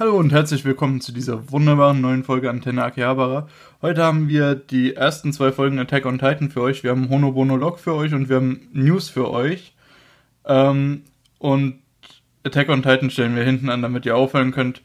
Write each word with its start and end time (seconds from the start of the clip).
Hallo 0.00 0.16
und 0.16 0.30
herzlich 0.30 0.64
willkommen 0.64 1.00
zu 1.00 1.10
dieser 1.10 1.50
wunderbaren 1.50 2.00
neuen 2.00 2.22
Folge 2.22 2.50
Antenne 2.50 2.84
Akihabara. 2.84 3.48
Heute 3.82 4.04
haben 4.04 4.28
wir 4.28 4.54
die 4.54 4.94
ersten 4.94 5.32
zwei 5.32 5.50
Folgen 5.50 5.80
Attack 5.80 6.06
on 6.06 6.20
Titan 6.20 6.50
für 6.50 6.62
euch. 6.62 6.84
Wir 6.84 6.92
haben 6.92 7.08
Honobono 7.08 7.56
Log 7.56 7.80
für 7.80 7.94
euch 7.94 8.14
und 8.14 8.28
wir 8.28 8.36
haben 8.36 8.68
News 8.72 9.08
für 9.08 9.28
euch. 9.28 9.74
Ähm, 10.44 11.02
und 11.40 11.80
Attack 12.44 12.68
on 12.68 12.84
Titan 12.84 13.10
stellen 13.10 13.34
wir 13.34 13.42
hinten 13.42 13.70
an, 13.70 13.82
damit 13.82 14.06
ihr 14.06 14.14
aufhören 14.14 14.52
könnt 14.52 14.82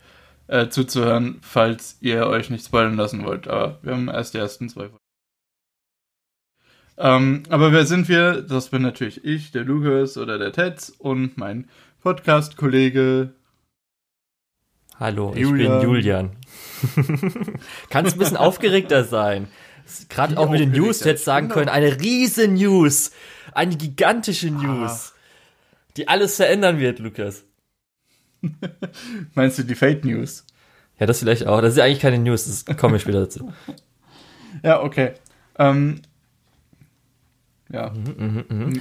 äh, 0.47 0.70
zuzuhören, 0.70 1.38
falls 1.43 2.00
ihr 2.02 2.25
euch 2.25 2.50
nicht 2.50 2.66
spoilern 2.66 2.98
lassen 2.98 3.23
wollt. 3.23 3.48
Aber 3.48 3.77
wir 3.84 3.93
haben 3.93 4.07
erst 4.07 4.34
die 4.34 4.39
ersten 4.39 4.68
zwei 4.68 4.89
Folgen. 4.89 4.98
Ähm, 6.98 7.43
aber 7.50 7.71
wer 7.71 7.86
sind 7.86 8.09
wir? 8.09 8.41
Das 8.41 8.70
bin 8.70 8.82
natürlich 8.82 9.23
ich, 9.23 9.52
der 9.52 9.64
Lukas 9.64 10.18
oder 10.18 10.39
der 10.39 10.54
Tetz 10.54 10.89
und 10.98 11.38
mein 11.38 11.70
Podcast-Kollege 12.02 13.36
Hallo, 15.00 15.34
Julian. 15.36 15.73
ich 15.73 15.80
bin 15.80 15.89
Julian. 15.89 16.30
Kannst 17.90 18.16
ein 18.16 18.20
bisschen 18.20 18.38
aufgeregter 18.38 19.04
sein. 19.04 19.48
Gerade 20.09 20.38
auch 20.38 20.50
mit 20.50 20.59
den 20.59 20.72
News, 20.72 21.04
hättest 21.04 21.26
sagen 21.26 21.50
können, 21.50 21.70
eine 21.70 22.00
riesen 22.00 22.54
News. 22.54 23.12
Eine 23.53 23.76
gigantische 23.76 24.50
News. 24.50 25.14
Ah. 25.14 25.20
Die 25.98 26.08
alles 26.08 26.36
verändern 26.36 26.80
wird, 26.80 27.00
Lukas. 27.00 27.44
Meinst 29.36 29.58
du 29.59 29.64
die 29.64 29.76
Fake 29.76 30.05
News? 30.05 30.45
Ja, 31.00 31.05
das 31.05 31.20
vielleicht 31.20 31.48
auch. 31.48 31.62
Das 31.62 31.72
ist 31.72 31.78
ja 31.78 31.86
eigentlich 31.86 32.00
keine 32.00 32.20
News, 32.20 32.45
das 32.66 32.78
komme 32.78 32.98
ich 32.98 33.02
später 33.02 33.22
dazu. 33.22 33.52
ja, 34.64 34.81
okay. 34.81 35.14
Ähm, 35.58 36.02
ja. 37.70 37.89
Mhm, 37.89 38.45
mh, 38.48 38.55
mh. 38.66 38.80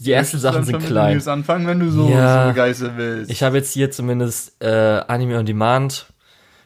Die 0.00 0.12
ersten 0.12 0.38
Sachen 0.38 0.64
sind 0.64 0.84
klein. 0.84 1.14
News 1.14 1.28
anfangen, 1.28 1.66
wenn 1.66 1.80
du 1.80 1.90
so, 1.90 2.08
ja, 2.10 2.42
so 2.44 2.48
begeistert 2.50 2.92
willst. 2.96 3.30
Ich 3.30 3.42
habe 3.42 3.56
jetzt 3.56 3.72
hier 3.72 3.90
zumindest 3.90 4.62
äh, 4.62 4.68
Anime 5.06 5.38
on 5.38 5.46
Demand 5.46 6.06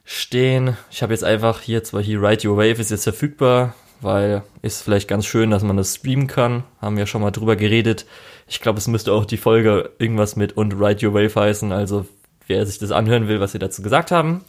stehen. 0.05 0.77
Ich 0.91 1.03
habe 1.03 1.13
jetzt 1.13 1.23
einfach 1.23 1.61
hier 1.61 1.85
zwar 1.85 2.03
hier 2.03 2.21
Ride 2.21 2.49
Your 2.49 2.57
Wave 2.57 2.81
ist 2.81 2.91
jetzt 2.91 3.05
verfügbar, 3.05 3.75
weil 4.01 4.43
ist 4.63 4.83
vielleicht 4.83 5.07
ganz 5.07 5.27
schön, 5.27 5.51
dass 5.51 5.63
man 5.63 5.77
das 5.77 5.95
streamen 5.95 6.27
kann. 6.27 6.65
Haben 6.81 6.97
wir 6.97 7.07
schon 7.07 7.23
mal 7.23 7.31
drüber 7.31 7.55
geredet. 7.55 8.07
Ich 8.49 8.61
glaube, 8.61 8.79
es 8.79 8.89
müsste 8.89 9.13
auch 9.13 9.25
die 9.25 9.37
Folge 9.37 9.91
irgendwas 9.99 10.35
mit 10.35 10.57
und 10.57 10.73
Ride 10.73 11.07
Your 11.07 11.15
Wave 11.15 11.35
heißen. 11.41 11.71
Also 11.71 12.07
wer 12.49 12.67
sich 12.67 12.79
das 12.79 12.91
anhören 12.91 13.29
will, 13.29 13.39
was 13.39 13.53
wir 13.53 13.61
dazu 13.61 13.83
gesagt 13.83 14.11
haben, 14.11 14.45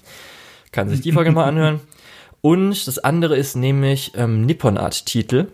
kann 0.71 0.89
sich 0.89 1.01
die 1.01 1.11
Folge 1.11 1.31
mal 1.31 1.45
anhören. 1.45 1.81
Und 2.41 2.87
das 2.87 2.97
andere 2.97 3.37
ist 3.37 3.55
nämlich 3.55 4.13
ähm, 4.15 4.47
Nippon 4.47 4.77
Art 4.77 5.05
Titel. 5.05 5.47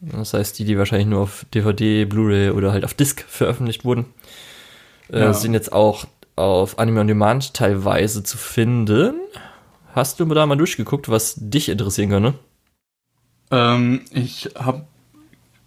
Das 0.00 0.34
heißt, 0.34 0.58
die, 0.58 0.64
die 0.64 0.78
wahrscheinlich 0.78 1.08
nur 1.08 1.20
auf 1.20 1.46
DVD, 1.54 2.04
Blu-ray 2.04 2.50
oder 2.50 2.72
halt 2.72 2.84
auf 2.84 2.94
Disc 2.94 3.22
veröffentlicht 3.22 3.84
wurden, 3.84 4.06
äh, 5.10 5.20
ja. 5.20 5.32
sind 5.32 5.54
jetzt 5.54 5.72
auch 5.72 6.06
auf 6.36 6.78
Anime 6.78 7.00
on 7.00 7.06
Demand 7.06 7.54
teilweise 7.54 8.22
zu 8.22 8.36
finden. 8.36 9.14
Hast 9.92 10.18
du 10.18 10.24
da 10.24 10.46
mal 10.46 10.56
durchgeguckt, 10.56 11.08
was 11.08 11.34
dich 11.36 11.68
interessieren 11.68 12.10
könnte? 12.10 12.34
Ähm, 13.50 14.02
ich 14.10 14.50
hab. 14.56 14.88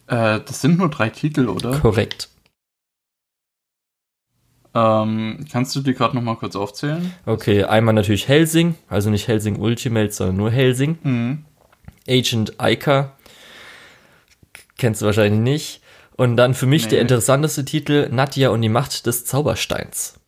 Äh, 0.08 0.42
das 0.45 0.61
sind 0.61 0.78
nur 0.78 0.89
drei 0.89 1.09
Titel, 1.09 1.48
oder? 1.48 1.80
Korrekt. 1.80 2.30
Ähm, 4.73 5.45
kannst 5.52 5.75
du 5.75 5.81
die 5.81 5.94
gerade 5.94 6.16
nochmal 6.16 6.36
kurz 6.36 6.55
aufzählen? 6.55 7.14
Okay, 7.25 7.64
einmal 7.64 7.94
natürlich 7.94 8.28
Helsing, 8.28 8.75
also 8.89 9.09
nicht 9.09 9.28
Helsing 9.28 9.58
Ultimate, 9.58 10.11
sondern 10.11 10.38
nur 10.38 10.52
Helsing. 10.52 11.00
Mhm. 11.02 11.45
Agent 12.08 12.59
Aika, 12.59 13.14
Kennst 14.78 15.02
du 15.02 15.06
wahrscheinlich 15.06 15.39
nicht. 15.39 15.81
Und 16.16 16.36
dann 16.36 16.53
für 16.53 16.66
mich 16.66 16.86
nee. 16.86 16.92
der 16.92 17.02
interessanteste 17.02 17.64
Titel, 17.64 18.09
Nadja 18.11 18.50
und 18.50 18.61
die 18.61 18.70
Macht 18.70 19.06
des 19.06 19.25
Zaubersteins. 19.25 20.20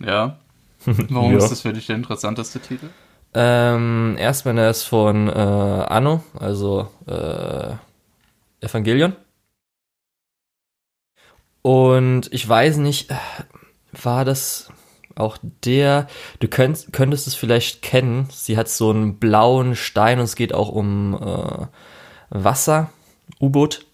Ja. 0.00 0.38
Warum 0.84 1.32
ja. 1.32 1.38
ist 1.38 1.50
das 1.50 1.62
für 1.62 1.72
dich 1.72 1.86
der 1.86 1.96
interessanteste 1.96 2.60
Titel? 2.60 2.88
Ähm, 3.34 4.16
erstmal 4.18 4.58
er 4.58 4.70
ist 4.70 4.82
von 4.82 5.28
äh, 5.28 5.32
Anno, 5.32 6.22
also 6.38 6.88
äh, 7.06 7.74
Evangelion. 8.60 9.16
Und 11.62 12.32
ich 12.32 12.46
weiß 12.46 12.76
nicht, 12.78 13.10
äh, 13.10 13.14
war 13.92 14.24
das 14.24 14.68
auch 15.14 15.38
der, 15.64 16.08
du 16.40 16.48
könntest, 16.48 16.92
könntest 16.92 17.26
es 17.26 17.34
vielleicht 17.34 17.82
kennen, 17.82 18.28
sie 18.30 18.56
hat 18.56 18.68
so 18.68 18.90
einen 18.90 19.18
blauen 19.18 19.76
Stein 19.76 20.18
und 20.18 20.24
es 20.24 20.36
geht 20.36 20.54
auch 20.54 20.68
um 20.70 21.14
äh, 21.14 21.66
Wasser, 22.32 22.90
U-Boot. 23.40 23.86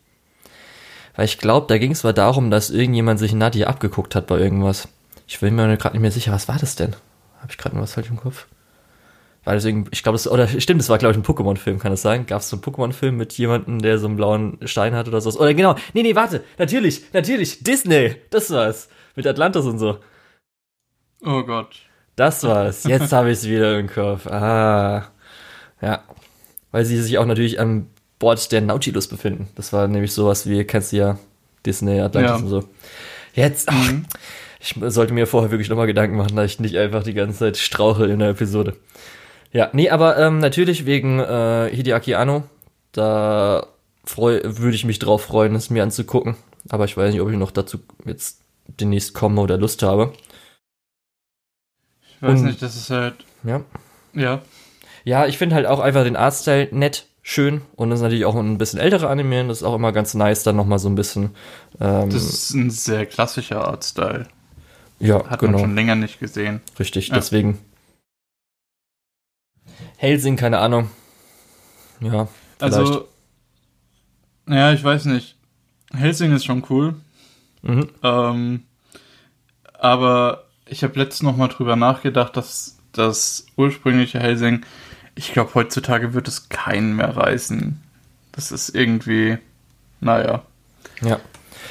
Weil 1.16 1.24
ich 1.24 1.38
glaube, 1.38 1.66
da 1.66 1.78
ging 1.78 1.92
es 1.92 2.04
mal 2.04 2.12
darum, 2.12 2.50
dass 2.50 2.70
irgendjemand 2.70 3.18
sich 3.18 3.32
Nadia 3.32 3.66
abgeguckt 3.66 4.14
hat 4.14 4.26
bei 4.28 4.38
irgendwas. 4.38 4.88
Ich 5.26 5.40
bin 5.40 5.56
mir 5.56 5.76
gerade 5.76 5.96
nicht 5.96 6.02
mehr 6.02 6.12
sicher, 6.12 6.32
was 6.32 6.48
war 6.48 6.58
das 6.58 6.76
denn? 6.76 6.94
Habe 7.40 7.50
ich 7.50 7.58
gerade 7.58 7.74
noch 7.74 7.82
was 7.82 7.94
falsch 7.94 8.08
im 8.08 8.16
Kopf? 8.16 8.46
War 9.44 9.54
das 9.54 9.64
irgendwie, 9.64 9.90
ich 9.92 10.02
glaube, 10.02 10.14
das, 10.14 10.28
oder 10.28 10.46
stimmt, 10.46 10.80
das 10.80 10.88
war, 10.88 10.98
glaube 10.98 11.12
ich, 11.12 11.18
ein 11.18 11.24
Pokémon-Film, 11.24 11.78
kann 11.78 11.90
das 11.90 12.02
sein? 12.02 12.26
Gab 12.26 12.40
es 12.40 12.50
so 12.50 12.56
einen 12.56 12.62
Pokémon-Film 12.62 13.16
mit 13.16 13.32
jemandem, 13.34 13.80
der 13.80 13.98
so 13.98 14.06
einen 14.06 14.16
blauen 14.16 14.58
Stein 14.64 14.94
hat 14.94 15.08
oder 15.08 15.20
so? 15.20 15.30
Oder 15.38 15.54
genau, 15.54 15.74
nee, 15.94 16.02
nee, 16.02 16.14
warte, 16.14 16.44
natürlich, 16.58 17.12
natürlich, 17.12 17.64
Disney, 17.64 18.16
das 18.30 18.50
war's. 18.50 18.88
Mit 19.16 19.26
Atlantis 19.26 19.64
und 19.64 19.78
so. 19.78 19.98
Oh 21.24 21.42
Gott. 21.42 21.80
Das 22.14 22.44
war's. 22.44 22.84
Jetzt 22.84 23.12
habe 23.14 23.30
ich 23.30 23.38
es 23.38 23.48
wieder 23.48 23.78
im 23.78 23.88
Kopf. 23.88 24.26
Ah. 24.26 25.08
Ja. 25.80 26.04
Weil 26.70 26.84
sie 26.84 27.00
sich 27.00 27.18
auch 27.18 27.26
natürlich 27.26 27.58
am 27.58 27.88
Bord 28.18 28.50
der 28.52 28.60
Nautilus 28.60 29.08
befinden. 29.08 29.48
Das 29.54 29.72
war 29.72 29.88
nämlich 29.88 30.12
sowas 30.12 30.48
wie, 30.48 30.64
kennst 30.64 30.92
du 30.92 30.96
ja, 30.96 31.18
Disney, 31.64 32.00
Atlantis 32.00 32.30
ja. 32.30 32.36
und 32.36 32.48
so. 32.48 32.64
Jetzt, 33.34 33.68
ach, 33.68 33.92
mhm. 33.92 34.06
ich 34.60 34.74
sollte 34.92 35.12
mir 35.12 35.26
vorher 35.26 35.50
wirklich 35.50 35.68
nochmal 35.68 35.86
Gedanken 35.86 36.16
machen, 36.16 36.36
dass 36.36 36.46
ich 36.46 36.60
nicht 36.60 36.76
einfach 36.76 37.02
die 37.02 37.14
ganze 37.14 37.38
Zeit 37.38 37.56
strauche 37.56 38.06
in 38.06 38.18
der 38.18 38.30
Episode. 38.30 38.76
Ja, 39.52 39.70
nee, 39.72 39.88
aber 39.90 40.18
ähm, 40.18 40.40
natürlich 40.40 40.84
wegen 40.84 41.20
äh, 41.20 41.70
Hideaki 41.72 42.14
Anno, 42.14 42.44
da 42.92 43.66
würde 44.16 44.74
ich 44.74 44.84
mich 44.84 44.98
drauf 44.98 45.24
freuen, 45.24 45.54
es 45.54 45.70
mir 45.70 45.82
anzugucken. 45.82 46.36
Aber 46.68 46.84
ich 46.84 46.96
weiß 46.96 47.12
nicht, 47.12 47.20
ob 47.20 47.30
ich 47.30 47.36
noch 47.36 47.50
dazu 47.50 47.78
jetzt 48.04 48.40
demnächst 48.66 49.14
komme 49.14 49.40
oder 49.40 49.56
Lust 49.56 49.82
habe. 49.82 50.12
Ich 52.08 52.22
weiß 52.22 52.40
und, 52.40 52.46
nicht, 52.46 52.62
das 52.62 52.76
ist 52.76 52.90
halt. 52.90 53.14
Ja. 53.44 53.62
Ja. 54.14 54.42
Ja, 55.04 55.26
ich 55.26 55.38
finde 55.38 55.54
halt 55.54 55.66
auch 55.66 55.80
einfach 55.80 56.04
den 56.04 56.16
Artstyle 56.16 56.68
nett 56.72 57.07
schön 57.28 57.60
und 57.76 57.90
das 57.90 57.98
ist 57.98 58.02
natürlich 58.02 58.24
auch 58.24 58.34
ein 58.36 58.56
bisschen 58.56 58.80
ältere 58.80 59.08
Anime, 59.08 59.46
das 59.48 59.58
ist 59.58 59.62
auch 59.62 59.74
immer 59.74 59.92
ganz 59.92 60.14
nice, 60.14 60.44
dann 60.44 60.56
nochmal 60.56 60.78
so 60.78 60.88
ein 60.88 60.94
bisschen. 60.94 61.34
Ähm, 61.78 62.08
das 62.08 62.22
ist 62.24 62.54
ein 62.54 62.70
sehr 62.70 63.04
klassischer 63.04 63.68
Artstyle. 63.68 64.26
Ja, 64.98 65.28
Hat 65.28 65.40
genau. 65.40 65.52
man 65.52 65.60
schon 65.60 65.74
länger 65.74 65.94
nicht 65.94 66.18
gesehen. 66.20 66.62
Richtig, 66.78 67.08
ja. 67.08 67.14
deswegen. 67.14 67.58
Helsing, 69.98 70.36
keine 70.36 70.58
Ahnung. 70.58 70.90
Ja, 72.00 72.28
vielleicht. 72.58 72.74
Also, 72.74 73.08
ja, 74.48 74.72
ich 74.72 74.82
weiß 74.82 75.04
nicht. 75.04 75.36
Helsing 75.92 76.32
ist 76.32 76.46
schon 76.46 76.64
cool. 76.70 76.94
Mhm. 77.60 77.90
Ähm, 78.02 78.62
aber 79.74 80.44
ich 80.64 80.82
habe 80.82 80.98
letztens 80.98 81.22
noch 81.24 81.36
mal 81.36 81.48
drüber 81.48 81.76
nachgedacht, 81.76 82.36
dass 82.38 82.78
das 82.92 83.46
ursprüngliche 83.56 84.18
Helsing 84.18 84.64
ich 85.18 85.32
glaube, 85.32 85.54
heutzutage 85.54 86.14
wird 86.14 86.28
es 86.28 86.48
keinen 86.48 86.94
mehr 86.94 87.16
reißen. 87.16 87.82
Das 88.30 88.52
ist 88.52 88.68
irgendwie, 88.70 89.38
naja. 90.00 90.44
Ja. 91.02 91.18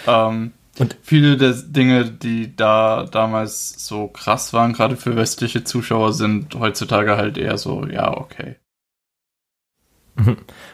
Ähm, 0.06 0.52
und 0.80 0.98
viele 1.02 1.38
der 1.38 1.54
Dinge, 1.54 2.06
die 2.06 2.56
da 2.56 3.06
damals 3.06 3.86
so 3.88 4.10
krass 4.10 4.52
waren, 4.52 4.74
gerade 4.74 4.98
für 4.98 5.16
westliche 5.16 5.64
Zuschauer, 5.64 6.12
sind 6.12 6.56
heutzutage 6.56 7.16
halt 7.16 7.38
eher 7.38 7.58
so, 7.58 7.86
ja, 7.86 8.16
okay. 8.16 8.58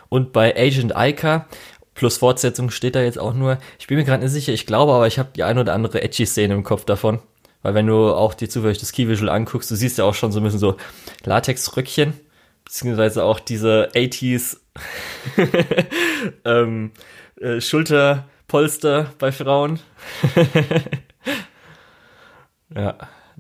Und 0.10 0.34
bei 0.34 0.56
Agent 0.58 0.96
Aika 0.96 1.46
plus 1.94 2.18
Fortsetzung 2.18 2.72
steht 2.72 2.96
da 2.96 3.02
jetzt 3.02 3.20
auch 3.20 3.36
nur, 3.36 3.60
ich 3.78 3.86
bin 3.86 3.98
mir 3.98 4.04
gerade 4.04 4.24
nicht 4.24 4.32
sicher, 4.32 4.52
ich 4.52 4.66
glaube 4.66 4.94
aber, 4.94 5.06
ich 5.06 5.20
habe 5.20 5.30
die 5.36 5.44
ein 5.44 5.60
oder 5.60 5.74
andere 5.74 6.02
Edgy-Szene 6.02 6.56
im 6.56 6.64
Kopf 6.64 6.86
davon. 6.86 7.20
Weil 7.62 7.76
wenn 7.76 7.88
du 7.88 8.14
auch 8.14 8.34
dir 8.34 8.50
zufällig 8.50 8.80
das 8.80 8.92
Key-Visual 8.92 9.30
anguckst, 9.30 9.70
du 9.70 9.76
siehst 9.76 10.00
ja 10.00 10.06
auch 10.06 10.16
schon 10.16 10.32
so 10.32 10.40
ein 10.40 10.44
bisschen 10.44 10.60
so 10.60 10.76
Latex-Röckchen 11.24 12.14
beziehungsweise 12.66 13.24
auch 13.24 13.40
diese 13.40 13.90
80s 13.94 14.58
ähm, 16.46 16.92
äh, 17.40 17.62
Schulterpolster 17.62 19.12
bei 19.20 19.32
Frauen. 19.32 19.80
ja, 22.76 22.96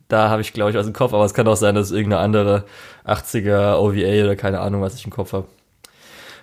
da 0.07 0.29
habe 0.29 0.41
ich, 0.41 0.53
glaube 0.53 0.71
ich, 0.71 0.77
was 0.77 0.87
im 0.87 0.93
Kopf, 0.93 1.13
aber 1.13 1.25
es 1.25 1.33
kann 1.33 1.47
auch 1.47 1.55
sein, 1.55 1.75
dass 1.75 1.87
es 1.87 1.91
irgendeine 1.91 2.21
andere 2.21 2.65
80er 3.05 3.75
OVA 3.75 4.23
oder 4.23 4.35
keine 4.35 4.59
Ahnung, 4.59 4.81
was 4.81 4.95
ich 4.95 5.05
im 5.05 5.11
Kopf 5.11 5.33
habe. 5.33 5.47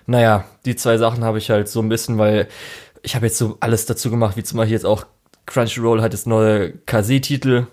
Naja, 0.07 0.45
die 0.65 0.75
zwei 0.75 0.97
Sachen 0.97 1.23
habe 1.23 1.37
ich 1.37 1.49
halt 1.49 1.69
so 1.69 1.79
ein 1.81 1.89
bisschen, 1.89 2.17
weil 2.17 2.47
ich 3.03 3.15
habe 3.15 3.27
jetzt 3.27 3.37
so 3.37 3.57
alles 3.59 3.85
dazu 3.85 4.09
gemacht, 4.09 4.35
wie 4.35 4.43
zum 4.43 4.57
Beispiel 4.57 4.73
jetzt 4.73 4.85
auch 4.85 5.05
Crunchyroll 5.45 6.01
hat 6.01 6.13
jetzt 6.13 6.27
neue 6.27 6.73
KZ-Titel 6.85 7.67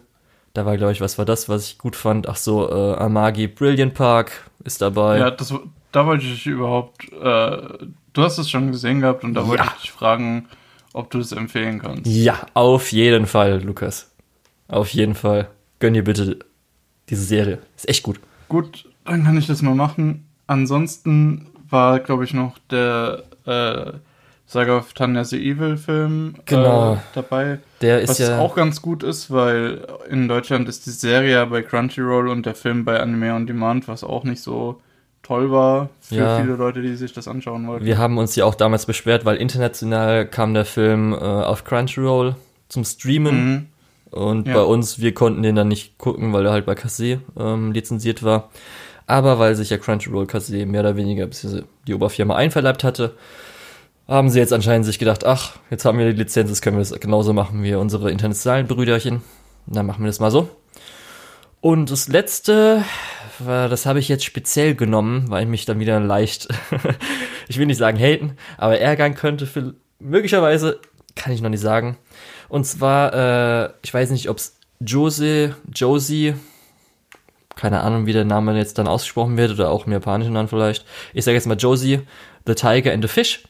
da 0.58 0.66
war, 0.66 0.76
glaube 0.76 0.92
ich, 0.92 1.00
was 1.00 1.18
war 1.18 1.24
das, 1.24 1.48
was 1.48 1.68
ich 1.70 1.78
gut 1.78 1.94
fand? 1.94 2.28
Ach 2.28 2.36
so, 2.36 2.68
äh, 2.68 2.96
Amagi 2.96 3.46
Brilliant 3.46 3.94
Park 3.94 4.50
ist 4.64 4.82
dabei. 4.82 5.18
Ja, 5.18 5.30
das, 5.30 5.54
da 5.92 6.04
wollte 6.04 6.24
ich 6.24 6.46
überhaupt, 6.46 7.04
äh, 7.12 7.86
du 8.12 8.22
hast 8.22 8.38
es 8.38 8.50
schon 8.50 8.72
gesehen 8.72 9.00
gehabt 9.00 9.22
und 9.22 9.34
da 9.34 9.46
wollte 9.46 9.62
ich 9.64 9.82
dich 9.82 9.92
fragen, 9.92 10.48
ob 10.92 11.10
du 11.10 11.20
es 11.20 11.30
empfehlen 11.30 11.80
kannst. 11.80 12.06
Ja, 12.06 12.44
auf 12.54 12.90
jeden 12.90 13.26
Fall, 13.26 13.62
Lukas. 13.62 14.10
Auf 14.66 14.88
jeden 14.88 15.14
Fall. 15.14 15.48
Gönn 15.78 15.94
dir 15.94 16.02
bitte 16.02 16.40
diese 17.08 17.22
Serie. 17.22 17.60
Ist 17.76 17.88
echt 17.88 18.02
gut. 18.02 18.18
Gut, 18.48 18.88
dann 19.04 19.22
kann 19.22 19.38
ich 19.38 19.46
das 19.46 19.62
mal 19.62 19.76
machen. 19.76 20.26
Ansonsten 20.48 21.46
war, 21.70 22.00
glaube 22.00 22.24
ich, 22.24 22.34
noch 22.34 22.58
der 22.70 23.22
äh, 23.46 23.92
Saga 24.50 24.78
of 24.78 24.94
Tanya 24.94 25.24
the 25.24 25.36
Evil 25.38 25.76
Film 25.76 26.34
Genau. 26.46 26.94
äh, 26.94 26.96
dabei. 27.14 27.58
Der 27.82 28.00
ist 28.00 28.08
Was 28.08 28.18
ja. 28.18 28.38
auch 28.38 28.54
ganz 28.56 28.80
gut 28.80 29.02
ist, 29.02 29.30
weil 29.30 29.86
in 30.08 30.26
Deutschland 30.26 30.68
ist 30.68 30.86
die 30.86 30.90
Serie 30.90 31.32
ja 31.32 31.44
bei 31.44 31.60
Crunchyroll 31.62 32.28
und 32.28 32.46
der 32.46 32.54
Film 32.54 32.84
bei 32.86 32.98
Anime 32.98 33.34
on 33.34 33.46
Demand, 33.46 33.88
was 33.88 34.02
auch 34.02 34.24
nicht 34.24 34.42
so 34.42 34.80
toll 35.22 35.50
war 35.50 35.90
für 36.00 36.14
Ja. 36.14 36.40
viele 36.40 36.54
Leute, 36.56 36.80
die 36.80 36.94
sich 36.96 37.12
das 37.12 37.28
anschauen 37.28 37.66
wollten. 37.66 37.84
Wir 37.84 37.98
haben 37.98 38.16
uns 38.16 38.34
ja 38.36 38.46
auch 38.46 38.54
damals 38.54 38.86
beschwert, 38.86 39.26
weil 39.26 39.36
international 39.36 40.26
kam 40.26 40.54
der 40.54 40.64
Film 40.64 41.12
äh, 41.12 41.16
auf 41.16 41.64
Crunchyroll 41.64 42.34
zum 42.70 42.84
Streamen. 42.84 43.44
Mhm. 43.54 43.66
Und 44.10 44.48
Ja. 44.48 44.54
bei 44.54 44.62
uns, 44.62 44.98
wir 44.98 45.12
konnten 45.12 45.42
den 45.42 45.56
dann 45.56 45.68
nicht 45.68 45.98
gucken, 45.98 46.32
weil 46.32 46.46
er 46.46 46.52
halt 46.52 46.64
bei 46.64 46.74
Kase 46.74 47.20
ähm, 47.38 47.72
lizenziert 47.72 48.22
war. 48.22 48.48
Aber 49.06 49.38
weil 49.38 49.54
sich 49.54 49.68
ja 49.68 49.76
Crunchyroll 49.76 50.26
Kase 50.26 50.64
mehr 50.64 50.80
oder 50.80 50.96
weniger 50.96 51.28
die 51.86 51.94
Oberfirma 51.94 52.34
einverleibt 52.34 52.84
hatte, 52.84 53.12
haben 54.08 54.30
sie 54.30 54.38
jetzt 54.38 54.52
anscheinend 54.52 54.86
sich 54.86 54.98
gedacht, 54.98 55.24
ach, 55.24 55.56
jetzt 55.70 55.84
haben 55.84 55.98
wir 55.98 56.10
die 56.10 56.18
Lizenz, 56.18 56.48
jetzt 56.48 56.62
können 56.62 56.76
wir 56.76 56.84
das 56.84 56.98
genauso 56.98 57.34
machen 57.34 57.62
wie 57.62 57.74
unsere 57.74 58.10
internationalen 58.10 58.66
Brüderchen. 58.66 59.22
Dann 59.66 59.86
machen 59.86 60.02
wir 60.02 60.06
das 60.06 60.18
mal 60.18 60.30
so. 60.30 60.48
Und 61.60 61.90
das 61.90 62.08
letzte, 62.08 62.84
das 63.38 63.84
habe 63.84 63.98
ich 63.98 64.08
jetzt 64.08 64.24
speziell 64.24 64.74
genommen, 64.74 65.26
weil 65.28 65.44
mich 65.44 65.66
dann 65.66 65.78
wieder 65.78 66.00
leicht, 66.00 66.48
ich 67.48 67.58
will 67.58 67.66
nicht 67.66 67.78
sagen 67.78 67.98
haten, 67.98 68.36
aber 68.56 68.78
ärgern 68.78 69.14
könnte. 69.14 69.46
Für, 69.46 69.74
möglicherweise 69.98 70.80
kann 71.14 71.32
ich 71.32 71.42
noch 71.42 71.50
nicht 71.50 71.60
sagen. 71.60 71.98
Und 72.48 72.64
zwar, 72.64 73.12
äh, 73.12 73.70
ich 73.82 73.92
weiß 73.92 74.10
nicht, 74.10 74.30
ob 74.30 74.38
es 74.38 74.56
Jose, 74.80 75.56
Josie, 75.74 76.34
keine 77.56 77.80
Ahnung, 77.80 78.06
wie 78.06 78.12
der 78.12 78.24
Name 78.24 78.56
jetzt 78.56 78.78
dann 78.78 78.86
ausgesprochen 78.86 79.36
wird 79.36 79.50
oder 79.50 79.70
auch 79.70 79.86
im 79.86 79.92
japanischen 79.92 80.34
dann 80.34 80.48
vielleicht. 80.48 80.86
Ich 81.12 81.24
sage 81.24 81.34
jetzt 81.34 81.46
mal 81.46 81.56
Josie, 81.56 82.00
The 82.46 82.54
Tiger 82.54 82.92
and 82.92 83.02
the 83.02 83.08
Fish. 83.08 83.42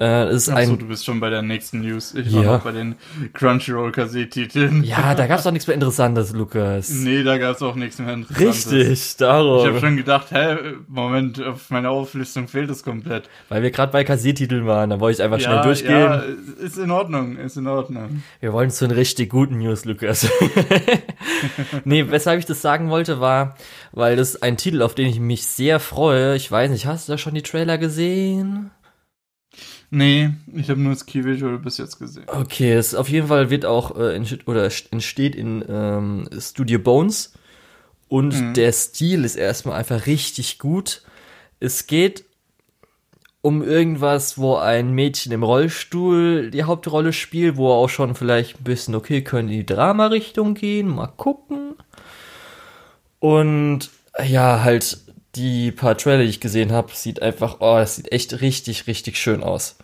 Äh, 0.00 0.34
ist 0.34 0.48
Achso, 0.48 0.72
ein, 0.72 0.78
du 0.80 0.86
bist 0.88 1.04
schon 1.04 1.20
bei 1.20 1.30
der 1.30 1.42
nächsten 1.42 1.80
News. 1.80 2.14
Ich 2.14 2.32
war 2.34 2.42
Ja. 2.42 2.52
noch 2.54 2.64
bei 2.64 2.72
den 2.72 2.96
Crunchyroll-Kassettiteln. 3.32 4.82
ja, 4.82 5.14
da 5.14 5.26
gab 5.28 5.38
es 5.38 5.44
doch 5.44 5.52
nichts 5.52 5.68
mehr 5.68 5.74
Interessantes, 5.74 6.32
Lukas. 6.32 6.90
Nee, 6.90 7.22
da 7.22 7.38
gab 7.38 7.54
es 7.54 7.62
auch 7.62 7.76
nichts 7.76 8.00
mehr 8.00 8.12
Interessantes. 8.12 8.72
Richtig, 8.72 9.16
darum. 9.18 9.60
Ich 9.60 9.66
habe 9.68 9.78
schon 9.78 9.96
gedacht, 9.96 10.32
hä, 10.32 10.56
Moment, 10.88 11.40
auf 11.40 11.70
meiner 11.70 11.90
Auflistung 11.90 12.48
fehlt 12.48 12.70
es 12.70 12.82
komplett. 12.82 13.28
Weil 13.48 13.62
wir 13.62 13.70
gerade 13.70 13.92
bei 13.92 14.02
Kassettiteln 14.02 14.66
waren, 14.66 14.90
da 14.90 14.98
wollte 14.98 15.18
ich 15.18 15.22
einfach 15.22 15.38
schnell 15.38 15.62
durchgehen. 15.62 15.90
Ja, 15.92 16.22
ist 16.60 16.76
in 16.76 16.90
Ordnung, 16.90 17.36
ist 17.36 17.56
in 17.56 17.68
Ordnung. 17.68 18.22
Wir 18.40 18.52
wollen 18.52 18.70
zu 18.70 18.88
den 18.88 18.96
richtig 18.96 19.30
guten 19.30 19.58
News, 19.58 19.84
Lukas. 19.84 20.28
nee, 21.84 22.04
weshalb 22.10 22.38
ich 22.40 22.46
das 22.46 22.60
sagen 22.62 22.90
wollte, 22.90 23.20
war, 23.20 23.56
weil 23.92 24.16
das 24.16 24.42
ein 24.42 24.56
Titel, 24.56 24.82
auf 24.82 24.94
den 24.94 25.06
ich 25.06 25.20
mich 25.20 25.46
sehr 25.46 25.78
freue. 25.80 26.34
Ich 26.36 26.50
weiß 26.50 26.70
nicht, 26.70 26.86
hast 26.86 27.08
du 27.08 27.12
da 27.12 27.18
schon 27.18 27.34
die 27.34 27.42
Trailer 27.42 27.78
gesehen? 27.78 28.70
Nee, 29.94 30.30
ich 30.52 30.70
habe 30.70 30.80
nur 30.80 30.92
das 30.92 31.06
Key 31.06 31.24
Visual 31.24 31.56
bis 31.58 31.78
jetzt 31.78 32.00
gesehen. 32.00 32.24
Okay, 32.26 32.72
es 32.72 32.96
auf 32.96 33.08
jeden 33.08 33.28
Fall 33.28 33.48
wird 33.48 33.64
auch 33.64 33.96
äh, 33.96 34.16
entsteht, 34.16 34.48
oder 34.48 34.68
entsteht 34.90 35.36
in 35.36 35.64
ähm, 35.68 36.28
Studio 36.36 36.80
Bones 36.80 37.34
und 38.08 38.34
Mhm. 38.34 38.54
der 38.54 38.72
Stil 38.72 39.24
ist 39.24 39.36
erstmal 39.36 39.78
einfach 39.78 40.06
richtig 40.06 40.58
gut. 40.58 41.02
Es 41.60 41.86
geht 41.86 42.24
um 43.40 43.62
irgendwas, 43.62 44.36
wo 44.36 44.56
ein 44.56 44.92
Mädchen 44.92 45.30
im 45.30 45.44
Rollstuhl 45.44 46.50
die 46.50 46.64
Hauptrolle 46.64 47.12
spielt, 47.12 47.56
wo 47.56 47.70
auch 47.70 47.88
schon 47.88 48.16
vielleicht 48.16 48.60
ein 48.60 48.64
bisschen, 48.64 48.96
okay, 48.96 49.22
können 49.22 49.48
in 49.48 49.58
die 49.58 49.66
Drama-Richtung 49.66 50.54
gehen, 50.54 50.88
mal 50.88 51.06
gucken. 51.06 51.74
Und 53.20 53.90
ja, 54.26 54.64
halt 54.64 54.98
die 55.36 55.70
paar 55.70 55.96
Trailer, 55.96 56.22
die 56.22 56.30
ich 56.30 56.40
gesehen 56.40 56.72
habe, 56.72 56.90
sieht 56.94 57.22
einfach, 57.22 57.58
oh, 57.60 57.76
das 57.76 57.96
sieht 57.96 58.10
echt 58.12 58.40
richtig, 58.40 58.88
richtig 58.88 59.18
schön 59.18 59.42
aus. 59.42 59.76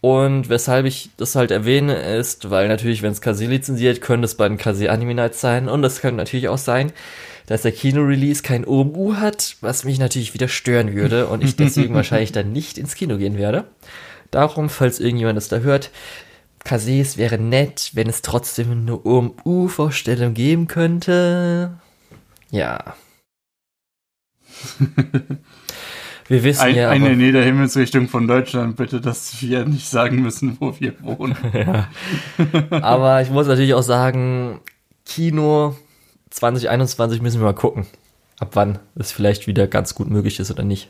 Und 0.00 0.48
weshalb 0.48 0.86
ich 0.86 1.10
das 1.18 1.36
halt 1.36 1.50
erwähne, 1.50 1.94
ist, 1.94 2.50
weil 2.50 2.68
natürlich, 2.68 3.02
wenn 3.02 3.12
es 3.12 3.20
Kase 3.20 3.46
lizenziert, 3.46 4.00
könnte 4.00 4.24
es 4.24 4.34
bei 4.34 4.48
den 4.48 4.56
Kase 4.56 4.90
Anime 4.90 5.14
Nights 5.14 5.40
sein. 5.40 5.68
Und 5.68 5.84
es 5.84 6.00
könnte 6.00 6.16
natürlich 6.16 6.48
auch 6.48 6.58
sein, 6.58 6.92
dass 7.46 7.62
der 7.62 7.72
Kino-Release 7.72 8.42
kein 8.42 8.66
OMU 8.66 9.16
hat, 9.16 9.56
was 9.60 9.84
mich 9.84 9.98
natürlich 9.98 10.32
wieder 10.32 10.48
stören 10.48 10.94
würde 10.94 11.26
und 11.28 11.44
ich 11.44 11.56
deswegen 11.56 11.94
wahrscheinlich 11.94 12.32
dann 12.32 12.52
nicht 12.52 12.78
ins 12.78 12.94
Kino 12.94 13.18
gehen 13.18 13.36
werde. 13.36 13.66
Darum, 14.30 14.70
falls 14.70 15.00
irgendjemand 15.00 15.36
das 15.36 15.48
da 15.48 15.58
hört, 15.58 15.90
Kase, 16.64 17.00
es 17.00 17.16
wäre 17.16 17.38
nett, 17.38 17.90
wenn 17.94 18.08
es 18.08 18.22
trotzdem 18.22 18.70
eine 18.70 19.04
OMU-Vorstellung 19.04 20.34
geben 20.34 20.66
könnte. 20.66 21.78
Ja. 22.50 22.94
Wir 26.30 26.44
wissen 26.44 26.60
Ein, 26.62 26.76
ja. 26.76 26.90
eine 26.90 27.06
aber- 27.06 27.14
in 27.14 27.20
jeder 27.20 27.42
Himmelsrichtung 27.42 28.06
von 28.08 28.28
Deutschland, 28.28 28.76
bitte, 28.76 29.00
dass 29.00 29.42
wir 29.42 29.64
nicht 29.64 29.88
sagen 29.88 30.22
müssen, 30.22 30.56
wo 30.60 30.74
wir 30.78 30.94
wohnen. 31.02 31.36
Ja. 31.52 31.88
Aber 32.70 33.20
ich 33.20 33.30
muss 33.30 33.48
natürlich 33.48 33.74
auch 33.74 33.82
sagen, 33.82 34.60
Kino 35.04 35.74
2021 36.30 37.20
müssen 37.20 37.40
wir 37.40 37.46
mal 37.46 37.52
gucken, 37.54 37.86
ab 38.38 38.50
wann 38.52 38.78
es 38.94 39.10
vielleicht 39.10 39.48
wieder 39.48 39.66
ganz 39.66 39.96
gut 39.96 40.08
möglich 40.08 40.38
ist 40.38 40.52
oder 40.52 40.62
nicht. 40.62 40.88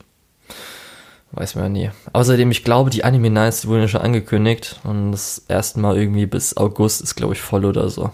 Weiß 1.33 1.55
man 1.55 1.65
ja 1.65 1.69
nie. 1.71 1.91
Außerdem, 2.13 2.51
ich 2.51 2.63
glaube, 2.63 2.91
die 2.91 3.05
Anime 3.05 3.31
Nights 3.31 3.67
wurden 3.67 3.81
ja 3.83 3.89
schon 3.89 4.03
angekündigt 4.03 4.81
und 4.85 5.13
das 5.13 5.43
erste 5.49 5.81
Mal 5.81 5.97
irgendwie 5.97 6.27
bis 6.27 6.57
August 6.59 7.01
ist, 7.01 7.15
glaube 7.15 7.33
ich, 7.33 7.41
voll 7.41 7.65
oder 7.65 7.89
so. 7.89 8.11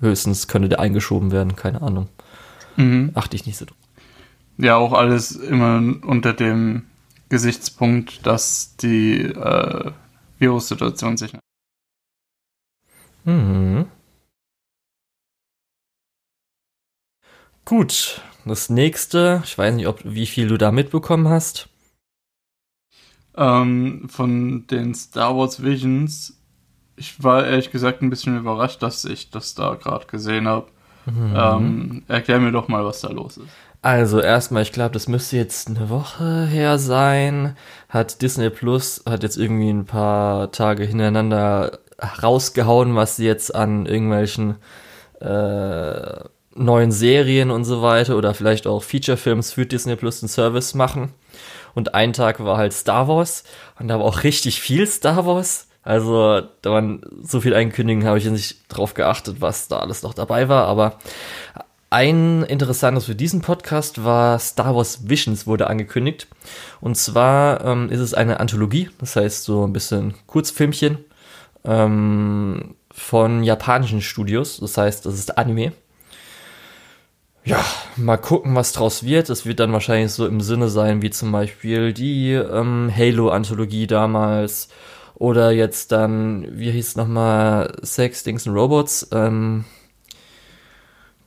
Höchstens 0.00 0.46
könnte 0.46 0.68
der 0.68 0.78
eingeschoben 0.78 1.32
werden, 1.32 1.56
keine 1.56 1.82
Ahnung. 1.82 2.08
Mhm. 2.76 3.10
Achte 3.14 3.34
ich 3.34 3.44
nicht 3.46 3.56
so 3.56 3.64
drauf. 3.64 3.74
Ja, 4.58 4.76
auch 4.76 4.92
alles 4.92 5.32
immer 5.32 5.80
unter 6.04 6.32
dem 6.32 6.84
Gesichtspunkt, 7.28 8.26
dass 8.26 8.76
die 8.76 9.20
äh, 9.20 9.92
Virussituation 10.38 11.16
sich. 11.16 11.32
Mhm. 13.24 13.86
Gut, 17.64 18.22
das 18.44 18.70
nächste, 18.70 19.42
ich 19.44 19.56
weiß 19.56 19.74
nicht, 19.74 19.86
ob 19.86 20.00
wie 20.04 20.26
viel 20.26 20.48
du 20.48 20.56
da 20.56 20.72
mitbekommen 20.72 21.28
hast. 21.28 21.68
Ähm, 23.36 24.08
von 24.08 24.66
den 24.66 24.94
Star 24.94 25.36
Wars 25.36 25.62
Visions, 25.62 26.40
ich 26.96 27.22
war 27.22 27.46
ehrlich 27.46 27.70
gesagt 27.70 28.02
ein 28.02 28.10
bisschen 28.10 28.36
überrascht, 28.38 28.82
dass 28.82 29.04
ich 29.04 29.30
das 29.30 29.54
da 29.54 29.74
gerade 29.74 30.06
gesehen 30.06 30.48
habe. 30.48 30.68
Ähm, 31.06 32.02
erklär 32.08 32.40
mir 32.40 32.52
doch 32.52 32.68
mal, 32.68 32.84
was 32.84 33.00
da 33.02 33.08
los 33.08 33.36
ist. 33.36 33.48
Also 33.80 34.20
erstmal, 34.20 34.62
ich 34.62 34.72
glaube, 34.72 34.92
das 34.92 35.06
müsste 35.06 35.36
jetzt 35.36 35.68
eine 35.68 35.88
Woche 35.88 36.46
her 36.46 36.78
sein. 36.78 37.56
Hat 37.88 38.22
Disney 38.22 38.50
Plus 38.50 39.02
hat 39.08 39.22
jetzt 39.22 39.36
irgendwie 39.36 39.70
ein 39.70 39.86
paar 39.86 40.50
Tage 40.50 40.84
hintereinander 40.84 41.78
rausgehauen, 42.22 42.96
was 42.96 43.16
sie 43.16 43.26
jetzt 43.26 43.54
an 43.54 43.86
irgendwelchen 43.86 44.56
äh, 45.20 46.24
neuen 46.54 46.90
Serien 46.90 47.50
und 47.50 47.64
so 47.64 47.82
weiter 47.82 48.16
oder 48.16 48.34
vielleicht 48.34 48.66
auch 48.66 48.82
Feature-Films 48.82 49.52
für 49.52 49.66
Disney 49.66 49.96
Plus 49.96 50.22
einen 50.22 50.28
Service 50.28 50.74
machen. 50.74 51.14
Und 51.74 51.94
ein 51.94 52.12
Tag 52.12 52.42
war 52.42 52.56
halt 52.56 52.72
Star 52.72 53.06
Wars 53.06 53.44
und 53.78 53.88
da 53.88 53.98
war 53.98 54.06
auch 54.06 54.24
richtig 54.24 54.60
viel 54.60 54.86
Star 54.86 55.24
Wars. 55.26 55.68
Also 55.82 56.42
da 56.62 56.70
waren 56.70 57.02
so 57.22 57.40
viel 57.40 57.54
Einkündigungen, 57.54 58.08
habe 58.08 58.18
ich 58.18 58.24
nicht 58.26 58.64
drauf 58.68 58.94
geachtet, 58.94 59.40
was 59.40 59.68
da 59.68 59.78
alles 59.78 60.02
noch 60.02 60.14
dabei 60.14 60.48
war. 60.48 60.66
Aber 60.66 60.98
ein 61.90 62.42
interessantes 62.42 63.06
für 63.06 63.14
diesen 63.14 63.40
Podcast 63.40 64.04
war 64.04 64.38
Star 64.38 64.76
Wars 64.76 65.08
Visions 65.08 65.46
wurde 65.46 65.68
angekündigt. 65.68 66.26
Und 66.80 66.96
zwar 66.96 67.64
ähm, 67.64 67.90
ist 67.90 68.00
es 68.00 68.14
eine 68.14 68.40
Anthologie, 68.40 68.90
das 68.98 69.16
heißt 69.16 69.44
so 69.44 69.66
ein 69.66 69.72
bisschen 69.72 70.14
Kurzfilmchen 70.26 70.98
ähm, 71.64 72.74
von 72.90 73.42
japanischen 73.42 74.02
Studios. 74.02 74.58
Das 74.60 74.76
heißt, 74.76 75.06
das 75.06 75.14
ist 75.14 75.38
Anime. 75.38 75.72
Ja, 77.44 77.64
mal 77.96 78.18
gucken, 78.18 78.54
was 78.54 78.72
draus 78.72 79.04
wird. 79.04 79.30
Es 79.30 79.46
wird 79.46 79.60
dann 79.60 79.72
wahrscheinlich 79.72 80.12
so 80.12 80.26
im 80.26 80.42
Sinne 80.42 80.68
sein, 80.68 81.00
wie 81.00 81.08
zum 81.08 81.32
Beispiel 81.32 81.94
die 81.94 82.32
ähm, 82.32 82.92
Halo-Anthologie 82.94 83.86
damals. 83.86 84.68
Oder 85.14 85.50
jetzt 85.52 85.90
dann, 85.90 86.46
wie 86.58 86.70
hieß 86.70 86.88
es 86.88 86.96
nochmal, 86.96 87.74
Sex, 87.82 88.22
Dings 88.22 88.46
und 88.46 88.52
Robots. 88.52 89.08
Ähm, 89.12 89.64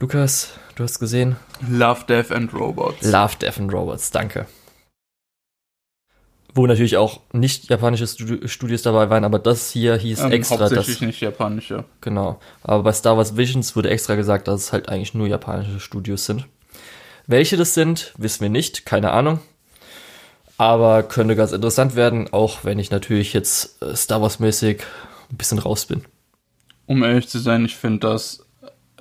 Lukas, 0.02 0.54
du 0.74 0.84
hast 0.84 0.98
gesehen? 0.98 1.36
Love, 1.70 2.06
Death 2.08 2.32
and 2.32 2.52
Robots. 2.56 3.04
Love, 3.04 3.36
Death 3.40 3.60
and 3.60 3.72
Robots, 3.72 4.10
danke. 4.10 4.48
Wo 6.56 6.66
natürlich 6.66 6.98
auch 6.98 7.22
nicht 7.34 7.70
japanische 7.70 8.08
Studi 8.08 8.48
Studios 8.48 8.82
dabei 8.82 9.12
waren, 9.12 9.24
aber 9.24 9.38
das 9.38 9.70
hier 9.70 9.96
hieß 9.96 10.22
ähm, 10.22 10.32
extra, 10.32 10.58
hauptsächlich 10.58 10.98
das, 10.98 11.06
nicht 11.06 11.22
japanische. 11.22 11.86
genau. 12.02 12.40
Aber 12.64 12.82
bei 12.82 12.94
Star 12.94 13.16
Wars 13.16 13.38
Visions 13.38 13.76
wurde 13.76 13.92
extra 13.92 14.16
gesagt, 14.16 14.48
dass 14.48 14.62
es 14.62 14.74
halt 14.74 14.90
eigentlich 14.90 15.14
nur 15.14 15.28
japanische 15.28 15.80
Studios 15.80 16.26
sind. 16.26 16.48
Welche 17.28 17.56
das 17.56 17.76
sind, 17.76 18.12
wissen 18.18 18.42
wir 18.42 18.50
nicht, 18.50 18.88
keine 18.88 19.12
Ahnung. 19.12 19.40
Aber 20.58 21.04
könnte 21.04 21.36
ganz 21.36 21.52
interessant 21.52 21.96
werden, 21.96 22.34
auch 22.34 22.64
wenn 22.64 22.80
ich 22.80 22.90
natürlich 22.90 23.34
jetzt 23.34 23.80
äh, 23.84 23.96
Star 23.96 24.20
Wars 24.20 24.40
mäßig 24.40 24.82
ein 25.30 25.38
bisschen 25.38 25.60
raus 25.60 25.86
bin. 25.86 26.06
Um 26.88 27.04
ehrlich 27.04 27.30
zu 27.30 27.38
sein, 27.38 27.64
ich 27.66 27.76
finde 27.76 28.00
das, 28.00 28.48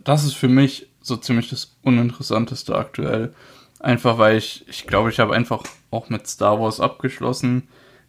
das 0.05 0.25
ist 0.25 0.35
für 0.35 0.49
mich 0.49 0.90
so 1.03 1.17
ziemlich 1.17 1.49
das 1.51 1.77
Uninteressanteste 1.83 2.77
aktuell. 2.77 3.35
Einfach 3.79 4.19
weil 4.19 4.37
ich, 4.37 4.65
ich 4.69 4.87
glaube, 4.87 5.11
ich 5.11 5.21
habe 5.21 5.35
einfach 5.35 5.63
auch 5.91 6.11
mit 6.11 6.27
Star 6.27 6.61
Wars 6.61 6.81
abgeschlossen. 6.81 7.69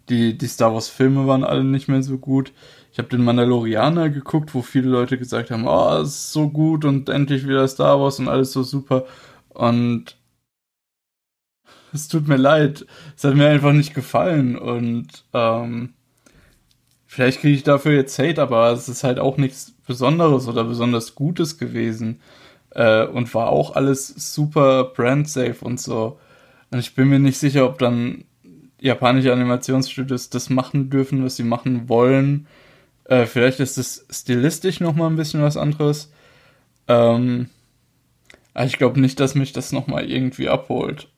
Die, 0.09 0.37
die 0.37 0.47
Star 0.47 0.73
Wars 0.73 0.89
Filme 0.89 1.27
waren 1.27 1.43
alle 1.43 1.63
nicht 1.63 1.87
mehr 1.87 2.03
so 2.03 2.17
gut. 2.17 2.51
Ich 2.91 2.97
habe 2.97 3.07
den 3.07 3.23
Mandalorianer 3.23 4.09
geguckt, 4.09 4.53
wo 4.53 4.61
viele 4.61 4.89
Leute 4.89 5.17
gesagt 5.17 5.49
haben, 5.49 5.65
oh, 5.65 5.99
es 6.01 6.09
ist 6.09 6.33
so 6.33 6.49
gut 6.49 6.83
und 6.83 7.07
endlich 7.07 7.47
wieder 7.47 7.67
Star 7.67 7.99
Wars 8.01 8.19
und 8.19 8.27
alles 8.27 8.51
so 8.51 8.63
super. 8.63 9.05
Und 9.49 10.17
es 11.93 12.09
tut 12.09 12.27
mir 12.27 12.37
leid, 12.37 12.85
es 13.15 13.23
hat 13.23 13.35
mir 13.35 13.47
einfach 13.47 13.73
nicht 13.73 13.93
gefallen 13.93 14.57
und 14.57 15.07
ähm, 15.33 15.93
vielleicht 17.05 17.41
kriege 17.41 17.55
ich 17.55 17.63
dafür 17.63 17.93
jetzt 17.93 18.17
Hate, 18.17 18.41
aber 18.41 18.71
es 18.71 18.87
ist 18.89 19.03
halt 19.03 19.19
auch 19.19 19.37
nichts 19.37 19.73
Besonderes 19.85 20.47
oder 20.47 20.63
besonders 20.63 21.15
Gutes 21.15 21.57
gewesen 21.57 22.21
äh, 22.71 23.05
und 23.05 23.33
war 23.33 23.49
auch 23.49 23.75
alles 23.75 24.07
super 24.07 24.85
brand 24.85 25.29
safe 25.29 25.57
und 25.61 25.79
so. 25.79 26.19
Und 26.71 26.79
ich 26.79 26.95
bin 26.95 27.09
mir 27.09 27.19
nicht 27.19 27.37
sicher, 27.37 27.65
ob 27.65 27.79
dann 27.79 28.23
japanische 28.79 29.31
Animationsstudios 29.31 30.29
das 30.29 30.49
machen 30.49 30.89
dürfen, 30.89 31.23
was 31.23 31.35
sie 31.35 31.43
machen 31.43 31.87
wollen. 31.87 32.47
Äh, 33.05 33.25
vielleicht 33.25 33.59
ist 33.59 33.77
es 33.77 34.05
stilistisch 34.09 34.79
nochmal 34.79 35.09
ein 35.09 35.15
bisschen 35.15 35.41
was 35.41 35.57
anderes. 35.57 36.11
Ähm, 36.87 37.49
aber 38.53 38.65
ich 38.65 38.77
glaube 38.77 38.99
nicht, 38.99 39.19
dass 39.19 39.35
mich 39.35 39.53
das 39.53 39.71
nochmal 39.71 40.09
irgendwie 40.09 40.49
abholt. 40.49 41.10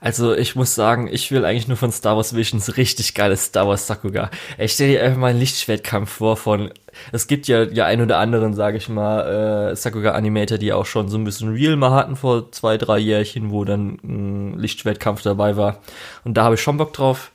Also 0.00 0.34
ich 0.34 0.56
muss 0.56 0.74
sagen, 0.74 1.08
ich 1.12 1.30
will 1.30 1.44
eigentlich 1.44 1.68
nur 1.68 1.76
von 1.76 1.92
Star 1.92 2.16
Wars 2.16 2.34
Visions 2.34 2.76
richtig 2.78 3.14
geiles 3.14 3.46
Star 3.46 3.68
Wars 3.68 3.86
Sakuga. 3.86 4.30
Ich 4.58 4.72
stell 4.72 4.88
dir 4.88 5.02
einfach 5.02 5.18
mal 5.18 5.26
einen 5.28 5.38
Lichtschwertkampf 5.38 6.10
vor 6.10 6.36
von, 6.38 6.70
es 7.12 7.26
gibt 7.26 7.48
ja, 7.48 7.64
ja 7.64 7.84
ein 7.84 8.00
oder 8.00 8.18
anderen, 8.18 8.54
sage 8.54 8.78
ich 8.78 8.88
mal, 8.88 9.70
äh, 9.72 9.76
Sakuga 9.76 10.12
Animator, 10.12 10.56
die 10.56 10.72
auch 10.72 10.86
schon 10.86 11.08
so 11.08 11.18
ein 11.18 11.24
bisschen 11.24 11.52
Real 11.52 11.76
mal 11.76 11.90
hatten 11.90 12.16
vor 12.16 12.50
zwei, 12.50 12.78
drei 12.78 12.98
Jährchen, 12.98 13.50
wo 13.50 13.64
dann 13.64 13.98
ein 14.02 14.58
Lichtschwertkampf 14.58 15.22
dabei 15.22 15.56
war. 15.56 15.80
Und 16.24 16.34
da 16.34 16.44
habe 16.44 16.54
ich 16.54 16.62
schon 16.62 16.78
Bock 16.78 16.94
drauf. 16.94 17.30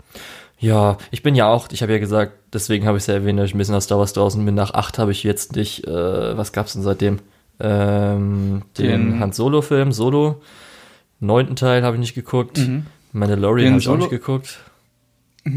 Ja, 0.57 0.97
ich 1.11 1.21
bin 1.21 1.35
ja 1.35 1.47
auch, 1.47 1.67
ich 1.71 1.83
habe 1.83 1.91
ja 1.91 1.99
gesagt, 1.99 2.31
deswegen 2.51 2.87
habe 2.87 2.97
ich 2.97 3.03
es 3.03 3.07
ja 3.07 3.13
erwähnt, 3.15 3.37
dass 3.37 3.49
ich 3.49 3.55
ein 3.55 3.59
bisschen 3.59 3.75
aus 3.75 3.83
Star 3.83 3.99
Wars 3.99 4.13
draußen 4.13 4.43
bin. 4.43 4.55
Nach 4.55 4.73
acht 4.73 4.97
habe 4.97 5.11
ich 5.11 5.23
jetzt 5.23 5.55
nicht, 5.55 5.85
äh, 5.85 6.37
was 6.37 6.51
gab's 6.51 6.73
denn 6.73 6.81
seitdem? 6.81 7.19
Ähm, 7.59 8.63
den, 8.77 9.11
den 9.11 9.19
Han 9.19 9.31
Solo-Film, 9.33 9.91
Solo. 9.91 10.41
Neunten 11.25 11.55
Teil 11.55 11.83
habe 11.83 11.95
ich 11.95 11.99
nicht 11.99 12.15
geguckt. 12.15 12.57
Mhm. 12.57 12.85
Mandalorian 13.11 13.71
habe 13.71 13.79
ich 13.79 13.87
auch 13.87 13.97
nicht 13.97 14.09
geguckt. 14.09 14.59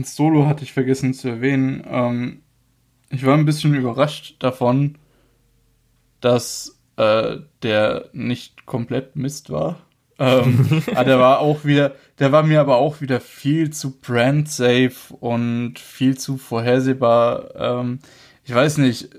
Solo 0.05 0.47
hatte 0.47 0.65
ich 0.65 0.73
vergessen 0.73 1.15
zu 1.15 1.29
erwähnen. 1.29 1.83
Ähm, 1.89 2.43
ich 3.11 3.25
war 3.25 3.35
ein 3.35 3.47
bisschen 3.47 3.75
überrascht 3.75 4.37
davon, 4.39 4.97
dass 6.21 6.79
äh, 6.97 7.39
der 7.63 8.11
nicht 8.13 8.67
komplett 8.67 9.17
Mist 9.17 9.51
war. 9.51 9.81
ähm, 10.19 10.83
aber 10.95 11.05
der 11.05 11.19
war 11.19 11.39
auch 11.41 11.65
wieder, 11.65 11.95
der 12.19 12.33
war 12.33 12.43
mir 12.43 12.61
aber 12.61 12.77
auch 12.77 13.01
wieder 13.01 13.21
viel 13.21 13.71
zu 13.71 13.99
brand 13.99 14.49
safe 14.49 15.15
und 15.21 15.79
viel 15.79 16.19
zu 16.19 16.37
vorhersehbar. 16.37 17.55
Ähm, 17.57 18.01
ich 18.45 18.55
weiß 18.55 18.79
nicht. 18.79 19.11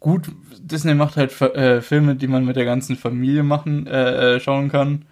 Gut, 0.00 0.30
Disney 0.58 0.94
macht 0.94 1.16
halt 1.16 1.40
äh, 1.40 1.80
Filme, 1.80 2.14
die 2.14 2.28
man 2.28 2.44
mit 2.44 2.56
der 2.56 2.64
ganzen 2.64 2.96
Familie 2.96 3.42
machen, 3.42 3.86
äh, 3.86 4.36
äh, 4.36 4.40
schauen 4.40 4.70
kann. 4.70 5.06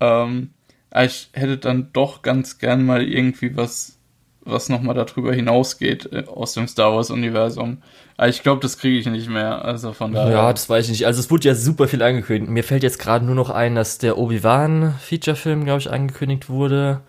Ähm, 0.00 0.50
ich 0.98 1.28
hätte 1.32 1.58
dann 1.58 1.90
doch 1.92 2.22
ganz 2.22 2.58
gern 2.58 2.86
mal 2.86 3.02
irgendwie 3.02 3.56
was, 3.56 3.98
was 4.40 4.70
nochmal 4.70 4.94
darüber 4.94 5.34
hinausgeht 5.34 6.10
äh, 6.12 6.24
aus 6.26 6.54
dem 6.54 6.66
Star 6.66 6.94
Wars-Universum. 6.94 7.78
Aber 8.16 8.28
ich 8.28 8.42
glaube, 8.42 8.62
das 8.62 8.78
kriege 8.78 8.98
ich 8.98 9.06
nicht 9.06 9.28
mehr. 9.28 9.62
Also 9.64 9.92
von 9.92 10.12
daher. 10.12 10.32
Ja, 10.32 10.52
das 10.52 10.70
weiß 10.70 10.86
ich 10.86 10.92
nicht. 10.92 11.06
Also 11.06 11.20
es 11.20 11.30
wurde 11.30 11.48
ja 11.48 11.54
super 11.54 11.86
viel 11.86 12.02
angekündigt. 12.02 12.50
Mir 12.50 12.64
fällt 12.64 12.82
jetzt 12.82 12.98
gerade 12.98 13.26
nur 13.26 13.34
noch 13.34 13.50
ein, 13.50 13.74
dass 13.74 13.98
der 13.98 14.16
Obi-Wan-Feature-Film, 14.16 15.64
glaube 15.64 15.80
ich, 15.80 15.90
angekündigt 15.90 16.48
wurde. 16.48 17.02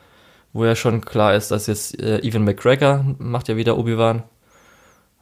Wo 0.53 0.65
ja 0.65 0.75
schon 0.75 1.01
klar 1.01 1.35
ist, 1.35 1.51
dass 1.51 1.67
jetzt 1.67 2.01
äh, 2.01 2.19
Evan 2.19 2.43
McGregor 2.43 3.05
macht 3.19 3.47
ja 3.47 3.55
wieder 3.57 3.77
Obi-Wan. 3.77 4.23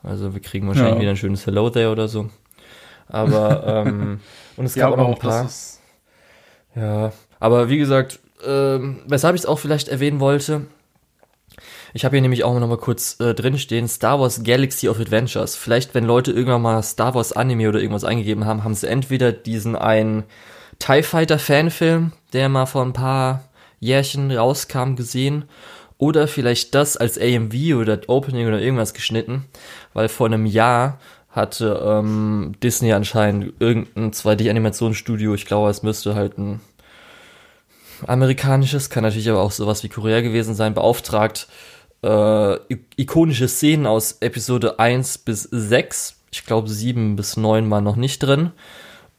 Also 0.06 0.34
wir 0.34 0.42
kriegen 0.42 0.68
wahrscheinlich 0.68 0.96
ja. 0.96 1.02
wieder 1.02 1.12
ein 1.12 1.18
schönes 1.18 1.46
Hello 1.46 1.70
There 1.70 1.92
oder 1.92 2.08
so. 2.08 2.30
Aber, 3.08 3.86
ähm, 3.88 4.20
und 4.58 4.66
es 4.66 4.76
gab 4.76 4.90
ja, 4.90 4.94
auch 4.94 4.98
noch 4.98 5.16
ein 5.16 5.20
paar. 5.20 5.50
Ja, 6.76 7.12
aber 7.40 7.70
wie 7.70 7.78
gesagt, 7.78 8.20
ähm, 8.46 9.02
weshalb 9.08 9.36
ich 9.36 9.42
es 9.42 9.46
auch 9.46 9.60
vielleicht 9.60 9.88
erwähnen 9.88 10.20
wollte, 10.20 10.68
ich 11.94 12.04
habe 12.04 12.16
hier 12.16 12.22
nämlich 12.22 12.44
auch 12.44 12.60
noch 12.60 12.68
mal 12.68 12.78
kurz 12.78 13.20
äh, 13.22 13.34
drinstehen, 13.34 13.88
Star 13.88 14.20
Wars 14.20 14.44
Galaxy 14.44 14.90
of 14.90 15.00
Adventures. 15.00 15.56
Vielleicht, 15.56 15.96
wenn 15.96 16.04
Leute 16.04 16.32
irgendwann 16.32 16.62
mal 16.62 16.84
Star 16.84 17.16
Wars 17.16 17.32
Anime 17.32 17.70
oder 17.70 17.80
irgendwas 17.80 18.04
eingegeben 18.04 18.46
haben, 18.46 18.66
haben 18.66 18.74
sie 18.74 18.90
entweder 18.90 19.32
diesen 19.32 19.78
einen 19.78 20.24
TIE 20.80 21.04
Fighter 21.04 21.40
Fanfilm, 21.40 22.12
der 22.34 22.50
mal 22.50 22.66
vor 22.66 22.84
ein 22.84 22.92
paar 22.92 23.46
Jährchen 23.80 24.30
rauskam, 24.32 24.96
gesehen. 24.96 25.46
Oder 25.98 26.28
vielleicht 26.28 26.76
das 26.76 26.98
als 26.98 27.18
AMV 27.18 27.76
oder 27.76 28.00
Opening 28.08 28.48
oder 28.48 28.60
irgendwas 28.60 28.94
geschnitten, 28.94 29.46
weil 29.94 30.10
vor 30.10 30.28
einem 30.28 30.46
Jahr 30.46 31.00
hatte 31.30 31.82
ähm, 31.86 32.54
Disney 32.62 32.94
anscheinend 32.94 33.54
irgendein 33.60 34.12
2D-Animationsstudio, 34.12 35.34
ich 35.34 35.46
glaube, 35.46 35.70
es 35.70 35.84
müsste 35.84 36.16
halt 36.16 36.38
ein 36.38 36.62
amerikanisches, 38.08 38.90
kann 38.90 39.04
natürlich 39.04 39.30
aber 39.30 39.42
auch 39.42 39.52
sowas 39.52 39.84
wie 39.84 39.90
Korea 39.90 40.22
gewesen 40.22 40.56
sein, 40.56 40.74
beauftragt, 40.74 41.48
äh, 42.04 42.58
ikonische 42.98 43.48
Szenen 43.48 43.86
aus 43.86 44.18
Episode 44.22 44.80
1 44.80 45.20
bis 45.20 45.44
6, 45.44 46.16
ich 46.32 46.46
glaube 46.46 46.70
7 46.70 47.16
bis 47.16 47.38
9 47.38 47.70
waren 47.70 47.84
noch 47.84 47.96
nicht 47.96 48.20
drin, 48.20 48.52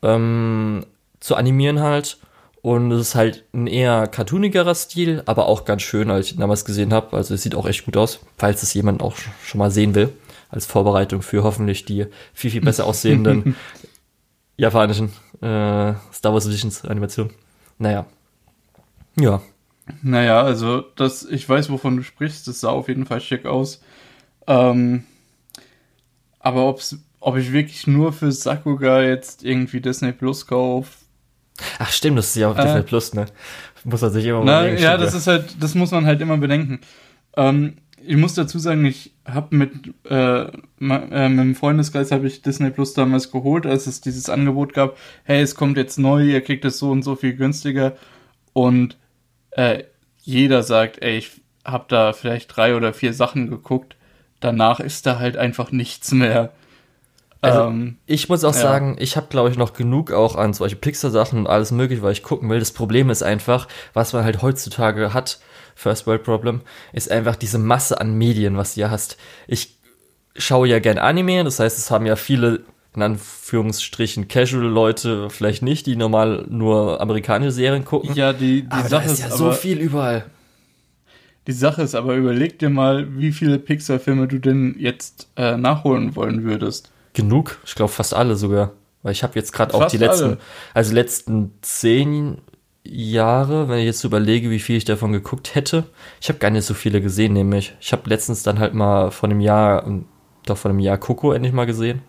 ähm, 0.02 0.86
zu 1.20 1.36
animieren 1.36 1.80
halt. 1.80 2.18
Und 2.66 2.90
es 2.90 3.00
ist 3.00 3.14
halt 3.14 3.44
ein 3.54 3.68
eher 3.68 4.08
cartoonigerer 4.08 4.74
Stil, 4.74 5.22
aber 5.26 5.46
auch 5.46 5.64
ganz 5.64 5.82
schön, 5.82 6.10
als 6.10 6.32
ich 6.32 6.36
damals 6.36 6.64
gesehen 6.64 6.92
habe. 6.92 7.16
Also 7.16 7.32
es 7.32 7.44
sieht 7.44 7.54
auch 7.54 7.64
echt 7.64 7.84
gut 7.84 7.96
aus, 7.96 8.18
falls 8.36 8.64
es 8.64 8.74
jemand 8.74 9.02
auch 9.02 9.14
schon 9.44 9.60
mal 9.60 9.70
sehen 9.70 9.94
will 9.94 10.12
als 10.48 10.66
Vorbereitung 10.66 11.22
für 11.22 11.44
hoffentlich 11.44 11.84
die 11.84 12.06
viel, 12.34 12.50
viel 12.50 12.62
besser 12.62 12.86
aussehenden 12.86 13.54
japanischen 14.56 15.10
äh, 15.42 15.94
Star 16.12 16.32
Wars 16.32 16.46
Editions 16.46 16.84
Animation. 16.84 17.30
Naja. 17.78 18.04
Ja. 19.16 19.42
Naja, 20.02 20.42
also 20.42 20.80
das, 20.96 21.24
ich 21.24 21.48
weiß, 21.48 21.70
wovon 21.70 21.98
du 21.98 22.02
sprichst, 22.02 22.48
das 22.48 22.58
sah 22.58 22.70
auf 22.70 22.88
jeden 22.88 23.06
Fall 23.06 23.20
schick 23.20 23.46
aus. 23.46 23.80
Ähm, 24.48 25.04
aber 26.40 26.68
ob's, 26.68 26.98
ob 27.20 27.36
ich 27.36 27.52
wirklich 27.52 27.86
nur 27.86 28.12
für 28.12 28.32
Sakuga 28.32 29.02
jetzt 29.02 29.44
irgendwie 29.44 29.80
Disney 29.80 30.10
Plus 30.10 30.48
kaufe. 30.48 31.05
Ach 31.78 31.90
stimmt, 31.90 32.18
das 32.18 32.28
ist 32.28 32.36
ja 32.36 32.50
auf 32.50 32.58
äh, 32.58 32.62
Disney 32.62 32.82
Plus, 32.82 33.14
ne? 33.14 33.26
Muss 33.84 34.02
man 34.02 34.12
sich 34.12 34.24
immer 34.26 34.40
na, 34.44 34.62
mal 34.62 34.78
Ja, 34.78 34.96
das 34.96 35.14
ist 35.14 35.26
halt, 35.26 35.56
das 35.60 35.74
muss 35.74 35.90
man 35.90 36.06
halt 36.06 36.20
immer 36.20 36.36
bedenken. 36.38 36.80
Ähm, 37.36 37.78
ich 38.04 38.16
muss 38.16 38.34
dazu 38.34 38.58
sagen, 38.58 38.84
ich 38.84 39.12
habe 39.24 39.56
mit, 39.56 39.72
äh, 40.08 40.44
äh, 40.44 40.48
mit 40.80 41.10
dem 41.10 41.54
Freundeskreis 41.54 42.12
habe 42.12 42.26
ich 42.26 42.42
Disney 42.42 42.70
Plus 42.70 42.94
damals 42.94 43.30
geholt, 43.30 43.66
als 43.66 43.86
es 43.86 44.00
dieses 44.00 44.28
Angebot 44.28 44.74
gab, 44.74 44.96
hey, 45.24 45.40
es 45.40 45.54
kommt 45.54 45.76
jetzt 45.76 45.98
neu, 45.98 46.22
ihr 46.22 46.40
kriegt 46.40 46.64
es 46.64 46.78
so 46.78 46.90
und 46.90 47.02
so 47.02 47.16
viel 47.16 47.34
günstiger. 47.34 47.96
Und 48.52 48.96
äh, 49.52 49.84
jeder 50.22 50.62
sagt, 50.62 51.02
ey, 51.02 51.18
ich 51.18 51.30
habe 51.64 51.86
da 51.88 52.12
vielleicht 52.12 52.56
drei 52.56 52.76
oder 52.76 52.92
vier 52.92 53.12
Sachen 53.12 53.50
geguckt. 53.50 53.96
Danach 54.40 54.80
ist 54.80 55.06
da 55.06 55.18
halt 55.18 55.36
einfach 55.36 55.72
nichts 55.72 56.12
mehr. 56.12 56.52
Also, 57.46 57.68
ähm, 57.68 57.96
ich 58.06 58.28
muss 58.28 58.44
auch 58.44 58.54
ja. 58.54 58.60
sagen, 58.60 58.96
ich 58.98 59.16
habe, 59.16 59.26
glaube 59.28 59.50
ich, 59.50 59.56
noch 59.56 59.72
genug 59.72 60.12
auch 60.12 60.36
an 60.36 60.52
solche 60.52 60.76
Pixar-Sachen 60.76 61.38
und 61.38 61.46
alles 61.46 61.70
mögliche, 61.70 62.02
weil 62.02 62.12
ich 62.12 62.22
gucken 62.22 62.48
will. 62.50 62.58
Das 62.58 62.72
Problem 62.72 63.10
ist 63.10 63.22
einfach, 63.22 63.68
was 63.92 64.12
man 64.12 64.24
halt 64.24 64.42
heutzutage 64.42 65.14
hat, 65.14 65.40
First 65.74 66.06
World 66.06 66.24
Problem, 66.24 66.62
ist 66.92 67.10
einfach 67.10 67.36
diese 67.36 67.58
Masse 67.58 68.00
an 68.00 68.16
Medien, 68.16 68.56
was 68.56 68.74
du 68.74 68.80
ja 68.80 68.90
hast. 68.90 69.16
Ich 69.46 69.76
schaue 70.36 70.68
ja 70.68 70.78
gern 70.78 70.98
Anime, 70.98 71.44
das 71.44 71.60
heißt, 71.60 71.78
es 71.78 71.90
haben 71.90 72.06
ja 72.06 72.16
viele, 72.16 72.64
in 72.94 73.02
Anführungsstrichen, 73.02 74.28
Casual-Leute 74.28 75.30
vielleicht 75.30 75.62
nicht, 75.62 75.86
die 75.86 75.96
normal 75.96 76.46
nur 76.48 77.00
amerikanische 77.00 77.52
Serien 77.52 77.84
gucken. 77.84 78.14
Ja, 78.14 78.32
die, 78.32 78.62
die 78.62 78.70
aber 78.70 78.88
Sache 78.88 79.10
ist 79.10 79.20
ja 79.20 79.30
so 79.30 79.52
viel 79.52 79.78
überall. 79.78 80.24
Die 81.46 81.52
Sache 81.52 81.82
ist 81.82 81.94
aber, 81.94 82.16
überleg 82.16 82.58
dir 82.58 82.70
mal, 82.70 83.06
wie 83.18 83.30
viele 83.30 83.58
Pixar-Filme 83.58 84.26
du 84.26 84.38
denn 84.40 84.74
jetzt 84.78 85.28
äh, 85.36 85.56
nachholen 85.56 86.16
wollen 86.16 86.42
würdest. 86.42 86.90
Genug, 87.16 87.58
ich 87.64 87.74
glaube 87.74 87.90
fast 87.90 88.12
alle 88.12 88.36
sogar. 88.36 88.72
Weil 89.02 89.12
ich 89.12 89.22
habe 89.22 89.34
jetzt 89.36 89.52
gerade 89.52 89.72
auch 89.72 89.86
die 89.86 89.96
letzten, 89.96 90.24
alle. 90.24 90.38
also 90.74 90.92
letzten 90.92 91.54
zehn 91.62 92.38
Jahre, 92.84 93.70
wenn 93.70 93.78
ich 93.78 93.86
jetzt 93.86 94.04
überlege, 94.04 94.50
wie 94.50 94.58
viel 94.58 94.76
ich 94.76 94.84
davon 94.84 95.12
geguckt 95.12 95.54
hätte. 95.54 95.84
Ich 96.20 96.28
habe 96.28 96.38
gar 96.38 96.50
nicht 96.50 96.66
so 96.66 96.74
viele 96.74 97.00
gesehen, 97.00 97.32
nämlich. 97.32 97.74
Ich 97.80 97.92
habe 97.92 98.08
letztens 98.10 98.42
dann 98.42 98.58
halt 98.58 98.74
mal 98.74 99.10
von 99.10 99.30
einem 99.30 99.40
Jahr, 99.40 99.90
doch 100.44 100.58
von 100.58 100.70
einem 100.70 100.80
Jahr 100.80 100.98
Coco 100.98 101.32
endlich 101.32 101.54
mal 101.54 101.64
gesehen 101.64 102.02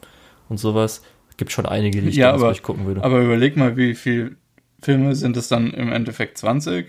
und 0.49 0.57
sowas. 0.57 1.03
Gibt 1.37 1.53
schon 1.53 1.65
einige, 1.65 2.01
die 2.01 2.09
ich 2.09 2.15
ja, 2.17 2.33
aber, 2.33 2.53
gucken 2.55 2.85
würde. 2.85 3.01
Aber 3.03 3.21
überleg 3.21 3.55
mal, 3.55 3.77
wie 3.77 3.95
viele 3.95 4.35
Filme 4.81 5.15
sind 5.15 5.37
es 5.37 5.47
dann 5.47 5.71
im 5.71 5.91
Endeffekt 5.93 6.37
20? 6.37 6.87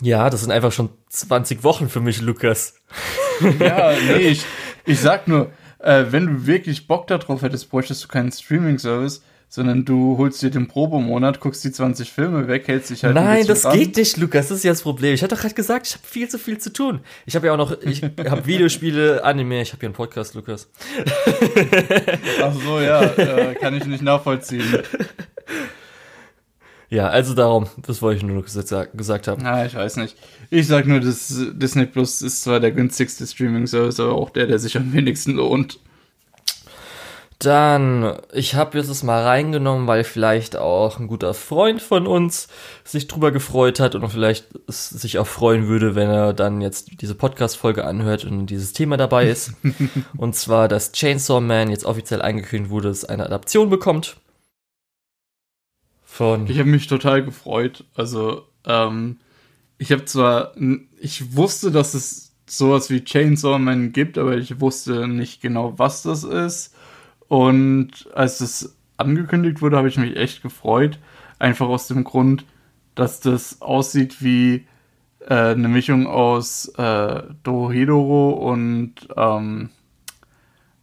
Ja, 0.00 0.30
das 0.30 0.40
sind 0.40 0.52
einfach 0.52 0.72
schon 0.72 0.88
20 1.10 1.64
Wochen 1.64 1.90
für 1.90 2.00
mich, 2.00 2.22
Lukas. 2.22 2.80
Ja, 3.60 3.92
nee, 4.08 4.28
ich, 4.28 4.44
ich 4.86 5.00
sag 5.00 5.28
nur, 5.28 5.50
äh, 5.78 6.04
wenn 6.10 6.26
du 6.26 6.46
wirklich 6.46 6.86
Bock 6.86 7.06
darauf 7.06 7.42
hättest, 7.42 7.70
bräuchtest 7.70 8.04
du 8.04 8.08
keinen 8.08 8.32
Streaming-Service, 8.32 9.22
sondern 9.48 9.84
du 9.84 10.18
holst 10.18 10.42
dir 10.42 10.50
den 10.50 10.66
Probemonat, 10.66 11.40
guckst 11.40 11.62
die 11.64 11.70
20 11.70 12.12
Filme 12.12 12.48
weg, 12.48 12.66
hältst 12.66 12.90
dich 12.90 13.04
halt 13.04 13.16
ein 13.16 13.24
Nein, 13.24 13.46
das 13.46 13.64
ran. 13.64 13.78
geht 13.78 13.96
nicht, 13.96 14.16
Lukas. 14.16 14.48
Das 14.48 14.58
ist 14.58 14.64
ja 14.64 14.72
das 14.72 14.82
Problem. 14.82 15.14
Ich 15.14 15.22
hatte 15.22 15.34
doch 15.34 15.42
gerade 15.42 15.54
gesagt, 15.54 15.86
ich 15.86 15.94
habe 15.94 16.06
viel 16.06 16.28
zu 16.28 16.38
viel 16.38 16.58
zu 16.58 16.72
tun. 16.72 17.00
Ich 17.26 17.36
habe 17.36 17.46
ja 17.46 17.52
auch 17.52 17.56
noch, 17.56 17.80
ich 17.82 18.02
habe 18.28 18.46
Videospiele, 18.46 19.22
Anime, 19.24 19.62
ich 19.62 19.72
habe 19.72 19.80
hier 19.80 19.88
einen 19.88 19.94
Podcast, 19.94 20.34
Lukas. 20.34 20.68
Ach 22.42 22.54
so, 22.64 22.80
ja, 22.80 23.02
äh, 23.02 23.54
kann 23.54 23.74
ich 23.74 23.86
nicht 23.86 24.02
nachvollziehen. 24.02 24.64
Ja, 26.88 27.08
also 27.08 27.34
darum, 27.34 27.66
das 27.78 28.00
wollte 28.00 28.18
ich 28.18 28.22
nur 28.22 28.36
noch 28.36 28.44
gesagt, 28.44 28.96
gesagt 28.96 29.26
haben. 29.26 29.42
Na, 29.42 29.66
ich 29.66 29.74
weiß 29.74 29.96
nicht. 29.96 30.16
Ich 30.50 30.68
sag 30.68 30.86
nur, 30.86 31.00
das 31.00 31.34
Disney 31.52 31.86
Plus 31.86 32.22
ist 32.22 32.42
zwar 32.42 32.60
der 32.60 32.70
günstigste 32.70 33.26
Streaming-Service, 33.26 33.98
aber 33.98 34.12
auch 34.12 34.30
der, 34.30 34.46
der 34.46 34.58
sich 34.58 34.76
am 34.76 34.92
wenigsten 34.92 35.32
lohnt. 35.32 35.80
Dann, 37.38 38.16
ich 38.32 38.54
habe 38.54 38.78
jetzt 38.78 38.88
es 38.88 39.02
mal 39.02 39.22
reingenommen, 39.22 39.86
weil 39.86 40.04
vielleicht 40.04 40.56
auch 40.56 40.98
ein 40.98 41.06
guter 41.06 41.34
Freund 41.34 41.82
von 41.82 42.06
uns 42.06 42.48
sich 42.82 43.08
drüber 43.08 43.30
gefreut 43.30 43.78
hat 43.78 43.94
und 43.94 44.08
vielleicht 44.08 44.46
sich 44.68 45.18
auch 45.18 45.26
freuen 45.26 45.68
würde, 45.68 45.94
wenn 45.94 46.08
er 46.08 46.32
dann 46.32 46.62
jetzt 46.62 47.02
diese 47.02 47.14
Podcast-Folge 47.14 47.84
anhört 47.84 48.24
und 48.24 48.46
dieses 48.46 48.72
Thema 48.72 48.96
dabei 48.96 49.28
ist. 49.28 49.52
und 50.16 50.34
zwar, 50.34 50.68
dass 50.68 50.92
Chainsaw 50.92 51.42
Man 51.42 51.68
jetzt 51.68 51.84
offiziell 51.84 52.22
eingekündigt 52.22 52.70
wurde, 52.70 52.88
dass 52.88 52.98
es 52.98 53.04
eine 53.04 53.26
Adaption 53.26 53.68
bekommt. 53.68 54.16
Von. 56.16 56.46
Ich 56.46 56.58
habe 56.58 56.70
mich 56.70 56.86
total 56.86 57.22
gefreut. 57.22 57.84
Also, 57.94 58.48
ähm, 58.64 59.18
ich 59.76 59.92
habe 59.92 60.06
zwar, 60.06 60.54
ich 60.98 61.36
wusste, 61.36 61.70
dass 61.70 61.92
es 61.92 62.34
sowas 62.46 62.88
wie 62.88 63.04
Chainsaw 63.04 63.58
Man 63.58 63.92
gibt, 63.92 64.16
aber 64.16 64.38
ich 64.38 64.58
wusste 64.58 65.08
nicht 65.08 65.42
genau, 65.42 65.78
was 65.78 66.04
das 66.04 66.24
ist. 66.24 66.74
Und 67.28 68.08
als 68.14 68.40
es 68.40 68.78
angekündigt 68.96 69.60
wurde, 69.60 69.76
habe 69.76 69.88
ich 69.88 69.98
mich 69.98 70.16
echt 70.16 70.40
gefreut. 70.40 70.98
Einfach 71.38 71.68
aus 71.68 71.86
dem 71.86 72.02
Grund, 72.02 72.46
dass 72.94 73.20
das 73.20 73.60
aussieht 73.60 74.22
wie 74.22 74.66
äh, 75.20 75.34
eine 75.34 75.68
Mischung 75.68 76.06
aus 76.06 76.68
äh, 76.78 77.24
Dorohedoro 77.42 78.30
und 78.30 78.94
ähm, 79.14 79.68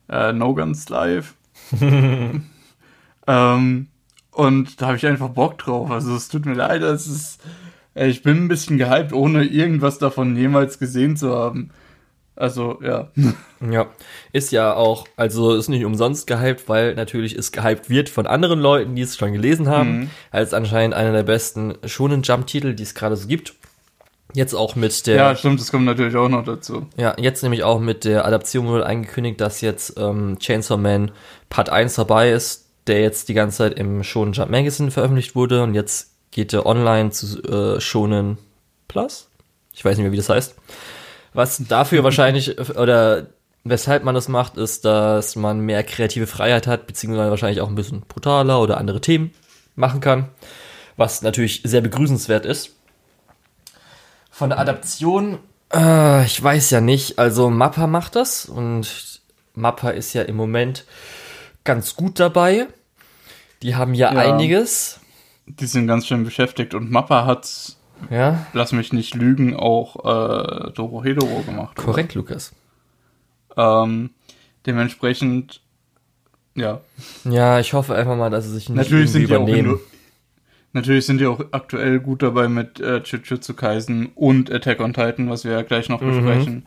äh, 0.09 0.31
No 0.31 0.53
Guns 0.53 0.89
Live. 0.89 1.33
ähm, 1.81 3.87
und 4.33 4.81
da 4.81 4.87
habe 4.87 4.97
ich 4.97 5.05
einfach 5.05 5.29
Bock 5.29 5.57
drauf. 5.57 5.89
Also 5.91 6.15
es 6.15 6.27
tut 6.29 6.45
mir 6.45 6.53
leid, 6.53 6.81
es 6.81 7.07
ist. 7.07 7.39
Ich 7.95 8.23
bin 8.23 8.45
ein 8.45 8.47
bisschen 8.47 8.77
gehypt, 8.79 9.13
ohne 9.13 9.43
irgendwas 9.43 9.99
davon 9.99 10.35
jemals 10.35 10.79
gesehen 10.79 11.15
zu 11.15 11.35
haben. 11.35 11.69
Also, 12.35 12.79
ja. 12.83 13.09
Ja, 13.71 13.85
ist 14.33 14.51
ja 14.51 14.73
auch, 14.73 15.07
also 15.15 15.53
ist 15.53 15.69
nicht 15.69 15.85
umsonst 15.85 16.27
gehypt, 16.27 16.67
weil 16.67 16.95
natürlich 16.95 17.33
es 17.33 17.51
gehypt 17.53 17.89
wird 17.89 18.09
von 18.09 18.27
anderen 18.27 18.59
Leuten, 18.59 18.95
die 18.95 19.03
es 19.03 19.15
schon 19.15 19.31
gelesen 19.31 19.69
haben, 19.69 19.99
Mhm. 19.99 20.09
als 20.31 20.53
anscheinend 20.53 20.95
einer 20.95 21.11
der 21.13 21.23
besten 21.23 21.75
Shonen 21.85 22.23
Jump 22.23 22.47
Titel, 22.47 22.73
die 22.73 22.83
es 22.83 22.93
gerade 22.95 23.15
so 23.15 23.27
gibt. 23.27 23.53
Jetzt 24.33 24.53
auch 24.55 24.75
mit 24.75 25.05
der, 25.05 25.15
Ja, 25.15 25.29
ja. 25.29 25.35
stimmt, 25.35 25.61
das 25.61 25.71
kommt 25.71 25.85
natürlich 25.85 26.15
auch 26.15 26.27
noch 26.27 26.43
dazu. 26.43 26.87
jetzt 27.17 27.43
nämlich 27.43 27.63
auch 27.63 27.79
mit 27.79 28.03
der 28.03 28.25
Adaption 28.25 28.65
wurde 28.65 28.85
angekündigt, 28.87 29.39
dass 29.39 29.61
jetzt 29.61 29.93
ähm, 29.97 30.37
Chainsaw 30.39 30.75
Man 30.81 31.11
Part 31.49 31.69
1 31.69 31.93
dabei 31.95 32.31
ist, 32.31 32.62
der 32.87 33.01
jetzt 33.01 33.29
die 33.29 33.33
ganze 33.33 33.57
Zeit 33.57 33.73
im 33.79 34.03
Shonen 34.03 34.33
Jump 34.33 34.51
Magazine 34.51 34.91
veröffentlicht 34.91 35.35
wurde 35.35 35.63
und 35.63 35.73
jetzt 35.73 36.11
geht 36.31 36.53
er 36.53 36.65
online 36.65 37.11
zu 37.11 37.41
äh, 37.43 37.79
Shonen 37.79 38.37
Plus. 38.87 39.29
Ich 39.73 39.83
weiß 39.83 39.97
nicht 39.97 40.03
mehr, 40.03 40.11
wie 40.11 40.17
das 40.17 40.29
heißt. 40.29 40.55
Was 41.33 41.57
dafür 41.67 42.03
wahrscheinlich, 42.03 42.59
oder 42.77 43.27
weshalb 43.63 44.03
man 44.03 44.15
das 44.15 44.27
macht, 44.27 44.57
ist, 44.57 44.85
dass 44.85 45.35
man 45.35 45.59
mehr 45.59 45.83
kreative 45.83 46.27
Freiheit 46.27 46.67
hat, 46.67 46.87
beziehungsweise 46.87 47.29
wahrscheinlich 47.29 47.61
auch 47.61 47.69
ein 47.69 47.75
bisschen 47.75 48.01
brutaler 48.01 48.59
oder 48.61 48.77
andere 48.77 49.01
Themen 49.01 49.33
machen 49.75 50.01
kann. 50.01 50.29
Was 50.97 51.21
natürlich 51.21 51.61
sehr 51.63 51.81
begrüßenswert 51.81 52.45
ist. 52.45 52.71
Von 54.29 54.49
der 54.49 54.59
Adaption, 54.59 55.39
äh, 55.73 56.25
ich 56.25 56.41
weiß 56.41 56.69
ja 56.69 56.81
nicht. 56.81 57.19
Also 57.19 57.49
Mappa 57.49 57.87
macht 57.87 58.15
das 58.15 58.45
und 58.45 59.21
Mappa 59.55 59.89
ist 59.91 60.13
ja 60.13 60.23
im 60.23 60.35
Moment 60.35 60.85
ganz 61.63 61.95
gut 61.95 62.19
dabei. 62.19 62.67
Die 63.61 63.75
haben 63.75 63.93
ja, 63.93 64.13
Ja. 64.13 64.19
einiges. 64.19 64.99
Die 65.45 65.65
sind 65.65 65.87
ganz 65.87 66.07
schön 66.07 66.23
beschäftigt 66.23 66.73
und 66.73 66.89
Mappa 66.91 67.25
hat, 67.25 67.75
Ja, 68.09 68.45
lass 68.53 68.71
mich 68.71 68.93
nicht 68.93 69.13
lügen, 69.15 69.55
auch 69.55 69.95
äh, 70.05 70.71
Dorohedoro 70.71 71.41
gemacht. 71.43 71.77
oder? 71.79 71.85
korrekt, 71.85 72.15
Lukas. 72.15 72.53
Ähm, 73.55 74.09
dementsprechend, 74.65 75.61
ja. 76.55 76.81
Ja, 77.25 77.59
ich 77.59 77.73
hoffe 77.73 77.95
einfach 77.95 78.15
mal, 78.15 78.29
dass 78.29 78.45
sie 78.45 78.51
sich 78.51 78.69
nicht 78.69 78.77
Natürlich 78.77 79.11
sind 79.11 79.27
die 79.29 79.35
auch 79.35 79.41
übernehmen. 79.41 79.71
in, 79.75 79.79
Natürlich 80.75 81.05
sind 81.05 81.19
die 81.19 81.27
auch 81.27 81.39
aktuell 81.51 81.99
gut 81.99 82.23
dabei 82.23 82.47
mit 82.47 82.79
äh, 82.79 82.97
Jujutsu 83.03 83.53
Kaisen 83.53 84.07
und 84.15 84.51
Attack 84.51 84.79
on 84.79 84.93
Titan, 84.93 85.29
was 85.29 85.43
wir 85.43 85.51
ja 85.51 85.61
gleich 85.61 85.87
noch 85.87 86.01
Mhm. 86.01 86.07
besprechen. 86.15 86.65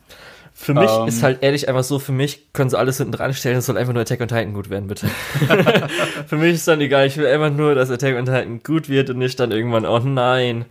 Für 0.59 0.73
mich 0.73 0.89
Ähm, 0.89 1.07
ist 1.07 1.21
halt 1.21 1.43
ehrlich 1.43 1.69
einfach 1.69 1.83
so, 1.83 1.99
für 1.99 2.11
mich 2.11 2.51
können 2.51 2.71
sie 2.71 2.79
alles 2.79 2.97
hinten 2.97 3.11
dran 3.11 3.31
stellen, 3.35 3.57
es 3.57 3.67
soll 3.67 3.77
einfach 3.77 3.93
nur 3.93 4.01
Attack 4.01 4.21
on 4.21 4.27
Titan 4.27 4.55
gut 4.55 4.71
werden, 4.71 4.87
bitte. 4.87 5.07
für 6.27 6.35
mich 6.35 6.55
ist 6.55 6.67
dann 6.67 6.81
egal, 6.81 7.05
ich 7.05 7.15
will 7.15 7.27
einfach 7.27 7.55
nur, 7.55 7.75
dass 7.75 7.91
Attack 7.91 8.15
on 8.15 8.25
Titan 8.25 8.63
gut 8.63 8.89
wird 8.89 9.11
und 9.11 9.19
nicht 9.19 9.39
dann 9.39 9.51
irgendwann, 9.51 9.85
oh 9.85 9.99
nein, 9.99 10.65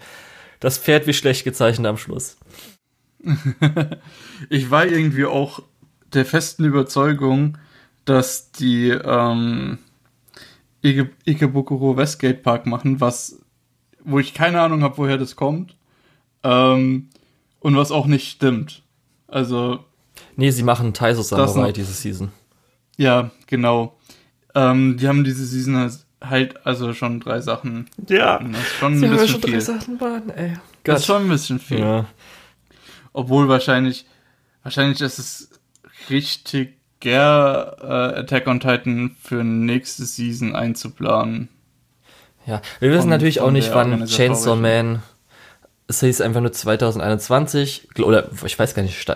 das 0.58 0.76
Pferd 0.76 1.06
wie 1.06 1.12
schlecht 1.12 1.44
gezeichnet 1.44 1.86
am 1.86 1.96
Schluss. 1.98 2.36
Ich 4.50 4.70
war 4.70 4.84
irgendwie 4.84 5.24
auch 5.24 5.60
der 6.12 6.26
festen 6.26 6.64
Überzeugung, 6.64 7.56
dass 8.04 8.52
die 8.52 8.90
ähm, 8.90 9.78
Ike, 10.84 11.10
Ikebukuro 11.24 11.96
Westgate 11.96 12.42
Park 12.42 12.66
machen, 12.66 13.00
was, 13.00 13.40
wo 14.04 14.18
ich 14.18 14.34
keine 14.34 14.60
Ahnung 14.60 14.82
habe, 14.82 14.98
woher 14.98 15.16
das 15.16 15.36
kommt. 15.36 15.74
Ähm, 16.42 17.08
und 17.60 17.76
was 17.76 17.92
auch 17.92 18.06
nicht 18.06 18.28
stimmt. 18.28 18.82
Also, 19.28 19.84
Nee, 20.36 20.50
sie 20.50 20.62
machen 20.62 20.94
Taiso 20.94 21.22
Samurai 21.22 21.72
diese 21.72 21.92
Season. 21.92 22.30
ja, 22.96 23.30
genau. 23.46 23.96
Ähm, 24.54 24.96
die 24.98 25.06
haben 25.08 25.24
diese 25.24 25.44
Season 25.44 25.90
halt 26.22 26.66
also 26.66 26.94
schon 26.94 27.20
drei 27.20 27.40
Sachen. 27.40 27.88
Ja. 28.08 28.38
Das 28.38 28.60
ist 28.62 28.72
schon 28.78 28.94
ein 28.94 29.10
bisschen 29.10 29.42
viel. 29.42 29.60
Sachen 29.60 30.00
waren, 30.00 30.30
ey. 30.30 30.54
Das 30.84 31.00
ist 31.00 31.06
schon 31.06 31.22
ein 31.24 31.28
bisschen 31.28 31.58
viel. 31.58 31.80
Ja. 31.80 32.06
Obwohl 33.12 33.48
wahrscheinlich, 33.48 34.06
wahrscheinlich 34.62 35.00
ist 35.02 35.18
es 35.18 35.50
richtiger, 36.08 37.76
äh, 37.82 38.20
Attack 38.20 38.46
on 38.46 38.60
Titan 38.60 39.16
für 39.22 39.44
nächste 39.44 40.04
Season 40.04 40.54
einzuplanen. 40.54 41.48
Ja, 42.46 42.62
wir 42.80 42.90
wissen 42.90 43.02
Von- 43.02 43.10
natürlich 43.10 43.40
auch 43.40 43.50
nicht, 43.50 43.74
wann. 43.74 44.06
Chainsaw 44.06 44.56
Man. 44.56 45.02
Es 45.88 46.00
hieß 46.00 46.20
einfach 46.20 46.40
nur 46.40 46.52
2021. 46.52 47.88
gl- 47.94 48.04
Oder 48.04 48.28
ich 48.44 48.58
weiß 48.58 48.74
gar 48.74 48.82
nicht. 48.82 49.06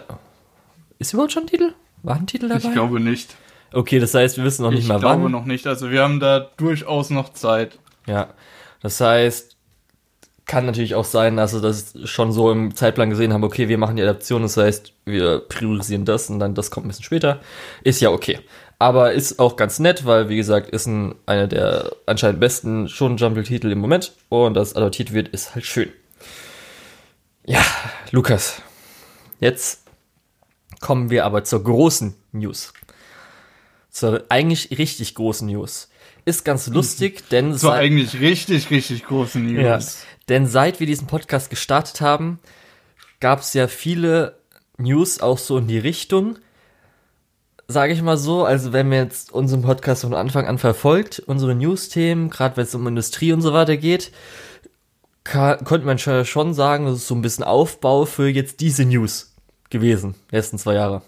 Ist 0.98 1.12
überhaupt 1.12 1.32
schon 1.32 1.44
ein 1.44 1.48
Titel? 1.48 1.72
War 2.02 2.16
ein 2.16 2.26
Titel 2.26 2.48
dabei? 2.48 2.66
Ich 2.68 2.72
glaube 2.72 3.00
nicht. 3.00 3.34
okay, 3.72 3.98
das 3.98 4.14
heißt, 4.14 4.36
wir 4.36 4.44
wissen 4.44 4.62
noch 4.62 4.70
nicht 4.70 4.82
ich 4.84 4.88
mal 4.88 5.00
glaube 5.00 5.24
wann. 5.24 5.32
noch 5.32 5.44
nicht. 5.44 5.66
Also 5.66 5.90
wir 5.90 6.02
haben 6.02 6.20
da 6.20 6.48
durchaus 6.56 7.10
noch 7.10 7.32
Zeit. 7.32 7.78
Ja. 8.06 8.28
Das 8.82 9.00
heißt, 9.00 9.56
kann 10.46 10.66
natürlich 10.66 10.94
auch 10.94 11.04
sein, 11.04 11.36
dass 11.36 11.52
sie 11.52 11.60
das 11.60 11.94
schon 12.04 12.32
so 12.32 12.50
im 12.50 12.74
Zeitplan 12.74 13.10
gesehen 13.10 13.32
haben, 13.32 13.44
okay, 13.44 13.68
wir 13.68 13.78
machen 13.78 13.96
die 13.96 14.02
Adaption, 14.02 14.42
das 14.42 14.56
heißt, 14.56 14.92
wir 15.04 15.40
priorisieren 15.40 16.04
das 16.04 16.28
und 16.30 16.40
dann 16.40 16.54
das 16.54 16.70
kommt 16.70 16.86
ein 16.86 16.88
bisschen 16.88 17.04
später. 17.04 17.40
Ist 17.84 18.00
ja 18.00 18.10
okay. 18.10 18.40
Aber 18.78 19.12
ist 19.12 19.38
auch 19.38 19.56
ganz 19.56 19.78
nett, 19.78 20.06
weil, 20.06 20.28
wie 20.28 20.36
gesagt, 20.36 20.70
ist 20.70 20.86
ein, 20.86 21.14
einer 21.26 21.46
der 21.46 21.92
anscheinend 22.06 22.40
besten 22.40 22.88
schon 22.88 23.16
Jumble-Titel 23.18 23.70
im 23.70 23.78
Moment 23.78 24.12
und 24.30 24.54
dass 24.54 24.74
adaptiert 24.74 25.12
wird, 25.12 25.28
ist 25.28 25.54
halt 25.54 25.66
schön. 25.66 25.90
Ja, 27.50 27.64
Lukas. 28.12 28.62
Jetzt 29.40 29.82
kommen 30.80 31.10
wir 31.10 31.24
aber 31.24 31.44
zur 31.44 31.64
großen 31.64 32.14
News. 32.32 32.72
Zur 33.90 34.24
eigentlich 34.28 34.78
richtig 34.78 35.14
großen 35.14 35.48
News. 35.48 35.88
Ist 36.24 36.44
ganz 36.44 36.68
lustig, 36.68 37.28
denn 37.30 37.52
Das 37.52 37.62
war 37.64 37.72
seit- 37.72 37.84
eigentlich 37.86 38.20
richtig, 38.20 38.70
richtig 38.70 39.04
große 39.04 39.38
News. 39.40 39.62
ja, 39.64 39.80
denn 40.28 40.46
seit 40.46 40.78
wir 40.78 40.86
diesen 40.86 41.06
Podcast 41.08 41.50
gestartet 41.50 42.00
haben, 42.00 42.38
gab 43.18 43.40
es 43.40 43.52
ja 43.54 43.66
viele 43.66 44.38
News 44.76 45.20
auch 45.20 45.38
so 45.38 45.58
in 45.58 45.66
die 45.66 45.78
Richtung. 45.78 46.38
Sage 47.66 47.92
ich 47.92 48.02
mal 48.02 48.16
so, 48.16 48.44
also 48.44 48.72
wenn 48.72 48.88
man 48.88 48.98
jetzt 48.98 49.32
unseren 49.32 49.62
Podcast 49.62 50.02
von 50.02 50.14
Anfang 50.14 50.46
an 50.46 50.58
verfolgt, 50.58 51.20
unsere 51.26 51.54
News-Themen, 51.54 52.30
gerade 52.30 52.56
wenn 52.56 52.64
es 52.64 52.74
um 52.74 52.86
Industrie 52.86 53.32
und 53.32 53.42
so 53.42 53.52
weiter 53.52 53.76
geht, 53.76 54.12
ka- 55.24 55.56
konnte 55.56 55.86
man 55.86 55.98
schon- 55.98 56.54
sagen, 56.54 56.86
das 56.86 56.96
ist 56.96 57.08
so 57.08 57.14
ein 57.14 57.22
bisschen 57.22 57.44
Aufbau 57.44 58.04
für 58.04 58.28
jetzt 58.28 58.60
diese 58.60 58.84
News 58.84 59.34
gewesen, 59.70 60.14
die 60.30 60.36
letzten 60.36 60.58
zwei 60.58 60.74
Jahre. 60.74 61.02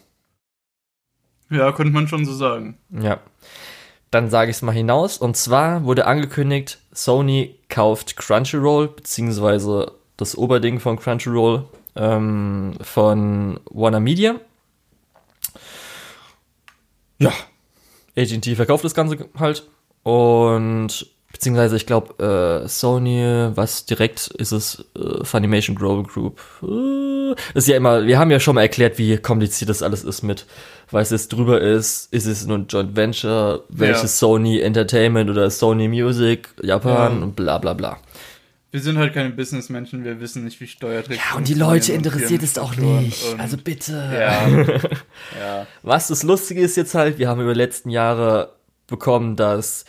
Ja, 1.51 1.73
könnte 1.73 1.93
man 1.93 2.09
schon 2.09 2.25
so 2.25 2.33
sagen. 2.33 2.79
Ja. 2.91 3.21
Dann 4.11 4.31
sage 4.31 4.51
ich 4.51 4.57
es 4.57 4.63
mal 4.63 4.73
hinaus. 4.73 5.19
Und 5.19 5.37
zwar 5.37 5.85
wurde 5.85 6.07
angekündigt, 6.07 6.79
Sony 6.93 7.59
kauft 7.69 8.17
Crunchyroll, 8.17 8.89
beziehungsweise 8.89 9.93
das 10.17 10.37
Oberding 10.37 10.81
von 10.81 10.99
Crunchyroll 10.99 11.67
ähm, 11.97 12.75
von 12.81 13.61
Warner 13.71 14.01
Media. 14.01 14.37
Ja. 17.19 17.33
AT&T 18.17 18.55
verkauft 18.57 18.85
das 18.85 18.95
Ganze 18.95 19.29
halt. 19.39 19.67
Und 20.03 21.07
beziehungsweise 21.33 21.77
ich 21.77 21.87
glaube 21.87 22.63
äh, 22.65 22.69
Sony, 22.69 23.51
was 23.55 23.87
direkt 23.87 24.29
ist 24.29 24.53
es 24.53 24.85
äh, 24.97 25.25
Funimation 25.25 25.75
Global 25.77 26.05
Group. 26.05 26.41
Äh, 26.63 27.35
ist 27.59 27.69
ja 27.69 27.77
immer, 27.77 28.05
wir 28.07 28.19
haben 28.19 28.31
ja 28.31 28.39
schon 28.41 28.55
mal 28.55 28.63
erklärt, 28.63 28.99
wie 28.99 29.17
kompliziert 29.19 29.71
das 29.71 29.83
alles 29.83 30.05
ist 30.05 30.23
mit, 30.23 30.47
was 30.91 31.11
es 31.11 31.29
drüber 31.29 31.61
ist, 31.61 32.13
ist 32.13 32.27
es 32.27 32.47
nur 32.47 32.59
ein 32.59 32.67
Joint 32.69 32.95
Venture, 32.95 33.65
welches 33.71 34.03
Ja. 34.03 34.09
Sony 34.29 34.61
Entertainment 34.61 35.31
oder 35.31 35.51
Sony 35.51 35.89
Music, 35.89 36.49
Japan 36.63 37.17
Ja. 37.19 37.23
und 37.25 37.35
bla 37.37 37.59
bla 37.59 37.73
bla. 37.73 37.99
Wir 38.71 38.81
sind 38.81 38.97
halt 38.97 39.13
keine 39.13 39.29
Businessmenschen, 39.31 40.03
wir 40.03 40.19
wissen 40.21 40.45
nicht, 40.45 40.59
wie 40.61 40.67
Steuertricks 40.67 41.21
Ja, 41.31 41.37
und 41.37 41.47
die 41.47 41.53
Leute 41.55 41.93
interessiert 41.93 42.43
es 42.43 42.57
auch 42.57 42.75
nicht. 42.77 43.23
Also 43.37 43.59
bitte. 43.59 43.93
ja. 43.93 44.49
ja. 45.39 45.67
Was 45.83 46.09
das 46.09 46.23
Lustige 46.23 46.63
ist 46.63 46.77
jetzt 46.79 46.95
halt, 46.95 47.19
wir 47.19 47.29
haben 47.29 47.43
über 47.43 47.53
die 47.53 47.59
letzten 47.61 47.91
Jahre 47.91 48.55
bekommen, 48.87 49.37
dass 49.37 49.85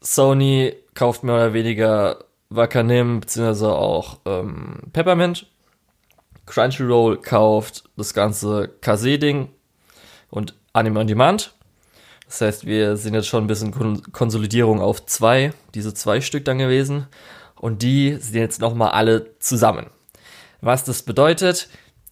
Sony 0.00 0.74
kauft 0.94 1.24
mehr 1.24 1.34
oder 1.34 1.52
weniger 1.52 2.24
Wakanim, 2.48 3.20
beziehungsweise 3.20 3.72
auch 3.72 4.18
ähm, 4.26 4.80
Peppermint. 4.92 5.46
Crunchyroll 6.46 7.20
kauft 7.20 7.84
das 7.96 8.12
ganze 8.12 8.68
KZ-Ding 8.80 9.50
und 10.30 10.54
Anime 10.72 11.00
on 11.00 11.06
Demand. 11.06 11.54
Das 12.26 12.40
heißt, 12.40 12.66
wir 12.66 12.96
sind 12.96 13.14
jetzt 13.14 13.28
schon 13.28 13.44
ein 13.44 13.48
bisschen 13.48 13.72
Kon 13.72 14.02
Konsolidierung 14.12 14.80
auf 14.80 15.04
zwei, 15.06 15.52
diese 15.74 15.94
zwei 15.94 16.20
Stück 16.20 16.44
dann 16.44 16.58
gewesen. 16.58 17.06
Und 17.56 17.82
die 17.82 18.16
sind 18.16 18.36
jetzt 18.36 18.60
nochmal 18.60 18.90
alle 18.90 19.38
zusammen. 19.38 19.86
Was 20.60 20.84
das 20.84 21.02
bedeutet, 21.02 21.68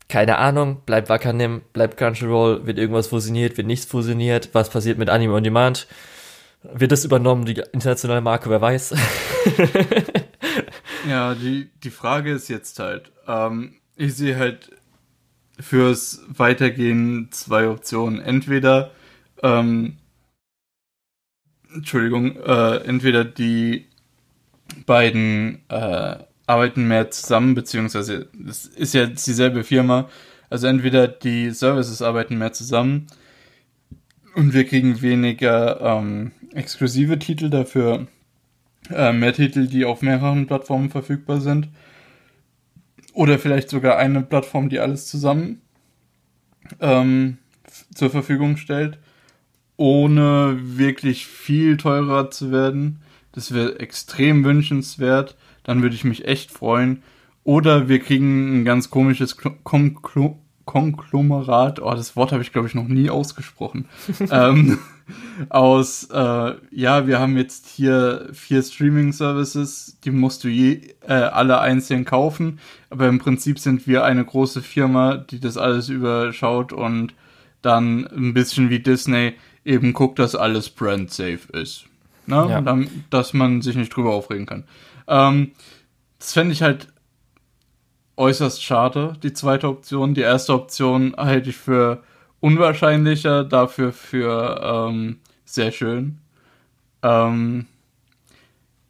keine 0.08 0.38
Ahnung, 0.38 0.82
bleibt 0.86 1.08
Wakanim, 1.08 1.62
bleibt 1.72 1.96
Crunchyroll, 1.96 2.66
wird 2.66 2.78
irgendwas 2.78 3.08
fusioniert, 3.08 3.56
wird 3.56 3.66
nichts 3.66 3.86
fusioniert, 3.86 4.50
was 4.52 4.70
passiert 4.70 4.98
mit 4.98 5.10
Anime 5.10 5.34
on 5.34 5.44
Demand? 5.44 5.86
Wird 6.62 6.92
das 6.92 7.04
übernommen, 7.04 7.44
die 7.44 7.62
internationale 7.72 8.20
Marke, 8.20 8.50
wer 8.50 8.60
weiß? 8.60 8.94
Ja, 11.08 11.34
die, 11.34 11.70
die 11.82 11.90
Frage 11.90 12.32
ist 12.32 12.48
jetzt 12.48 12.78
halt, 12.78 13.12
ähm, 13.26 13.74
ich 13.96 14.14
sehe 14.14 14.36
halt 14.36 14.70
fürs 15.58 16.22
Weitergehen 16.28 17.28
zwei 17.30 17.68
Optionen. 17.68 18.20
Entweder, 18.20 18.90
ähm, 19.42 19.96
Entschuldigung, 21.72 22.36
äh, 22.36 22.76
entweder 22.84 23.24
die 23.24 23.86
beiden 24.86 25.62
äh, 25.68 26.16
arbeiten 26.46 26.88
mehr 26.88 27.10
zusammen, 27.10 27.54
beziehungsweise 27.54 28.28
es 28.46 28.66
ist 28.66 28.94
ja 28.94 29.06
dieselbe 29.06 29.64
Firma. 29.64 30.08
Also 30.50 30.66
entweder 30.66 31.08
die 31.08 31.50
Services 31.50 32.02
arbeiten 32.02 32.38
mehr 32.38 32.52
zusammen 32.52 33.06
und 34.38 34.54
wir 34.54 34.64
kriegen 34.64 35.02
weniger 35.02 35.80
ähm, 35.80 36.30
exklusive 36.54 37.18
Titel, 37.18 37.50
dafür 37.50 38.06
äh, 38.88 39.12
mehr 39.12 39.32
Titel, 39.32 39.66
die 39.66 39.84
auf 39.84 40.00
mehreren 40.00 40.46
Plattformen 40.46 40.90
verfügbar 40.90 41.40
sind. 41.40 41.68
Oder 43.12 43.40
vielleicht 43.40 43.68
sogar 43.68 43.98
eine 43.98 44.22
Plattform, 44.22 44.68
die 44.68 44.78
alles 44.78 45.08
zusammen 45.08 45.60
ähm, 46.78 47.38
zur 47.92 48.10
Verfügung 48.10 48.56
stellt, 48.58 48.98
ohne 49.76 50.56
wirklich 50.62 51.26
viel 51.26 51.76
teurer 51.76 52.30
zu 52.30 52.52
werden. 52.52 53.00
Das 53.32 53.52
wäre 53.52 53.80
extrem 53.80 54.44
wünschenswert. 54.44 55.36
Dann 55.64 55.82
würde 55.82 55.96
ich 55.96 56.04
mich 56.04 56.26
echt 56.26 56.52
freuen. 56.52 57.02
Oder 57.42 57.88
wir 57.88 57.98
kriegen 57.98 58.60
ein 58.60 58.64
ganz 58.64 58.88
komisches 58.88 59.36
Klo- 59.36 59.56
Konklu- 59.64 60.36
Konglomerat. 60.68 61.80
Oh, 61.80 61.94
das 61.94 62.14
Wort 62.14 62.30
habe 62.30 62.42
ich, 62.42 62.52
glaube 62.52 62.68
ich, 62.68 62.74
noch 62.74 62.86
nie 62.86 63.08
ausgesprochen. 63.08 63.88
ähm, 64.30 64.78
aus, 65.48 66.04
äh, 66.12 66.52
ja, 66.70 67.06
wir 67.06 67.18
haben 67.18 67.38
jetzt 67.38 67.66
hier 67.68 68.28
vier 68.34 68.62
Streaming-Services, 68.62 69.96
die 70.04 70.10
musst 70.10 70.44
du 70.44 70.48
je, 70.48 70.94
äh, 71.08 71.14
alle 71.14 71.60
einzeln 71.60 72.04
kaufen, 72.04 72.60
aber 72.90 73.08
im 73.08 73.18
Prinzip 73.18 73.58
sind 73.58 73.86
wir 73.86 74.04
eine 74.04 74.22
große 74.22 74.60
Firma, 74.60 75.16
die 75.16 75.40
das 75.40 75.56
alles 75.56 75.88
überschaut 75.88 76.74
und 76.74 77.14
dann 77.62 78.06
ein 78.06 78.34
bisschen 78.34 78.68
wie 78.68 78.80
Disney 78.80 79.36
eben 79.64 79.94
guckt, 79.94 80.18
dass 80.18 80.34
alles 80.34 80.68
brand-safe 80.68 81.50
ist. 81.54 81.86
Ne? 82.26 82.46
Ja. 82.50 82.60
Dann, 82.60 82.90
dass 83.08 83.32
man 83.32 83.62
sich 83.62 83.74
nicht 83.74 83.96
drüber 83.96 84.12
aufregen 84.12 84.44
kann. 84.44 84.64
Ähm, 85.06 85.52
das 86.18 86.34
fände 86.34 86.52
ich 86.52 86.60
halt 86.60 86.88
äußerst 88.18 88.62
schade, 88.62 89.14
die 89.22 89.32
zweite 89.32 89.68
Option. 89.68 90.14
Die 90.14 90.20
erste 90.22 90.52
Option 90.54 91.14
halte 91.16 91.50
ich 91.50 91.56
für 91.56 92.02
unwahrscheinlicher, 92.40 93.44
dafür 93.44 93.92
für 93.92 94.88
ähm, 94.90 95.20
sehr 95.44 95.72
schön. 95.72 96.18
Ähm, 97.02 97.66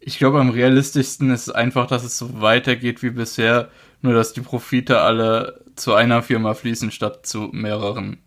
ich 0.01 0.19
glaube, 0.19 0.41
am 0.41 0.51
realistischsten 0.51 1.31
ist 1.31 1.49
es 1.49 1.55
einfach, 1.55 1.87
dass 1.87 2.05
es 2.05 2.17
so 2.17 2.41
weitergeht 2.41 3.03
wie 3.03 3.11
bisher, 3.11 3.69
nur 4.01 4.15
dass 4.15 4.33
die 4.33 4.41
Profite 4.41 5.01
alle 5.01 5.61
zu 5.77 5.95
einer 5.95 6.23
Firma 6.23 6.55
fließen 6.55 6.91
statt 6.91 7.27
zu 7.27 7.51
mehreren. 7.53 8.19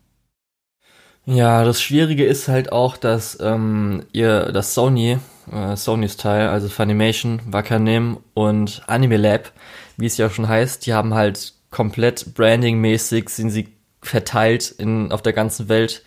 Ja, 1.25 1.63
das 1.63 1.81
Schwierige 1.81 2.25
ist 2.25 2.47
halt 2.47 2.71
auch, 2.71 2.97
dass 2.97 3.39
ähm, 3.39 4.03
ihr, 4.11 4.51
das 4.51 4.73
Sony, 4.73 5.19
äh, 5.51 5.75
Sonys 5.75 6.17
Teil, 6.17 6.49
also 6.49 6.67
Funimation, 6.67 7.41
Wakanim 7.45 8.17
und 8.33 8.81
Anime 8.87 9.17
Lab, 9.17 9.51
wie 9.97 10.05
es 10.05 10.17
ja 10.17 10.29
schon 10.29 10.47
heißt, 10.47 10.85
die 10.85 10.93
haben 10.93 11.13
halt 11.13 11.53
komplett 11.69 12.33
brandingmäßig 12.35 13.29
sind 13.29 13.49
sie 13.49 13.69
verteilt 14.01 14.71
in 14.77 15.11
auf 15.11 15.21
der 15.21 15.33
ganzen 15.33 15.69
Welt. 15.69 16.03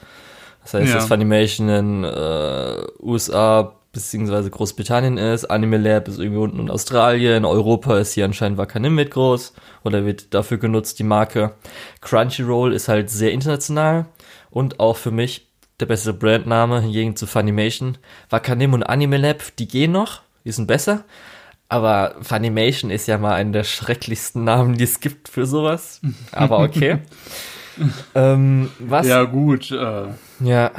Das 0.62 0.75
heißt, 0.75 0.88
Ja. 0.88 0.94
dass 0.94 1.07
Funimation 1.07 1.68
in 1.68 2.05
äh, 2.05 2.83
USA 3.01 3.75
beziehungsweise 3.92 4.51
Großbritannien 4.51 5.18
ist, 5.18 5.44
Anime 5.44 5.79
Lab 5.79 6.09
ist 6.09 6.18
irgendwie 6.18 6.40
unten 6.40 6.59
in 6.59 6.70
Australien, 6.70 7.44
Europa 7.44 7.99
ist 7.99 8.12
hier 8.14 8.25
anscheinend 8.25 8.59
Wakanim 8.59 8.94
mit 8.94 9.12
groß 9.12 9.53
oder 9.85 10.05
wird 10.05 10.35
dafür 10.35 10.59
genutzt, 10.59 10.99
die 10.99 11.05
Marke. 11.05 11.53
Crunchyroll 12.01 12.73
ist 12.73 12.88
halt 12.88 13.09
sehr 13.09 13.31
international 13.31 14.07
und 14.51 14.81
auch 14.81 14.97
für 14.97 15.12
mich 15.12 15.47
der 15.79 15.87
bessere 15.87 16.12
Brandname 16.14 16.81
hingegen 16.81 17.14
zu 17.14 17.27
Funimation. 17.27 17.99
Wakanim 18.31 18.73
und 18.73 18.83
Anime 18.83 19.16
Lab, 19.16 19.42
die 19.59 19.68
gehen 19.68 19.92
noch, 19.92 20.23
die 20.44 20.51
sind 20.53 20.66
besser. 20.66 21.05
Aber 21.74 22.14
Funimation 22.20 22.92
ist 22.92 23.08
ja 23.08 23.18
mal 23.18 23.34
einer 23.34 23.50
der 23.50 23.64
schrecklichsten 23.64 24.44
Namen, 24.44 24.76
die 24.76 24.84
es 24.84 25.00
gibt 25.00 25.28
für 25.28 25.44
sowas. 25.44 26.00
Aber 26.30 26.60
okay. 26.60 26.98
ähm, 28.14 28.70
was, 28.78 29.08
Ja, 29.08 29.24
gut. 29.24 29.72
Äh, 29.72 30.04
ja, 30.38 30.70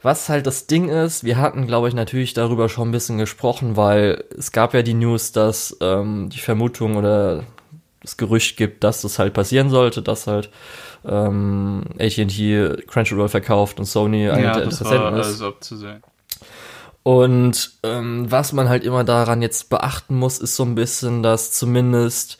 was 0.00 0.28
halt 0.28 0.46
das 0.46 0.68
Ding 0.68 0.90
ist, 0.90 1.24
wir 1.24 1.38
hatten, 1.38 1.66
glaube 1.66 1.88
ich, 1.88 1.94
natürlich 1.94 2.34
darüber 2.34 2.68
schon 2.68 2.90
ein 2.90 2.92
bisschen 2.92 3.18
gesprochen, 3.18 3.76
weil 3.76 4.22
es 4.38 4.52
gab 4.52 4.74
ja 4.74 4.82
die 4.82 4.94
News, 4.94 5.32
dass 5.32 5.76
ähm, 5.80 6.28
die 6.30 6.38
Vermutung 6.38 6.94
oder 6.94 7.42
das 8.00 8.16
Gerücht 8.16 8.56
gibt, 8.56 8.84
dass 8.84 9.02
das 9.02 9.18
halt 9.18 9.34
passieren 9.34 9.70
sollte, 9.70 10.02
dass 10.02 10.28
halt 10.28 10.50
ähm, 11.04 11.82
AT&T 11.98 12.84
Crunchyroll 12.86 13.28
verkauft 13.28 13.80
und 13.80 13.86
Sony 13.86 14.30
einer 14.30 14.40
ja, 14.40 14.60
das 14.60 14.84
war 14.84 15.18
ist. 15.18 15.26
alles 15.26 15.42
abzusehen. 15.42 16.00
Und 17.04 17.72
ähm, 17.82 18.30
was 18.30 18.54
man 18.54 18.68
halt 18.68 18.82
immer 18.82 19.04
daran 19.04 19.42
jetzt 19.42 19.68
beachten 19.68 20.16
muss, 20.16 20.38
ist 20.38 20.56
so 20.56 20.64
ein 20.64 20.74
bisschen, 20.74 21.22
dass 21.22 21.52
zumindest 21.52 22.38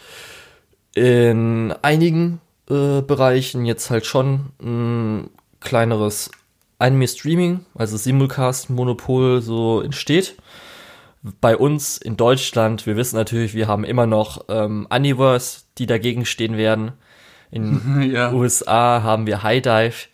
in 0.95 1.73
einigen 1.83 2.41
äh, 2.71 3.03
Bereichen 3.03 3.67
jetzt 3.67 3.91
halt 3.91 4.07
schon 4.07 4.53
ein 4.63 5.29
kleineres 5.61 6.31
Anime-Streaming, 6.79 7.67
also 7.75 7.99
Simulcast-Monopol 7.99 9.43
so 9.43 9.83
entsteht. 9.83 10.35
Bei 11.43 11.57
uns 11.59 11.99
in 11.99 12.17
Deutschland, 12.17 12.87
wir 12.87 12.97
wissen 12.97 13.17
natürlich, 13.17 13.53
wir 13.53 13.69
haben 13.69 13.85
immer 13.85 14.07
noch 14.07 14.47
ähm, 14.49 14.87
Universe, 14.91 15.61
die 15.77 15.87
dagegen 15.87 16.25
stehen 16.25 16.57
werden. 16.57 16.93
In 17.51 18.11
ja. 18.13 18.33
USA 18.33 19.03
haben 19.03 19.27
wir 19.27 19.43
High 19.43 19.61
Dive, 19.61 20.09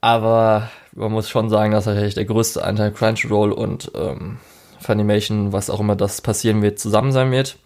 aber 0.00 0.70
man 0.96 1.12
muss 1.12 1.28
schon 1.28 1.48
sagen, 1.48 1.72
dass 1.72 1.86
natürlich 1.86 2.14
der 2.14 2.24
größte 2.24 2.64
Anteil 2.64 2.90
Crunchyroll 2.90 3.52
und 3.52 3.92
ähm, 3.94 4.38
Funimation, 4.80 5.52
was 5.52 5.70
auch 5.70 5.80
immer 5.80 5.96
das 5.96 6.20
passieren 6.20 6.62
wird, 6.62 6.78
zusammen 6.78 7.12
sein 7.12 7.30
wird. 7.30 7.58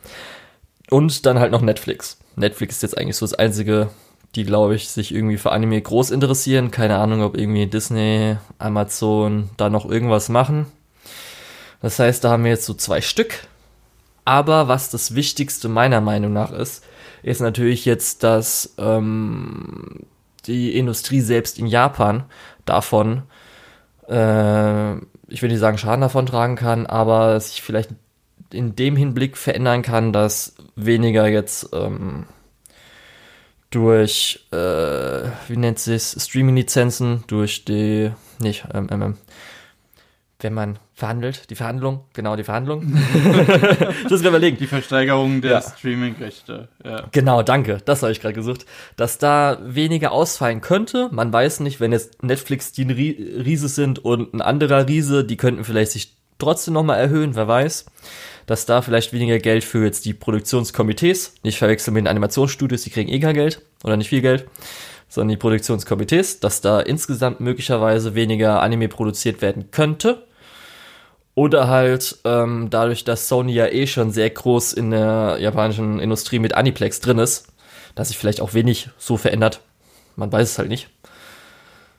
Und 0.90 1.24
dann 1.26 1.38
halt 1.38 1.52
noch 1.52 1.62
Netflix. 1.62 2.18
Netflix 2.36 2.76
ist 2.76 2.82
jetzt 2.82 2.98
eigentlich 2.98 3.16
so 3.16 3.24
das 3.24 3.34
einzige, 3.34 3.88
die 4.34 4.44
glaube 4.44 4.74
ich 4.74 4.88
sich 4.88 5.14
irgendwie 5.14 5.38
für 5.38 5.52
Anime 5.52 5.80
groß 5.80 6.10
interessieren. 6.10 6.70
Keine 6.70 6.98
Ahnung, 6.98 7.22
ob 7.22 7.36
irgendwie 7.36 7.66
Disney, 7.66 8.36
Amazon 8.58 9.50
da 9.56 9.70
noch 9.70 9.88
irgendwas 9.88 10.28
machen. 10.28 10.66
Das 11.80 11.98
heißt, 11.98 12.24
da 12.24 12.30
haben 12.30 12.44
wir 12.44 12.50
jetzt 12.50 12.66
so 12.66 12.74
zwei 12.74 13.00
Stück. 13.00 13.46
Aber 14.24 14.68
was 14.68 14.90
das 14.90 15.14
Wichtigste 15.14 15.68
meiner 15.68 16.00
Meinung 16.00 16.32
nach 16.32 16.52
ist, 16.52 16.84
ist 17.22 17.40
natürlich 17.40 17.84
jetzt, 17.84 18.22
dass 18.22 18.74
ähm, 18.78 20.00
die 20.46 20.76
Industrie 20.76 21.20
selbst 21.20 21.58
in 21.58 21.66
Japan 21.66 22.24
davon, 22.70 23.24
äh, 24.08 24.96
ich 25.28 25.42
will 25.42 25.50
nicht 25.50 25.60
sagen 25.60 25.78
Schaden 25.78 26.00
davon 26.00 26.26
tragen 26.26 26.56
kann, 26.56 26.86
aber 26.86 27.38
sich 27.38 27.62
vielleicht 27.62 27.90
in 28.52 28.74
dem 28.74 28.96
Hinblick 28.96 29.36
verändern 29.36 29.82
kann, 29.82 30.12
dass 30.12 30.56
weniger 30.74 31.28
jetzt 31.28 31.68
ähm, 31.72 32.26
durch, 33.70 34.46
äh, 34.50 34.56
wie 34.56 35.56
nennt 35.56 35.78
sich 35.78 36.02
Streaming-Lizenzen, 36.02 37.24
durch 37.28 37.64
die, 37.64 38.10
nicht, 38.40 38.64
ähm, 38.74 39.16
wenn 40.42 40.54
man 40.54 40.78
verhandelt, 40.94 41.50
die 41.50 41.54
Verhandlung, 41.54 42.04
genau 42.12 42.36
die 42.36 42.44
Verhandlung. 42.44 42.92
das 44.04 44.12
ist 44.12 44.24
überlegen. 44.24 44.56
Die 44.58 44.66
Versteigerung 44.66 45.40
der 45.40 45.52
ja. 45.52 45.62
Streaming-Rechte. 45.62 46.68
Ja. 46.84 47.06
Genau, 47.12 47.42
danke. 47.42 47.78
Das 47.84 48.02
habe 48.02 48.12
ich 48.12 48.20
gerade 48.20 48.34
gesucht. 48.34 48.66
Dass 48.96 49.18
da 49.18 49.58
weniger 49.62 50.12
ausfallen 50.12 50.60
könnte. 50.60 51.08
Man 51.12 51.32
weiß 51.32 51.60
nicht, 51.60 51.80
wenn 51.80 51.92
jetzt 51.92 52.22
Netflix 52.22 52.72
die 52.72 52.84
ein 52.84 52.90
Riese 52.90 53.68
sind 53.68 53.98
und 53.98 54.34
ein 54.34 54.40
anderer 54.40 54.88
Riese, 54.88 55.24
die 55.24 55.36
könnten 55.36 55.64
vielleicht 55.64 55.92
sich 55.92 56.16
trotzdem 56.38 56.74
nochmal 56.74 56.98
erhöhen, 56.98 57.34
wer 57.34 57.48
weiß. 57.48 57.86
Dass 58.46 58.66
da 58.66 58.82
vielleicht 58.82 59.12
weniger 59.12 59.38
Geld 59.38 59.64
für 59.64 59.84
jetzt 59.84 60.04
die 60.04 60.14
Produktionskomitees, 60.14 61.34
nicht 61.44 61.58
verwechseln 61.58 61.94
mit 61.94 62.02
den 62.02 62.08
Animationsstudios, 62.08 62.82
die 62.82 62.90
kriegen 62.90 63.10
eh 63.10 63.20
kein 63.20 63.34
Geld 63.34 63.62
oder 63.84 63.96
nicht 63.96 64.08
viel 64.08 64.22
Geld, 64.22 64.46
sondern 65.08 65.30
die 65.30 65.36
Produktionskomitees, 65.36 66.40
dass 66.40 66.60
da 66.60 66.80
insgesamt 66.80 67.40
möglicherweise 67.40 68.14
weniger 68.14 68.60
Anime 68.62 68.88
produziert 68.88 69.42
werden 69.42 69.70
könnte 69.70 70.26
oder 71.40 71.68
halt 71.68 72.18
ähm, 72.24 72.68
dadurch, 72.68 73.02
dass 73.02 73.26
Sony 73.26 73.54
ja 73.54 73.66
eh 73.66 73.86
schon 73.86 74.10
sehr 74.10 74.28
groß 74.28 74.74
in 74.74 74.90
der 74.90 75.38
japanischen 75.40 75.98
Industrie 75.98 76.38
mit 76.38 76.54
Aniplex 76.54 77.00
drin 77.00 77.18
ist, 77.18 77.46
dass 77.94 78.08
sich 78.08 78.18
vielleicht 78.18 78.42
auch 78.42 78.52
wenig 78.52 78.90
so 78.98 79.16
verändert. 79.16 79.62
Man 80.16 80.30
weiß 80.30 80.50
es 80.50 80.58
halt 80.58 80.68
nicht. 80.68 80.90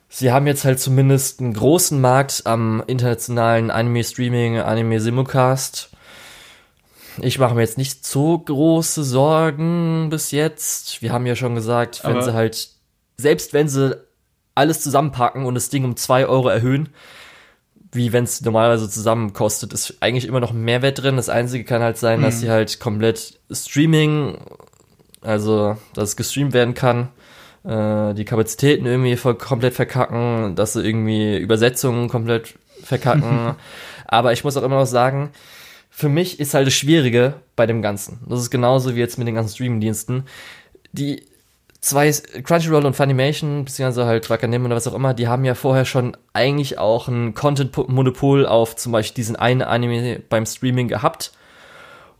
Sie 0.09 0.31
haben 0.31 0.45
jetzt 0.45 0.63
halt 0.63 0.79
zumindest 0.79 1.39
einen 1.39 1.55
großen 1.55 1.99
Markt 1.99 2.43
am 2.45 2.83
internationalen 2.85 3.71
Anime-Streaming, 3.71 4.59
Anime-Simulcast. 4.59 5.89
Ich 7.19 7.39
mache 7.39 7.55
mir 7.55 7.61
jetzt 7.61 7.79
nicht 7.79 8.05
so 8.05 8.37
große 8.37 9.03
Sorgen 9.03 10.11
bis 10.11 10.29
jetzt. 10.29 11.01
Wir 11.01 11.13
haben 11.13 11.25
ja 11.25 11.35
schon 11.35 11.55
gesagt, 11.55 12.03
wenn 12.03 12.17
Aber 12.17 12.21
sie 12.21 12.33
halt, 12.35 12.69
selbst 13.17 13.53
wenn 13.53 13.67
sie 13.67 13.97
alles 14.53 14.81
zusammenpacken 14.81 15.45
und 15.45 15.55
das 15.55 15.69
Ding 15.69 15.83
um 15.83 15.95
zwei 15.95 16.27
Euro 16.27 16.47
erhöhen, 16.47 16.89
wie 17.91 18.13
wenn 18.13 18.23
es 18.23 18.41
normalerweise 18.41 18.89
zusammen 18.89 19.33
kostet, 19.33 19.73
ist 19.73 19.97
eigentlich 19.99 20.25
immer 20.25 20.39
noch 20.39 20.53
Mehrwert 20.53 21.01
drin. 21.01 21.17
Das 21.17 21.29
Einzige 21.29 21.63
kann 21.63 21.81
halt 21.81 21.97
sein, 21.97 22.19
mhm. 22.19 22.23
dass 22.23 22.39
sie 22.39 22.49
halt 22.49 22.79
komplett 22.79 23.39
Streaming, 23.51 24.37
also 25.21 25.77
dass 25.93 26.09
es 26.09 26.15
gestreamt 26.15 26.53
werden 26.53 26.73
kann, 26.73 27.09
äh, 27.63 28.13
die 28.13 28.25
Kapazitäten 28.25 28.85
irgendwie 28.85 29.17
voll, 29.17 29.35
komplett 29.35 29.73
verkacken, 29.73 30.55
dass 30.55 30.73
sie 30.73 30.85
irgendwie 30.85 31.37
Übersetzungen 31.37 32.07
komplett 32.07 32.55
verkacken. 32.83 33.55
Aber 34.07 34.33
ich 34.33 34.43
muss 34.43 34.57
auch 34.57 34.63
immer 34.63 34.79
noch 34.79 34.85
sagen, 34.85 35.31
für 35.89 36.09
mich 36.09 36.39
ist 36.39 36.53
halt 36.53 36.67
das 36.67 36.73
Schwierige 36.73 37.35
bei 37.55 37.65
dem 37.65 37.81
Ganzen. 37.81 38.19
Das 38.27 38.39
ist 38.39 38.49
genauso 38.49 38.95
wie 38.95 38.99
jetzt 38.99 39.17
mit 39.17 39.27
den 39.27 39.35
ganzen 39.35 39.53
Streaming-Diensten. 39.53 40.23
Die 40.93 41.23
zwei 41.81 42.11
Crunchyroll 42.11 42.85
und 42.85 42.95
Funimation, 42.95 43.65
beziehungsweise 43.65 44.05
halt 44.05 44.29
Wakanim 44.29 44.65
oder 44.65 44.75
was 44.75 44.87
auch 44.87 44.93
immer, 44.93 45.13
die 45.13 45.27
haben 45.27 45.43
ja 45.43 45.55
vorher 45.55 45.85
schon 45.85 46.15
eigentlich 46.33 46.77
auch 46.77 47.07
ein 47.07 47.33
Content-Monopol 47.33 48.45
auf 48.45 48.75
zum 48.75 48.91
Beispiel 48.91 49.15
diesen 49.15 49.35
einen 49.35 49.63
Anime 49.63 50.21
beim 50.29 50.45
Streaming 50.45 50.87
gehabt. 50.87 51.31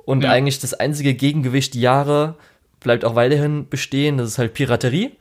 Und 0.03 0.23
ja. 0.23 0.31
eigentlich 0.31 0.59
das 0.59 0.73
einzige 0.73 1.13
Gegengewicht 1.13 1.75
die 1.75 1.81
Jahre 1.81 2.35
bleibt 2.79 3.05
auch 3.05 3.15
weiterhin 3.15 3.69
bestehen, 3.69 4.17
das 4.17 4.29
ist 4.29 4.37
halt 4.39 4.55
Piraterie. 4.55 5.11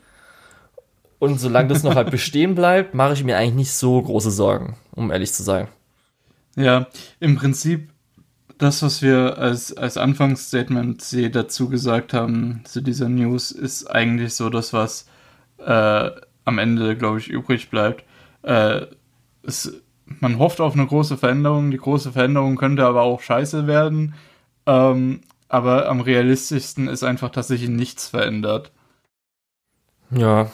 Und 1.18 1.38
solange 1.38 1.68
das 1.68 1.83
noch 1.83 1.94
halt 1.94 2.11
bestehen 2.11 2.55
bleibt, 2.55 2.94
mache 2.94 3.12
ich 3.12 3.22
mir 3.22 3.37
eigentlich 3.37 3.55
nicht 3.55 3.72
so 3.72 4.00
große 4.00 4.31
Sorgen, 4.31 4.79
um 4.92 5.11
ehrlich 5.11 5.33
zu 5.33 5.42
sein. 5.42 5.68
Ja, 6.57 6.87
im 7.20 7.37
Prinzip 7.37 7.90
das, 8.61 8.83
was 8.83 9.01
wir 9.01 9.38
als, 9.38 9.77
als 9.77 9.96
Anfangsstatement 9.96 11.03
dazu 11.35 11.68
gesagt 11.68 12.12
haben, 12.12 12.61
zu 12.64 12.83
dieser 12.83 13.09
News, 13.09 13.53
ist 13.53 13.87
eigentlich 13.87 14.35
so 14.35 14.51
das, 14.51 14.73
was 14.73 15.07
äh, 15.59 16.11
am 16.44 16.59
Ende, 16.59 16.96
glaube 16.96 17.18
ich, 17.18 17.29
übrig 17.29 17.70
bleibt. 17.70 18.05
Äh, 18.42 18.83
es, 19.42 19.81
man 20.05 20.38
hofft 20.38 20.61
auf 20.61 20.75
eine 20.75 20.87
große 20.87 21.16
Veränderung. 21.16 21.70
Die 21.70 21.79
große 21.79 22.12
Veränderung 22.12 22.57
könnte 22.57 22.85
aber 22.85 23.03
auch 23.03 23.23
scheiße 23.23 23.66
werden. 23.66 24.14
Ähm, 24.66 25.23
aber 25.49 25.88
am 25.88 26.01
realistischsten 26.01 26.87
ist 26.88 27.03
einfach, 27.03 27.31
dass 27.31 27.49
sich 27.49 27.66
nichts 27.66 28.09
verändert. 28.09 28.73
Ja. 30.11 30.51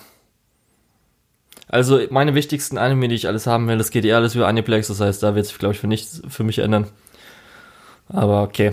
Also 1.68 2.00
meine 2.10 2.36
wichtigsten 2.36 2.78
Anime, 2.78 3.08
die 3.08 3.16
ich 3.16 3.26
alles 3.26 3.48
haben 3.48 3.66
will, 3.66 3.78
das 3.78 3.90
geht 3.90 4.04
eh 4.04 4.12
alles 4.12 4.36
über 4.36 4.46
Aniplex, 4.46 4.86
das 4.86 5.00
heißt, 5.00 5.22
da 5.24 5.34
wird 5.34 5.46
sich, 5.46 5.58
glaube 5.58 5.74
ich, 5.74 5.80
für 5.80 5.88
nichts 5.88 6.22
für 6.28 6.44
mich 6.44 6.60
ändern. 6.60 6.86
Aber 8.08 8.42
okay. 8.42 8.72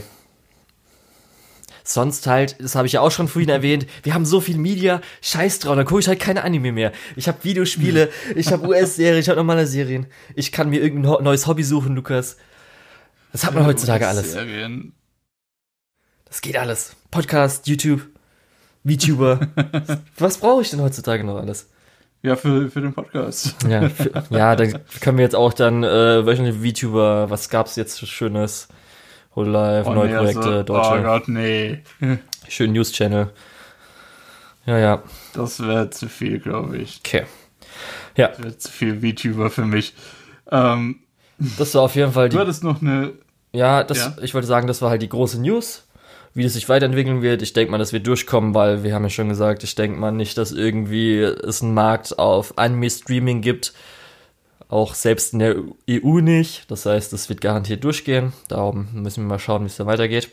Sonst 1.84 2.28
halt, 2.28 2.56
das 2.62 2.76
habe 2.76 2.88
ich 2.88 2.94
ja 2.94 3.02
auch 3.02 3.12
schon 3.12 3.28
vorhin 3.28 3.50
erwähnt, 3.50 3.88
wir 4.04 4.14
haben 4.14 4.26
so 4.26 4.40
viel 4.40 4.58
Media, 4.58 5.02
scheiß 5.22 5.60
drauf, 5.60 5.76
dann 5.76 5.86
gucke 5.86 6.00
ich 6.00 6.08
halt 6.08 6.20
keine 6.20 6.44
Anime 6.44 6.72
mehr. 6.72 6.92
Ich 7.16 7.28
habe 7.28 7.44
Videospiele, 7.44 8.10
ich 8.36 8.52
habe 8.52 8.68
US-Serien, 8.68 9.20
ich 9.20 9.30
habe 9.30 9.38
normale 9.38 9.68
Serien. 9.68 10.08
Ich 10.36 10.52
kann 10.52 10.70
mir 10.70 10.82
irgendein 10.82 11.24
neues 11.24 11.48
Hobby 11.48 11.64
suchen, 11.64 11.96
Lukas. 11.96 12.38
Das 13.32 13.46
hat 13.46 13.54
man 13.54 13.66
heutzutage 13.66 14.08
alles. 14.08 14.32
Serien. 14.34 14.94
Das 16.26 16.42
geht 16.42 16.58
alles. 16.58 16.96
Podcast, 17.12 17.68
YouTube, 17.68 18.02
VTuber. 18.86 19.48
Was 20.18 20.38
brauche 20.38 20.62
ich 20.62 20.70
denn 20.70 20.82
heutzutage 20.82 21.24
noch 21.24 21.38
alles? 21.38 21.70
Ja, 22.22 22.38
für, 22.38 22.72
für 22.72 22.80
den 22.80 22.94
Podcast. 22.94 23.56
Ja, 23.68 23.90
für, 23.90 24.12
ja, 24.30 24.56
dann 24.56 24.80
können 25.02 25.18
wir 25.18 25.26
jetzt 25.26 25.36
auch 25.36 25.52
dann 25.52 25.84
äh, 25.84 26.26
wöchentlich 26.26 26.56
VTuber, 26.56 27.30
was 27.30 27.50
gab's 27.50 27.76
jetzt 27.76 28.08
Schönes? 28.08 28.70
Whole 29.36 29.50
Life, 29.50 29.90
oh, 29.90 29.94
neue 29.94 30.10
nee, 30.10 30.18
Projekte, 30.18 30.40
also, 30.40 30.64
deutsche. 30.64 31.00
Oh 31.00 31.02
Gott, 31.02 31.28
nee. 31.28 31.84
Schön 32.48 32.74
News 32.74 32.92
Channel. 32.92 33.32
Ja, 34.66 34.78
ja. 34.78 35.04
Das 35.34 35.60
wäre 35.60 35.90
zu 35.90 36.08
viel, 36.08 36.40
glaube 36.40 36.78
ich. 36.78 37.00
Okay. 37.00 37.24
Ja. 38.16 38.28
Das 38.30 38.40
wäre 38.40 38.58
zu 38.58 38.72
viel 38.72 39.02
VTuber 39.02 39.50
für 39.50 39.66
mich. 39.66 39.94
Ähm, 40.52 41.00
das 41.58 41.74
war 41.74 41.84
auf 41.84 41.96
jeden 41.96 42.12
Fall 42.12 42.30
die. 42.30 42.36
Du 42.36 42.42
hattest 42.42 42.64
noch 42.64 42.82
eine. 42.82 43.14
Ja, 43.52 43.84
das, 43.84 43.98
ja? 43.98 44.16
ich 44.22 44.34
wollte 44.34 44.48
sagen, 44.48 44.68
das 44.68 44.82
war 44.82 44.90
halt 44.90 45.02
die 45.02 45.10
große 45.10 45.42
News. 45.42 45.88
Wie 46.36 46.44
das 46.44 46.54
sich 46.54 46.68
weiterentwickeln 46.68 47.22
wird, 47.22 47.44
ich 47.44 47.54
denke 47.54 47.72
mal, 47.72 47.78
dass 47.78 47.94
wir 47.94 48.00
durchkommen, 48.00 48.56
weil 48.56 48.84
wir 48.84 48.96
haben 48.96 49.04
ja 49.04 49.10
schon 49.10 49.30
gesagt, 49.30 49.64
ich 49.64 49.76
denke 49.76 50.00
mal 50.00 50.12
nicht, 50.12 50.36
dass 50.40 50.52
irgendwie 50.52 51.20
es 51.20 51.62
einen 51.62 51.76
Markt 51.76 52.18
auf 52.18 52.58
Anime-Streaming 52.58 53.42
gibt, 53.42 53.74
auch 54.70 54.94
selbst 54.96 55.34
in 55.34 55.40
der 55.40 55.56
EU 55.90 56.20
nicht. 56.20 56.70
Das 56.70 56.86
heißt, 56.86 57.14
es 57.14 57.30
wird 57.30 57.42
garantiert 57.42 57.84
durchgehen. 57.84 58.34
Darum 58.48 58.88
müssen 58.94 59.24
wir 59.24 59.30
mal 59.30 59.40
schauen, 59.40 59.64
wie 59.64 59.68
es 59.68 59.78
da 59.78 59.86
weitergeht. 59.86 60.30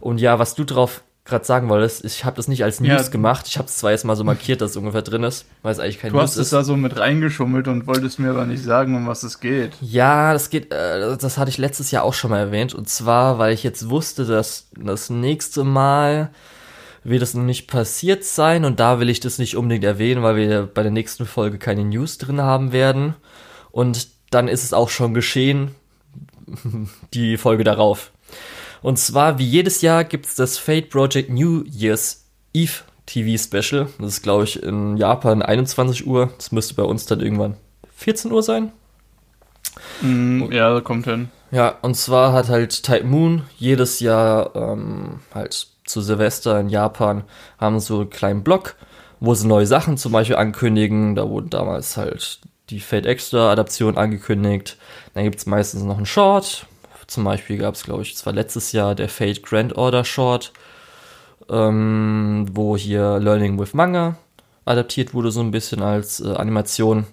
Und 0.00 0.20
ja, 0.20 0.38
was 0.38 0.54
du 0.54 0.64
drauf 0.64 1.02
gerade 1.24 1.44
sagen 1.44 1.68
wolltest, 1.68 2.04
ich 2.04 2.24
habe 2.24 2.36
das 2.36 2.48
nicht 2.48 2.64
als 2.64 2.80
News 2.80 3.06
ja. 3.06 3.08
gemacht. 3.08 3.46
Ich 3.46 3.56
habe 3.56 3.68
es 3.68 3.76
zwar 3.76 3.92
jetzt 3.92 4.04
mal 4.04 4.16
so 4.16 4.24
markiert, 4.24 4.60
dass 4.60 4.72
es 4.72 4.76
ungefähr 4.76 5.02
drin 5.02 5.22
ist, 5.22 5.46
weil 5.62 5.72
es 5.72 5.78
eigentlich 5.78 6.00
kein 6.00 6.10
du 6.10 6.18
News 6.18 6.30
ist. 6.30 6.36
Du 6.36 6.40
hast 6.40 6.46
es 6.46 6.50
da 6.50 6.64
so 6.64 6.76
mit 6.76 6.98
reingeschummelt 6.98 7.68
und 7.68 7.86
wolltest 7.86 8.18
mir 8.18 8.30
aber 8.30 8.44
nicht 8.44 8.62
sagen, 8.62 8.96
um 8.96 9.06
was 9.06 9.22
es 9.22 9.38
geht. 9.38 9.72
Ja, 9.80 10.32
das 10.32 10.50
geht, 10.50 10.72
äh, 10.72 11.16
das 11.16 11.38
hatte 11.38 11.50
ich 11.50 11.58
letztes 11.58 11.92
Jahr 11.92 12.02
auch 12.02 12.14
schon 12.14 12.30
mal 12.30 12.40
erwähnt. 12.40 12.74
Und 12.74 12.88
zwar, 12.88 13.38
weil 13.38 13.52
ich 13.54 13.62
jetzt 13.62 13.88
wusste, 13.88 14.24
dass 14.24 14.66
das 14.76 15.10
nächste 15.10 15.62
Mal 15.62 16.30
wird 17.04 17.22
es 17.22 17.34
noch 17.34 17.42
nicht 17.42 17.66
passiert 17.66 18.24
sein 18.24 18.64
und 18.64 18.78
da 18.78 19.00
will 19.00 19.10
ich 19.10 19.18
das 19.18 19.38
nicht 19.38 19.56
unbedingt 19.56 19.84
erwähnen, 19.84 20.22
weil 20.22 20.36
wir 20.36 20.66
bei 20.72 20.82
der 20.82 20.92
nächsten 20.92 21.26
Folge 21.26 21.58
keine 21.58 21.84
News 21.84 22.18
drin 22.18 22.40
haben 22.40 22.72
werden. 22.72 23.14
Und 23.72 24.08
dann 24.30 24.48
ist 24.48 24.62
es 24.62 24.72
auch 24.72 24.88
schon 24.88 25.14
geschehen, 25.14 25.74
die 27.14 27.36
Folge 27.36 27.64
darauf. 27.64 28.12
Und 28.82 28.98
zwar, 28.98 29.38
wie 29.38 29.46
jedes 29.46 29.80
Jahr, 29.82 30.04
gibt 30.04 30.26
es 30.26 30.34
das 30.34 30.58
Fate 30.58 30.90
Project 30.90 31.30
New 31.30 31.64
Year's 31.64 32.26
Eve 32.52 32.82
TV 33.06 33.42
Special. 33.42 33.88
Das 33.98 34.14
ist, 34.14 34.22
glaube 34.22 34.44
ich, 34.44 34.62
in 34.62 34.96
Japan 34.96 35.42
21 35.42 36.06
Uhr. 36.06 36.32
Das 36.36 36.52
müsste 36.52 36.74
bei 36.74 36.82
uns 36.82 37.06
dann 37.06 37.20
irgendwann 37.20 37.56
14 37.96 38.32
Uhr 38.32 38.42
sein. 38.42 38.72
Mm, 40.00 40.50
ja, 40.52 40.80
kommt 40.80 41.06
hin. 41.06 41.30
Ja, 41.50 41.76
und 41.82 41.96
zwar 41.96 42.32
hat 42.32 42.48
halt 42.48 42.82
Type 42.82 43.04
Moon 43.04 43.42
jedes 43.58 44.00
Jahr 44.00 44.54
ähm, 44.56 45.20
halt 45.34 45.68
zu 45.84 46.00
Silvester 46.00 46.58
in 46.58 46.68
Japan 46.68 47.24
haben 47.58 47.80
so 47.80 48.00
einen 48.00 48.10
kleinen 48.10 48.42
Blog, 48.42 48.76
wo 49.20 49.34
sie 49.34 49.46
neue 49.46 49.66
Sachen 49.66 49.98
zum 49.98 50.12
Beispiel 50.12 50.36
ankündigen. 50.36 51.14
Da 51.14 51.28
wurden 51.28 51.50
damals 51.50 51.96
halt 51.96 52.40
die 52.72 52.80
Fate 52.80 53.06
Extra 53.06 53.52
Adaption 53.52 53.96
angekündigt. 53.96 54.76
Dann 55.14 55.24
gibt 55.24 55.36
es 55.36 55.46
meistens 55.46 55.82
noch 55.82 55.96
einen 55.96 56.06
Short. 56.06 56.66
Zum 57.06 57.24
Beispiel 57.24 57.58
gab 57.58 57.74
es, 57.74 57.84
glaube 57.84 58.02
ich, 58.02 58.16
zwar 58.16 58.32
letztes 58.32 58.72
Jahr 58.72 58.94
der 58.94 59.08
Fate 59.08 59.42
Grand 59.42 59.76
Order 59.76 60.04
Short, 60.04 60.52
ähm, 61.50 62.46
wo 62.52 62.76
hier 62.76 63.18
Learning 63.18 63.58
with 63.58 63.74
Manga 63.74 64.16
adaptiert 64.64 65.12
wurde, 65.12 65.30
so 65.30 65.40
ein 65.40 65.50
bisschen 65.50 65.82
als 65.82 66.20
äh, 66.20 66.28
Animation. 66.28 67.06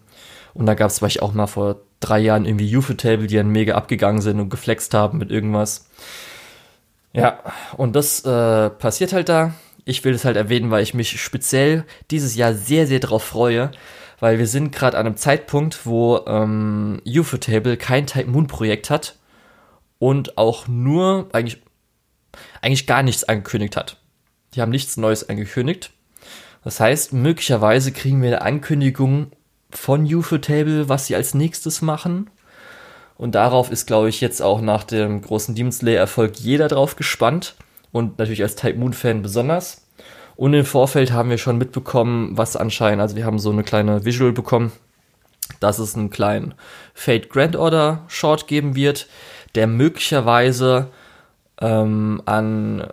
Und 0.54 0.66
da 0.66 0.74
gab 0.74 0.90
es 0.90 1.00
Beispiel 1.00 1.22
auch 1.22 1.34
mal 1.34 1.48
vor 1.48 1.78
drei 2.00 2.20
Jahren 2.20 2.46
irgendwie 2.46 2.76
Ufotable, 2.76 3.28
die 3.28 3.36
dann 3.36 3.50
mega 3.50 3.76
abgegangen 3.76 4.22
sind 4.22 4.40
und 4.40 4.50
geflext 4.50 4.94
haben 4.94 5.18
mit 5.18 5.32
irgendwas. 5.32 5.90
Ja, 7.12 7.40
und 7.76 7.96
das 7.96 8.24
äh, 8.24 8.70
passiert 8.70 9.14
halt 9.14 9.30
da. 9.30 9.54
Ich 9.86 10.04
will 10.04 10.14
es 10.14 10.26
halt 10.26 10.38
erwähnen, 10.38 10.70
weil 10.70 10.84
ich 10.84 10.94
mich 10.94 11.20
speziell 11.22 11.84
dieses 12.12 12.36
Jahr 12.36 12.54
sehr, 12.54 12.86
sehr 12.86 13.00
drauf 13.00 13.24
freue, 13.24 13.72
weil 14.20 14.40
wir 14.40 14.48
sind 14.48 14.72
gerade 14.72 14.98
an 14.98 15.06
einem 15.06 15.18
Zeitpunkt, 15.18 15.86
wo 15.86 16.22
ähm, 16.28 17.02
Ufotable 17.06 17.78
kein 17.78 18.08
Type 18.08 18.30
Moon 18.30 18.48
Projekt 18.48 18.90
hat 18.90 19.18
und 19.98 20.38
auch 20.38 20.68
nur 20.68 21.30
eigentlich 21.34 21.62
eigentlich 22.62 22.88
gar 22.88 23.04
nichts 23.04 23.24
angekündigt 23.24 23.76
hat. 23.76 23.98
Die 24.54 24.62
haben 24.62 24.72
nichts 24.72 24.98
Neues 24.98 25.28
angekündigt. 25.28 25.92
Das 26.64 26.80
heißt, 26.80 27.14
möglicherweise 27.14 27.92
kriegen 27.92 28.22
wir 28.22 28.30
eine 28.30 28.42
Ankündigung 28.42 29.32
von 29.70 30.04
Ufotable, 30.04 30.90
was 30.90 31.08
sie 31.08 31.16
als 31.16 31.34
nächstes 31.34 31.82
machen. 31.82 32.30
Und 33.18 33.36
darauf 33.36 33.72
ist, 33.72 33.86
glaube 33.86 34.10
ich, 34.10 34.22
jetzt 34.22 34.42
auch 34.42 34.62
nach 34.62 34.84
dem 34.84 35.22
großen 35.22 35.56
Demon 35.56 35.72
Slayer-Erfolg 35.72 36.38
jeder 36.40 36.68
drauf 36.68 36.96
gespannt. 36.96 37.56
Und 37.92 38.18
natürlich 38.20 38.42
als 38.42 38.56
Type 38.56 38.78
Moon-Fan 38.78 39.22
besonders. 39.22 39.89
Und 40.40 40.54
im 40.54 40.64
Vorfeld 40.64 41.12
haben 41.12 41.30
wir 41.30 41.38
schon 41.38 41.58
mitbekommen, 41.58 42.38
was 42.38 42.56
anscheinend, 42.56 43.02
also 43.02 43.18
wir 43.18 43.26
haben 43.26 43.40
so 43.40 43.52
eine 43.52 43.64
kleine 43.64 44.06
Visual 44.06 44.32
bekommen, 44.32 44.72
dass 45.60 45.80
es 45.80 45.96
einen 45.96 46.12
kleinen 46.12 46.54
Fate 46.94 47.30
Grand 47.30 47.58
Order 47.58 48.06
Short 48.08 48.48
geben 48.48 48.74
wird, 48.74 49.10
der 49.56 49.68
möglicherweise 49.68 50.88
ähm, 51.60 52.22
an 52.24 52.88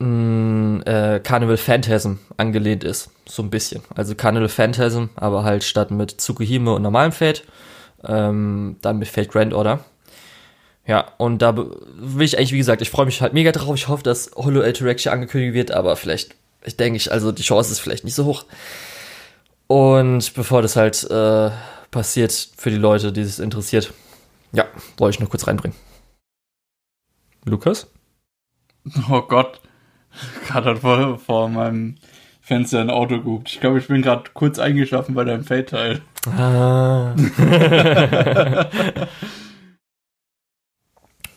mh, 0.00 0.82
äh, 0.82 1.20
Carnival 1.20 1.56
Phantasm 1.56 2.16
angelehnt 2.36 2.84
ist. 2.84 3.10
So 3.24 3.42
ein 3.42 3.48
bisschen. 3.48 3.80
Also 3.94 4.14
Carnival 4.14 4.50
Phantasm, 4.50 5.04
aber 5.14 5.44
halt 5.44 5.64
statt 5.64 5.90
mit 5.90 6.20
Tsukuhime 6.20 6.74
und 6.74 6.82
normalem 6.82 7.12
Fate, 7.12 7.42
ähm, 8.04 8.76
dann 8.82 8.98
mit 8.98 9.08
Fate 9.08 9.30
Grand 9.30 9.54
Order. 9.54 9.82
Ja, 10.86 11.12
und 11.16 11.40
da 11.40 11.56
will 11.56 12.24
ich 12.24 12.36
eigentlich, 12.36 12.52
wie 12.52 12.58
gesagt, 12.58 12.82
ich 12.82 12.90
freue 12.90 13.06
mich 13.06 13.22
halt 13.22 13.34
mega 13.34 13.52
drauf. 13.52 13.74
Ich 13.76 13.88
hoffe, 13.88 14.02
dass 14.02 14.32
Holo 14.34 14.62
Alteraction 14.62 15.12
angekündigt 15.12 15.54
wird, 15.54 15.70
aber 15.70 15.94
vielleicht, 15.96 16.34
ich 16.64 16.76
denke 16.76 16.96
ich, 16.96 17.12
also 17.12 17.30
die 17.30 17.42
Chance 17.42 17.70
ist 17.70 17.78
vielleicht 17.78 18.04
nicht 18.04 18.16
so 18.16 18.24
hoch. 18.24 18.44
Und 19.68 20.34
bevor 20.34 20.60
das 20.60 20.74
halt 20.74 21.04
äh, 21.08 21.50
passiert 21.90 22.32
für 22.56 22.70
die 22.70 22.76
Leute, 22.76 23.12
die 23.12 23.20
es 23.20 23.38
interessiert, 23.38 23.92
ja, 24.52 24.64
wollte 24.96 25.16
ich 25.16 25.20
nur 25.20 25.28
kurz 25.30 25.46
reinbringen. 25.46 25.76
Lukas? 27.44 27.86
Oh 29.08 29.22
Gott. 29.22 29.60
Gerade 30.46 30.70
hat 30.70 30.78
vor, 30.80 31.18
vor 31.18 31.48
meinem 31.48 31.94
Fenster 32.40 32.80
ein 32.80 32.90
Auto 32.90 33.20
gehupt. 33.20 33.50
Ich 33.52 33.60
glaube, 33.60 33.78
ich 33.78 33.86
bin 33.86 34.02
gerade 34.02 34.24
kurz 34.34 34.58
eingeschlafen 34.58 35.14
bei 35.14 35.24
deinem 35.24 35.44
Fate-Teil. 35.44 36.02
Ah. 36.26 37.14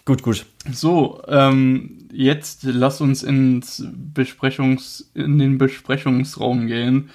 gut, 0.06 0.24
gut. 0.24 0.46
So, 0.72 1.22
ähm, 1.28 2.08
jetzt 2.12 2.63
lass 2.63 3.02
uns 3.02 3.24
ins 3.24 3.86
Besprechungs, 3.94 5.12
in 5.13 5.38
den 5.38 5.58
Besprechungsraum 5.58 6.68
gehen. 6.68 7.10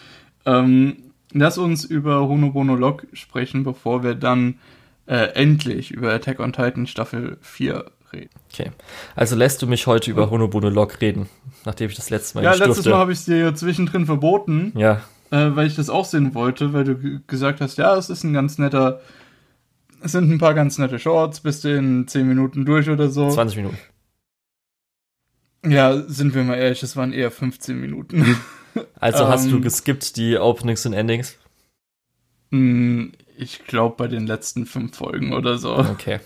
Ähm, 0.44 0.96
lass 1.33 1.59
uns 1.59 1.85
über 1.85 2.29
Honobono 2.29 2.74
Log 2.74 3.07
sprechen, 3.12 3.64
bevor 3.64 4.03
wir 4.03 4.14
dann 4.14 4.59
äh, 5.07 5.33
endlich 5.35 5.90
über 5.90 6.12
Attack 6.12 6.40
on 6.40 6.53
Titan 6.53 6.87
Staffel 6.87 7.38
4 7.40 7.85
reden. 8.12 8.31
Okay. 8.53 8.70
Also 9.16 9.37
lässt 9.37 9.62
du 9.62 9.66
mich 9.66 9.87
heute 9.87 10.11
über 10.11 10.31
Honobono 10.31 10.68
Log 10.68 11.00
reden, 11.00 11.29
nachdem 11.64 11.90
ich 11.90 11.96
das 11.96 12.11
letzte 12.11 12.38
Mal 12.38 12.44
Ja, 12.44 12.55
letztes 12.55 12.87
Mal 12.87 12.98
habe 12.98 13.12
ich 13.12 13.18
es 13.18 13.24
dir 13.24 13.37
ja 13.37 13.55
zwischendrin 13.55 14.07
verboten. 14.07 14.72
Ja. 14.76 15.03
Äh, 15.31 15.55
weil 15.55 15.68
ich 15.68 15.76
das 15.76 15.90
auch 15.90 16.05
sehen 16.05 16.35
wollte, 16.35 16.72
weil 16.72 16.85
du 16.85 17.20
gesagt 17.26 17.61
hast, 17.61 17.79
ja, 17.79 17.96
es 17.96 18.11
ist 18.11 18.24
ein 18.24 18.33
ganz 18.33 18.59
netter, 18.59 19.00
es 20.02 20.12
sind 20.12 20.30
ein 20.30 20.38
paar 20.38 20.54
ganz 20.54 20.78
nette 20.78 20.98
Shorts, 20.98 21.40
bist 21.40 21.64
du 21.64 21.76
in 21.76 22.06
10 22.06 22.26
Minuten 22.26 22.64
durch 22.64 22.88
oder 22.88 23.08
so. 23.08 23.30
20 23.30 23.56
Minuten. 23.56 23.78
Ja, 25.66 26.02
sind 26.06 26.34
wir 26.34 26.42
mal 26.42 26.56
ehrlich, 26.56 26.82
es 26.82 26.96
waren 26.96 27.12
eher 27.12 27.30
15 27.30 27.78
Minuten. 27.78 28.36
Also 29.00 29.26
hast 29.26 29.46
ähm, 29.46 29.50
du 29.50 29.60
geskippt 29.60 30.16
die 30.16 30.38
Openings 30.38 30.86
und 30.86 30.92
Endings? 30.92 31.36
Hm, 32.52 33.10
ich 33.36 33.64
glaube 33.64 33.96
bei 33.96 34.06
den 34.06 34.28
letzten 34.28 34.64
fünf 34.64 34.96
Folgen 34.96 35.32
oder 35.32 35.58
so. 35.58 35.76
Okay. 35.76 36.20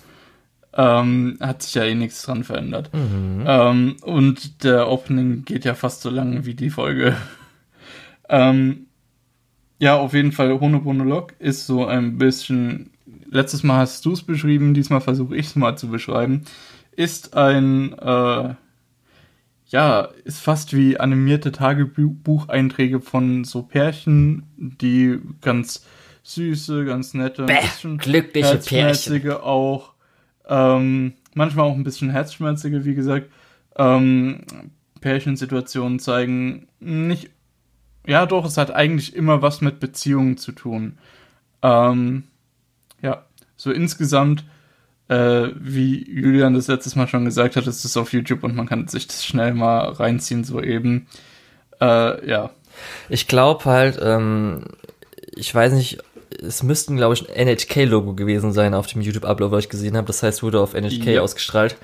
Ähm, 0.74 1.38
hat 1.40 1.62
sich 1.62 1.74
ja 1.74 1.84
eh 1.84 1.94
nichts 1.94 2.22
dran 2.22 2.44
verändert. 2.44 2.92
Mhm. 2.92 3.44
Ähm, 3.46 3.96
und 4.02 4.64
der 4.64 4.90
Opening 4.90 5.44
geht 5.44 5.64
ja 5.64 5.74
fast 5.74 6.02
so 6.02 6.10
lang 6.10 6.44
wie 6.44 6.54
die 6.54 6.70
Folge. 6.70 7.16
ähm, 8.28 8.86
ja, 9.78 9.96
auf 9.96 10.14
jeden 10.14 10.32
Fall, 10.32 10.60
Honobonolog 10.60 11.34
ist 11.38 11.66
so 11.66 11.86
ein 11.86 12.18
bisschen. 12.18 12.90
Letztes 13.30 13.62
Mal 13.62 13.78
hast 13.78 14.04
du 14.04 14.12
es 14.12 14.22
beschrieben, 14.22 14.74
diesmal 14.74 15.00
versuche 15.00 15.36
ich 15.36 15.46
es 15.46 15.56
mal 15.56 15.76
zu 15.76 15.88
beschreiben. 15.88 16.42
Ist 16.92 17.36
ein. 17.36 17.92
Äh, 17.98 18.54
ja, 19.68 20.08
ist 20.24 20.40
fast 20.40 20.76
wie 20.76 21.00
animierte 21.00 21.50
Tagebucheinträge 21.50 23.00
von 23.00 23.44
so 23.44 23.62
Pärchen, 23.62 24.44
die 24.56 25.18
ganz 25.40 25.84
süße, 26.22 26.84
ganz 26.84 27.14
nette, 27.14 27.44
Bäh, 27.46 27.60
bisschen 27.60 27.98
glückliche 27.98 28.58
Pärchen 28.58 29.32
auch 29.32 29.94
ähm, 30.48 31.14
manchmal 31.34 31.66
auch 31.66 31.74
ein 31.74 31.84
bisschen 31.84 32.10
herzschmerzige, 32.10 32.84
wie 32.84 32.94
gesagt. 32.94 33.30
Ähm, 33.76 34.42
Pärchensituationen 35.00 35.98
zeigen 35.98 36.68
nicht. 36.80 37.30
Ja, 38.06 38.26
doch, 38.26 38.44
es 38.44 38.56
hat 38.56 38.70
eigentlich 38.70 39.16
immer 39.16 39.42
was 39.42 39.60
mit 39.60 39.80
Beziehungen 39.80 40.36
zu 40.36 40.52
tun. 40.52 40.98
Ähm, 41.62 42.24
so 43.64 43.72
insgesamt, 43.72 44.44
äh, 45.08 45.48
wie 45.58 46.04
Julian 46.06 46.52
das 46.52 46.68
letztes 46.68 46.96
Mal 46.96 47.08
schon 47.08 47.24
gesagt 47.24 47.56
hat, 47.56 47.66
ist 47.66 47.82
es 47.82 47.96
auf 47.96 48.12
YouTube 48.12 48.44
und 48.44 48.54
man 48.54 48.68
kann 48.68 48.88
sich 48.88 49.06
das 49.06 49.24
schnell 49.24 49.54
mal 49.54 49.88
reinziehen, 49.88 50.44
so 50.44 50.60
eben. 50.60 51.06
Äh, 51.80 52.28
ja. 52.28 52.50
Ich 53.08 53.26
glaube 53.26 53.64
halt, 53.64 53.98
ähm, 54.02 54.66
ich 55.34 55.54
weiß 55.54 55.72
nicht, 55.72 55.98
es 56.42 56.62
müssten, 56.62 56.96
glaube 56.96 57.14
ich, 57.14 57.26
ein 57.30 57.46
NHK-Logo 57.46 58.12
gewesen 58.12 58.52
sein 58.52 58.74
auf 58.74 58.86
dem 58.86 59.00
YouTube-Upload, 59.00 59.50
was 59.50 59.64
ich 59.64 59.70
gesehen 59.70 59.96
habe. 59.96 60.08
Das 60.08 60.22
heißt, 60.22 60.42
wurde 60.42 60.60
auf 60.60 60.74
NHK 60.74 61.06
ja. 61.06 61.22
ausgestrahlt. 61.22 61.76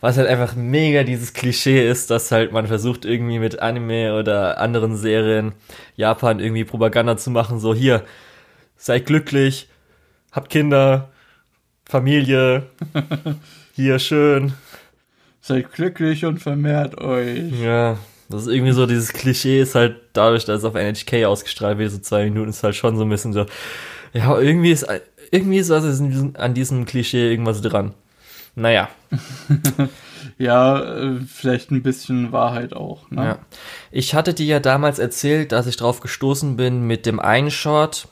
Was 0.00 0.16
halt 0.16 0.28
einfach 0.28 0.54
mega 0.54 1.02
dieses 1.02 1.34
Klischee 1.34 1.86
ist, 1.86 2.10
dass 2.10 2.32
halt 2.32 2.50
man 2.50 2.66
versucht, 2.66 3.04
irgendwie 3.04 3.40
mit 3.40 3.60
Anime 3.60 4.16
oder 4.18 4.58
anderen 4.58 4.96
Serien 4.96 5.52
Japan 5.96 6.40
irgendwie 6.40 6.64
Propaganda 6.64 7.18
zu 7.18 7.30
machen. 7.30 7.58
So, 7.58 7.74
hier, 7.74 8.04
seid 8.76 9.04
glücklich, 9.04 9.68
habt 10.32 10.48
Kinder, 10.50 11.10
Familie, 11.88 12.66
hier 13.72 13.98
schön. 13.98 14.54
Seid 15.40 15.72
glücklich 15.72 16.24
und 16.24 16.38
vermehrt 16.38 17.00
euch. 17.00 17.52
Ja, 17.62 17.98
das 18.28 18.42
ist 18.42 18.48
irgendwie 18.48 18.72
so, 18.72 18.86
dieses 18.86 19.12
Klischee 19.12 19.60
ist 19.60 19.76
halt 19.76 19.96
dadurch, 20.12 20.44
dass 20.44 20.58
es 20.58 20.64
auf 20.64 20.74
NHK 20.74 21.24
ausgestrahlt 21.26 21.78
wird, 21.78 21.92
so 21.92 21.98
zwei 21.98 22.24
Minuten, 22.24 22.50
ist 22.50 22.64
halt 22.64 22.74
schon 22.74 22.96
so 22.96 23.04
ein 23.04 23.08
bisschen 23.08 23.32
so, 23.32 23.46
ja, 24.12 24.36
irgendwie 24.38 24.72
ist, 24.72 24.86
irgendwie 25.30 25.58
ist 25.58 25.70
also 25.70 26.32
an 26.34 26.54
diesem 26.54 26.86
Klischee 26.86 27.30
irgendwas 27.30 27.62
dran. 27.62 27.94
Naja. 28.56 28.88
ja, 30.38 30.80
äh, 30.80 31.20
vielleicht 31.20 31.70
ein 31.70 31.82
bisschen 31.82 32.32
Wahrheit 32.32 32.72
auch. 32.72 33.08
Ne? 33.10 33.24
Ja. 33.24 33.38
Ich 33.92 34.14
hatte 34.14 34.34
dir 34.34 34.46
ja 34.46 34.60
damals 34.60 34.98
erzählt, 34.98 35.52
dass 35.52 35.66
ich 35.66 35.76
drauf 35.76 36.00
gestoßen 36.00 36.56
bin 36.56 36.86
mit 36.86 37.06
dem 37.06 37.20
einen 37.20 37.50
Short, 37.50 38.08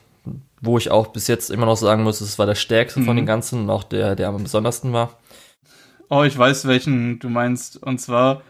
wo 0.64 0.78
ich 0.78 0.90
auch 0.90 1.08
bis 1.08 1.26
jetzt 1.26 1.50
immer 1.50 1.66
noch 1.66 1.76
sagen 1.76 2.02
muss, 2.02 2.20
es 2.20 2.38
war 2.38 2.46
der 2.46 2.54
stärkste 2.54 3.00
mhm. 3.00 3.04
von 3.04 3.16
den 3.16 3.26
ganzen 3.26 3.62
und 3.62 3.70
auch 3.70 3.84
der, 3.84 4.16
der 4.16 4.28
am 4.28 4.42
besondersten 4.42 4.92
war. 4.92 5.18
Oh, 6.10 6.22
ich 6.22 6.36
weiß, 6.36 6.66
welchen 6.66 7.18
du 7.18 7.28
meinst. 7.28 7.82
Und 7.82 8.00
zwar 8.00 8.42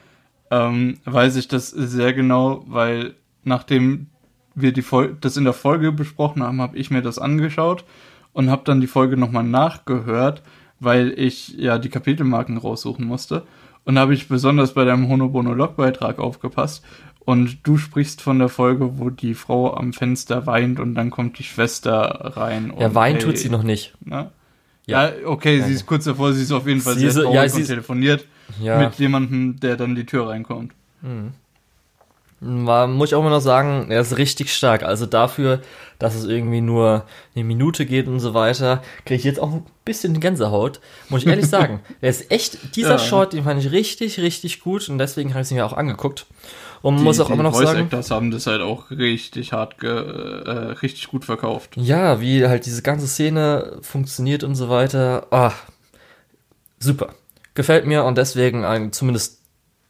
ähm, 0.50 0.98
weiß 1.04 1.36
ich 1.36 1.48
das 1.48 1.70
sehr 1.70 2.12
genau, 2.12 2.64
weil 2.66 3.14
nachdem 3.42 4.08
wir 4.54 4.72
die 4.72 4.84
das 5.20 5.36
in 5.36 5.44
der 5.44 5.52
Folge 5.52 5.92
besprochen 5.92 6.42
haben, 6.42 6.60
habe 6.60 6.76
ich 6.76 6.90
mir 6.90 7.02
das 7.02 7.18
angeschaut 7.18 7.84
und 8.32 8.50
habe 8.50 8.62
dann 8.64 8.80
die 8.80 8.86
Folge 8.86 9.16
nochmal 9.16 9.44
nachgehört, 9.44 10.42
weil 10.80 11.12
ich 11.16 11.48
ja 11.56 11.78
die 11.78 11.88
Kapitelmarken 11.88 12.58
raussuchen 12.58 13.06
musste. 13.06 13.44
Und 13.86 13.98
habe 13.98 14.14
ich 14.14 14.28
besonders 14.28 14.72
bei 14.72 14.84
deinem 14.84 15.08
Honobono-Log-Beitrag 15.10 16.18
aufgepasst. 16.18 16.82
Und 17.24 17.66
du 17.66 17.78
sprichst 17.78 18.20
von 18.20 18.38
der 18.38 18.50
Folge, 18.50 18.98
wo 18.98 19.08
die 19.08 19.34
Frau 19.34 19.74
am 19.74 19.92
Fenster 19.92 20.46
weint 20.46 20.78
und 20.78 20.94
dann 20.94 21.10
kommt 21.10 21.38
die 21.38 21.42
Schwester 21.42 22.32
rein. 22.36 22.72
Ja, 22.78 22.94
weint 22.94 23.18
hey, 23.18 23.24
tut 23.24 23.38
sie 23.38 23.48
noch 23.48 23.62
nicht. 23.62 23.94
Ne? 24.04 24.30
Ja. 24.86 25.08
ja, 25.08 25.12
okay, 25.26 25.62
sie 25.62 25.72
ist 25.72 25.86
kurz 25.86 26.04
davor, 26.04 26.34
sie 26.34 26.42
ist 26.42 26.52
auf 26.52 26.66
jeden 26.66 26.82
Fall 26.82 26.94
sie 26.94 27.08
sehr 27.08 27.22
traurig 27.22 27.52
ja, 27.52 27.58
und 27.58 27.66
telefoniert 27.66 28.26
ja. 28.60 28.78
mit 28.78 28.94
jemandem, 28.96 29.58
der 29.58 29.76
dann 29.76 29.94
die 29.94 30.04
Tür 30.04 30.28
reinkommt. 30.28 30.72
Mhm. 31.00 31.32
War, 32.40 32.86
muss 32.86 33.10
ich 33.10 33.14
auch 33.14 33.20
immer 33.20 33.30
noch 33.30 33.40
sagen, 33.40 33.86
er 33.90 34.00
ist 34.00 34.18
richtig 34.18 34.52
stark. 34.52 34.82
Also 34.82 35.06
dafür, 35.06 35.60
dass 35.98 36.14
es 36.14 36.24
irgendwie 36.24 36.60
nur 36.60 37.06
eine 37.34 37.44
Minute 37.44 37.86
geht 37.86 38.06
und 38.06 38.20
so 38.20 38.34
weiter, 38.34 38.82
kriege 39.06 39.18
ich 39.18 39.24
jetzt 39.24 39.40
auch 39.40 39.52
ein 39.52 39.66
bisschen 39.84 40.20
Gänsehaut. 40.20 40.80
Muss 41.08 41.22
ich 41.22 41.28
ehrlich 41.28 41.46
sagen. 41.48 41.80
Der 42.02 42.10
ist 42.10 42.30
echt, 42.30 42.76
dieser 42.76 42.90
ja. 42.92 42.98
Short, 42.98 43.32
den 43.32 43.44
fand 43.44 43.64
ich 43.64 43.70
richtig, 43.70 44.20
richtig 44.20 44.60
gut 44.60 44.88
und 44.88 44.98
deswegen 44.98 45.32
habe 45.32 45.42
ich 45.42 45.50
ihn 45.50 45.56
mir 45.56 45.64
auch 45.64 45.72
angeguckt. 45.72 46.26
Und 46.82 46.98
die, 46.98 47.02
muss 47.02 47.18
auch 47.18 47.30
immer 47.30 47.44
noch 47.44 47.54
Voice 47.54 47.68
sagen. 47.68 47.80
Actors 47.84 48.10
haben 48.10 48.30
das 48.30 48.46
halt 48.46 48.60
auch 48.60 48.90
richtig 48.90 49.54
hart, 49.54 49.82
äh, 49.82 49.88
richtig 49.88 51.08
gut 51.08 51.24
verkauft. 51.24 51.70
Ja, 51.76 52.20
wie 52.20 52.46
halt 52.46 52.66
diese 52.66 52.82
ganze 52.82 53.06
Szene 53.06 53.78
funktioniert 53.80 54.44
und 54.44 54.54
so 54.54 54.68
weiter. 54.68 55.28
Ah, 55.30 55.52
super. 56.78 57.14
Gefällt 57.54 57.86
mir 57.86 58.04
und 58.04 58.18
deswegen 58.18 58.66
ein, 58.66 58.92
zumindest 58.92 59.40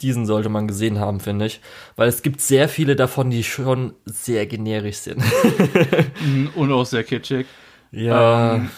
diesen 0.01 0.27
sollte 0.27 0.49
man 0.49 0.69
gesehen 0.69 0.99
haben, 0.99 1.21
finde 1.21 1.47
ich. 1.47 1.61
Weil 1.97 2.09
es 2.09 2.23
gibt 2.23 2.41
sehr 2.41 2.69
viele 2.69 2.97
davon, 2.97 3.31
die 3.31 3.45
schon 3.45 3.95
sehr 4.05 4.47
generisch 4.47 4.99
sind. 4.99 5.23
Und 6.55 6.73
auch 6.73 6.85
sehr 6.85 7.05
kitschig. 7.05 7.47
Ja. 7.91 8.57
Ähm, 8.57 8.71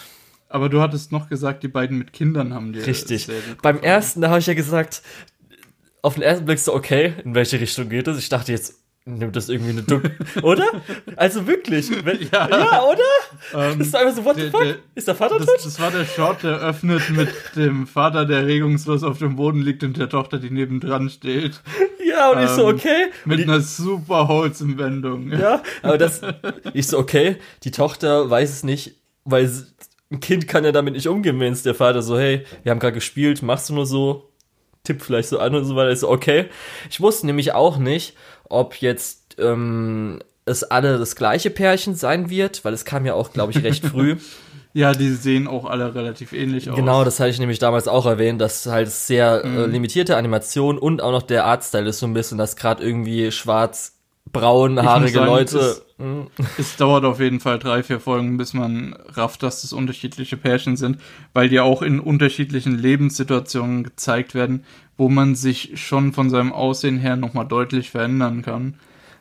aber 0.49 0.69
du 0.69 0.81
hattest 0.81 1.11
noch 1.11 1.27
gesagt, 1.27 1.63
die 1.63 1.67
beiden 1.67 1.97
mit 1.97 2.13
Kindern 2.13 2.53
haben 2.53 2.71
dir. 2.71 2.85
Richtig. 2.85 3.27
Beim 3.61 3.79
ersten, 3.79 4.21
da 4.21 4.29
habe 4.29 4.39
ich 4.39 4.45
ja 4.45 4.53
gesagt, 4.53 5.01
auf 6.01 6.13
den 6.13 6.23
ersten 6.23 6.45
Blick 6.45 6.59
so, 6.59 6.73
okay, 6.73 7.13
in 7.23 7.35
welche 7.35 7.59
Richtung 7.59 7.89
geht 7.89 8.07
es? 8.07 8.17
Ich 8.17 8.29
dachte 8.29 8.51
jetzt, 8.51 8.75
nimmt 9.07 9.35
das 9.35 9.49
irgendwie 9.49 9.71
eine 9.71 9.83
dumme. 9.83 10.11
oder? 10.43 10.65
Also 11.15 11.47
wirklich. 11.47 11.89
Wenn, 12.05 12.19
Ja. 12.31 12.49
ja. 12.49 12.83
oder? 12.83 12.99
Ähm, 13.71 13.79
Das 13.79 13.87
ist 13.87 13.95
einfach 13.95 14.15
so, 14.15 14.25
what 14.25 14.35
the 14.35 14.41
der- 14.43 14.51
fuck? 14.51 14.61
der- 14.63 14.75
ist 14.95 15.07
der 15.07 15.15
Vater 15.15 15.37
Das, 15.37 15.47
tot? 15.47 15.65
das 15.65 15.79
war 15.79 15.91
der 15.91 16.05
Shot, 16.05 16.43
der 16.43 16.59
öffnet 16.59 17.09
mit 17.11 17.29
dem 17.55 17.87
Vater, 17.87 18.25
der 18.25 18.45
regungslos 18.45 19.03
auf 19.03 19.17
dem 19.19 19.35
Boden 19.35 19.61
liegt 19.61 19.83
und 19.83 19.97
der 19.97 20.09
Tochter, 20.09 20.37
die 20.39 20.49
nebendran 20.51 21.09
steht. 21.09 21.61
Ja, 22.09 22.31
und 22.31 22.41
ich 22.41 22.49
so, 22.51 22.69
ähm, 22.69 22.75
okay. 22.75 23.07
Mit 23.25 23.39
die, 23.39 23.43
einer 23.43 23.59
super 23.59 24.29
Wholesome-Wendung. 24.29 25.29
ja, 25.33 25.61
aber 25.83 25.97
das, 25.97 26.21
ich 26.73 26.87
so, 26.87 26.97
okay, 26.99 27.35
die 27.65 27.71
Tochter 27.71 28.29
weiß 28.29 28.49
es 28.49 28.63
nicht, 28.63 28.95
weil 29.25 29.51
ein 30.09 30.21
Kind 30.21 30.47
kann 30.47 30.63
ja 30.63 30.71
damit 30.71 30.93
nicht 30.93 31.07
umgehen, 31.09 31.37
wenn 31.41 31.51
es 31.51 31.63
der 31.63 31.75
Vater 31.75 32.01
so, 32.01 32.17
hey, 32.17 32.45
wir 32.63 32.71
haben 32.71 32.79
gerade 32.79 32.93
gespielt, 32.93 33.41
machst 33.43 33.69
du 33.69 33.73
nur 33.73 33.85
so, 33.85 34.29
tipp 34.83 35.01
vielleicht 35.01 35.27
so 35.27 35.37
an 35.39 35.53
und 35.53 35.65
so 35.65 35.75
weiter. 35.75 35.91
Ich 35.91 35.99
so, 35.99 36.09
okay. 36.09 36.45
Ich 36.89 37.01
wusste 37.01 37.25
nämlich 37.27 37.51
auch 37.53 37.77
nicht, 37.77 38.15
ob 38.49 38.75
jetzt 38.81 39.35
ähm, 39.39 40.19
es 40.45 40.63
alle 40.63 40.97
das 40.97 41.15
gleiche 41.15 41.49
Pärchen 41.49 41.95
sein 41.95 42.29
wird, 42.29 42.63
weil 42.65 42.73
es 42.73 42.85
kam 42.85 43.05
ja 43.05 43.13
auch, 43.13 43.33
glaube 43.33 43.51
ich, 43.51 43.63
recht 43.63 43.85
früh. 43.85 44.17
Ja, 44.73 44.91
die 44.91 45.09
sehen 45.09 45.47
auch 45.47 45.65
alle 45.65 45.95
relativ 45.95 46.33
ähnlich 46.33 46.69
aus. 46.69 46.75
Genau, 46.75 47.03
das 47.03 47.19
hatte 47.19 47.31
ich 47.31 47.39
nämlich 47.39 47.57
damals 47.57 47.87
auch 47.87 48.05
erwähnt, 48.05 48.39
dass 48.39 48.67
halt 48.67 48.91
sehr 48.91 49.43
äh, 49.43 49.47
Mhm. 49.65 49.71
limitierte 49.71 50.17
Animation 50.17 50.77
und 50.77 51.01
auch 51.01 51.11
noch 51.11 51.23
der 51.23 51.45
Artstyle 51.45 51.89
ist 51.89 51.97
so 51.97 52.05
ein 52.05 52.13
bisschen, 52.13 52.37
dass 52.37 52.55
gerade 52.55 52.83
irgendwie 52.83 53.31
schwarz, 53.31 53.93
braun, 54.31 54.75
muss 54.75 54.83
haarige 54.83 55.13
sagen, 55.13 55.25
Leute. 55.25 55.57
es- 55.57 55.83
Hm, 55.97 56.27
Es 56.59 56.75
dauert 56.75 57.05
auf 57.05 57.19
jeden 57.19 57.39
Fall 57.39 57.57
drei, 57.57 57.81
vier 57.81 57.99
Folgen, 57.99 58.37
bis 58.37 58.53
man 58.53 58.95
rafft, 59.07 59.41
dass 59.41 59.63
das 59.63 59.73
unterschiedliche 59.73 60.37
Pärchen 60.37 60.77
sind, 60.77 60.99
weil 61.33 61.49
die 61.49 61.59
auch 61.59 61.81
in 61.81 61.99
unterschiedlichen 61.99 62.77
Lebenssituationen 62.77 63.83
gezeigt 63.83 64.35
werden, 64.35 64.63
wo 64.97 65.09
man 65.09 65.35
sich 65.35 65.71
schon 65.75 66.13
von 66.13 66.29
seinem 66.29 66.51
Aussehen 66.53 66.97
her 66.97 67.15
nochmal 67.15 67.47
deutlich 67.47 67.91
verändern 67.91 68.41
kann. 68.41 68.75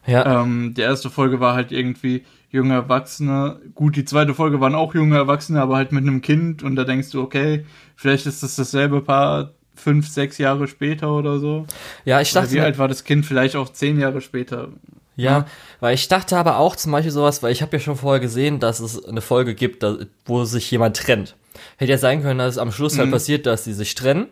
ja, 0.06 0.42
Ähm, 0.42 0.74
die 0.74 0.80
erste 0.82 1.10
Folge 1.10 1.40
war 1.40 1.54
halt 1.54 1.72
irgendwie 1.72 2.24
junge 2.50 2.74
Erwachsene. 2.74 3.60
Gut, 3.74 3.96
die 3.96 4.04
zweite 4.04 4.34
Folge 4.34 4.60
waren 4.60 4.74
auch 4.74 4.94
junge 4.94 5.16
Erwachsene, 5.16 5.60
aber 5.60 5.76
halt 5.76 5.92
mit 5.92 6.02
einem 6.04 6.22
Kind. 6.22 6.62
Und 6.62 6.76
da 6.76 6.84
denkst 6.84 7.10
du, 7.10 7.20
okay, 7.22 7.66
vielleicht 7.96 8.26
ist 8.26 8.42
das 8.42 8.56
dasselbe 8.56 9.00
Paar 9.02 9.50
fünf, 9.74 10.08
sechs 10.08 10.38
Jahre 10.38 10.68
später 10.68 11.10
oder 11.12 11.38
so. 11.38 11.66
ja, 12.04 12.20
ich 12.20 12.32
Oder 12.32 12.42
dachte, 12.42 12.54
wie 12.54 12.60
alt 12.60 12.78
war 12.78 12.88
das 12.88 13.04
Kind? 13.04 13.26
Vielleicht 13.26 13.56
auch 13.56 13.68
zehn 13.68 13.98
Jahre 14.00 14.20
später. 14.22 14.68
ja, 15.16 15.44
weil 15.80 15.94
ich 15.94 16.08
dachte 16.08 16.36
aber 16.38 16.56
auch 16.58 16.76
zum 16.76 16.92
Beispiel 16.92 17.10
sowas, 17.12 17.42
weil 17.42 17.52
ich 17.52 17.60
habe 17.60 17.76
ja 17.76 17.80
schon 17.80 17.96
vorher 17.96 18.20
gesehen, 18.20 18.58
dass 18.60 18.80
es 18.80 19.04
eine 19.04 19.20
Folge 19.20 19.54
gibt, 19.54 19.82
da, 19.82 19.96
wo 20.24 20.44
sich 20.44 20.70
jemand 20.70 20.96
trennt. 20.96 21.36
Hätte 21.76 21.92
ja 21.92 21.98
sein 21.98 22.22
können, 22.22 22.38
dass 22.38 22.52
es 22.54 22.58
am 22.58 22.72
Schluss 22.72 22.94
Mhm. 22.94 23.00
halt 23.00 23.10
passiert, 23.10 23.44
dass 23.46 23.64
sie 23.64 23.74
sich 23.74 23.94
trennen. 23.94 24.28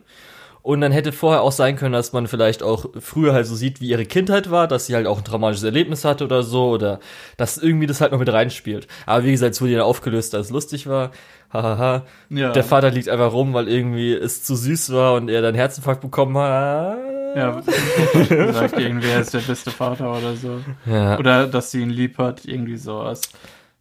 Und 0.65 0.81
dann 0.81 0.93
hätte 0.93 1.12
vorher 1.12 1.43
auch 1.43 1.53
sein 1.53 1.77
können, 1.77 1.93
dass 1.93 2.15
man 2.15 2.27
vielleicht 2.27 2.62
auch 2.62 2.87
früher 2.99 3.35
halt 3.35 3.47
so 3.47 3.55
sieht, 3.55 3.83
wie 3.83 3.89
ihre 3.89 4.07
Kindheit 4.07 4.51
war, 4.51 4.67
dass 4.67 4.87
sie 4.87 4.95
halt 4.95 5.07
auch 5.07 5.19
ein 5.19 5.25
traumatisches 5.25 5.62
Erlebnis 5.62 6.07
hatte 6.07 6.25
oder 6.25 6.43
so, 6.43 6.71
oder 6.71 7.01
dass 7.37 7.59
irgendwie 7.59 7.87
das 7.87 8.01
halt 8.01 8.12
noch 8.12 8.19
mit 8.19 8.33
reinspielt. 8.33 8.89
Aber 9.05 9.25
wie 9.25 9.31
gesagt, 9.31 9.53
es 9.53 9.61
wurde 9.61 9.73
ja 9.73 9.83
aufgelöst, 9.83 10.33
dass 10.33 10.47
es 10.47 10.51
lustig 10.51 10.87
war. 10.87 11.11
Hahaha. 11.53 12.07
Ja. 12.31 12.53
Der 12.53 12.65
Vater 12.65 12.91
liegt 12.91 13.11
einfach 13.11 13.35
rum, 13.35 13.53
weil 13.53 13.69
irgendwie 13.69 14.15
es 14.15 14.43
zu 14.43 14.57
süß 14.57 14.95
war 14.95 15.12
und 15.17 15.29
er 15.29 15.43
dann 15.43 15.55
Herzinfarkt 15.55 16.01
bekommen 16.01 16.39
hat. 16.39 16.97
Ja, 17.37 17.62
sagt 18.53 18.79
irgendwie, 18.79 19.09
er 19.09 19.21
ist 19.21 19.35
der 19.35 19.41
beste 19.41 19.71
Vater 19.71 20.17
oder 20.17 20.35
so. 20.35 20.61
Ja. 20.87 21.19
Oder 21.19 21.47
dass 21.47 21.73
sie 21.73 21.83
ihn 21.83 21.91
lieb 21.91 22.17
hat, 22.17 22.47
irgendwie 22.47 22.79
sowas. 22.79 23.21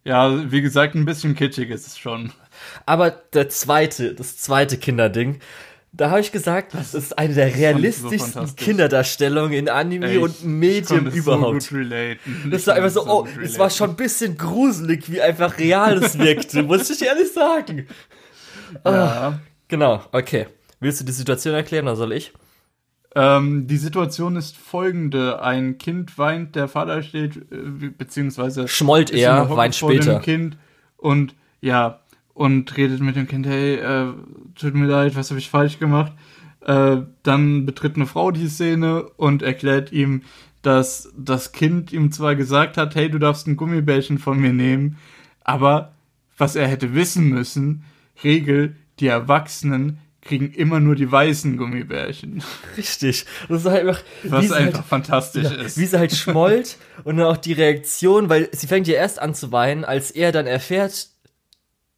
Ja, 0.04 0.52
wie 0.52 0.60
gesagt, 0.60 0.94
ein 0.94 1.06
bisschen 1.06 1.34
kitschig 1.34 1.70
ist 1.70 1.86
es 1.86 1.96
schon. 1.96 2.30
Aber 2.84 3.10
der 3.10 3.48
zweite, 3.48 4.12
das 4.12 4.36
zweite 4.36 4.76
Kinderding, 4.76 5.40
da 5.96 6.10
habe 6.10 6.20
ich 6.20 6.32
gesagt, 6.32 6.74
das 6.74 6.92
ist 6.92 7.16
eine 7.18 7.34
der 7.34 7.50
so 7.50 7.56
realistischsten 7.56 8.32
fantastisch. 8.32 8.64
Kinderdarstellungen 8.64 9.52
in 9.52 9.68
Anime 9.68 10.06
Ey, 10.06 10.18
und 10.18 10.32
es 10.32 11.14
überhaupt. 11.14 11.62
So. 11.62 11.76
Das 12.50 12.66
war 12.66 12.74
einfach 12.74 12.90
so, 12.90 13.06
oh, 13.06 13.28
es 13.42 13.58
war 13.58 13.70
schon 13.70 13.90
ein 13.90 13.96
bisschen 13.96 14.36
gruselig, 14.36 15.10
wie 15.10 15.20
einfach 15.20 15.58
real 15.58 15.98
es 15.98 16.18
wirkte, 16.18 16.62
muss 16.64 16.90
ich 16.90 17.02
ehrlich 17.02 17.32
sagen. 17.32 17.86
Ja. 18.84 19.38
Genau, 19.68 20.02
okay. 20.12 20.46
Willst 20.80 21.00
du 21.00 21.04
die 21.04 21.12
Situation 21.12 21.54
erklären 21.54 21.86
oder 21.86 21.96
soll 21.96 22.12
ich? 22.12 22.32
Ähm, 23.14 23.68
die 23.68 23.76
Situation 23.76 24.34
ist 24.36 24.56
folgende: 24.56 25.40
Ein 25.40 25.78
Kind 25.78 26.18
weint, 26.18 26.56
der 26.56 26.66
Vater 26.66 27.02
steht, 27.02 27.36
äh, 27.36 27.90
beziehungsweise 27.96 28.66
Schmollt 28.66 29.12
er, 29.12 29.48
weint 29.56 29.76
später. 29.76 30.18
Kind 30.18 30.58
und 30.96 31.36
ja, 31.60 32.00
und 32.34 32.76
redet 32.76 33.00
mit 33.00 33.16
dem 33.16 33.28
Kind, 33.28 33.46
hey, 33.46 33.76
äh, 33.76 34.12
tut 34.56 34.74
mir 34.74 34.86
leid, 34.86 35.16
was 35.16 35.30
habe 35.30 35.38
ich 35.38 35.48
falsch 35.48 35.78
gemacht? 35.78 36.12
Äh, 36.60 36.98
dann 37.22 37.64
betritt 37.66 37.96
eine 37.96 38.06
Frau 38.06 38.30
die 38.30 38.48
Szene 38.48 39.04
und 39.16 39.42
erklärt 39.42 39.92
ihm, 39.92 40.22
dass 40.62 41.12
das 41.16 41.52
Kind 41.52 41.92
ihm 41.92 42.10
zwar 42.10 42.34
gesagt 42.36 42.76
hat, 42.76 42.94
hey, 42.94 43.10
du 43.10 43.18
darfst 43.18 43.46
ein 43.46 43.56
Gummibärchen 43.56 44.18
von 44.18 44.38
mir 44.38 44.52
nehmen, 44.52 44.98
aber 45.42 45.92
was 46.36 46.56
er 46.56 46.66
hätte 46.66 46.94
wissen 46.94 47.28
müssen, 47.28 47.84
Regel, 48.22 48.74
die 48.98 49.06
Erwachsenen 49.06 49.98
kriegen 50.22 50.50
immer 50.52 50.80
nur 50.80 50.94
die 50.94 51.10
weißen 51.10 51.56
Gummibärchen. 51.58 52.42
Richtig. 52.76 53.26
Das 53.48 53.60
ist 53.60 53.70
halt 53.70 53.86
einfach, 53.86 54.02
Was 54.24 54.50
einfach 54.50 54.78
halt, 54.78 54.86
fantastisch 54.86 55.44
ja, 55.44 55.62
ist. 55.62 55.76
wie 55.78 55.84
sie 55.84 55.98
halt 55.98 56.12
schmollt 56.12 56.78
und 57.04 57.18
dann 57.18 57.26
auch 57.26 57.36
die 57.36 57.52
Reaktion, 57.52 58.30
weil 58.30 58.48
sie 58.52 58.66
fängt 58.66 58.88
ja 58.88 58.94
erst 58.94 59.20
an 59.20 59.34
zu 59.34 59.52
weinen, 59.52 59.84
als 59.84 60.10
er 60.10 60.32
dann 60.32 60.46
erfährt, 60.46 61.08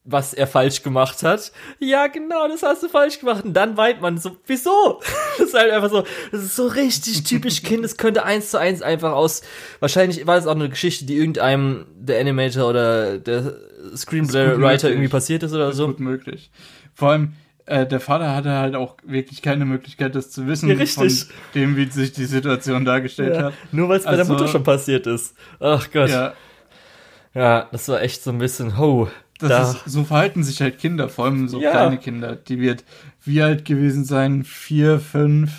was 0.09 0.32
er 0.34 0.46
falsch 0.46 0.82
gemacht 0.82 1.22
hat. 1.24 1.50
Ja, 1.80 2.07
genau, 2.07 2.46
das 2.48 2.62
hast 2.62 2.82
du 2.82 2.88
falsch 2.88 3.18
gemacht. 3.18 3.44
Und 3.44 3.54
dann 3.54 3.76
weint 3.76 4.00
man 4.00 4.18
so, 4.18 4.36
wieso? 4.46 5.00
Das 5.38 5.48
ist 5.48 5.54
halt 5.54 5.70
einfach 5.70 5.90
so, 5.90 6.04
das 6.32 6.42
ist 6.44 6.57
so 6.57 6.66
richtig 6.66 7.24
typisch 7.24 7.62
Kind. 7.62 7.84
Es 7.84 7.96
könnte 7.98 8.24
eins 8.24 8.50
zu 8.52 8.59
eins 8.59 8.80
einfach 8.80 9.12
aus, 9.12 9.42
wahrscheinlich 9.80 10.26
war 10.26 10.36
das 10.36 10.46
auch 10.46 10.54
eine 10.54 10.68
Geschichte, 10.70 11.04
die 11.04 11.16
irgendeinem 11.16 11.86
der 11.94 12.20
Animator 12.20 12.68
oder 12.70 13.18
der 13.18 13.54
Screenplay-Writer 13.94 14.88
irgendwie 14.88 15.09
passiert 15.09 15.42
ist 15.42 15.52
oder 15.52 15.68
ist 15.70 15.76
so. 15.76 15.88
gut 15.88 16.00
möglich. 16.00 16.50
Vor 16.94 17.11
allem, 17.11 17.32
äh, 17.66 17.84
der 17.86 18.00
Vater 18.00 18.34
hatte 18.34 18.52
halt 18.52 18.76
auch 18.76 18.96
wirklich 19.04 19.42
keine 19.42 19.64
Möglichkeit, 19.66 20.14
das 20.14 20.30
zu 20.30 20.46
wissen, 20.46 20.68
Ja, 20.70 20.76
richtig. 20.76 21.24
von 21.24 21.30
dem, 21.54 21.76
wie 21.76 21.90
sich 21.90 22.12
die 22.12 22.24
Situation 22.24 22.84
dargestellt 22.84 23.34
Ja, 23.36 23.42
hat. 23.46 23.54
nur 23.72 23.88
weil 23.88 23.98
es 23.98 24.04
bei 24.04 24.12
der 24.12 24.20
Also- 24.20 24.32
Mutter 24.32 24.48
schon 24.48 24.62
passiert 24.64 25.07
ist. 25.07 25.34
Ach 25.61 25.88
Gott. 25.92 26.09
Ja, 26.11 26.32
Ja, 27.34 27.68
das 27.70 27.88
war 27.88 28.00
echt 28.00 28.22
so 28.22 28.30
ein 28.30 28.38
bisschen, 28.38 28.78
ho. 28.78 29.09
Das 29.39 29.49
da. 29.49 29.70
ist, 29.70 29.78
so 29.87 30.05
verhalten 30.05 30.43
sich 30.45 30.61
halt 30.61 30.78
Kinder, 30.78 31.09
vor 31.09 31.26
allem 31.26 31.49
so 31.49 31.61
Ja. 31.61 31.70
kleine 31.72 31.99
Kinder. 31.99 32.37
Die 32.37 32.61
wird 32.61 32.84
wie 33.24 33.43
alt 33.43 33.64
gewesen 33.64 34.05
sein? 34.05 34.45
Vier, 34.45 35.01
fünf? 35.01 35.51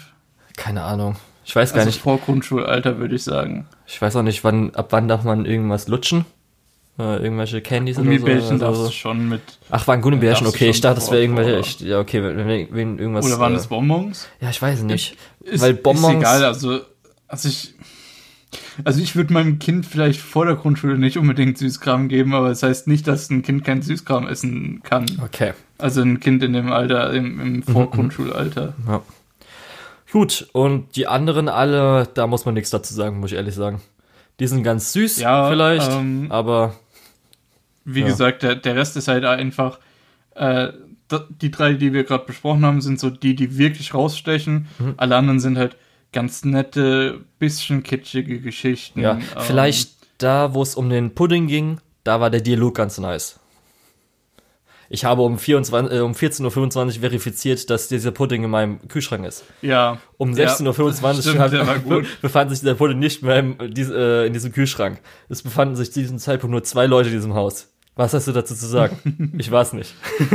Keine 0.55 0.83
Ahnung. 0.83 1.15
Ich 1.45 1.55
weiß 1.55 1.71
gar 1.71 1.79
Also 1.79 1.89
nicht. 1.89 2.01
vor 2.01 2.17
Grundschulalter, 2.19 2.97
würde 2.97 3.15
ich 3.15 3.23
sagen. 3.23 3.67
Ich 3.85 4.01
weiß 4.01 4.15
auch 4.17 4.23
nicht, 4.23 4.43
wann, 4.43 4.75
ab 4.75 4.87
wann 4.91 5.07
darf 5.07 5.23
man 5.23 5.45
irgendwas 5.45 5.87
lutschen? 5.87 6.25
Äh, 6.99 7.23
irgendwelche 7.23 7.61
Candies 7.61 7.97
oder 7.99 8.05
so. 8.05 8.11
Gummibärchen 8.11 8.55
oder 8.55 8.65
darfst 8.65 8.87
du 8.87 8.91
schon 8.91 9.29
mit.Ach, 9.29 9.87
waren 9.87 10.01
Gummibärchen, 10.01 10.47
okay. 10.47 10.69
Ich 10.71 10.81
dachte, 10.81 10.95
das 10.95 11.11
wäre 11.11 11.21
irgendwelche. 11.21 11.59
Ich, 11.59 11.79
ja, 11.81 11.99
okay, 11.99 12.23
wenn, 12.23 12.73
wenn, 12.73 12.97
irgendwas. 12.97 13.23
Oder 13.25 13.37
waren 13.39 13.53
äh, 13.53 13.57
es 13.57 13.67
Bonbons? 13.67 14.27
Ja, 14.41 14.49
ich 14.49 14.59
weiß 14.59 14.81
nicht. 14.81 15.15
Ist, 15.41 15.61
Weil 15.61 15.75
Bonbons. 15.75 16.15
Ist 16.15 16.19
egal, 16.19 16.43
also, 16.43 16.79
also 17.27 17.49
ich. 17.49 17.75
Also 18.85 19.01
ich 19.01 19.15
würde 19.15 19.33
meinem 19.33 19.59
Kind 19.59 19.85
vielleicht 19.85 20.19
vor 20.21 20.45
der 20.45 20.55
Grundschule 20.55 20.97
nicht 20.97 21.17
unbedingt 21.17 21.57
Süßkram 21.57 22.07
geben, 22.07 22.33
aber 22.33 22.49
das 22.49 22.63
heißt 22.63 22.87
nicht, 22.87 23.07
dass 23.07 23.29
ein 23.29 23.41
Kind 23.41 23.63
kein 23.63 23.81
Süßkram 23.81 24.27
essen 24.27 24.81
kann. 24.83 25.05
Okay. 25.23 25.53
Also 25.77 26.01
ein 26.01 26.19
Kind 26.19 26.43
in 26.43 26.53
dem 26.53 26.71
Alter, 26.71 27.11
im, 27.13 27.35
Mhm, 27.35 27.41
im 27.55 27.63
Vorgrundschulalter. 27.63 28.73
Ja. 28.87 29.01
Gut, 30.11 30.47
und 30.53 30.95
die 30.95 31.07
anderen 31.07 31.49
alle, 31.49 32.07
da 32.13 32.27
muss 32.27 32.45
man 32.45 32.53
nichts 32.53 32.69
dazu 32.69 32.93
sagen, 32.93 33.19
muss 33.19 33.31
ich 33.31 33.37
ehrlich 33.37 33.55
sagen. 33.55 33.81
Die 34.39 34.47
sind 34.47 34.63
ganz 34.63 34.93
süß, 34.93 35.19
Ja, 35.19 35.49
vielleicht, 35.49 35.91
ähm, 35.91 36.27
aber 36.29 36.75
Wie 37.83 38.01
Ja. 38.01 38.07
gesagt, 38.07 38.43
der, 38.43 38.55
der 38.55 38.75
Rest 38.75 38.95
ist 38.97 39.07
halt 39.07 39.25
einfach. 39.25 39.79
Äh, 40.35 40.69
die 41.41 41.51
drei, 41.51 41.73
die 41.73 41.93
wir 41.93 42.03
gerade 42.03 42.25
besprochen 42.25 42.65
haben, 42.65 42.81
sind 42.81 42.99
so 42.99 43.09
die, 43.09 43.33
die 43.33 43.57
wirklich 43.57 43.93
rausstechen. 43.93 44.67
Mhm. 44.77 44.93
Alle 44.97 45.15
anderen 45.15 45.39
sind 45.39 45.57
halt 45.57 45.77
ganz 46.17 46.43
nette, 46.43 47.21
bisschen 47.37 47.83
kitschige 47.83 48.41
Geschichten. 48.41 49.01
ja, 49.01 49.11
Ähm, 49.11 49.21
vielleicht 49.41 49.91
da, 50.17 50.55
wo 50.55 50.63
es 50.63 50.73
um 50.73 50.89
den 50.89 51.13
Pudding 51.13 51.45
ging, 51.45 51.77
da 52.03 52.19
war 52.19 52.31
der 52.31 52.41
Dialog 52.41 52.73
ganz 52.73 52.97
nice. 52.97 53.39
Ich 54.89 55.05
habe 55.05 55.21
um, 55.21 55.37
24, 55.37 55.95
äh, 55.95 55.99
um 55.99 56.13
14.25 56.13 56.85
Uhr 56.85 56.91
verifiziert, 57.01 57.69
dass 57.69 57.87
dieser 57.87 58.09
Pudding 58.09 58.45
in 58.45 58.49
meinem 58.49 58.79
Kühlschrank 58.87 59.25
ist. 59.25 59.43
Ja. 59.61 59.99
Um 60.17 60.33
Ja, 60.33 60.55
16.25 60.55 61.21
stimmt, 61.21 61.39
Uhr 61.39 61.49
der 61.49 62.03
befand 62.23 62.49
sich 62.49 62.61
dieser 62.61 62.73
Pudding 62.73 62.97
nicht 62.97 63.21
mehr 63.21 63.37
im, 63.37 63.59
äh, 63.59 64.25
in 64.25 64.33
diesem 64.33 64.51
Kühlschrank. 64.51 64.99
Es 65.29 65.43
befanden 65.43 65.75
sich 65.75 65.91
zu 65.91 65.99
diesem 65.99 66.17
Zeitpunkt 66.17 66.51
nur 66.51 66.63
zwei 66.63 66.87
Leute 66.87 67.09
in 67.09 67.15
diesem 67.15 67.35
Haus. 67.35 67.71
Was 67.95 68.15
hast 68.15 68.27
du 68.27 68.31
dazu 68.31 68.55
zu 68.55 68.65
sagen? 68.65 69.33
ich 69.37 69.51
weiß 69.51 69.73
nicht. 69.73 69.93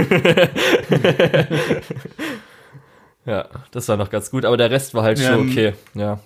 ja, 3.25 3.49
das 3.71 3.89
war 3.89 3.97
noch 3.97 4.11
ganz 4.11 4.31
gut, 4.31 4.45
aber 4.45 4.57
der 4.57 4.71
Rest 4.71 4.95
war 4.95 5.03
halt 5.05 5.19
Ja, 5.19 5.33
schon 5.33 5.49
okay. 5.51 5.75
Ja. 5.95 6.21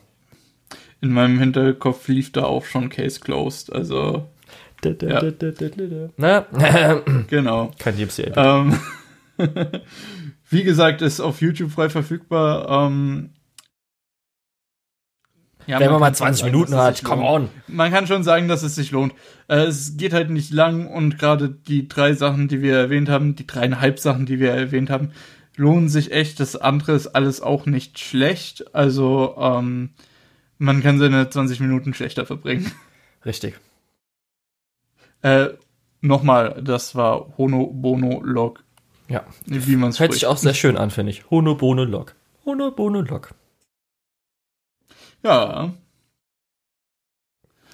In 1.00 1.12
meinem 1.12 1.38
Hinterkopf 1.38 2.08
lief 2.08 2.32
da 2.32 2.44
auch 2.44 2.64
schon 2.64 2.88
Case 2.88 3.20
Closed. 3.20 3.72
Also, 3.72 4.26
Ja. 4.84 5.20
Na, 6.16 6.46
genau. 7.28 7.70
kein 7.78 7.96
DMC. 7.96 8.32
Ähm, 8.36 8.78
wie 10.50 10.62
gesagt, 10.64 11.02
ist 11.02 11.20
auf 11.20 11.40
YouTube 11.40 11.70
frei 11.72 11.90
verfügbar. 11.90 12.86
Ähm, 12.86 13.30
Ja, 15.66 15.80
Wenn 15.80 15.90
man 15.90 16.00
mal 16.00 16.06
kann 16.06 16.14
20 16.14 16.40
schon 16.40 16.46
sagen, 16.46 16.52
Minuten 16.52 16.72
dass 16.72 16.80
es 16.80 16.86
hat, 16.86 16.96
sich 16.98 17.04
come 17.04 17.22
lohnt. 17.22 17.50
on. 17.68 17.74
Man 17.76 17.90
kann 17.92 18.06
schon 18.06 18.22
sagen, 18.22 18.46
dass 18.48 18.62
es 18.62 18.76
sich 18.76 18.90
lohnt. 18.92 19.12
Äh, 19.48 19.64
es 19.64 19.96
geht 19.96 20.12
halt 20.12 20.30
nicht 20.30 20.52
lang 20.52 20.86
und 20.86 21.18
gerade 21.18 21.48
die 21.50 21.88
drei 21.88 22.12
Sachen, 22.14 22.46
die 22.48 22.62
wir 22.62 22.76
erwähnt 22.76 23.08
haben, 23.08 23.34
die 23.34 23.46
dreieinhalb 23.46 23.98
Sachen, 23.98 24.26
die 24.26 24.38
wir 24.38 24.52
erwähnt 24.52 24.90
haben, 24.90 25.10
lohnen 25.56 25.88
sich 25.88 26.12
echt. 26.12 26.38
Das 26.40 26.56
andere 26.56 26.92
ist 26.92 27.08
alles 27.08 27.40
auch 27.40 27.66
nicht 27.66 27.98
schlecht. 27.98 28.74
Also 28.74 29.36
ähm, 29.38 29.90
man 30.58 30.82
kann 30.82 30.98
seine 30.98 31.28
20 31.28 31.60
Minuten 31.60 31.92
schlechter 31.94 32.24
verbringen. 32.26 32.70
Richtig. 33.24 33.58
Äh, 35.22 35.48
Nochmal, 36.02 36.62
das 36.62 36.94
war 36.94 37.36
Hono 37.36 37.66
Bono 37.66 38.20
Log, 38.22 38.62
Ja. 39.08 39.24
wie 39.46 39.76
man 39.76 39.90
es 39.90 39.98
Hört 39.98 40.12
sich 40.12 40.26
auch 40.26 40.36
sehr 40.36 40.54
schön 40.54 40.76
an, 40.76 40.90
finde 40.90 41.10
ich. 41.10 41.28
Hono 41.30 41.54
Bono 41.56 41.84
Log. 41.84 42.14
Hono 42.44 42.70
Bono 42.70 43.00
Log. 43.00 43.34
Ja. 45.24 45.72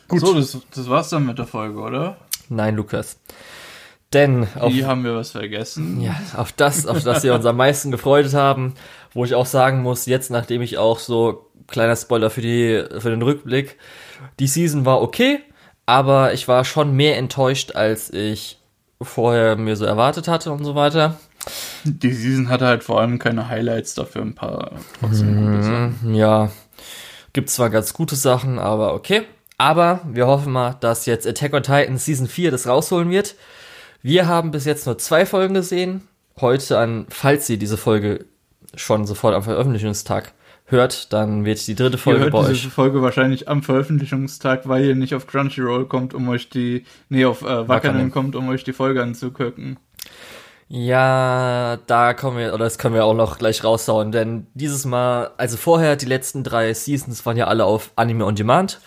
Gut. 0.09 0.21
So, 0.21 0.35
das, 0.35 0.57
das 0.75 0.89
war's 0.89 1.11
dann 1.11 1.27
mit 1.27 1.39
der 1.39 1.47
Folge, 1.47 1.79
oder? 1.81 2.17
Nein, 2.49 2.77
Lukas. 2.77 3.19
Denn 4.13 4.47
auf, 4.59 4.73
Hier 4.73 4.87
haben 4.87 5.05
wir 5.05 5.15
was 5.15 5.31
vergessen. 5.33 6.01
ja, 6.01 6.15
auf 6.37 6.53
das, 6.53 6.87
auf 6.87 7.03
das 7.03 7.23
wir 7.23 7.35
uns 7.35 7.47
am 7.47 7.57
meisten 7.57 7.91
gefreut 7.91 8.33
haben, 8.35 8.75
wo 9.15 9.25
ich 9.25 9.35
auch 9.35 9.47
sagen 9.47 9.83
muss, 9.83 10.07
jetzt 10.07 10.31
nachdem 10.31 10.61
ich 10.63 10.79
auch 10.79 10.99
so, 10.99 11.51
kleiner 11.69 11.97
Spoiler 11.97 12.29
für, 12.31 12.43
die, 12.43 12.85
für 12.99 13.11
den 13.11 13.23
Rückblick, 13.23 13.79
die 14.39 14.47
Season 14.47 14.85
war 14.85 15.01
okay, 15.01 15.41
aber 15.87 16.33
ich 16.35 16.47
war 16.49 16.65
schon 16.65 16.95
mehr 16.95 17.17
enttäuscht, 17.17 17.73
als 17.75 18.11
ich 18.13 18.59
vorher 19.01 19.57
mir 19.57 19.77
so 19.77 19.85
erwartet 19.85 20.29
hatte 20.29 20.53
und 20.53 20.65
so 20.65 20.75
weiter. 20.75 21.19
Die 21.85 22.13
Season 22.13 22.49
hatte 22.49 22.67
halt 22.67 22.85
vor 22.85 23.01
allem 23.01 23.19
keine 23.19 23.49
Highlights, 23.49 23.95
dafür 23.95 24.23
ein 24.23 24.35
paar 24.35 24.73
trotzdem 25.01 25.37
gute 25.37 25.63
Sachen. 25.63 25.99
Mhm, 26.03 26.15
Ja, 26.15 26.51
gibt 27.33 27.51
zwar 27.51 27.71
ganz 27.71 27.95
gute 27.95 28.15
Sachen, 28.15 28.59
aber 28.59 28.95
okay. 28.95 29.23
Aber 29.59 30.01
wir 30.05 30.27
hoffen 30.27 30.53
mal, 30.53 30.77
dass 30.81 31.07
jetzt 31.07 31.27
Attack 31.27 31.53
on 31.55 31.63
Titan 31.63 31.99
Season 31.99 32.27
4 32.29 32.51
das 32.51 32.67
rausholen 32.67 33.11
wird. 33.11 33.35
Wir 34.03 34.27
haben 34.27 34.51
bis 34.51 34.65
jetzt 34.65 34.87
nur 34.87 34.99
zwei 34.99 35.25
Folgen 35.25 35.55
gesehen. 35.55 36.03
Heute 36.41 36.79
an, 36.79 37.07
falls 37.09 37.49
ihr 37.49 37.57
diese 37.57 37.77
Folge 37.77 38.25
schon 38.75 39.07
sofort 39.07 39.35
am 39.35 39.45
Veröffentlichungstag 39.45 40.33
hört, 40.65 41.13
dann 41.13 41.45
wird 41.45 41.65
die 41.67 41.77
dritte 41.77 41.97
Ihr 41.97 41.99
Folge 41.99 42.21
hört 42.21 42.33
bei 42.33 42.41
diese 42.49 42.67
euch. 42.67 42.73
Folge 42.73 43.03
wahrscheinlich 43.03 43.49
am 43.49 43.63
Veröffentlichungstag, 43.63 44.67
weil 44.67 44.85
ihr 44.85 44.95
nicht 44.97 45.15
auf 45.15 45.27
Crunchyroll 45.27 45.87
kommt, 45.87 46.15
um 46.15 46.29
euch 46.29 46.49
die, 46.49 46.85
nee, 47.11 47.25
auf 47.25 47.43
äh, 47.43 47.69
Wakanim. 47.69 48.11
kommt, 48.11 48.35
um 48.35 48.49
euch 48.49 48.65
die 48.65 48.73
Folge 48.73 49.03
anzugucken. 49.03 49.79
Ja, 50.69 51.79
da 51.87 52.15
kommen 52.15 52.39
wir, 52.39 52.55
oder 52.55 52.65
das 52.65 52.79
können 52.79 52.95
wir 52.95 53.05
auch 53.05 53.15
noch 53.15 53.39
gleich 53.39 53.63
raushauen, 53.63 54.11
denn 54.11 54.47
dieses 54.55 54.87
Mal, 54.87 55.31
also 55.37 55.59
vorher, 55.59 55.97
die 55.97 56.07
letzten 56.07 56.43
drei 56.43 56.73
Seasons 56.73 57.25
waren 57.27 57.37
ja 57.37 57.47
alle 57.47 57.67
auf 57.67 57.93
Anime 57.95 58.25
on 58.25 58.35
Demand. 58.35 58.81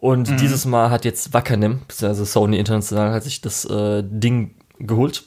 Und 0.00 0.40
dieses 0.40 0.64
Mal 0.64 0.90
hat 0.90 1.04
jetzt 1.04 1.34
Wakanim, 1.34 1.80
beziehungsweise 1.86 2.24
Sony 2.24 2.58
International, 2.58 3.12
hat 3.12 3.22
sich 3.22 3.42
das 3.42 3.66
äh, 3.66 4.02
Ding 4.02 4.54
geholt. 4.78 5.24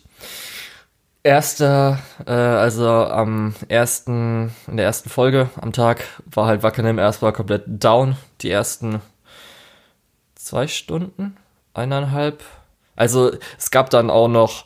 Erster, 1.21 1.99
äh, 2.25 2.31
also 2.31 2.89
am 2.89 3.53
ersten, 3.69 4.51
in 4.67 4.77
der 4.77 4.87
ersten 4.87 5.09
Folge 5.09 5.49
am 5.61 5.73
Tag 5.73 6.03
war 6.25 6.47
halt 6.47 6.63
Wakanim 6.63 6.97
erstmal 6.97 7.33
komplett 7.33 7.63
down. 7.67 8.17
Die 8.41 8.49
ersten 8.49 8.99
zwei 10.33 10.67
Stunden, 10.67 11.37
eineinhalb. 11.75 12.43
Also 12.95 13.31
es 13.57 13.69
gab 13.69 13.91
dann 13.91 14.09
auch 14.09 14.27
noch 14.27 14.65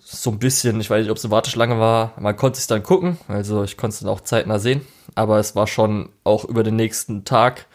so 0.00 0.30
ein 0.30 0.38
bisschen, 0.40 0.80
ich 0.80 0.90
weiß 0.90 1.02
nicht, 1.02 1.10
ob 1.10 1.16
es 1.16 1.24
eine 1.24 1.32
Warteschlange 1.32 1.78
war, 1.78 2.14
man 2.18 2.36
konnte 2.36 2.58
es 2.58 2.66
dann 2.66 2.82
gucken, 2.82 3.18
also 3.28 3.64
ich 3.64 3.76
konnte 3.76 3.94
es 3.94 4.00
dann 4.00 4.08
auch 4.08 4.20
zeitnah 4.20 4.58
sehen, 4.58 4.86
aber 5.14 5.38
es 5.38 5.56
war 5.56 5.66
schon 5.66 6.10
auch 6.22 6.44
über 6.44 6.62
den 6.62 6.76
nächsten 6.76 7.24
Tag 7.24 7.66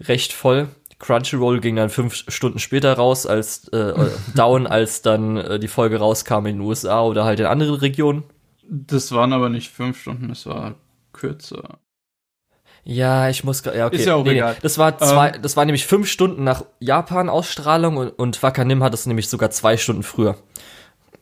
recht 0.00 0.32
voll. 0.32 0.68
Crunchyroll 0.98 1.60
ging 1.60 1.76
dann 1.76 1.90
fünf 1.90 2.14
Stunden 2.28 2.58
später 2.58 2.94
raus, 2.94 3.26
als 3.26 3.68
äh, 3.68 3.78
äh, 3.78 4.10
down, 4.34 4.66
als 4.66 5.02
dann 5.02 5.36
äh, 5.36 5.58
die 5.58 5.68
Folge 5.68 5.98
rauskam 5.98 6.46
in 6.46 6.56
den 6.56 6.60
USA 6.60 7.02
oder 7.02 7.24
halt 7.24 7.40
in 7.40 7.46
anderen 7.46 7.74
Regionen. 7.76 8.24
Das 8.68 9.12
waren 9.12 9.32
aber 9.32 9.48
nicht 9.48 9.70
fünf 9.70 10.00
Stunden, 10.00 10.28
das 10.28 10.46
war 10.46 10.76
kürzer. 11.12 11.78
Ja, 12.84 13.30
ich 13.30 13.44
muss, 13.44 13.64
ja, 13.64 13.86
okay. 13.86 13.96
Ist 13.96 14.04
ja 14.04 14.14
auch 14.14 14.26
egal. 14.26 14.56
Das 14.60 14.76
war 14.76 14.98
zwei, 14.98 15.30
das 15.30 15.56
war 15.56 15.64
nämlich 15.64 15.86
fünf 15.86 16.06
Stunden 16.06 16.44
nach 16.44 16.64
Japan-Ausstrahlung 16.80 17.96
und, 17.96 18.08
und 18.10 18.42
Wakanim 18.42 18.82
hat 18.82 18.92
es 18.92 19.06
nämlich 19.06 19.28
sogar 19.28 19.50
zwei 19.50 19.78
Stunden 19.78 20.02
früher. 20.02 20.36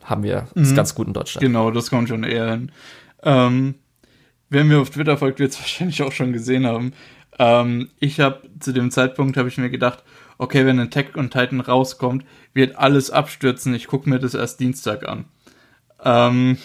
Haben 0.03 0.25
wir, 0.25 0.49
ist 0.55 0.75
ganz 0.75 0.97
gut 0.97 1.07
in 1.07 1.12
Deutschland. 1.12 1.45
Genau, 1.45 1.70
das 1.70 1.89
kommt 1.89 2.09
schon 2.09 2.25
eher 2.25 2.51
hin. 2.51 2.73
Ähm, 3.23 3.77
wer 4.51 4.64
mir 4.64 4.81
auf 4.81 4.91
Twitter 4.91 5.16
folgt, 5.16 5.39
wird 5.39 5.53
es 5.53 5.59
wahrscheinlich 5.61 6.03
auch 6.03 6.11
schon 6.11 6.33
gesehen 6.33 6.66
haben. 6.66 6.93
Ähm, 7.43 7.90
ich 7.99 8.20
habe 8.20 8.49
zu 8.61 8.72
dem 8.72 8.93
Zeitpunkt 8.93 9.36
habe 9.36 9.49
ich 9.49 9.59
mir 9.59 9.68
gedacht, 9.68 10.05
okay, 10.38 10.64
wenn 10.64 10.78
Attack 10.78 11.16
on 11.16 11.28
Titan 11.28 11.61
rauskommt, 11.61 12.24
wird 12.55 12.76
alles 12.76 13.11
abstürzen. 13.11 13.74
Ich 13.74 13.88
gucke 13.88 14.09
mir 14.09 14.20
das 14.20 14.34
erst 14.34 14.61
Dienstag 14.61 15.09
an. 15.09 15.24
Ähm, 16.05 16.57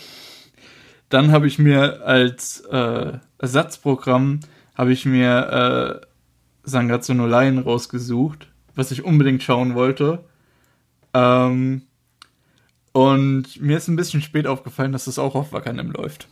dann 1.10 1.32
habe 1.32 1.48
ich 1.48 1.58
mir 1.58 2.06
als 2.06 2.60
äh, 2.62 3.14
Ersatzprogramm 3.40 4.42
habe 4.76 4.94
ich 4.94 5.06
mir 5.06 6.04
äh, 6.04 6.06
Sangatsu 6.64 7.16
no 7.16 7.26
Lion 7.26 7.58
rausgesucht, 7.58 8.48
was 8.76 8.92
ich 8.92 9.04
unbedingt 9.04 9.42
schauen 9.42 9.74
wollte. 9.74 10.26
Ähm, 11.16 11.82
und 12.92 13.60
mir 13.60 13.78
ist 13.78 13.88
ein 13.88 13.96
bisschen 13.96 14.22
spät 14.22 14.46
aufgefallen, 14.46 14.92
dass 14.92 15.06
das 15.06 15.18
auch 15.18 15.34
auf 15.34 15.54
Wakanim 15.54 15.92
läuft. 15.92 16.28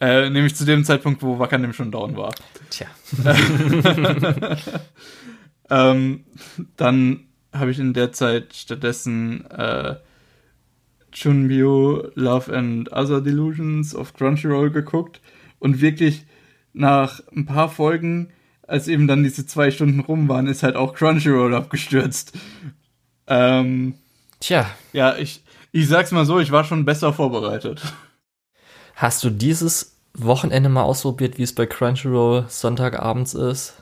Äh, 0.00 0.28
nämlich 0.30 0.56
zu 0.56 0.64
dem 0.64 0.84
Zeitpunkt, 0.84 1.22
wo 1.22 1.38
Wakanim 1.38 1.72
schon 1.72 1.92
down 1.92 2.16
war. 2.16 2.34
Tja. 2.70 2.86
Ähm, 5.70 6.24
dann 6.76 7.24
habe 7.52 7.70
ich 7.70 7.78
in 7.78 7.94
der 7.94 8.12
Zeit 8.12 8.54
stattdessen 8.54 9.48
äh, 9.50 9.96
Chunbyo 11.12 12.10
Love 12.14 12.54
and 12.54 12.92
Other 12.92 13.20
Delusions 13.20 13.94
auf 13.94 14.14
Crunchyroll 14.14 14.70
geguckt 14.70 15.20
und 15.60 15.80
wirklich 15.80 16.24
nach 16.72 17.20
ein 17.34 17.46
paar 17.46 17.68
Folgen, 17.68 18.30
als 18.66 18.88
eben 18.88 19.06
dann 19.06 19.22
diese 19.22 19.46
zwei 19.46 19.70
Stunden 19.70 20.00
rum 20.00 20.28
waren, 20.28 20.48
ist 20.48 20.62
halt 20.62 20.74
auch 20.74 20.94
Crunchyroll 20.94 21.54
abgestürzt. 21.54 22.32
Ähm, 23.26 23.94
Tja, 24.40 24.68
ja, 24.92 25.16
ich, 25.16 25.42
ich 25.70 25.88
sag's 25.88 26.10
mal 26.10 26.26
so, 26.26 26.40
ich 26.40 26.50
war 26.50 26.64
schon 26.64 26.84
besser 26.84 27.12
vorbereitet. 27.12 27.82
Hast 28.94 29.24
du 29.24 29.30
dieses 29.30 29.96
Wochenende 30.16 30.68
mal 30.68 30.82
ausprobiert, 30.82 31.38
wie 31.38 31.42
es 31.42 31.54
bei 31.54 31.66
Crunchyroll 31.66 32.46
Sonntagabends 32.48 33.34
ist? 33.34 33.74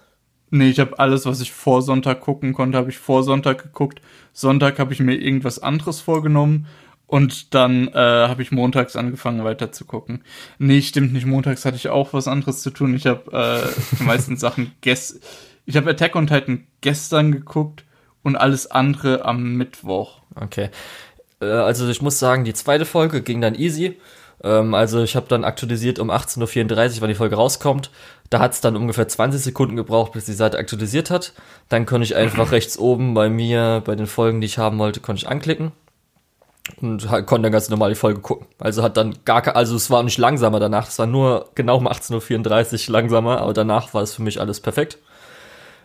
Nee, 0.50 0.68
ich 0.68 0.80
habe 0.80 0.98
alles, 0.98 1.24
was 1.24 1.40
ich 1.40 1.52
vor 1.52 1.82
Sonntag 1.82 2.20
gucken 2.20 2.52
konnte, 2.52 2.76
habe 2.76 2.90
ich 2.90 2.98
vor 2.98 3.22
Sonntag 3.22 3.62
geguckt. 3.62 4.02
Sonntag 4.32 4.78
habe 4.78 4.92
ich 4.92 5.00
mir 5.00 5.14
irgendwas 5.14 5.58
anderes 5.58 6.00
vorgenommen 6.00 6.66
und 7.06 7.54
dann 7.54 7.88
äh, 7.88 7.94
habe 7.94 8.42
ich 8.42 8.52
montags 8.52 8.96
angefangen 8.96 9.44
weiter 9.44 9.72
zu 9.72 9.84
gucken. 9.86 10.24
Nee, 10.58 10.82
stimmt 10.82 11.12
nicht. 11.12 11.26
Montags 11.26 11.64
hatte 11.64 11.76
ich 11.76 11.88
auch 11.88 12.12
was 12.12 12.28
anderes 12.28 12.62
zu 12.62 12.70
tun. 12.70 12.94
Ich 12.94 13.06
habe 13.06 13.32
äh, 13.32 13.96
die 13.98 14.02
meisten 14.02 14.36
Sachen 14.38 14.72
gest 14.80 15.20
ich 15.64 15.76
habe 15.76 15.90
Attack 15.90 16.16
on 16.16 16.26
Titan 16.26 16.66
gestern 16.80 17.32
geguckt 17.32 17.84
und 18.22 18.36
alles 18.36 18.70
andere 18.70 19.24
am 19.24 19.54
Mittwoch. 19.54 20.20
Okay. 20.34 20.70
Äh, 21.40 21.46
Also 21.46 21.88
ich 21.88 22.02
muss 22.02 22.18
sagen, 22.18 22.44
die 22.44 22.54
zweite 22.54 22.84
Folge 22.84 23.22
ging 23.22 23.40
dann 23.40 23.54
easy. 23.54 23.98
Ähm, 24.43 24.74
Also 24.74 25.03
ich 25.03 25.16
habe 25.16 25.26
dann 25.28 25.45
aktualisiert 25.45 25.99
um 25.99 26.11
18.34 26.11 26.97
Uhr, 26.97 27.01
wann 27.01 27.09
die 27.09 27.14
Folge 27.14 27.36
rauskommt. 27.36 27.90
Da 28.30 28.40
hat 28.40 28.53
es 28.53 28.61
dann 28.61 28.76
ungefähr 28.76 29.09
20 29.09 29.40
Sekunden 29.43 29.76
gebraucht, 29.76 30.12
bis 30.12 30.24
die 30.24 30.32
Seite 30.32 30.59
aktualisiert 30.59 31.11
hat. 31.11 31.32
Dann 31.68 31.86
konnte 31.86 32.05
ich 32.05 32.16
einfach 32.16 32.53
rechts 32.53 32.78
oben 32.78 33.14
bei 33.14 33.28
mir, 33.28 33.82
bei 33.84 33.95
den 33.95 34.07
Folgen, 34.07 34.40
die 34.40 34.47
ich 34.47 34.59
haben 34.59 34.78
wollte, 34.78 35.01
konnte 35.01 35.20
ich 35.20 35.28
anklicken. 35.28 35.72
Und 36.80 37.09
konnte 37.09 37.43
dann 37.43 37.53
ganz 37.53 37.68
normal 37.68 37.90
die 37.90 37.97
Folge 37.97 38.20
gucken. 38.20 38.47
Also 38.59 38.82
hat 38.82 38.97
dann 38.97 39.16
gar 39.24 39.57
also 39.57 39.74
es 39.74 39.90
war 39.90 40.03
nicht 40.05 40.18
langsamer 40.18 40.61
danach, 40.61 40.88
es 40.88 40.99
war 40.99 41.07
nur 41.07 41.49
genau 41.57 41.76
um 41.76 41.88
18.34 41.88 42.88
Uhr 42.88 42.93
langsamer, 42.93 43.40
aber 43.40 43.53
danach 43.53 43.95
war 43.95 44.03
es 44.03 44.14
für 44.14 44.22
mich 44.22 44.40
alles 44.40 44.61
perfekt. 44.61 44.99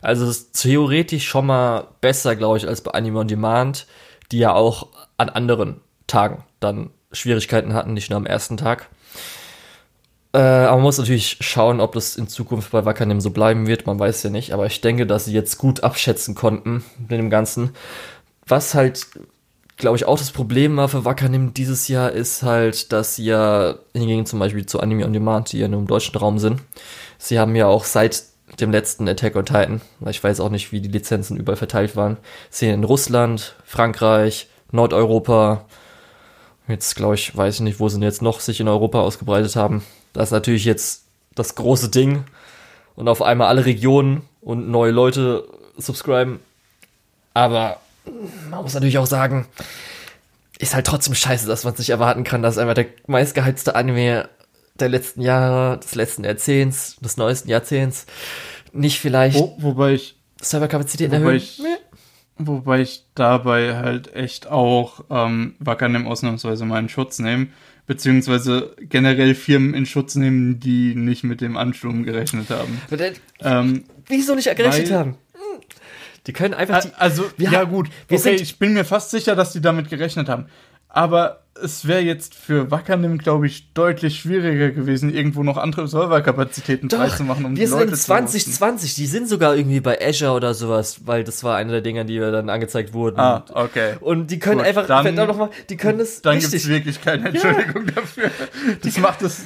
Also 0.02 0.26
es 0.26 0.38
ist 0.38 0.62
theoretisch 0.62 1.28
schon 1.28 1.48
mal 1.48 1.88
besser, 2.00 2.36
glaube 2.36 2.58
ich, 2.58 2.68
als 2.68 2.82
bei 2.82 2.92
Anime 2.92 3.20
on 3.20 3.28
Demand, 3.28 3.88
die 4.32 4.38
ja 4.38 4.54
auch 4.54 4.88
an 5.18 5.30
anderen 5.30 5.82
Tagen 6.06 6.44
dann 6.60 6.92
Schwierigkeiten 7.12 7.74
hatten, 7.74 7.94
nicht 7.94 8.10
nur 8.10 8.18
am 8.18 8.26
ersten 8.26 8.58
Tag. 8.58 8.90
Äh, 10.34 10.40
aber 10.40 10.76
man 10.76 10.84
muss 10.84 10.98
natürlich 10.98 11.38
schauen, 11.42 11.80
ob 11.80 11.94
das 11.94 12.16
in 12.16 12.28
Zukunft 12.28 12.72
bei 12.72 12.86
Wakanim 12.86 13.22
so 13.22 13.32
bleiben 13.32 13.68
wird. 13.68 13.86
Man 13.86 14.00
weiß 14.00 14.24
ja 14.24 14.30
nicht. 14.30 14.54
Aber 14.54 14.66
ich 14.66 14.82
denke, 14.82 15.08
dass 15.08 15.26
sie 15.26 15.34
jetzt 15.34 15.58
gut 15.58 15.84
abschätzen 15.84 16.36
konnten 16.36 16.84
mit 17.00 17.12
dem 17.12 17.30
Ganzen. 17.30 17.72
Was 18.46 18.74
halt, 18.74 19.08
glaube 19.78 19.98
ich, 19.98 20.06
auch 20.06 20.18
das 20.18 20.32
Problem 20.32 20.78
war 20.78 20.90
für 20.90 21.06
Wakanim 21.06 21.54
dieses 21.54 21.88
Jahr, 21.88 22.12
ist 22.12 22.44
halt, 22.44 22.92
dass 22.92 23.16
sie 23.16 23.26
ja 23.26 23.76
hingegen 23.94 24.26
zum 24.26 24.40
Beispiel 24.40 24.66
zu 24.66 24.80
Anime 24.80 25.06
on 25.06 25.14
Demand, 25.14 25.52
die 25.52 25.60
ja 25.60 25.68
nur 25.68 25.80
im 25.80 25.88
deutschen 25.88 26.18
Raum 26.18 26.40
sind, 26.40 26.62
sie 27.18 27.40
haben 27.40 27.56
ja 27.56 27.68
auch 27.68 27.84
seit 27.84 28.24
dem 28.60 28.72
letzten 28.72 29.08
Attack 29.10 29.36
on 29.36 29.46
Titan, 29.46 29.82
weil 30.00 30.12
ich 30.12 30.24
weiß 30.24 30.40
auch 30.40 30.50
nicht, 30.50 30.72
wie 30.72 30.82
die 30.82 30.90
Lizenzen 30.90 31.36
überall 31.36 31.58
verteilt 31.58 31.96
waren, 31.96 32.18
sehen 32.50 32.74
in 32.74 32.84
Russland, 32.86 33.56
Frankreich, 33.66 34.48
Nordeuropa, 34.72 35.66
jetzt 36.68 36.96
glaube 36.96 37.16
ich, 37.16 37.36
weiß 37.36 37.56
ich 37.56 37.62
nicht, 37.62 37.80
wo 37.80 37.90
sie 37.90 38.02
jetzt 38.02 38.22
noch 38.22 38.40
sich 38.40 38.60
in 38.60 38.68
Europa 38.68 39.02
ausgebreitet 39.02 39.56
haben. 39.56 39.84
Das 40.14 40.30
ist 40.30 40.32
natürlich 40.32 40.66
jetzt 40.66 41.04
das 41.36 41.56
große 41.56 41.90
Ding 41.90 42.24
und 42.96 43.08
auf 43.08 43.22
einmal 43.22 43.48
alle 43.48 43.66
Regionen 43.66 44.22
und 44.42 44.70
neue 44.70 44.92
Leute 44.92 45.48
subscriben. 45.78 46.40
Aber 47.34 47.80
man 48.50 48.64
muss 48.64 48.74
natürlich 48.74 48.98
auch 48.98 49.06
sagen, 49.06 49.48
ist 50.60 50.74
halt 50.74 50.88
trotzdem 50.88 51.14
scheiße, 51.14 51.48
dass 51.48 51.64
man 51.64 51.76
sich 51.76 51.90
erwarten 51.90 52.24
kann, 52.24 52.42
dass 52.42 52.58
einfach 52.58 52.74
der 52.74 52.88
meistgeheizte 53.06 53.76
Anime 53.76 54.28
der 54.80 54.90
letzten 54.90 55.22
Jahre, 55.22 55.80
des 55.80 55.96
letzten 55.96 56.24
Jahrzehnts, 56.24 56.98
des 56.98 57.18
neuesten 57.18 57.50
Jahrzehnts 57.50 58.06
nicht 58.74 59.00
vielleicht 59.00 59.38
Wo, 59.38 59.56
wobei 59.60 59.94
ich, 59.94 60.16
Serverkapazitäten 60.42 61.12
wobei 61.12 61.34
erhöhen. 61.34 61.38
ich, 61.38 61.62
wobei 62.38 62.82
ich 62.82 63.04
dabei 63.16 63.76
halt 63.78 64.14
echt 64.14 64.48
auch 64.48 65.04
ähm, 65.10 65.56
Wackernem 65.60 66.08
ausnahmsweise 66.08 66.66
mal 66.66 66.80
in 66.80 66.90
Schutz 66.90 67.20
nehme, 67.20 67.48
beziehungsweise 67.86 68.76
generell 68.82 69.34
Firmen 69.36 69.74
in 69.74 69.86
Schutz 69.86 70.16
nehmen, 70.16 70.60
die 70.60 70.96
nicht 70.96 71.24
mit 71.24 71.42
dem 71.42 71.58
Ansturm 71.58 72.04
gerechnet 72.04 72.50
haben. 72.50 72.82
Ähm, 73.42 73.84
Wieso 74.08 74.36
nicht 74.36 74.54
gerechnet 74.56 74.90
Weil- 74.90 74.98
haben? 74.98 75.18
Die 76.28 76.34
können 76.34 76.54
einfach 76.54 76.84
die, 76.84 76.94
Also, 76.98 77.24
ja 77.38 77.64
gut, 77.64 77.88
okay, 78.12 78.36
ich 78.36 78.60
bin 78.60 78.74
mir 78.74 78.84
fast 78.84 79.12
sicher, 79.12 79.34
dass 79.36 79.54
die 79.54 79.62
damit 79.62 79.90
gerechnet 79.90 80.28
haben. 80.28 80.48
Aber 80.90 81.44
es 81.64 81.88
wäre 81.88 82.02
jetzt 82.02 82.36
für 82.36 82.70
Wackernim, 82.72 83.18
glaube 83.18 83.48
ich, 83.48 83.74
deutlich 83.74 84.20
schwieriger 84.20 84.72
gewesen, 84.72 85.14
irgendwo 85.14 85.44
noch 85.44 85.58
andere 85.58 85.88
Serverkapazitäten 85.88 86.90
freizumachen, 86.90 87.46
um 87.46 87.52
wir 87.56 87.60
die 87.62 87.66
sind 87.68 87.80
Leute 87.80 87.92
in 87.92 87.96
zu 87.96 88.14
hosten. 88.14 88.32
2020, 88.52 88.96
die 88.96 89.06
sind 89.08 89.28
sogar 89.30 89.56
irgendwie 89.56 89.80
bei 89.80 90.00
Azure 90.02 90.32
oder 90.32 90.54
sowas, 90.54 91.02
weil 91.06 91.24
das 91.24 91.44
war 91.44 91.58
eine 91.58 91.72
der 91.72 91.82
Dinger, 91.82 92.04
die 92.04 92.20
wir 92.20 92.32
dann 92.32 92.50
angezeigt 92.50 92.94
wurden. 92.94 93.20
Ah, 93.20 93.46
okay. 93.54 93.96
Und 94.02 94.32
die 94.32 94.40
können 94.40 94.58
Gut, 94.60 94.68
einfach, 94.68 94.88
dann- 94.88 95.16
noch 95.16 95.38
mal, 95.38 95.50
die 95.70 95.78
können 95.78 96.00
es 96.00 96.22
Dann 96.22 96.40
gibt 96.40 96.54
es 96.54 96.68
wirklich 96.68 97.02
keine 97.02 97.30
Entschuldigung 97.30 97.86
dafür. 97.94 98.30
Das 98.84 98.98
macht 99.00 99.22
es. 99.22 99.44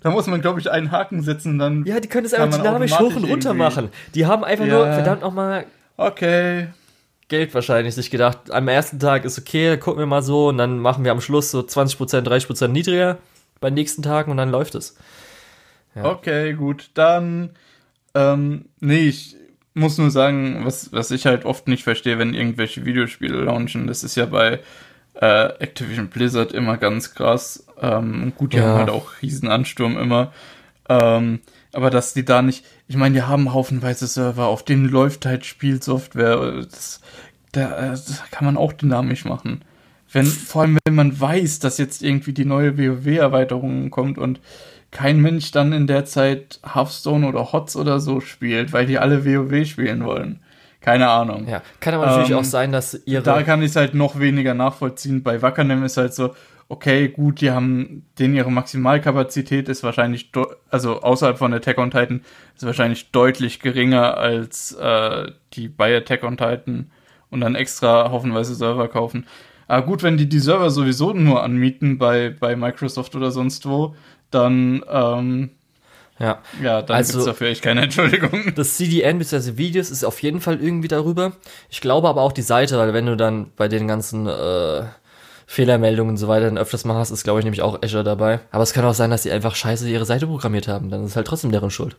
Da 0.00 0.10
muss 0.10 0.26
man, 0.26 0.40
glaube 0.40 0.60
ich, 0.60 0.70
einen 0.70 0.90
Haken 0.92 1.22
setzen, 1.22 1.58
dann. 1.58 1.84
ja, 1.84 2.00
die 2.00 2.08
können 2.08 2.24
es 2.26 2.32
einfach 2.32 2.58
dynamisch 2.58 2.98
hoch 2.98 3.14
und 3.14 3.24
runter 3.24 3.52
machen. 3.54 3.90
Die 4.14 4.24
haben 4.26 4.44
einfach 4.44 4.64
Ja. 4.64 4.72
nur, 4.74 4.84
verdammt 4.86 5.22
noch 5.22 5.32
mal, 5.32 5.66
Okay. 5.98 6.68
Geld 7.28 7.54
wahrscheinlich 7.54 7.94
sich 7.94 8.10
gedacht, 8.10 8.50
am 8.50 8.68
ersten 8.68 8.98
Tag 8.98 9.24
ist 9.24 9.38
okay, 9.38 9.76
gucken 9.76 10.00
wir 10.00 10.06
mal 10.06 10.22
so 10.22 10.48
und 10.48 10.58
dann 10.58 10.78
machen 10.78 11.04
wir 11.04 11.12
am 11.12 11.20
Schluss 11.20 11.50
so 11.50 11.60
20%, 11.60 12.22
30% 12.22 12.68
niedriger 12.68 13.18
bei 13.60 13.68
den 13.70 13.74
nächsten 13.74 14.02
Tagen 14.02 14.30
und 14.30 14.36
dann 14.38 14.50
läuft 14.50 14.74
es. 14.74 14.96
Ja. 15.94 16.04
Okay, 16.06 16.54
gut. 16.54 16.90
Dann. 16.94 17.50
Ähm, 18.14 18.66
nee, 18.80 19.08
ich 19.08 19.36
muss 19.74 19.98
nur 19.98 20.10
sagen, 20.10 20.64
was, 20.64 20.92
was 20.92 21.10
ich 21.10 21.26
halt 21.26 21.44
oft 21.44 21.68
nicht 21.68 21.84
verstehe, 21.84 22.18
wenn 22.18 22.34
irgendwelche 22.34 22.84
Videospiele 22.84 23.36
launchen, 23.44 23.86
das 23.86 24.02
ist 24.02 24.16
ja 24.16 24.26
bei 24.26 24.60
äh, 25.20 25.46
Activision 25.60 26.08
Blizzard 26.08 26.52
immer 26.52 26.76
ganz 26.78 27.14
krass. 27.14 27.66
Ähm, 27.80 28.32
gut, 28.36 28.52
die 28.54 28.56
Ja. 28.58 28.64
haben 28.64 28.78
halt 28.78 28.90
auch 28.90 29.10
Riesenansturm 29.22 29.98
immer. 29.98 30.32
Ähm, 30.88 31.40
aber 31.72 31.90
dass 31.90 32.14
die 32.14 32.24
da 32.24 32.40
nicht, 32.42 32.64
ich 32.88 32.96
meine, 32.96 33.14
die 33.14 33.22
haben 33.22 33.52
haufenweise 33.52 34.06
Server, 34.06 34.46
auf 34.46 34.64
denen 34.64 34.88
läuft 34.88 35.26
halt 35.26 35.44
Spielsoftware. 35.44 36.62
Das, 36.62 37.00
da, 37.52 37.90
das 37.90 38.22
kann 38.30 38.46
man 38.46 38.56
auch 38.56 38.72
dynamisch 38.72 39.24
machen. 39.26 39.62
Wenn, 40.10 40.24
vor 40.24 40.62
allem, 40.62 40.78
wenn 40.86 40.94
man 40.94 41.20
weiß, 41.20 41.58
dass 41.58 41.76
jetzt 41.76 42.02
irgendwie 42.02 42.32
die 42.32 42.46
neue 42.46 42.78
WoW-Erweiterung 42.78 43.90
kommt 43.90 44.16
und 44.16 44.40
kein 44.90 45.20
Mensch 45.20 45.50
dann 45.50 45.72
in 45.72 45.86
der 45.86 46.06
Zeit 46.06 46.60
Hearthstone 46.64 47.26
oder 47.28 47.52
HOTS 47.52 47.76
oder 47.76 48.00
so 48.00 48.20
spielt, 48.20 48.72
weil 48.72 48.86
die 48.86 48.98
alle 48.98 49.26
WoW 49.26 49.66
spielen 49.66 50.04
wollen. 50.04 50.40
Keine 50.80 51.10
Ahnung. 51.10 51.46
Ja, 51.46 51.60
kann 51.80 51.92
aber 51.92 52.06
natürlich 52.06 52.30
Ähm, 52.30 52.38
auch 52.38 52.44
sein, 52.44 52.72
dass 52.72 52.98
ihre. 53.04 53.22
Da 53.22 53.42
kann 53.42 53.60
ich 53.60 53.70
es 53.70 53.76
halt 53.76 53.92
noch 53.92 54.18
weniger 54.18 54.54
nachvollziehen. 54.54 55.22
Bei 55.22 55.42
Wackernem 55.42 55.84
ist 55.84 55.98
halt 55.98 56.14
so, 56.14 56.34
okay, 56.68 57.08
gut, 57.08 57.40
die 57.40 57.50
haben, 57.50 58.04
denen 58.18 58.34
ihre 58.34 58.50
Maximalkapazität 58.52 59.68
ist 59.68 59.82
wahrscheinlich, 59.82 60.30
also 60.70 61.00
außerhalb 61.00 61.38
von 61.38 61.52
Attack 61.54 61.78
on 61.78 61.90
Titan, 61.90 62.22
ist 62.56 62.66
wahrscheinlich 62.66 63.10
deutlich 63.10 63.60
geringer 63.60 64.16
als 64.18 64.72
äh, 64.74 65.32
die 65.54 65.68
bei 65.68 65.96
Attack 65.96 66.24
on 66.24 66.36
Titan 66.36 66.90
und 67.30 67.40
dann 67.40 67.54
extra 67.54 68.10
haufenweise 68.10 68.54
Server 68.54 68.88
kaufen. 68.88 69.26
Aber 69.66 69.84
gut, 69.86 70.02
wenn 70.02 70.16
die 70.16 70.28
die 70.28 70.38
Server 70.38 70.70
sowieso 70.70 71.12
nur 71.12 71.42
anmieten 71.42 71.98
bei, 71.98 72.30
bei 72.38 72.56
Microsoft 72.56 73.14
oder 73.16 73.30
sonst 73.30 73.66
wo, 73.66 73.94
dann, 74.30 74.82
ähm, 74.90 75.50
ja. 76.18 76.40
ja, 76.62 76.82
dann 76.82 76.96
Also- 76.96 77.12
gibt's 77.12 77.26
dafür 77.26 77.48
echt 77.48 77.62
keine 77.62 77.82
Entschuldigung. 77.82 78.52
Das 78.56 78.76
CDN 78.76 79.18
bzw. 79.18 79.56
Videos 79.56 79.90
ist 79.90 80.04
auf 80.04 80.20
jeden 80.22 80.40
Fall 80.40 80.60
irgendwie 80.60 80.88
darüber. 80.88 81.32
Ich 81.70 81.80
glaube 81.80 82.08
aber 82.08 82.22
auch 82.22 82.32
die 82.32 82.42
Seite, 82.42 82.76
weil 82.78 82.92
wenn 82.92 83.06
du 83.06 83.16
dann 83.16 83.52
bei 83.56 83.68
den 83.68 83.86
ganzen 83.88 84.26
äh, 84.26 84.82
Fehlermeldungen 85.50 86.10
und 86.10 86.16
so 86.18 86.28
weiter 86.28 86.44
dann 86.44 86.58
öfters 86.58 86.84
mal 86.84 86.94
hast, 86.94 87.10
ist 87.10 87.24
glaube 87.24 87.40
ich 87.40 87.44
nämlich 87.44 87.62
auch 87.62 87.82
Azure 87.82 88.04
dabei. 88.04 88.40
Aber 88.50 88.62
es 88.62 88.74
kann 88.74 88.84
auch 88.84 88.92
sein, 88.92 89.08
dass 89.10 89.22
sie 89.22 89.32
einfach 89.32 89.54
scheiße 89.54 89.88
ihre 89.88 90.04
Seite 90.04 90.26
programmiert 90.26 90.68
haben. 90.68 90.90
Dann 90.90 91.06
ist 91.06 91.16
halt 91.16 91.26
trotzdem 91.26 91.50
deren 91.50 91.70
Schuld. 91.70 91.96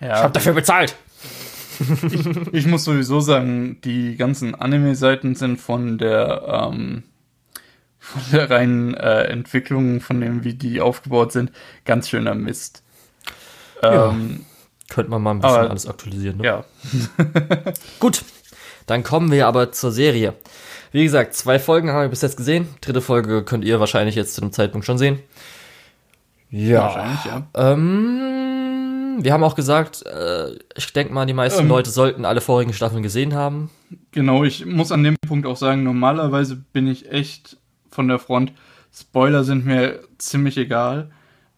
Ja, 0.00 0.28
dafür 0.28 0.52
bezahlt. 0.52 0.94
Ich 2.52 2.66
muss 2.66 2.84
sowieso 2.84 3.18
sagen, 3.20 3.80
die 3.82 4.14
ganzen 4.16 4.54
Anime-Seiten 4.54 5.34
sind 5.34 5.60
von 5.60 5.98
der, 5.98 6.68
ähm, 6.70 7.02
von 7.98 8.22
der 8.30 8.48
reinen 8.50 8.94
äh, 8.94 9.24
Entwicklung, 9.24 10.00
von 10.00 10.20
dem, 10.20 10.44
wie 10.44 10.54
die 10.54 10.80
aufgebaut 10.80 11.32
sind, 11.32 11.50
ganz 11.84 12.08
schöner 12.08 12.36
Mist. 12.36 12.84
Ja. 13.82 14.10
Ähm, 14.10 14.44
Könnte 14.88 15.10
man 15.10 15.22
mal 15.22 15.30
ein 15.32 15.40
bisschen 15.40 15.56
Aber- 15.56 15.70
alles 15.70 15.86
aktualisieren. 15.88 16.36
Ne? 16.38 16.44
ja. 16.44 16.64
Gut, 17.98 18.22
dann 18.86 19.02
kommen 19.02 19.32
wir 19.32 19.48
aber 19.48 19.72
zur 19.72 19.90
Serie. 19.90 20.34
Wie 20.92 21.02
gesagt, 21.04 21.34
zwei 21.34 21.58
Folgen 21.58 21.90
haben 21.90 22.02
wir 22.02 22.08
bis 22.08 22.20
jetzt 22.20 22.36
gesehen. 22.36 22.68
Dritte 22.82 23.00
Folge 23.00 23.42
könnt 23.42 23.64
ihr 23.64 23.80
wahrscheinlich 23.80 24.14
jetzt 24.14 24.34
zu 24.34 24.42
dem 24.42 24.52
Zeitpunkt 24.52 24.86
schon 24.86 24.98
sehen. 24.98 25.18
Ja. 26.50 26.82
Wahrscheinlich, 26.82 27.24
ja. 27.24 27.46
Ähm, 27.54 29.18
wir 29.20 29.32
haben 29.32 29.42
auch 29.42 29.54
gesagt, 29.54 30.04
äh, 30.04 30.50
ich 30.76 30.92
denke 30.92 31.14
mal, 31.14 31.24
die 31.24 31.32
meisten 31.32 31.62
Ähm. 31.62 31.68
Leute 31.68 31.90
sollten 31.90 32.26
alle 32.26 32.42
vorigen 32.42 32.74
Staffeln 32.74 33.02
gesehen 33.02 33.34
haben. 33.34 33.70
Genau, 34.10 34.44
ich 34.44 34.66
muss 34.66 34.92
an 34.92 35.02
dem 35.02 35.16
Punkt 35.26 35.46
auch 35.46 35.56
sagen, 35.56 35.82
normalerweise 35.82 36.56
bin 36.56 36.86
ich 36.86 37.10
echt 37.10 37.56
von 37.90 38.08
der 38.08 38.18
Front. 38.18 38.52
Spoiler 38.94 39.44
sind 39.44 39.64
mir 39.64 40.00
ziemlich 40.18 40.58
egal. 40.58 41.10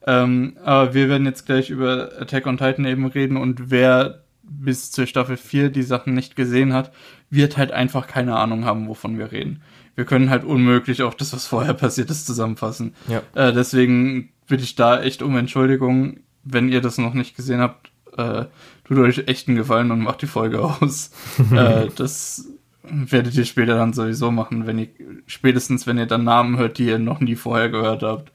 Ähm, 0.06 0.56
aber 0.62 0.94
wir 0.94 1.08
werden 1.08 1.26
jetzt 1.26 1.46
gleich 1.46 1.70
über 1.70 2.12
Attack 2.20 2.46
on 2.46 2.58
Titan 2.58 2.84
eben 2.84 3.06
reden 3.06 3.36
und 3.36 3.70
wer 3.70 4.22
bis 4.42 4.90
zur 4.90 5.06
Staffel 5.06 5.36
4 5.36 5.70
die 5.70 5.82
Sachen 5.82 6.14
nicht 6.14 6.36
gesehen 6.36 6.72
hat, 6.74 6.92
wird 7.34 7.56
halt 7.56 7.72
einfach 7.72 8.06
keine 8.06 8.36
Ahnung 8.36 8.64
haben, 8.64 8.88
wovon 8.88 9.18
wir 9.18 9.32
reden. 9.32 9.62
Wir 9.94 10.04
können 10.04 10.30
halt 10.30 10.44
unmöglich 10.44 11.02
auch 11.02 11.14
das, 11.14 11.32
was 11.32 11.46
vorher 11.46 11.74
passiert 11.74 12.10
ist, 12.10 12.26
zusammenfassen. 12.26 12.94
Ja. 13.08 13.22
Äh, 13.34 13.52
deswegen 13.52 14.30
bitte 14.46 14.64
ich 14.64 14.74
da 14.74 15.00
echt 15.02 15.22
um 15.22 15.36
Entschuldigung, 15.36 16.20
wenn 16.42 16.68
ihr 16.68 16.80
das 16.80 16.98
noch 16.98 17.14
nicht 17.14 17.36
gesehen 17.36 17.60
habt. 17.60 17.90
Äh, 18.16 18.46
tut 18.84 18.98
euch 18.98 19.26
echt 19.26 19.48
einen 19.48 19.56
Gefallen 19.56 19.90
und 19.90 20.00
macht 20.00 20.22
die 20.22 20.26
Folge 20.26 20.62
aus. 20.82 21.10
äh, 21.52 21.88
das 21.96 22.48
werdet 22.82 23.34
ihr 23.34 23.44
später 23.44 23.76
dann 23.76 23.92
sowieso 23.92 24.30
machen, 24.30 24.66
wenn 24.66 24.78
ihr 24.78 24.88
spätestens 25.26 25.86
wenn 25.86 25.96
ihr 25.98 26.06
dann 26.06 26.24
Namen 26.24 26.58
hört, 26.58 26.78
die 26.78 26.86
ihr 26.86 26.98
noch 26.98 27.20
nie 27.20 27.36
vorher 27.36 27.70
gehört 27.70 28.02
habt. 28.02 28.32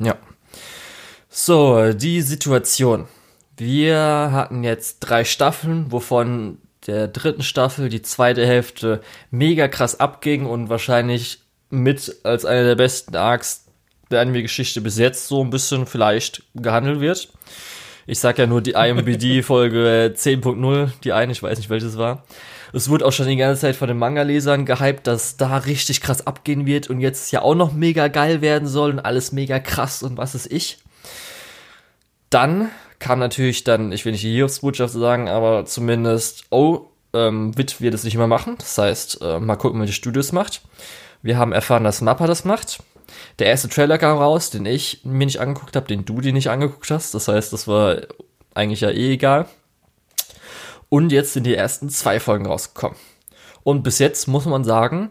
Ja. 0.00 0.16
So, 1.28 1.92
die 1.92 2.22
Situation. 2.22 3.06
Wir 3.56 4.30
hatten 4.32 4.64
jetzt 4.64 5.00
drei 5.00 5.24
Staffeln, 5.24 5.92
wovon 5.92 6.58
der 6.86 7.08
dritten 7.08 7.42
Staffel 7.42 7.88
die 7.88 8.02
zweite 8.02 8.46
Hälfte 8.46 9.00
mega 9.30 9.68
krass 9.68 10.00
abging 10.00 10.46
und 10.46 10.68
wahrscheinlich 10.68 11.40
mit 11.70 12.16
als 12.24 12.44
eine 12.44 12.64
der 12.64 12.76
besten 12.76 13.16
Arcs 13.16 13.66
der 14.10 14.20
Anime-Geschichte 14.20 14.80
bis 14.80 14.98
jetzt 14.98 15.28
so 15.28 15.42
ein 15.42 15.50
bisschen 15.50 15.86
vielleicht 15.86 16.42
gehandelt 16.54 17.00
wird. 17.00 17.28
Ich 18.06 18.18
sag 18.18 18.38
ja 18.38 18.46
nur 18.46 18.60
die 18.60 18.72
IMBD-Folge 18.72 20.14
10.0, 20.14 20.90
die 21.04 21.12
eine, 21.12 21.32
ich 21.32 21.42
weiß 21.42 21.58
nicht 21.58 21.70
welches 21.70 21.96
war. 21.96 22.24
Es 22.72 22.88
wurde 22.88 23.06
auch 23.06 23.12
schon 23.12 23.28
die 23.28 23.36
ganze 23.36 23.62
Zeit 23.62 23.76
von 23.76 23.88
den 23.88 23.98
Manga-Lesern 23.98 24.66
gehypt, 24.66 25.06
dass 25.06 25.36
da 25.36 25.58
richtig 25.58 26.00
krass 26.00 26.26
abgehen 26.26 26.66
wird 26.66 26.90
und 26.90 27.00
jetzt 27.00 27.30
ja 27.30 27.40
auch 27.40 27.54
noch 27.54 27.72
mega 27.72 28.08
geil 28.08 28.40
werden 28.40 28.68
soll 28.68 28.90
und 28.90 28.98
alles 28.98 29.32
mega 29.32 29.58
krass 29.60 30.02
und 30.02 30.16
was 30.16 30.34
ist 30.34 30.50
ich. 30.50 30.78
Dann 32.30 32.70
kam 33.04 33.18
natürlich 33.18 33.64
dann, 33.64 33.92
ich 33.92 34.06
will 34.06 34.12
nicht 34.12 34.24
die 34.24 34.32
Hiobsbotschaft 34.32 34.94
sagen, 34.94 35.28
aber 35.28 35.66
zumindest, 35.66 36.44
oh, 36.48 36.86
ähm, 37.12 37.54
Witt 37.54 37.82
wird 37.82 37.92
es 37.92 38.02
nicht 38.02 38.16
mehr 38.16 38.26
machen. 38.26 38.56
Das 38.56 38.78
heißt, 38.78 39.20
äh, 39.20 39.40
mal 39.40 39.56
gucken, 39.56 39.78
welche 39.78 39.92
Studios 39.92 40.32
macht. 40.32 40.62
Wir 41.20 41.36
haben 41.36 41.52
erfahren, 41.52 41.84
dass 41.84 42.00
Mappa 42.00 42.26
das 42.26 42.46
macht. 42.46 42.82
Der 43.38 43.48
erste 43.48 43.68
Trailer 43.68 43.98
kam 43.98 44.16
raus, 44.16 44.48
den 44.48 44.64
ich 44.64 45.02
mir 45.04 45.26
nicht 45.26 45.38
angeguckt 45.38 45.76
habe, 45.76 45.86
den 45.86 46.06
du 46.06 46.22
dir 46.22 46.32
nicht 46.32 46.48
angeguckt 46.48 46.90
hast. 46.90 47.12
Das 47.12 47.28
heißt, 47.28 47.52
das 47.52 47.68
war 47.68 47.98
eigentlich 48.54 48.80
ja 48.80 48.88
eh 48.88 49.12
egal. 49.12 49.48
Und 50.88 51.12
jetzt 51.12 51.34
sind 51.34 51.44
die 51.44 51.54
ersten 51.54 51.90
zwei 51.90 52.20
Folgen 52.20 52.46
rausgekommen. 52.46 52.96
Und 53.64 53.82
bis 53.82 53.98
jetzt 53.98 54.28
muss 54.28 54.46
man 54.46 54.64
sagen, 54.64 55.10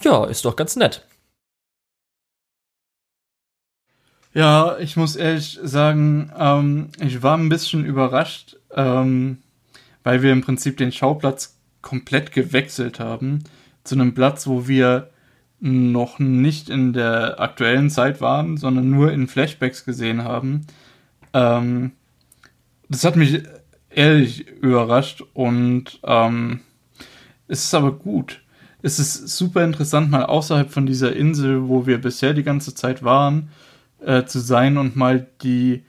ja, 0.00 0.26
ist 0.26 0.44
doch 0.44 0.54
ganz 0.54 0.76
nett. 0.76 1.04
Ja, 4.34 4.78
ich 4.78 4.96
muss 4.96 5.16
ehrlich 5.16 5.58
sagen, 5.62 6.32
ähm, 6.38 6.88
ich 6.98 7.22
war 7.22 7.36
ein 7.36 7.50
bisschen 7.50 7.84
überrascht, 7.84 8.56
ähm, 8.74 9.38
weil 10.04 10.22
wir 10.22 10.32
im 10.32 10.40
Prinzip 10.40 10.78
den 10.78 10.90
Schauplatz 10.90 11.58
komplett 11.82 12.32
gewechselt 12.32 12.98
haben 12.98 13.44
zu 13.84 13.94
einem 13.94 14.14
Platz, 14.14 14.46
wo 14.46 14.66
wir 14.68 15.10
noch 15.60 16.18
nicht 16.18 16.70
in 16.70 16.92
der 16.92 17.40
aktuellen 17.40 17.90
Zeit 17.90 18.20
waren, 18.20 18.56
sondern 18.56 18.88
nur 18.88 19.12
in 19.12 19.28
Flashbacks 19.28 19.84
gesehen 19.84 20.24
haben. 20.24 20.66
Ähm, 21.34 21.92
das 22.88 23.04
hat 23.04 23.16
mich 23.16 23.42
ehrlich 23.90 24.48
überrascht 24.48 25.22
und 25.34 26.00
ähm, 26.04 26.60
es 27.48 27.64
ist 27.64 27.74
aber 27.74 27.92
gut. 27.92 28.40
Es 28.80 28.98
ist 28.98 29.28
super 29.28 29.62
interessant, 29.62 30.10
mal 30.10 30.24
außerhalb 30.24 30.70
von 30.70 30.86
dieser 30.86 31.14
Insel, 31.14 31.68
wo 31.68 31.86
wir 31.86 32.00
bisher 32.00 32.32
die 32.32 32.42
ganze 32.42 32.74
Zeit 32.74 33.04
waren, 33.04 33.50
äh, 34.04 34.24
zu 34.24 34.38
sein 34.40 34.78
und 34.78 34.96
mal 34.96 35.26
die 35.42 35.84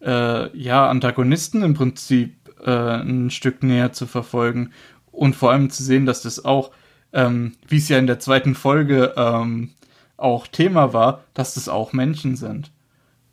äh, 0.00 0.56
ja, 0.56 0.88
Antagonisten 0.88 1.62
im 1.62 1.74
Prinzip 1.74 2.36
äh, 2.64 2.70
ein 2.70 3.30
Stück 3.30 3.62
näher 3.62 3.92
zu 3.92 4.06
verfolgen 4.06 4.72
und 5.10 5.36
vor 5.36 5.52
allem 5.52 5.70
zu 5.70 5.82
sehen, 5.82 6.06
dass 6.06 6.22
das 6.22 6.44
auch, 6.44 6.70
ähm, 7.12 7.52
wie 7.66 7.78
es 7.78 7.88
ja 7.88 7.98
in 7.98 8.06
der 8.06 8.20
zweiten 8.20 8.54
Folge 8.54 9.14
ähm, 9.16 9.70
auch 10.16 10.46
Thema 10.46 10.92
war, 10.92 11.24
dass 11.34 11.54
das 11.54 11.68
auch 11.68 11.92
Menschen 11.92 12.36
sind. 12.36 12.72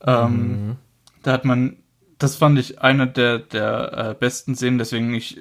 Ähm, 0.06 0.38
mhm. 0.38 0.76
Da 1.24 1.34
hat 1.34 1.46
man, 1.46 1.78
das 2.18 2.36
fand 2.36 2.60
ich 2.60 2.82
eine 2.82 3.08
der, 3.08 3.40
der 3.40 3.94
äh, 3.94 4.16
besten 4.18 4.56
Szenen, 4.56 4.78
deswegen 4.78 5.14
ich 5.14 5.40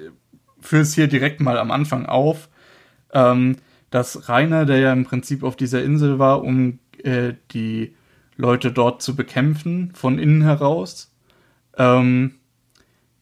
führe 0.59 0.81
es 0.81 0.95
hier 0.95 1.07
direkt 1.07 1.39
mal 1.41 1.57
am 1.57 1.71
Anfang 1.71 2.05
auf, 2.05 2.49
ähm, 3.13 3.57
dass 3.91 4.27
Rainer, 4.27 4.65
der 4.65 4.79
ja 4.79 4.93
im 4.93 5.05
Prinzip 5.05 5.43
auf 5.43 5.55
dieser 5.55 5.83
Insel 5.83 6.19
war, 6.19 6.43
um 6.43 6.79
äh, 7.03 7.33
die 7.51 7.95
Leute 8.37 8.71
dort 8.71 9.01
zu 9.01 9.15
bekämpfen, 9.15 9.91
von 9.93 10.19
innen 10.19 10.41
heraus, 10.41 11.13
ähm, 11.77 12.35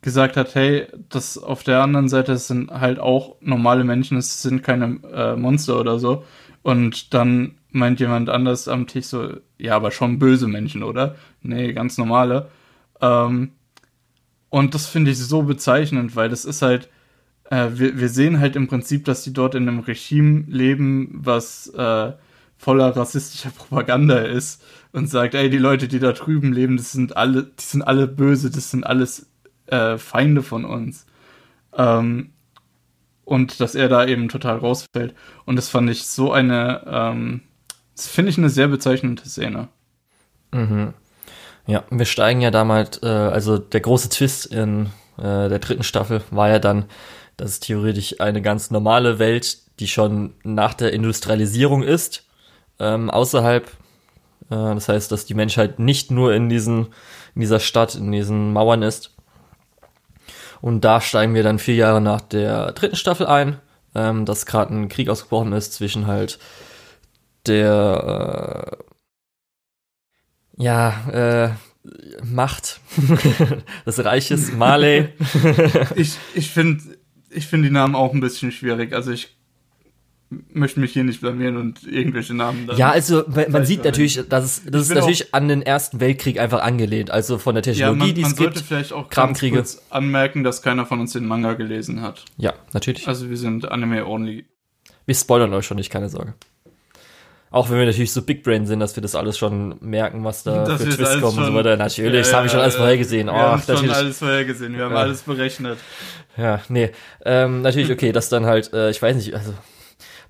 gesagt 0.02 0.38
hat, 0.38 0.54
hey, 0.56 0.88
das 1.10 1.38
auf 1.38 1.64
der 1.64 1.82
anderen 1.82 2.10
Seite 2.10 2.38
sind 2.38 2.72
halt 2.72 3.00
auch 3.00 3.38
normale 3.42 3.84
Menschen, 3.84 4.18
es 4.18 4.42
sind 4.42 4.62
keine 4.62 5.00
äh, 5.14 5.36
Monster 5.36 5.80
oder 5.80 5.98
so. 5.98 6.24
Und 6.62 7.14
dann 7.14 7.56
meint 7.72 8.00
jemand 8.00 8.30
anders 8.30 8.68
am 8.68 8.88
Tisch 8.88 9.06
so, 9.06 9.38
ja, 9.58 9.76
aber 9.76 9.92
schon 9.92 10.20
böse 10.20 10.48
Menschen, 10.48 10.84
oder? 10.84 11.16
Nee, 11.42 11.74
ganz 11.74 11.98
normale. 11.98 12.50
Ähm, 13.02 13.52
und 14.50 14.74
das 14.76 14.88
finde 14.88 15.12
ich 15.12 15.18
so 15.18 15.44
bezeichnend, 15.44 16.16
weil 16.16 16.30
das 16.30 16.46
ist 16.46 16.62
halt, 16.62 16.90
äh, 17.50 17.70
wir, 17.74 18.00
wir 18.00 18.10
sehen 18.10 18.40
halt 18.40 18.56
im 18.56 18.68
Prinzip, 18.68 19.06
dass 19.06 19.24
die 19.24 19.34
dort 19.34 19.56
in 19.56 19.68
einem 19.68 19.80
Regime 19.80 20.46
leben, 20.48 21.12
was 21.14 21.68
äh, 21.70 22.12
voller 22.58 22.96
rassistischer 22.96 23.50
Propaganda 23.52 24.20
ist 24.20 24.64
und 24.94 25.08
sagt, 25.08 25.34
ey, 25.34 25.50
die 25.50 25.58
Leute, 25.58 25.88
die 25.88 26.00
da 26.00 26.14
drüben 26.14 26.54
leben, 26.54 26.78
das 26.78 26.92
sind 26.92 27.18
alle, 27.18 27.44
die 27.44 27.64
sind 27.64 27.82
alle 27.82 28.08
böse, 28.08 28.50
das 28.50 28.72
sind 28.72 28.86
alles 28.86 29.28
äh, 29.66 29.98
Feinde 29.98 30.44
von 30.44 30.64
uns. 30.64 31.06
Ähm, 31.76 32.30
und 33.26 33.60
dass 33.60 33.76
er 33.76 33.90
da 33.90 34.06
eben 34.06 34.30
total 34.30 34.58
rausfällt. 34.58 35.16
Und 35.46 35.56
das 35.56 35.70
fand 35.70 35.90
ich 35.90 36.06
so 36.06 36.32
eine, 36.32 36.84
ähm, 36.86 37.42
das 37.96 38.08
finde 38.08 38.30
ich 38.30 38.38
eine 38.38 38.50
sehr 38.50 38.68
bezeichnende 38.68 39.24
Szene. 39.24 39.70
Mhm. 40.52 40.94
Ja, 41.66 41.84
wir 41.90 42.06
steigen 42.06 42.42
ja 42.42 42.52
damals, 42.52 43.02
äh, 43.02 43.08
also 43.08 43.58
der 43.58 43.80
große 43.80 44.10
Twist 44.10 44.46
in 44.48 44.88
äh, 45.18 45.50
der 45.50 45.60
dritten 45.60 45.84
Staffel 45.84 46.22
war 46.30 46.50
ja 46.50 46.60
dann, 46.60 46.86
dass 47.38 47.52
es 47.52 47.60
theoretisch 47.62 48.20
eine 48.20 48.42
ganz 48.42 48.70
normale 48.70 49.18
Welt, 49.18 49.58
die 49.80 49.88
schon 49.88 50.34
nach 50.44 50.74
der 50.74 50.94
Industrialisierung 50.94 51.82
ist, 51.82 52.28
ähm, 52.80 53.10
außerhalb. 53.10 53.72
Äh, 54.54 54.76
das 54.76 54.90
heißt, 54.90 55.12
dass 55.12 55.26
die 55.26 55.34
Menschheit 55.34 55.80
nicht 55.80 56.12
nur 56.12 56.34
in, 56.34 56.50
diesen, 56.50 56.88
in 57.36 57.42
dieser 57.42 57.60
Stadt, 57.60 57.96
in 57.96 58.12
diesen 58.12 58.54
Mauern 58.54 58.84
ist. 58.84 59.16
Und 60.62 60.82
da 60.82 61.02
steigen 61.02 61.34
wir 61.34 61.44
dann 61.44 61.60
vier 61.60 61.76
Jahre 61.76 62.00
nach 62.00 62.22
der 62.22 62.72
dritten 62.72 62.96
Staffel 62.96 63.26
ein, 63.26 63.60
ähm, 63.96 64.26
dass 64.26 64.46
gerade 64.46 64.74
ein 64.74 64.90
Krieg 64.90 65.10
ausgebrochen 65.10 65.54
ist 65.54 65.74
zwischen 65.74 66.08
halt 66.08 66.40
der 67.46 68.78
äh, 70.58 70.64
ja, 70.64 71.10
äh, 71.12 71.50
Macht 72.24 72.80
des 73.86 74.06
Reiches 74.06 74.54
Marley. 74.54 75.10
ich 75.96 76.16
ich 76.34 76.50
finde 76.50 76.82
ich 77.30 77.48
finde 77.48 77.68
die 77.68 77.74
Namen 77.74 77.96
auch 77.96 78.14
ein 78.14 78.22
bisschen 78.22 78.54
schwierig. 78.54 78.94
Also 78.94 79.12
ich 79.12 79.36
möchte 80.30 80.80
mich 80.80 80.94
hier 80.94 81.04
nicht 81.04 81.22
blamieren 81.22 81.58
und 81.58 81.84
irgendwelche 81.84 82.34
Namen. 82.34 82.70
Ja, 82.76 82.92
also 82.92 83.24
man, 83.28 83.52
man 83.52 83.66
sieht 83.66 83.84
natürlich, 83.84 84.20
dass 84.30 84.44
es, 84.46 84.62
das 84.66 84.84
ist 84.84 84.96
natürlich 84.96 85.34
an 85.34 85.48
den 85.48 85.62
Ersten 85.62 86.00
Weltkrieg 86.00 86.40
einfach 86.40 86.62
angelehnt. 86.62 87.12
Also 87.12 87.38
von 87.38 87.56
der 87.56 87.64
Technologie, 87.64 88.00
ja, 88.00 88.06
man, 88.06 88.16
die 88.16 88.22
es 88.22 88.28
gibt. 88.30 88.40
Man 88.40 88.54
sollte 88.54 88.64
vielleicht 88.68 88.94
auch 88.94 89.10
ganz 89.10 89.40
kurz 89.40 89.82
anmerken, 89.90 90.44
dass 90.44 90.62
keiner 90.62 90.86
von 90.86 91.00
uns 91.00 91.14
den 91.14 91.26
Manga 91.26 91.54
gelesen 91.54 92.02
hat. 92.02 92.26
Ja, 92.38 92.54
natürlich. 92.74 93.08
Also 93.08 93.30
wir 93.30 93.38
sind 93.38 93.72
Anime 93.72 94.06
only. 94.06 94.46
Wir 95.06 95.16
spoilern 95.16 95.54
euch 95.54 95.66
schon 95.66 95.78
nicht, 95.78 95.90
keine 95.90 96.10
Sorge. 96.10 96.34
Auch 97.54 97.70
wenn 97.70 97.78
wir 97.78 97.86
natürlich 97.86 98.12
so 98.12 98.24
Big 98.24 98.42
Brain 98.42 98.66
sind, 98.66 98.80
dass 98.80 98.96
wir 98.96 99.04
das 99.04 99.14
alles 99.14 99.38
schon 99.38 99.76
merken, 99.80 100.24
was 100.24 100.42
da 100.42 100.64
das 100.64 100.82
für 100.82 100.90
Twists 100.90 101.22
kommen 101.22 101.38
und 101.38 101.46
so 101.46 101.54
weiter. 101.54 101.78
Natürlich, 101.78 102.12
ja, 102.12 102.20
das 102.22 102.34
habe 102.34 102.48
ich 102.48 102.52
schon 102.52 102.62
alles 102.62 102.76
vorhergesehen. 102.76 103.28
Wir 103.28 103.34
oh, 103.34 103.38
haben 103.38 103.62
schon 103.62 103.92
alles 103.92 104.18
vorhergesehen, 104.18 104.76
wir 104.76 104.86
haben 104.86 104.96
ja. 104.96 105.02
alles 105.02 105.22
berechnet. 105.22 105.78
Ja, 106.36 106.62
nee. 106.68 106.90
Ähm, 107.24 107.62
natürlich, 107.62 107.92
okay, 107.92 108.12
das 108.12 108.30
dann 108.30 108.48
halt, 108.48 108.74
äh, 108.74 108.90
ich 108.90 109.00
weiß 109.00 109.16
nicht, 109.16 109.36
also 109.36 109.54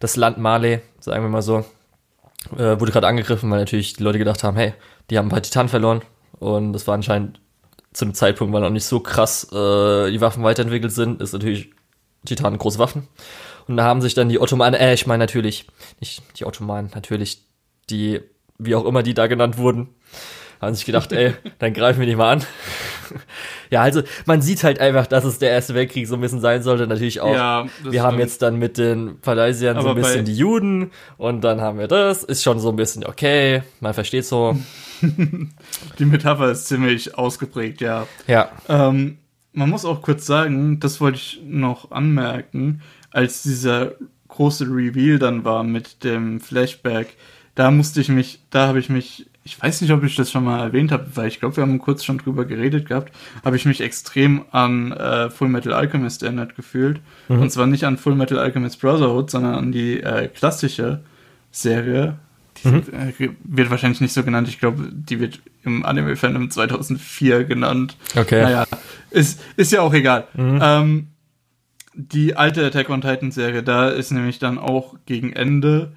das 0.03 0.17
Land 0.17 0.37
Mali, 0.37 0.81
sagen 0.99 1.23
wir 1.23 1.29
mal 1.29 1.41
so, 1.41 1.63
äh, 2.57 2.77
wurde 2.77 2.91
gerade 2.91 3.07
angegriffen, 3.07 3.49
weil 3.49 3.59
natürlich 3.59 3.93
die 3.93 4.03
Leute 4.03 4.19
gedacht 4.19 4.43
haben, 4.43 4.57
hey, 4.57 4.73
die 5.09 5.17
haben 5.17 5.27
ein 5.27 5.31
paar 5.31 5.41
Titanen 5.41 5.69
verloren. 5.69 6.01
Und 6.39 6.73
das 6.73 6.85
war 6.87 6.93
anscheinend 6.93 7.39
zu 7.93 8.03
einem 8.03 8.13
Zeitpunkt, 8.13 8.53
weil 8.53 8.59
noch 8.59 8.69
nicht 8.69 8.83
so 8.83 8.99
krass 8.99 9.45
äh, 9.53 10.11
die 10.11 10.19
Waffen 10.19 10.43
weiterentwickelt 10.43 10.91
sind, 10.91 11.21
ist 11.21 11.31
natürlich 11.31 11.71
Titanen 12.25 12.59
große 12.59 12.79
Waffen. 12.79 13.07
Und 13.69 13.77
da 13.77 13.85
haben 13.85 14.01
sich 14.01 14.13
dann 14.13 14.27
die 14.27 14.41
Ottomanen, 14.41 14.77
äh, 14.77 14.93
ich 14.93 15.07
meine 15.07 15.23
natürlich, 15.23 15.67
nicht 16.01 16.21
die 16.37 16.45
Ottomanen, 16.45 16.91
natürlich 16.93 17.41
die, 17.89 18.19
wie 18.57 18.75
auch 18.75 18.83
immer 18.83 19.03
die 19.03 19.13
da 19.13 19.27
genannt 19.27 19.57
wurden, 19.57 19.87
haben 20.65 20.75
sich 20.75 20.85
gedacht, 20.85 21.11
ey, 21.11 21.33
dann 21.59 21.73
greifen 21.73 21.99
wir 21.99 22.07
die 22.07 22.15
mal 22.15 22.33
an. 22.33 22.43
ja, 23.69 23.81
also 23.81 24.01
man 24.25 24.41
sieht 24.41 24.63
halt 24.63 24.79
einfach, 24.79 25.07
dass 25.07 25.23
es 25.23 25.39
der 25.39 25.51
Erste 25.51 25.73
Weltkrieg 25.73 26.07
so 26.07 26.15
ein 26.15 26.21
bisschen 26.21 26.41
sein 26.41 26.63
sollte. 26.63 26.87
Natürlich 26.87 27.21
auch, 27.21 27.33
ja, 27.33 27.63
wir 27.63 27.91
stimmt. 27.91 27.99
haben 28.01 28.19
jetzt 28.19 28.41
dann 28.41 28.57
mit 28.57 28.77
den 28.77 29.17
Phalaisiern 29.21 29.81
so 29.81 29.89
ein 29.89 29.95
bisschen 29.95 30.25
die 30.25 30.35
Juden 30.35 30.91
und 31.17 31.41
dann 31.41 31.61
haben 31.61 31.79
wir 31.79 31.87
das. 31.87 32.23
Ist 32.23 32.43
schon 32.43 32.59
so 32.59 32.69
ein 32.69 32.75
bisschen 32.75 33.05
okay, 33.05 33.63
man 33.79 33.93
versteht 33.93 34.25
so. 34.25 34.57
die 35.01 36.05
Metapher 36.05 36.51
ist 36.51 36.67
ziemlich 36.67 37.17
ausgeprägt, 37.17 37.81
ja. 37.81 38.07
Ja. 38.27 38.49
Ähm, 38.69 39.17
man 39.51 39.69
muss 39.69 39.85
auch 39.85 40.01
kurz 40.01 40.25
sagen, 40.25 40.79
das 40.79 40.99
wollte 40.99 41.17
ich 41.17 41.41
noch 41.45 41.91
anmerken, 41.91 42.81
als 43.11 43.43
dieser 43.43 43.93
große 44.33 44.65
Reveal 44.65 45.19
dann 45.19 45.45
war 45.45 45.63
mit 45.63 46.03
dem 46.03 46.39
Flashback, 46.39 47.15
da 47.55 47.69
musste 47.69 48.01
ich 48.01 48.09
mich, 48.09 48.39
da 48.49 48.67
habe 48.67 48.79
ich 48.79 48.89
mich 48.89 49.27
ich 49.45 49.61
weiß 49.61 49.81
nicht, 49.81 49.91
ob 49.91 50.03
ich 50.03 50.15
das 50.15 50.31
schon 50.31 50.45
mal 50.45 50.63
erwähnt 50.63 50.91
habe, 50.91 51.05
weil 51.15 51.27
ich 51.27 51.39
glaube, 51.39 51.57
wir 51.57 51.63
haben 51.63 51.77
kurz 51.79 52.03
schon 52.05 52.17
drüber 52.17 52.45
geredet 52.45 52.87
gehabt, 52.87 53.13
habe 53.43 53.57
ich 53.57 53.65
mich 53.65 53.81
extrem 53.81 54.45
an 54.51 54.93
äh, 54.93 55.29
Full 55.29 55.49
Metal 55.49 55.73
Alchemist 55.73 56.23
erinnert 56.23 56.55
gefühlt. 56.55 57.01
Mhm. 57.27 57.41
Und 57.41 57.49
zwar 57.51 57.67
nicht 57.67 57.83
an 57.83 57.97
Full 57.97 58.15
Metal 58.15 58.39
Alchemist 58.39 58.79
Brotherhood, 58.79 59.29
sondern 59.29 59.55
an 59.55 59.71
die 59.71 59.99
äh, 59.99 60.29
klassische 60.29 61.03
Serie. 61.51 62.19
Die 62.63 62.69
mhm. 62.69 62.83
äh, 62.93 63.29
wird 63.43 63.69
wahrscheinlich 63.69 63.99
nicht 63.99 64.13
so 64.13 64.23
genannt. 64.23 64.47
Ich 64.47 64.59
glaube, 64.59 64.89
die 64.91 65.19
wird 65.19 65.39
im 65.63 65.85
Anime-Fandom 65.85 66.49
2004 66.49 67.43
genannt. 67.43 67.97
Okay. 68.15 68.43
Naja, 68.43 68.65
ist, 69.11 69.41
ist 69.57 69.73
ja 69.73 69.81
auch 69.81 69.93
egal. 69.93 70.27
Mhm. 70.35 70.59
Ähm, 70.61 71.07
die 71.95 72.35
alte 72.35 72.65
Attack 72.65 72.89
on 72.89 73.01
Titan 73.01 73.31
Serie, 73.31 73.61
da 73.61 73.89
ist 73.89 74.11
nämlich 74.11 74.39
dann 74.39 74.57
auch 74.57 74.95
gegen 75.05 75.33
Ende 75.33 75.93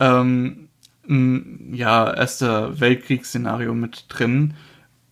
ähm, 0.00 0.67
ein 1.08 1.74
ja, 1.74 2.12
Erster 2.12 2.80
Weltkriegsszenario 2.80 3.74
mit 3.74 4.06
drin. 4.08 4.54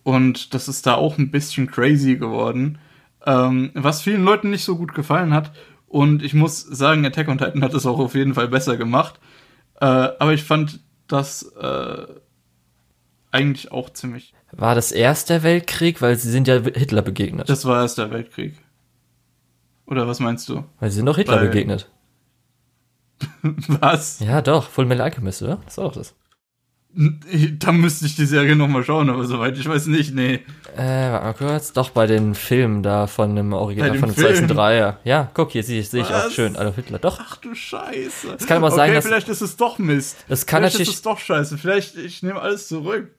Und 0.03 0.55
das 0.55 0.69
ist 0.69 0.87
da 0.87 0.95
auch 0.95 1.19
ein 1.19 1.31
bisschen 1.31 1.67
crazy 1.67 2.17
geworden. 2.17 2.79
Ähm, 3.25 3.71
was 3.75 4.03
vielen 4.03 4.25
Leuten 4.25 4.51
nicht 4.51 4.65
so 4.65 4.77
gut 4.77 4.95
gefallen 4.95 5.35
hat. 5.35 5.53
Und 5.89 6.23
ich 6.23 6.35
muss 6.35 6.61
sagen, 6.61 7.05
Attack 7.05 7.29
on 7.29 7.39
Titan 7.39 7.63
hat 7.63 7.75
es 7.75 7.87
auch 7.87 7.99
auf 7.99 8.15
jeden 8.15 8.35
Fall 8.35 8.49
besser 8.49 8.77
gemacht. 8.77 9.19
Äh, 9.81 9.85
aber 9.85 10.33
ich 10.33 10.45
fand 10.45 10.81
das 11.09 11.43
äh, 11.61 12.07
eigentlich 13.31 13.73
auch 13.73 13.91
ziemlich. 13.91 14.35
War 14.53 14.75
das 14.75 14.93
Erster 14.93 15.43
Weltkrieg? 15.43 16.01
Weil 16.03 16.17
sie 16.17 16.31
sind 16.31 16.49
ja 16.49 16.61
Hitler 16.61 17.03
begegnet. 17.03 17.49
Das 17.49 17.65
war 17.65 17.83
Erster 17.83 18.11
Weltkrieg. 18.11 18.55
Oder 19.87 20.07
was 20.09 20.21
meinst 20.21 20.49
du? 20.49 20.65
Weil 20.81 20.91
sie 20.91 20.97
sind 20.97 21.07
doch 21.07 21.17
Hitler 21.17 21.37
Weil, 21.37 21.49
begegnet. 21.49 21.91
Was? 23.43 24.21
Ja, 24.21 24.43
doch, 24.43 24.69
Full 24.69 24.87
Metal 24.87 25.05
Alchemist, 25.05 25.43
oder? 25.43 25.59
Das 25.65 25.79
war 25.79 25.85
doch 25.85 25.95
das. 25.95 26.15
Da 27.59 27.73
müsste 27.73 28.07
ich 28.07 28.17
die 28.17 28.25
Serie 28.25 28.57
nochmal 28.57 28.83
schauen, 28.83 29.11
aber 29.11 29.27
soweit 29.27 29.59
ich 29.59 29.69
weiß 29.69 29.87
nicht, 29.89 30.15
nee. 30.15 30.41
Äh, 30.77 31.11
warte 31.11 31.25
mal 31.25 31.35
kurz. 31.35 31.75
Doch, 31.75 31.91
bei 31.91 32.07
den 32.07 32.35
Filmen 32.35 32.83
da 32.83 33.07
von 33.07 33.37
dem 33.37 33.53
Original 33.53 33.99
von 33.99 34.15
2003. 34.15 34.77
Ja. 34.77 34.99
ja, 35.05 35.31
guck, 35.35 35.51
hier 35.51 35.63
sehe 35.63 35.81
ich, 35.81 35.91
seh 35.91 36.01
ich 36.01 36.07
auch 36.07 36.31
schön. 36.31 36.57
Adolf 36.57 36.77
Hitler, 36.77 36.99
doch. 36.99 37.21
Ach 37.21 37.37
du 37.37 37.55
Scheiße. 37.55 38.37
Es 38.39 38.47
kann 38.47 38.59
aber 38.59 38.69
okay, 38.69 38.77
sein, 38.77 38.95
dass. 38.95 39.05
vielleicht 39.05 39.29
ist 39.29 39.43
es 39.43 39.57
doch 39.59 39.79
Mist. 39.79 40.17
Das 40.29 40.47
kann 40.47 40.61
vielleicht 40.61 40.77
natürlich. 40.77 40.89
ist 40.89 40.95
es 40.95 41.03
doch 41.03 41.19
scheiße. 41.19 41.59
Vielleicht, 41.59 41.97
ich 41.99 42.23
nehme 42.23 42.41
alles 42.41 42.67
zurück. 42.67 43.11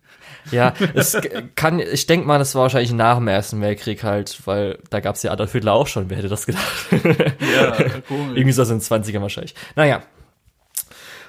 Ja, 0.52 0.74
es 0.94 1.18
kann, 1.56 1.80
ich 1.80 2.06
denke 2.08 2.28
mal, 2.28 2.40
das 2.40 2.56
war 2.56 2.64
wahrscheinlich 2.64 2.94
nach 2.94 3.18
dem 3.18 3.28
Ersten 3.28 3.62
Weltkrieg 3.62 4.04
halt, 4.04 4.40
weil 4.46 4.80
da 4.90 5.00
gab 5.00 5.16
es 5.16 5.24
ja 5.24 5.32
Adolf 5.32 5.52
Hitler 5.52 5.74
auch 5.74 5.88
schon, 5.88 6.10
wer 6.10 6.18
hätte 6.18 6.30
das 6.30 6.46
gedacht? 6.46 6.64
Ja, 6.92 7.72
komisch. 8.08 8.36
Irgendwie 8.38 8.52
so 8.52 8.62
in 8.64 8.70
den 8.70 8.82
20ern 8.82 9.22
wahrscheinlich. 9.22 9.56
Naja, 9.76 10.02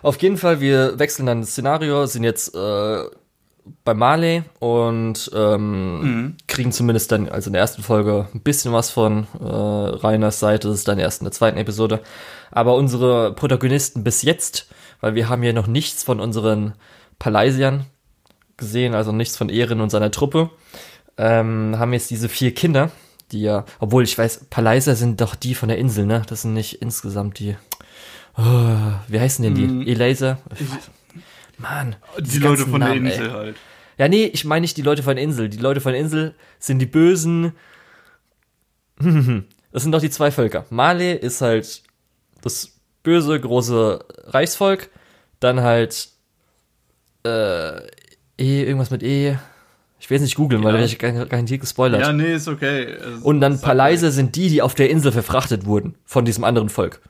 auf 0.03 0.21
jeden 0.23 0.37
Fall, 0.37 0.61
wir 0.61 0.99
wechseln 0.99 1.27
dann 1.27 1.41
das 1.41 1.51
Szenario, 1.51 2.07
sind 2.07 2.23
jetzt 2.25 2.55
äh, 2.55 2.99
bei 3.85 3.93
Marley 3.95 4.45
und 4.61 5.31
ähm, 5.35 6.01
Mhm. 6.01 6.37
kriegen 6.47 6.73
zumindest 6.73 7.11
dann, 7.13 7.29
also 7.29 7.49
in 7.49 7.53
der 7.55 7.63
ersten 7.63 7.83
Folge, 7.83 8.29
ein 8.33 8.41
bisschen 8.41 8.73
was 8.73 8.91
von 8.91 9.27
äh, 9.41 9.45
Rainers 9.45 10.39
Seite. 10.41 10.69
Das 10.69 10.79
ist 10.79 10.89
dann 10.89 10.99
erst 10.99 11.21
in 11.21 11.25
der 11.25 11.33
zweiten 11.33 11.59
Episode. 11.59 12.01
Aber 12.51 12.77
unsere 12.77 13.35
Protagonisten 13.35 14.05
bis 14.05 14.23
jetzt, 14.23 14.69
weil 15.01 15.15
wir 15.15 15.29
haben 15.29 15.43
ja 15.43 15.53
noch 15.53 15.67
nichts 15.67 16.03
von 16.05 16.21
unseren 16.21 16.75
Palaisiern 17.19 17.85
gesehen, 18.59 18.95
also 18.95 19.13
nichts 19.13 19.37
von 19.37 19.49
Ehren 19.49 19.81
und 19.81 19.91
seiner 19.91 20.11
Truppe, 20.11 20.51
ähm, 21.17 21.77
haben 21.79 21.93
jetzt 21.95 22.11
diese 22.11 22.29
vier 22.29 22.53
Kinder, 22.55 22.91
die 23.33 23.43
ja, 23.43 23.65
obwohl 23.79 24.05
ich 24.05 24.17
weiß, 24.17 24.47
Palaiser 24.51 24.95
sind 24.95 25.21
doch 25.21 25.35
die 25.35 25.55
von 25.55 25.69
der 25.69 25.79
Insel, 25.79 26.05
ne? 26.07 26.23
Das 26.29 26.43
sind 26.43 26.53
nicht 26.53 26.83
insgesamt 26.83 27.39
die. 27.39 27.57
Oh, 28.37 28.43
wie 29.09 29.19
heißen 29.19 29.43
denn 29.43 29.55
die? 29.55 29.67
Mhm. 29.67 29.87
Elaser? 29.87 30.39
Mann. 31.57 31.97
Die 32.19 32.39
Leute 32.39 32.67
von 32.67 32.81
der 32.81 32.91
Namen, 32.91 33.07
ey. 33.07 33.13
Insel 33.13 33.33
halt. 33.33 33.57
Ja, 33.99 34.09
nee, 34.09 34.27
ich 34.27 34.45
meine 34.45 34.61
nicht 34.63 34.77
die 34.77 34.83
Leute 34.83 35.03
von 35.03 35.17
der 35.17 35.25
Insel. 35.25 35.49
Die 35.49 35.59
Leute 35.59 35.81
von 35.81 35.93
der 35.93 36.01
Insel 36.01 36.35
sind 36.59 36.79
die 36.79 36.87
Bösen. 36.87 37.53
Das 39.71 39.83
sind 39.83 39.93
doch 39.93 40.01
die 40.01 40.09
zwei 40.09 40.31
Völker. 40.31 40.65
Male 40.71 41.15
ist 41.15 41.43
halt 41.43 41.83
das 42.41 42.81
böse, 43.03 43.39
große 43.39 44.03
Reichsvolk. 44.25 44.89
Dann 45.41 45.61
halt 45.61 46.09
äh, 47.23 47.83
E, 48.39 48.63
irgendwas 48.63 48.91
mit 48.91 49.03
E. 49.03 49.37
Ich 50.01 50.09
will 50.09 50.17
jetzt 50.17 50.23
nicht 50.25 50.37
googeln, 50.37 50.63
weil 50.63 50.69
Ja. 50.69 50.73
da 50.75 50.79
werde 50.81 50.93
ich 50.93 50.99
gar- 50.99 51.27
garantiert 51.27 51.61
gespoilert. 51.61 52.01
Ja, 52.03 52.13
nee, 52.13 52.35
ist 52.35 52.47
okay. 52.49 52.85
Es- 52.85 53.23
Und 53.23 53.41
dann 53.41 53.55
es- 53.55 53.61
Paleise 53.61 54.13
sind 54.13 54.37
die, 54.37 54.49
die 54.49 54.63
auf 54.63 54.75
der 54.77 54.91
Insel 54.91 55.11
verfrachtet 55.13 55.67
wurden 55.67 55.97
von 56.05 56.25
diesem 56.25 56.45
anderen 56.45 56.69
Volk. 56.69 57.01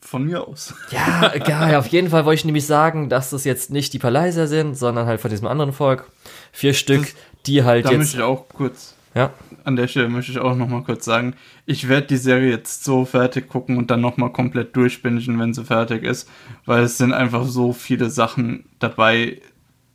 Von 0.00 0.24
mir 0.24 0.46
aus. 0.46 0.72
Ja, 0.90 1.32
egal. 1.34 1.74
Auf 1.76 1.88
jeden 1.88 2.08
Fall 2.10 2.24
wollte 2.24 2.38
ich 2.40 2.44
nämlich 2.44 2.64
sagen, 2.66 3.08
dass 3.08 3.30
das 3.30 3.44
jetzt 3.44 3.70
nicht 3.70 3.92
die 3.92 3.98
Paleiser 3.98 4.46
sind, 4.46 4.76
sondern 4.76 5.06
halt 5.06 5.20
von 5.20 5.30
diesem 5.30 5.46
anderen 5.48 5.72
Volk. 5.72 6.08
Vier 6.52 6.74
Stück, 6.74 7.02
Das- 7.02 7.14
die 7.46 7.64
halt 7.64 7.84
Da 7.86 7.90
jetzt. 7.90 7.98
möchte 7.98 8.16
ich 8.18 8.22
auch 8.22 8.48
kurz, 8.48 8.94
Ja, 9.14 9.32
an 9.64 9.76
der 9.76 9.88
Stelle 9.88 10.08
möchte 10.10 10.30
ich 10.32 10.38
auch 10.38 10.54
nochmal 10.54 10.82
kurz 10.82 11.04
sagen, 11.06 11.34
ich 11.64 11.88
werde 11.88 12.06
die 12.08 12.18
Serie 12.18 12.50
jetzt 12.50 12.84
so 12.84 13.04
fertig 13.06 13.48
gucken 13.48 13.78
und 13.78 13.90
dann 13.90 14.00
nochmal 14.02 14.30
komplett 14.30 14.76
durchbingen, 14.76 15.38
wenn 15.40 15.54
sie 15.54 15.64
fertig 15.64 16.02
ist, 16.04 16.28
weil 16.66 16.82
es 16.84 16.98
sind 16.98 17.14
einfach 17.14 17.46
so 17.46 17.72
viele 17.72 18.10
Sachen 18.10 18.66
dabei, 18.78 19.40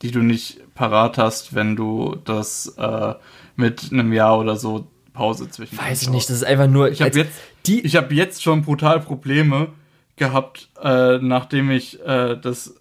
die 0.01 0.11
du 0.11 0.19
nicht 0.19 0.73
parat 0.73 1.17
hast, 1.17 1.53
wenn 1.53 1.75
du 1.75 2.17
das 2.25 2.75
äh, 2.77 3.13
mit 3.55 3.91
einem 3.91 4.13
Jahr 4.13 4.39
oder 4.39 4.55
so 4.55 4.87
Pause 5.13 5.49
zwischen. 5.49 5.77
weiß 5.77 6.03
ich 6.03 6.09
nicht. 6.09 6.29
Das 6.29 6.37
ist 6.37 6.43
einfach 6.43 6.67
nur. 6.67 6.89
Ich 6.89 7.01
habe 7.01 7.17
jetzt, 7.17 7.31
die. 7.65 7.81
ich 7.81 7.95
habe 7.95 8.13
jetzt 8.13 8.41
schon 8.41 8.61
brutal 8.61 8.99
Probleme 8.99 9.69
gehabt, 10.15 10.69
äh, 10.81 11.17
nachdem 11.17 11.69
ich 11.71 11.99
äh, 12.05 12.37
das 12.37 12.75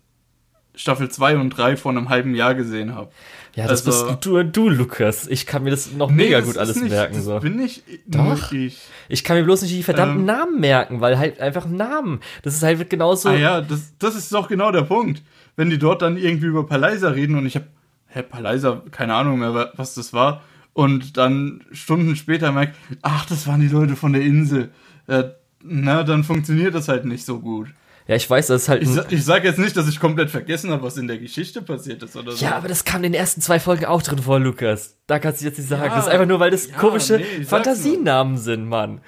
Staffel 0.75 1.11
2 1.11 1.37
und 1.39 1.51
3 1.51 1.77
vor 1.77 1.91
einem 1.91 2.09
halben 2.09 2.35
Jahr 2.35 2.55
gesehen 2.55 2.95
habe. 2.95 3.11
Ja, 3.55 3.67
das 3.67 3.87
also- 3.87 4.07
bist 4.07 4.25
du, 4.27 4.43
du, 4.45 4.69
Lukas. 4.69 5.27
Ich 5.27 5.47
kann 5.47 5.63
mir 5.65 5.71
das 5.71 5.93
noch 5.93 6.11
mega 6.11 6.39
das 6.39 6.47
gut 6.47 6.59
alles 6.59 6.77
nicht, 6.77 6.91
merken. 6.91 7.21
So. 7.23 7.41
bin 7.41 7.57
nicht 7.57 7.83
Doch. 8.07 8.53
ich. 8.53 8.79
Ich 9.09 9.25
kann 9.25 9.37
mir 9.37 9.45
bloß 9.45 9.63
nicht 9.63 9.75
die 9.75 9.83
verdammten 9.83 10.21
Ähm. 10.21 10.27
Namen 10.27 10.61
merken, 10.61 11.01
weil 11.01 11.19
halt 11.19 11.41
einfach 11.41 11.67
Namen. 11.67 12.21
Das 12.43 12.55
ist 12.55 12.63
halt 12.63 12.89
genauso. 12.91 13.29
Ah 13.31 13.35
ja, 13.35 13.61
das, 13.61 13.93
das 13.99 14.15
ist 14.15 14.33
doch 14.33 14.49
genau 14.49 14.71
der 14.73 14.83
Punkt. 14.83 15.23
Wenn 15.57 15.69
die 15.71 15.79
dort 15.79 16.03
dann 16.03 16.17
irgendwie 16.17 16.47
über 16.47 16.65
Paleiser 16.67 17.15
reden 17.15 17.37
und 17.37 17.45
ich 17.47 17.57
habe, 17.57 17.67
hä, 18.09 18.23
Paleiser, 18.23 18.83
keine 18.91 19.15
Ahnung 19.15 19.41
mehr, 19.41 19.53
wa- 19.55 19.73
was 19.77 19.95
das 19.95 20.13
war. 20.13 20.43
Und 20.73 21.17
dann 21.17 21.65
Stunden 21.73 22.15
später 22.17 22.53
merkt, 22.53 22.77
ach, 23.03 23.27
das 23.27 23.47
waren 23.49 23.61
die 23.61 23.69
Leute 23.69 23.97
von 23.97 24.13
der 24.13 24.23
Insel. 24.23 24.71
Äh, 25.09 25.25
na, 25.63 26.05
dann 26.05 26.23
funktioniert 26.25 26.75
das 26.75 26.89
halt 26.89 27.05
nicht 27.05 27.25
so 27.27 27.41
gut. 27.41 27.69
Ja, 28.07 28.17
ich 28.17 28.29
weiß, 28.29 28.49
das 28.49 28.63
ist 28.63 28.69
halt. 28.69 28.83
Ich, 28.83 28.89
sa 28.89 29.05
ich 29.09 29.25
sage 29.25 29.47
jetzt 29.47 29.59
nicht, 29.59 29.77
dass 29.77 29.89
ich 29.89 30.01
komplett 30.01 30.31
vergessen 30.31 30.71
habe, 30.71 30.83
was 30.83 30.97
in 30.97 31.07
der 31.07 31.19
Geschichte 31.19 31.63
passiert 31.63 32.03
ist 32.03 32.17
oder 32.17 32.33
so. 32.33 32.45
ja, 32.45 32.57
aber 32.57 32.69
das 32.69 32.85
kam 32.85 33.05
in 33.05 33.13
den 33.13 33.21
ersten 33.21 33.41
zwei 33.41 33.61
Folgen 33.61 33.85
auch 33.85 34.03
drin 34.03 34.19
vor, 34.19 34.41
Lukas. 34.41 34.97
Da 35.07 35.19
kannst 35.19 35.41
du 35.41 35.47
jetzt 35.47 35.59
nicht 35.59 35.69
sagen. 35.69 35.85
Ja, 35.85 35.97
das 35.97 36.07
ist 36.07 36.13
einfach 36.13 36.27
nur, 36.27 36.41
weil 36.41 36.51
das 36.51 36.69
ja, 36.69 36.77
komische 36.77 37.19
nee, 37.19 37.45
Fantasienamen 37.45 38.39
sind, 38.39 38.67
Mann. 38.67 39.01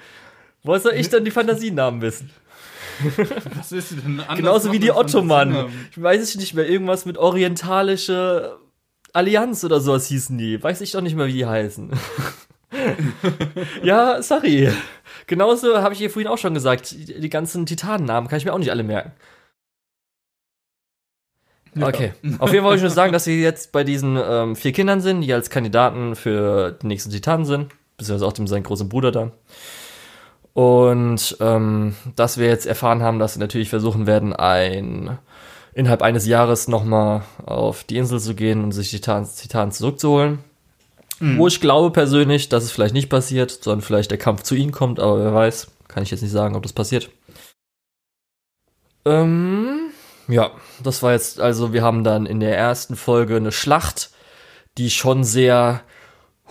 Wo 0.63 0.77
soll 0.77 0.93
ich 0.93 1.09
dann 1.09 1.25
die 1.25 1.31
Fantasienamen 1.31 2.01
wissen? 2.01 2.29
was 3.57 3.71
ist 3.71 3.91
denn 3.91 4.19
anders 4.19 4.37
Genauso 4.37 4.71
wie 4.71 4.79
die 4.79 4.91
Ottomanen. 4.91 5.65
Ich 5.91 6.01
weiß 6.01 6.21
es 6.21 6.35
nicht 6.35 6.53
mehr, 6.53 6.69
irgendwas 6.69 7.05
mit 7.05 7.17
orientalische 7.17 8.57
Allianz 9.13 9.63
oder 9.63 9.79
sowas 9.79 10.07
hießen 10.07 10.37
die. 10.37 10.61
Weiß 10.61 10.81
ich 10.81 10.91
doch 10.91 11.01
nicht 11.01 11.15
mehr, 11.15 11.27
wie 11.27 11.33
die 11.33 11.45
heißen. 11.45 11.91
ja, 13.83 14.21
sorry. 14.21 14.71
Genauso 15.27 15.81
habe 15.81 15.93
ich 15.93 16.01
ihr 16.01 16.09
vorhin 16.09 16.27
auch 16.27 16.37
schon 16.37 16.53
gesagt. 16.53 16.91
Die, 16.91 17.29
ganzen 17.29 17.65
Titanennamen 17.65 18.29
kann 18.29 18.37
ich 18.37 18.45
mir 18.45 18.53
auch 18.53 18.59
nicht 18.59 18.71
alle 18.71 18.83
merken. 18.83 19.11
Ja. 21.75 21.87
Okay. 21.87 22.13
Auf 22.39 22.51
jeden 22.51 22.63
Fall 22.63 22.63
wollte 22.63 22.77
ich 22.77 22.81
nur 22.83 22.91
sagen, 22.91 23.13
dass 23.13 23.25
wir 23.25 23.37
jetzt 23.37 23.71
bei 23.71 23.83
diesen 23.83 24.17
ähm, 24.23 24.55
vier 24.55 24.73
Kindern 24.73 25.01
sind, 25.01 25.21
die 25.21 25.33
als 25.33 25.49
Kandidaten 25.49 26.15
für 26.15 26.71
den 26.71 26.87
nächsten 26.87 27.09
Titanen 27.09 27.45
sind. 27.45 27.71
Beziehungsweise 27.97 28.27
auch 28.27 28.33
dem 28.33 28.47
seinen 28.47 28.63
großen 28.63 28.89
Bruder 28.89 29.11
dann. 29.11 29.31
Und 30.53 31.37
ähm, 31.39 31.95
dass 32.15 32.37
wir 32.37 32.47
jetzt 32.47 32.67
erfahren 32.67 33.01
haben, 33.01 33.17
dass 33.17 33.33
sie 33.33 33.39
natürlich 33.39 33.69
versuchen 33.69 34.05
werden, 34.05 34.33
ein 34.33 35.17
innerhalb 35.73 36.03
eines 36.03 36.27
Jahres 36.27 36.67
nochmal 36.67 37.23
auf 37.43 37.83
die 37.83 37.97
Insel 37.97 38.19
zu 38.19 38.35
gehen 38.35 38.63
und 38.63 38.71
sich 38.71 38.91
die 38.91 38.97
Titanen, 38.97 39.27
Titanen 39.35 39.71
zurückzuholen. 41.13 41.39
Wo 41.39 41.47
ich 41.47 41.61
glaube 41.61 41.91
persönlich, 41.91 42.49
dass 42.49 42.63
es 42.63 42.71
vielleicht 42.71 42.93
nicht 42.93 43.09
passiert, 43.09 43.51
sondern 43.51 43.81
vielleicht 43.81 44.11
der 44.11 44.17
Kampf 44.17 44.43
zu 44.43 44.55
ihnen 44.55 44.71
kommt, 44.71 44.99
aber 44.99 45.19
wer 45.19 45.33
weiß, 45.33 45.67
kann 45.87 46.03
ich 46.03 46.11
jetzt 46.11 46.21
nicht 46.21 46.31
sagen, 46.31 46.55
ob 46.55 46.63
das 46.63 46.73
passiert. 46.73 47.09
Ähm, 49.05 49.91
ja, 50.27 50.51
das 50.81 51.03
war 51.03 51.11
jetzt, 51.11 51.39
also 51.39 51.73
wir 51.73 51.81
haben 51.81 52.03
dann 52.03 52.25
in 52.25 52.39
der 52.39 52.57
ersten 52.57 52.95
Folge 52.95 53.35
eine 53.35 53.51
Schlacht, 53.51 54.11
die 54.77 54.89
schon 54.89 55.23
sehr, 55.23 55.81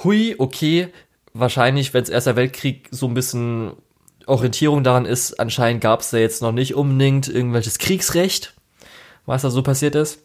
hui, 0.05 0.37
okay, 0.39 0.89
wahrscheinlich, 1.33 1.95
wenn 1.95 2.03
es 2.03 2.09
Erster 2.09 2.37
Weltkrieg 2.37 2.89
so 2.91 3.07
ein 3.07 3.15
bisschen 3.15 3.73
Orientierung 4.27 4.85
daran 4.85 5.07
ist, 5.07 5.41
anscheinend 5.41 5.81
gab 5.81 6.01
es 6.01 6.11
da 6.11 6.19
jetzt 6.19 6.43
noch 6.43 6.53
nicht 6.53 6.75
unbedingt 6.75 7.29
irgendwelches 7.29 7.79
Kriegsrecht, 7.79 8.55
was 9.27 9.43
da 9.43 9.51
so 9.51 9.63
passiert 9.63 9.95
ist. 9.95 10.21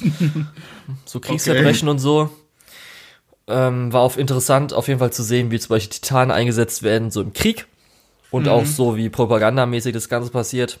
so 1.04 1.20
Kriegsverbrechen 1.20 1.88
und 1.88 1.98
so. 1.98 2.30
Ähm, 3.48 3.92
war 3.92 4.02
auf 4.02 4.18
interessant, 4.18 4.72
auf 4.72 4.88
jeden 4.88 5.00
Fall 5.00 5.12
zu 5.12 5.22
sehen, 5.22 5.50
wie 5.50 5.58
zum 5.58 5.70
Beispiel 5.70 5.98
Titanen 5.98 6.30
eingesetzt 6.30 6.82
werden, 6.82 7.10
so 7.10 7.20
im 7.20 7.32
Krieg. 7.32 7.66
Und 8.30 8.48
auch 8.48 8.64
so, 8.64 8.96
wie 8.96 9.10
propagandamäßig 9.10 9.92
das 9.92 10.08
Ganze 10.08 10.30
passiert. 10.30 10.78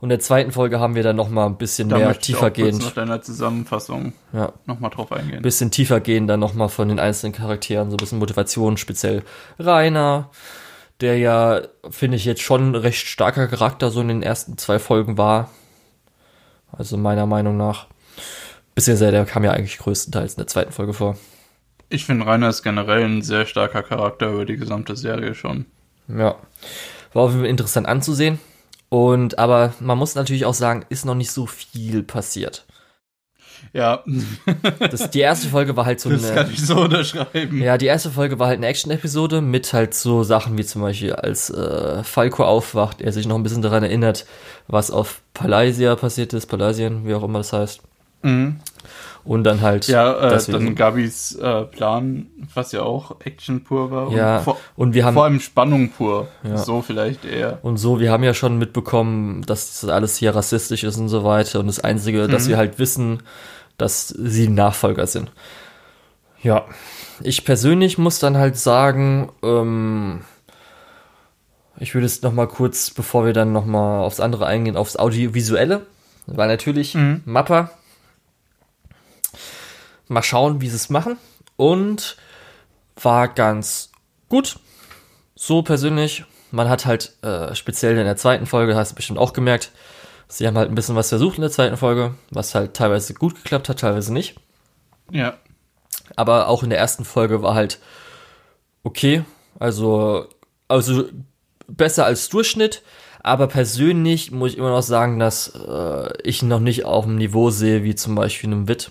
Und 0.00 0.06
in 0.06 0.18
der 0.18 0.20
zweiten 0.20 0.52
Folge 0.52 0.80
haben 0.80 0.94
wir 0.94 1.02
dann 1.02 1.16
noch 1.16 1.28
mal 1.28 1.46
ein 1.46 1.56
bisschen 1.56 1.88
Da 1.88 1.98
mehr 1.98 2.18
tiefergehend, 2.18 2.82
nach 2.82 2.92
deiner 2.92 3.22
Zusammenfassung 3.22 4.12
ja, 4.32 4.52
nochmal 4.66 4.90
drauf 4.90 5.12
eingehen. 5.12 5.42
bisschen 5.42 5.70
tiefer 5.70 6.00
gehen 6.00 6.26
dann 6.26 6.40
noch 6.40 6.54
mal 6.54 6.68
von 6.68 6.88
den 6.88 6.98
einzelnen 6.98 7.32
Charakteren, 7.32 7.90
so 7.90 7.96
ein 7.96 7.98
bisschen 7.98 8.18
Motivation, 8.18 8.76
speziell 8.76 9.22
Rainer, 9.58 10.30
der 11.00 11.18
ja, 11.18 11.62
finde 11.90 12.16
ich, 12.16 12.24
jetzt 12.24 12.42
schon 12.42 12.72
ein 12.72 12.74
recht 12.74 13.06
starker 13.06 13.46
Charakter 13.46 13.90
so 13.90 14.00
in 14.00 14.08
den 14.08 14.22
ersten 14.22 14.58
zwei 14.58 14.78
Folgen 14.78 15.16
war. 15.16 15.50
Also 16.72 16.96
meiner 16.96 17.26
Meinung 17.26 17.56
nach. 17.56 17.86
Beziehungsweise 18.74 19.12
der 19.12 19.24
kam 19.24 19.44
ja 19.44 19.52
eigentlich 19.52 19.78
größtenteils 19.78 20.34
in 20.34 20.38
der 20.38 20.48
zweiten 20.48 20.72
Folge 20.72 20.92
vor. 20.92 21.16
Ich 21.94 22.04
finde, 22.06 22.26
Rainer 22.26 22.48
ist 22.48 22.62
generell 22.64 23.04
ein 23.04 23.22
sehr 23.22 23.46
starker 23.46 23.82
Charakter 23.84 24.30
über 24.32 24.44
die 24.44 24.56
gesamte 24.56 24.96
Serie 24.96 25.34
schon. 25.34 25.66
Ja. 26.08 26.34
War 27.12 27.22
auf 27.22 27.30
jeden 27.30 27.42
Fall 27.42 27.50
interessant 27.50 27.86
anzusehen. 27.86 28.40
Und, 28.88 29.38
aber 29.38 29.72
man 29.80 29.96
muss 29.96 30.14
natürlich 30.16 30.44
auch 30.44 30.54
sagen, 30.54 30.84
ist 30.88 31.04
noch 31.04 31.14
nicht 31.14 31.30
so 31.30 31.46
viel 31.46 32.02
passiert. 32.02 32.66
Ja, 33.72 34.04
Das, 34.90 35.10
die 35.10 35.20
erste 35.20 35.48
Folge 35.48 35.76
war 35.76 35.86
halt 35.86 36.00
so 36.00 36.10
das 36.10 36.24
eine. 36.24 36.34
kann 36.34 36.50
ich 36.52 36.64
so 36.66 36.80
unterschreiben. 36.82 37.62
Ja, 37.62 37.78
die 37.78 37.86
erste 37.86 38.10
Folge 38.10 38.38
war 38.38 38.48
halt 38.48 38.58
eine 38.58 38.66
Action-Episode 38.66 39.40
mit 39.40 39.72
halt 39.72 39.94
so 39.94 40.22
Sachen 40.22 40.58
wie 40.58 40.64
zum 40.64 40.82
Beispiel, 40.82 41.12
als 41.14 41.48
äh, 41.50 42.02
Falco 42.04 42.44
aufwacht, 42.44 43.00
er 43.00 43.12
sich 43.12 43.26
noch 43.26 43.36
ein 43.36 43.42
bisschen 43.42 43.62
daran 43.62 43.84
erinnert, 43.84 44.26
was 44.66 44.90
auf 44.90 45.22
Palaisia 45.32 45.94
passiert 45.96 46.32
ist, 46.32 46.46
Palaisien, 46.46 47.06
wie 47.06 47.14
auch 47.14 47.22
immer 47.22 47.38
das 47.38 47.52
heißt. 47.52 47.80
Mhm. 48.22 48.60
Und 49.24 49.44
dann 49.44 49.62
halt. 49.62 49.86
Ja, 49.88 50.18
äh, 50.18 50.30
dass 50.30 50.46
dann 50.46 50.74
Gabis 50.74 51.34
äh, 51.36 51.62
Plan, 51.64 52.26
was 52.54 52.72
ja 52.72 52.82
auch 52.82 53.20
Action 53.24 53.64
pur 53.64 53.90
war. 53.90 54.10
Ja, 54.12 54.36
Und 54.38 54.44
vor, 54.44 54.58
und 54.76 54.94
wir 54.94 55.04
haben. 55.06 55.14
vor 55.14 55.24
allem 55.24 55.40
Spannung 55.40 55.90
pur. 55.90 56.28
Ja. 56.42 56.58
So 56.58 56.82
vielleicht 56.82 57.24
eher. 57.24 57.58
Und 57.62 57.78
so, 57.78 58.00
wir 58.00 58.12
haben 58.12 58.22
ja 58.22 58.34
schon 58.34 58.58
mitbekommen, 58.58 59.40
dass 59.46 59.80
das 59.80 59.88
alles 59.90 60.16
hier 60.18 60.34
rassistisch 60.36 60.84
ist 60.84 60.98
und 60.98 61.08
so 61.08 61.24
weiter. 61.24 61.60
Und 61.60 61.68
das 61.68 61.80
Einzige, 61.80 62.28
dass 62.28 62.44
Mhm. 62.44 62.48
wir 62.50 62.56
halt 62.58 62.78
wissen, 62.78 63.22
dass 63.78 64.08
sie 64.08 64.48
Nachfolger 64.48 65.06
sind. 65.06 65.32
Ja. 66.42 66.66
Ich 67.22 67.44
persönlich 67.46 67.96
muss 67.96 68.18
dann 68.18 68.36
halt 68.36 68.58
sagen, 68.58 69.30
ähm, 69.42 70.20
ich 71.78 71.94
würde 71.94 72.06
es 72.06 72.22
noch 72.22 72.32
mal 72.32 72.46
kurz, 72.46 72.90
bevor 72.90 73.24
wir 73.24 73.32
dann 73.32 73.52
noch 73.52 73.64
mal 73.64 74.00
aufs 74.02 74.20
andere 74.20 74.46
eingehen, 74.46 74.76
aufs 74.76 74.96
Audiovisuelle. 74.96 75.86
Weil 76.26 76.48
natürlich 76.48 76.94
Mhm. 76.94 77.22
Mappa. 77.24 77.70
Mal 80.08 80.22
schauen, 80.22 80.60
wie 80.60 80.68
sie 80.68 80.76
es 80.76 80.90
machen. 80.90 81.18
Und 81.56 82.16
war 83.00 83.28
ganz 83.28 83.90
gut. 84.28 84.58
So 85.34 85.62
persönlich. 85.62 86.24
Man 86.50 86.68
hat 86.68 86.86
halt 86.86 87.14
äh, 87.22 87.54
speziell 87.54 87.98
in 87.98 88.04
der 88.04 88.16
zweiten 88.16 88.46
Folge, 88.46 88.76
hast 88.76 88.92
du 88.92 88.96
bestimmt 88.96 89.18
auch 89.18 89.32
gemerkt, 89.32 89.72
Sie 90.28 90.46
haben 90.46 90.56
halt 90.56 90.68
ein 90.68 90.74
bisschen 90.74 90.96
was 90.96 91.10
versucht 91.10 91.36
in 91.36 91.42
der 91.42 91.50
zweiten 91.50 91.76
Folge, 91.76 92.14
was 92.30 92.54
halt 92.54 92.74
teilweise 92.74 93.14
gut 93.14 93.36
geklappt 93.36 93.68
hat, 93.68 93.80
teilweise 93.80 94.12
nicht. 94.12 94.34
Ja. 95.10 95.34
Aber 96.16 96.48
auch 96.48 96.62
in 96.62 96.70
der 96.70 96.78
ersten 96.78 97.04
Folge 97.04 97.42
war 97.42 97.54
halt 97.54 97.78
okay. 98.82 99.24
Also, 99.58 100.26
also 100.66 101.04
besser 101.68 102.04
als 102.06 102.28
Durchschnitt. 102.28 102.82
Aber 103.22 103.46
persönlich 103.46 104.32
muss 104.32 104.52
ich 104.52 104.58
immer 104.58 104.70
noch 104.70 104.82
sagen, 104.82 105.18
dass 105.18 105.48
äh, 105.54 106.12
ich 106.24 106.42
noch 106.42 106.60
nicht 106.60 106.84
auf 106.84 107.04
dem 107.04 107.16
Niveau 107.16 107.50
sehe, 107.50 107.84
wie 107.84 107.94
zum 107.94 108.14
Beispiel 108.14 108.50
einem 108.50 108.68
Witt. 108.68 108.90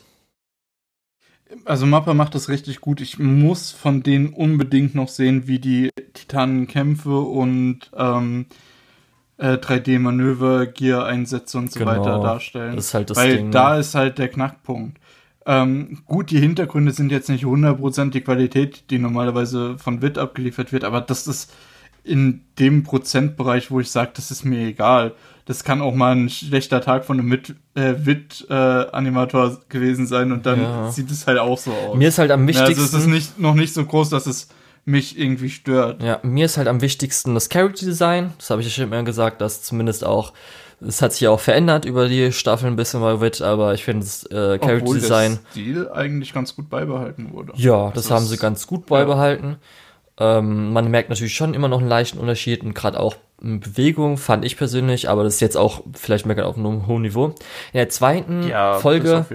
Also 1.66 1.86
Mappa 1.86 2.14
macht 2.14 2.36
das 2.36 2.50
richtig 2.50 2.82
gut. 2.82 3.02
Ich 3.02 3.20
muss 3.20 3.72
von 3.72 4.04
denen 4.04 4.34
unbedingt 4.34 4.96
noch 4.96 5.08
sehen, 5.10 5.48
wie 5.48 5.60
die 5.60 5.90
Titanenkämpfe 6.14 7.20
und 7.20 7.92
ähm, 7.96 8.46
äh, 9.38 9.54
3D-Manöver, 9.58 10.68
Gear-Einsätze 10.68 11.58
und 11.58 11.72
so 11.72 11.80
Genau. 11.80 11.92
weiter 11.92 12.20
darstellen. 12.20 12.76
Das 12.76 12.88
ist 12.88 12.94
halt 12.94 13.10
das 13.10 13.18
Weil 13.18 13.38
Ding, 13.38 13.52
da 13.52 13.78
ist 13.78 13.96
halt 13.96 14.18
der 14.18 14.30
Knackpunkt. 14.30 14.98
Ähm, 15.46 16.00
gut, 16.06 16.32
die 16.32 16.40
Hintergründe 16.40 16.92
sind 16.92 17.12
jetzt 17.12 17.30
nicht 17.30 17.46
100% 17.46 18.12
die 18.12 18.22
Qualität, 18.22 18.90
die 18.90 19.00
normalerweise 19.00 19.78
von 19.78 20.02
WIT 20.02 20.18
abgeliefert 20.18 20.72
wird, 20.72 20.84
aber 20.86 21.02
das 21.02 21.28
ist 21.28 21.54
in 22.04 22.42
dem 22.60 22.84
Prozentbereich, 22.84 23.72
wo 23.72 23.80
ich 23.80 23.90
sage, 23.92 24.12
das 24.16 24.30
ist 24.32 24.44
mir 24.44 24.68
egal. 24.68 25.14
Das 25.46 25.64
kann 25.64 25.82
auch 25.82 25.94
mal 25.94 26.16
ein 26.16 26.30
schlechter 26.30 26.82
Tag 26.82 27.06
von 27.06 27.20
einem 27.20 27.28
Mit- 27.30 27.56
äh, 27.76 27.94
WIT-Animator 28.58 29.60
gewesen 29.70 30.08
sein 30.08 30.32
und 30.32 30.46
dann 30.46 30.62
Ja. 30.62 30.92
sieht 30.92 31.12
es 31.12 31.28
halt 31.28 31.40
auch 31.40 31.58
so 31.58 31.72
aus. 31.72 31.98
Mir 31.98 32.08
ist 32.10 32.18
halt 32.20 32.32
am 32.32 32.42
Ja, 32.42 32.48
wichtigsten. 32.48 32.82
also 32.84 32.98
es 32.98 33.04
ist 33.04 33.10
nicht, 33.10 33.40
noch 33.40 33.56
nicht 33.56 33.74
so 33.74 33.86
groß, 33.86 34.10
dass 34.10 34.26
es 34.28 34.48
mich 34.86 35.18
irgendwie 35.18 35.50
stört. 35.50 36.02
Ja, 36.04 36.20
mir 36.24 36.46
ist 36.46 36.58
halt 36.58 36.68
am 36.68 36.82
wichtigsten 36.82 37.34
das 37.34 37.50
Character 37.50 37.86
Design. 37.86 38.34
Das 38.38 38.50
habe 38.50 38.62
ich 38.62 38.68
ja 38.68 38.74
schon 38.74 38.86
immer 38.86 39.04
gesagt, 39.04 39.40
dass 39.42 39.62
zumindest 39.64 40.04
auch, 40.06 40.34
es 40.86 41.02
hat 41.02 41.14
sich 41.14 41.22
ja 41.22 41.30
auch 41.30 41.40
verändert 41.40 41.86
über 41.86 42.10
die 42.10 42.32
Staffel 42.34 42.68
ein 42.68 42.76
bisschen 42.76 43.00
bei 43.00 43.22
Wit, 43.22 43.42
aber 43.42 43.74
ich 43.74 43.84
finde 43.86 44.06
das 44.06 44.26
äh, 44.26 44.58
Character 44.60 44.76
Obwohl 44.82 45.00
Design, 45.00 45.40
der 45.44 45.52
Stil 45.52 45.90
eigentlich 45.90 46.34
ganz 46.34 46.56
gut 46.56 46.70
beibehalten 46.70 47.32
wurde. 47.32 47.54
ja, 47.56 47.88
das 47.92 48.06
Also 48.06 48.16
haben 48.16 48.24
es- 48.24 48.30
sie 48.32 48.38
ganz 48.38 48.68
gut 48.68 48.86
beibehalten. 48.88 49.56
Ähm, 50.20 50.72
man 50.74 50.92
merkt 50.92 51.10
natürlich 51.10 51.34
schon 51.36 51.54
immer 51.54 51.68
noch 51.68 51.80
einen 51.80 51.90
leichten 51.90 52.20
Unterschied 52.20 52.64
und 52.64 52.76
gerade 52.76 53.00
auch 53.00 53.16
in 53.42 53.60
Bewegung, 53.60 54.18
fand 54.18 54.46
ich 54.46 54.56
persönlich, 54.56 55.10
aber 55.10 55.24
das 55.24 55.36
ist 55.36 55.40
jetzt 55.42 55.58
auch 55.58 55.82
vielleicht 55.94 56.26
meckern 56.26 56.46
auf 56.46 56.58
einem 56.58 56.88
hohen 56.88 57.02
Niveau. 57.02 57.26
In 57.26 57.34
der 57.74 57.90
zweiten 57.90 58.48
Ja, 58.48 58.80
Folge 58.80 59.26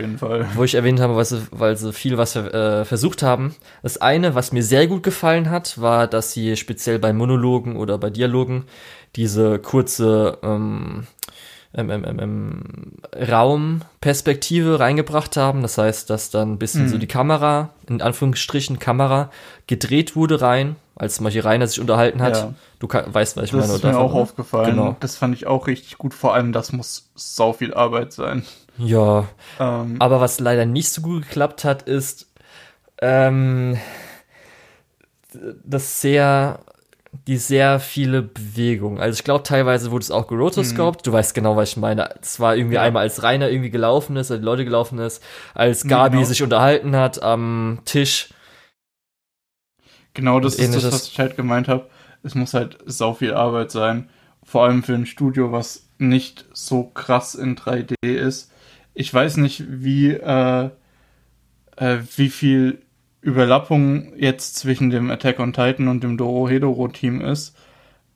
wo 0.54 0.64
ich 0.64 0.74
erwähnt 0.76 1.00
habe, 1.00 1.14
weil 1.14 1.26
sie, 1.26 1.46
weil 1.50 1.76
sie 1.76 1.92
viel 1.92 2.16
was 2.16 2.34
äh, 2.34 2.86
versucht 2.86 3.22
haben. 3.22 3.54
Das 3.82 4.00
eine, 4.00 4.34
was 4.34 4.52
mir 4.52 4.62
sehr 4.62 4.86
gut 4.86 5.02
gefallen 5.02 5.50
hat, 5.50 5.80
war, 5.80 6.06
dass 6.06 6.32
sie 6.32 6.56
speziell 6.56 6.98
bei 6.98 7.12
Monologen 7.12 7.76
oder 7.76 7.98
bei 7.98 8.08
Dialogen 8.08 8.64
diese 9.14 9.58
kurze 9.58 10.38
ähm, 10.42 11.06
ähm, 11.74 11.90
ähm, 11.90 12.04
ähm, 12.04 12.18
ähm, 12.20 12.92
Raumperspektive 13.30 14.80
reingebracht 14.80 15.36
haben. 15.36 15.62
Das 15.62 15.78
heißt, 15.78 16.08
dass 16.10 16.30
dann 16.30 16.52
ein 16.54 16.58
bisschen 16.58 16.84
Mhm. 16.84 16.88
so 16.88 16.98
die 16.98 17.06
Kamera, 17.06 17.70
in 17.88 18.00
Anführungsstrichen 18.02 18.78
Kamera, 18.78 19.30
gedreht 19.66 20.16
wurde 20.16 20.40
rein, 20.40 20.76
als 20.96 21.16
zum 21.16 21.24
Beispiel 21.24 21.42
Rainer 21.42 21.66
sich 21.66 21.80
unterhalten 21.80 22.22
hat. 22.22 22.36
Ja. 22.36 22.54
Du 22.78 22.86
kann, 22.88 23.12
weißt, 23.12 23.36
was 23.36 23.44
ich 23.44 23.50
Das 23.50 23.60
meine. 23.60 23.72
ist 23.74 23.84
oder? 23.84 23.92
mir 23.92 23.98
auch 23.98 24.14
aufgefallen. 24.14 24.70
Genau. 24.76 24.96
Das 25.00 25.16
fand 25.16 25.34
ich 25.34 25.46
auch 25.46 25.66
richtig 25.66 25.98
gut. 25.98 26.14
Vor 26.14 26.34
allem, 26.34 26.52
das 26.52 26.72
muss 26.72 27.10
sau 27.14 27.52
viel 27.52 27.74
Arbeit 27.74 28.12
sein. 28.12 28.44
Ja, 28.78 29.26
Ähm, 29.58 29.96
Aber 29.98 30.20
was 30.20 30.38
leider 30.40 30.64
nicht 30.64 30.90
so 30.90 31.02
gut 31.02 31.22
geklappt 31.24 31.64
hat, 31.64 31.82
ist 31.82 32.28
ähm, 33.02 33.76
das 35.64 36.00
sehr 36.00 36.60
die 37.28 37.36
sehr 37.36 37.78
viele 37.78 38.22
Bewegung. 38.22 38.98
Also 38.98 39.18
ich 39.18 39.22
glaube, 39.22 39.42
teilweise 39.44 39.90
wurde 39.90 40.02
es 40.02 40.10
auch 40.10 40.26
gerotoscoped. 40.28 41.06
Du 41.06 41.12
weißt 41.12 41.34
genau, 41.34 41.56
was 41.56 41.68
ich 41.72 41.76
meine. 41.76 42.08
Es 42.22 42.40
war 42.40 42.56
irgendwie 42.56 42.76
Ja. 42.76 42.82
einmal, 42.82 43.02
als 43.02 43.22
Rainer 43.22 43.50
irgendwie 43.50 43.68
gelaufen 43.70 44.16
ist, 44.16 44.30
als 44.30 44.40
die 44.40 44.44
Leute 44.46 44.64
gelaufen 44.64 44.98
ist, 44.98 45.22
als 45.54 45.84
Gabi 45.86 46.16
Genau. 46.16 46.26
sich 46.26 46.42
unterhalten 46.42 46.96
hat 46.96 47.22
am 47.22 47.80
Tisch. 47.84 48.30
genau 50.14 50.40
das 50.40 50.54
ist 50.56 50.74
das, 50.74 50.84
was 50.90 51.06
ich 51.08 51.18
halt 51.20 51.36
gemeint 51.36 51.68
habe. 51.68 51.88
Es 52.22 52.34
muss 52.34 52.54
halt 52.54 52.78
sau 52.86 53.12
viel 53.14 53.34
Arbeit 53.34 53.70
sein. 53.70 54.08
Vor 54.42 54.64
allem 54.64 54.82
für 54.82 54.94
ein 54.94 55.06
Studio, 55.06 55.52
was 55.52 55.86
nicht 55.98 56.46
so 56.54 56.84
krass 56.84 57.34
in 57.34 57.56
3D 57.56 57.94
ist. 58.02 58.50
Ich 58.94 59.12
weiß 59.12 59.36
nicht, 59.36 59.64
wie, 59.68 60.12
äh, 60.12 60.70
äh, 61.76 61.98
wie 62.16 62.30
viel 62.30 62.80
Überlappung 63.20 64.12
jetzt 64.16 64.56
zwischen 64.56 64.90
dem 64.90 65.10
Attack 65.10 65.40
on 65.40 65.52
Titan 65.52 65.88
und 65.88 66.02
dem 66.02 66.16
Dorohedoro-Team 66.16 67.20
ist. 67.20 67.56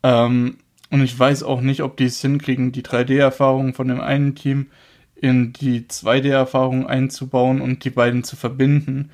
Ähm, 0.03 0.59
und 0.90 1.03
ich 1.03 1.18
weiß 1.18 1.42
auch 1.42 1.61
nicht, 1.61 1.82
ob 1.82 1.96
die 1.96 2.05
es 2.05 2.20
hinkriegen, 2.20 2.72
die 2.72 2.82
3D-Erfahrung 2.82 3.74
von 3.74 3.88
dem 3.88 4.00
einen 4.00 4.34
Team 4.34 4.66
in 5.14 5.53
die 5.53 5.82
2D-Erfahrung 5.82 6.86
einzubauen 6.86 7.61
und 7.61 7.84
die 7.84 7.90
beiden 7.90 8.24
zu 8.24 8.36
verbinden. 8.36 9.11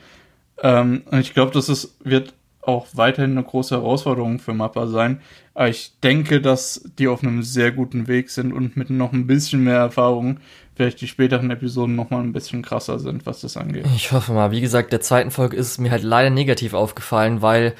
Ähm, 0.62 1.02
und 1.10 1.20
ich 1.20 1.34
glaube, 1.34 1.52
das 1.52 1.68
ist, 1.68 1.96
wird 2.02 2.34
auch 2.62 2.86
weiterhin 2.94 3.32
eine 3.32 3.44
große 3.44 3.74
Herausforderung 3.74 4.38
für 4.38 4.54
Mappa 4.54 4.86
sein. 4.86 5.20
Aber 5.54 5.68
ich 5.68 5.98
denke, 6.02 6.40
dass 6.40 6.90
die 6.98 7.08
auf 7.08 7.22
einem 7.22 7.42
sehr 7.42 7.72
guten 7.72 8.08
Weg 8.08 8.30
sind 8.30 8.52
und 8.52 8.76
mit 8.76 8.90
noch 8.90 9.12
ein 9.12 9.26
bisschen 9.26 9.64
mehr 9.64 9.78
Erfahrung 9.78 10.38
vielleicht 10.78 11.00
die 11.00 11.08
späteren 11.08 11.50
Episoden 11.50 11.96
noch 11.96 12.10
mal 12.10 12.20
ein 12.20 12.32
bisschen 12.32 12.62
krasser 12.62 13.00
sind, 13.00 13.26
was 13.26 13.40
das 13.40 13.56
angeht. 13.56 13.84
Ich 13.96 14.12
hoffe 14.12 14.32
mal. 14.32 14.52
Wie 14.52 14.60
gesagt, 14.60 14.92
der 14.92 15.00
zweiten 15.00 15.32
Folge 15.32 15.56
ist 15.56 15.72
es 15.72 15.78
mir 15.78 15.90
halt 15.90 16.04
leider 16.04 16.30
negativ 16.30 16.72
aufgefallen, 16.72 17.42
weil 17.42 17.74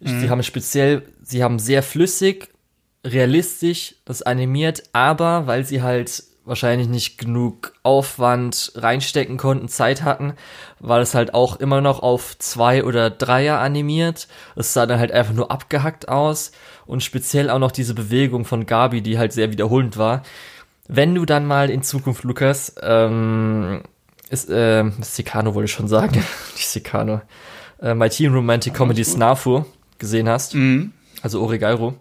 sie 0.00 0.28
haben 0.28 0.42
speziell, 0.42 1.02
sie 1.22 1.44
haben 1.44 1.60
sehr 1.60 1.84
flüssig, 1.84 2.48
realistisch 3.06 3.94
das 4.04 4.22
animiert, 4.22 4.82
aber 4.92 5.46
weil 5.46 5.64
sie 5.64 5.82
halt 5.82 6.24
wahrscheinlich 6.44 6.88
nicht 6.88 7.18
genug 7.18 7.74
Aufwand 7.84 8.72
reinstecken 8.74 9.36
konnten, 9.36 9.68
Zeit 9.68 10.02
hatten, 10.02 10.34
war 10.80 10.98
es 10.98 11.14
halt 11.14 11.34
auch 11.34 11.60
immer 11.60 11.80
noch 11.80 12.00
auf 12.00 12.36
zwei 12.38 12.82
oder 12.82 13.10
dreier 13.10 13.60
animiert. 13.60 14.26
Es 14.56 14.72
sah 14.72 14.86
dann 14.86 14.98
halt 14.98 15.12
einfach 15.12 15.34
nur 15.34 15.52
abgehackt 15.52 16.08
aus 16.08 16.50
und 16.86 17.04
speziell 17.04 17.48
auch 17.48 17.60
noch 17.60 17.70
diese 17.70 17.94
Bewegung 17.94 18.44
von 18.44 18.66
Gabi, 18.66 19.02
die 19.02 19.18
halt 19.18 19.32
sehr 19.32 19.52
wiederholend 19.52 19.96
war. 19.96 20.22
Wenn 20.88 21.14
du 21.14 21.24
dann 21.24 21.46
mal 21.46 21.70
in 21.70 21.82
Zukunft, 21.82 22.24
Lukas, 22.24 22.74
ähm, 22.82 23.82
ist, 24.30 24.50
äh, 24.50 24.84
Secano 25.00 25.54
wollte 25.54 25.66
ich 25.66 25.72
schon 25.72 25.88
sagen, 25.88 26.14
nicht 26.54 26.66
Secano, 26.68 27.20
äh, 27.80 27.94
My 27.94 28.08
Teen 28.08 28.32
Romantic 28.34 28.74
Comedy 28.74 29.04
Snafu 29.04 29.64
gesehen 29.98 30.28
hast, 30.28 30.54
Mhm. 30.54 30.92
also 31.22 31.40
Oregairo. 31.42 31.94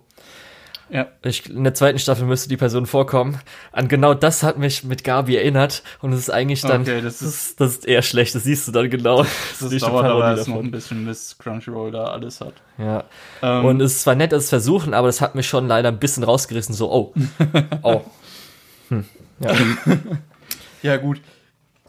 Ja. 0.90 1.08
Ich, 1.24 1.50
in 1.50 1.64
der 1.64 1.74
zweiten 1.74 2.00
Staffel 2.00 2.26
müsste 2.26 2.50
die 2.50 2.58
Person 2.58 2.86
vorkommen. 2.86 3.40
An 3.72 3.88
genau 3.88 4.14
das 4.14 4.44
hat 4.44 4.58
mich 4.58 4.84
mit 4.84 5.06
Gabi 5.06 5.38
erinnert. 5.38 5.84
Und 6.02 6.12
es 6.12 6.20
ist 6.20 6.30
eigentlich 6.30 6.60
dann, 6.64 6.82
Okay, 6.82 7.00
das, 7.00 7.22
ist, 7.22 7.62
das 7.62 7.72
ist 7.78 7.86
eher 7.88 8.02
schlecht, 8.02 8.36
das 8.36 8.44
siehst 8.44 8.68
du 8.68 8.74
dann 8.74 8.90
genau. 8.90 9.24
Das 9.58 9.62
ist 9.72 9.82
dauert 9.84 10.06
aber 10.06 10.36
erst 10.36 10.50
noch 10.50 10.60
ein 10.60 10.70
bisschen, 10.70 11.06
bis 11.06 11.38
Crunchyroll 11.38 11.92
da 11.92 12.08
alles 12.08 12.42
hat. 12.42 12.56
Ja. 12.78 13.06
Ähm, 13.42 13.64
Und 13.64 13.82
es 13.82 13.94
ist 13.94 14.02
zwar 14.02 14.16
nett, 14.16 14.34
das 14.34 14.50
Versuchen, 14.50 14.94
aber 14.94 15.08
das 15.08 15.22
hat 15.22 15.34
mich 15.34 15.48
schon 15.48 15.66
leider 15.66 15.88
ein 15.88 15.98
bisschen 16.00 16.26
rausgerissen, 16.26 16.76
so, 16.76 16.92
oh. 16.92 17.14
oh. 17.84 18.02
Hm. 18.92 19.06
Ja. 19.40 19.56
ja, 20.84 20.98
gut. 20.98 21.22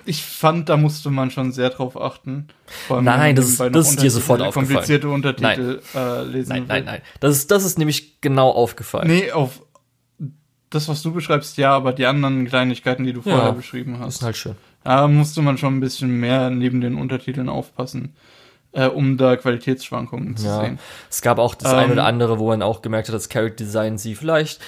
Ich 0.05 0.23
fand, 0.25 0.69
da 0.69 0.77
musste 0.77 1.11
man 1.11 1.31
schon 1.31 1.53
sehr 1.53 1.71
drauf 1.71 2.01
achten. 2.01 2.49
Vor 2.89 2.97
allem, 2.97 3.05
Nein, 3.05 3.37
das 3.37 3.57
das 3.57 3.91
ist 3.91 4.03
dir 4.03 4.11
sofort 4.11 4.41
aufgefallen. 4.41 4.67
komplizierte 4.69 5.09
Untertitel 5.09 5.81
äh, 5.95 6.23
lesen 6.25 6.49
Nein, 6.49 6.65
nein, 6.67 6.85
nein. 6.85 7.03
Das 7.21 7.37
ist, 7.37 7.51
das 7.53 7.65
ist 7.65 7.79
nämlich 7.79 8.21
genau 8.21 8.51
aufgefallen. 8.51 9.07
Nee, 9.07 9.31
auf 9.31 9.63
das, 10.71 10.89
was 10.89 11.03
du 11.03 11.13
beschreibst, 11.13 11.57
ja, 11.59 11.71
aber 11.77 11.93
die 11.93 12.07
anderen 12.07 12.47
Kleinigkeiten, 12.49 13.05
die 13.05 13.13
du 13.13 13.21
Ja, 13.21 13.31
vorher 13.33 13.53
beschrieben 13.53 13.93
Das 13.93 14.01
hast, 14.01 14.15
ist 14.17 14.23
halt 14.23 14.37
schön. 14.39 14.57
da 14.83 15.07
musste 15.07 15.43
man 15.43 15.57
schon 15.59 15.77
ein 15.77 15.81
bisschen 15.81 16.09
mehr 16.19 16.51
neben 16.51 16.81
den 16.81 16.97
Untertiteln 16.97 17.49
aufpassen, 17.51 18.17
äh, 18.73 18.87
um 18.87 19.19
da 19.19 19.37
Qualitätsschwankungen 19.37 20.37
zu 20.37 20.47
Ja. 20.47 20.61
sehen. 20.63 20.79
Es 21.11 21.21
gab 21.23 21.39
auch 21.39 21.55
das 21.55 21.73
Ähm, 21.73 21.79
eine 21.79 21.93
oder 21.93 22.07
andere, 22.07 22.39
wo 22.41 22.49
man 22.49 22.63
auch 22.63 22.83
gemerkt 22.83 23.07
hat, 23.09 23.15
dass 23.15 23.29
Character 23.29 23.65
Design 23.65 23.99
sie 23.99 24.15
vielleicht, 24.17 24.61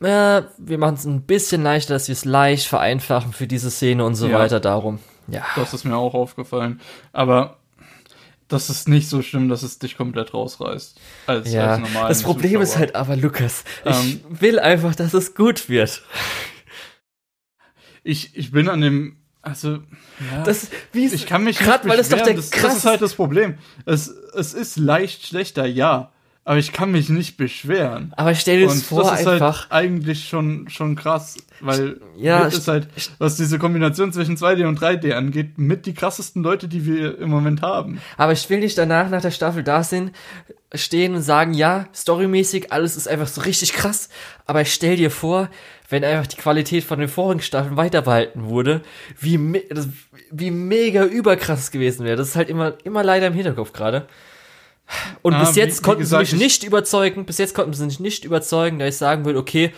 äh, 0.00 0.42
wir 0.58 0.78
machen 0.78 0.94
es 0.94 1.04
ein 1.04 1.22
bisschen 1.22 1.62
leichter, 1.62 1.94
dass 1.94 2.08
wir 2.08 2.12
es 2.14 2.24
leicht 2.24 2.66
vereinfachen 2.66 3.32
für 3.32 3.46
diese 3.46 3.70
Szene 3.70 4.04
und 4.04 4.14
so 4.14 4.28
Ja. 4.28 4.38
weiter. 4.38 4.60
Darum, 4.60 4.98
ja. 5.28 5.44
Das 5.56 5.74
ist 5.74 5.84
mir 5.84 5.96
auch 5.96 6.14
aufgefallen. 6.14 6.80
Aber 7.12 7.58
das 8.48 8.68
ist 8.70 8.88
nicht 8.88 9.08
so 9.08 9.22
schlimm, 9.22 9.48
dass 9.48 9.62
es 9.62 9.78
dich 9.78 9.96
komplett 9.96 10.34
rausreißt. 10.34 10.98
Als, 11.26 11.52
Ja, 11.52 11.72
als 11.74 11.80
normalen 11.80 12.08
das 12.08 12.22
Problem 12.22 12.60
ist 12.60 12.70
Zuschauer. 12.70 12.80
halt 12.80 12.94
aber, 12.96 13.16
Lukas, 13.16 13.64
ich 13.84 13.94
Ähm, 13.96 14.20
will 14.28 14.58
einfach, 14.58 14.94
dass 14.94 15.14
es 15.14 15.34
gut 15.34 15.68
wird. 15.68 16.02
Ich, 18.02 18.36
ich 18.36 18.50
bin 18.50 18.68
an 18.68 18.80
dem. 18.80 19.16
Also, 19.42 19.74
ja. 20.32 20.42
Das, 20.44 20.68
wie 20.92 21.04
ist, 21.04 21.14
ich 21.14 21.26
kann 21.26 21.44
mich 21.44 21.60
nicht 21.60 21.84
weil 21.84 21.96
das 21.96 22.10
doch 22.10 22.20
der 22.20 22.34
das, 22.34 22.50
krass 22.50 22.62
das 22.74 22.76
ist 22.78 22.84
halt 22.84 23.00
das 23.02 23.14
Problem. 23.14 23.56
Es, 23.86 24.08
es 24.08 24.52
ist 24.52 24.76
leicht 24.76 25.26
schlechter, 25.26 25.64
ja. 25.66 26.12
Aber 26.44 26.58
ich 26.58 26.72
kann 26.72 26.90
mich 26.90 27.08
nicht 27.08 27.36
beschweren. 27.36 28.12
Aber 28.16 28.34
stell 28.34 28.60
dir 28.60 28.66
das 28.66 28.82
vor, 28.82 29.04
das 29.04 29.20
ist 29.20 29.26
einfach. 29.26 29.70
halt 29.70 29.72
eigentlich 29.72 30.28
schon, 30.28 30.68
schon 30.68 30.96
krass, 30.96 31.36
weil 31.60 32.00
Ja, 32.16 32.46
ist 32.46 32.66
halt, 32.66 32.88
was 33.18 33.36
diese 33.36 33.58
Kombination 33.58 34.12
zwischen 34.12 34.36
2D 34.36 34.66
und 34.66 34.80
3D 34.80 35.12
angeht, 35.12 35.58
mit 35.58 35.86
die 35.86 35.94
krassesten 35.94 36.42
Leute, 36.42 36.66
die 36.66 36.86
wir 36.86 37.18
im 37.18 37.28
Moment 37.28 37.62
haben. 37.62 38.00
Aber 38.16 38.32
ich 38.32 38.48
will 38.48 38.60
nicht 38.60 38.78
danach, 38.78 39.10
nach 39.10 39.20
der 39.20 39.30
Staffel 39.30 39.62
da 39.62 39.82
sind, 39.84 40.12
stehen 40.74 41.14
und 41.14 41.22
sagen, 41.22 41.52
ja, 41.52 41.88
storymäßig, 41.94 42.72
alles 42.72 42.96
ist 42.96 43.08
einfach 43.08 43.28
so 43.28 43.42
richtig 43.42 43.72
krass. 43.72 44.08
Aber 44.46 44.62
ich 44.62 44.72
stell 44.72 44.96
dir 44.96 45.10
vor, 45.10 45.50
wenn 45.88 46.04
einfach 46.04 46.26
die 46.26 46.36
Qualität 46.36 46.84
von 46.84 47.00
den 47.00 47.08
vorigen 47.08 47.42
Staffeln 47.42 47.76
weiter 47.76 48.02
behalten 48.02 48.44
wurde, 48.44 48.82
wie, 49.18 49.36
me 49.36 49.62
das, 49.68 49.88
wie 50.30 50.50
mega 50.50 51.04
überkrass 51.04 51.60
es 51.60 51.70
gewesen 51.70 52.06
wäre. 52.06 52.16
Das 52.16 52.28
ist 52.28 52.36
halt 52.36 52.48
immer, 52.48 52.74
immer 52.84 53.02
leider 53.02 53.26
im 53.26 53.34
Hinterkopf 53.34 53.72
gerade. 53.72 54.06
Und 55.22 55.34
Ah, 55.34 55.40
bis 55.40 55.56
jetzt 55.56 55.80
wie 55.80 55.84
konnten 55.84 56.00
gesagt, 56.00 56.26
sie 56.26 56.34
ich- 56.36 56.40
mich 56.40 56.42
nicht 56.42 56.64
überzeugen, 56.64 57.24
bis 57.24 57.38
jetzt 57.38 57.54
konnten 57.54 57.72
sie 57.74 57.84
mich 57.86 58.00
nicht 58.00 58.24
überzeugen, 58.24 58.78
da 58.78 58.86
ich 58.86 58.96
sagen 58.96 59.24
würde, 59.24 59.38
okay, 59.38 59.72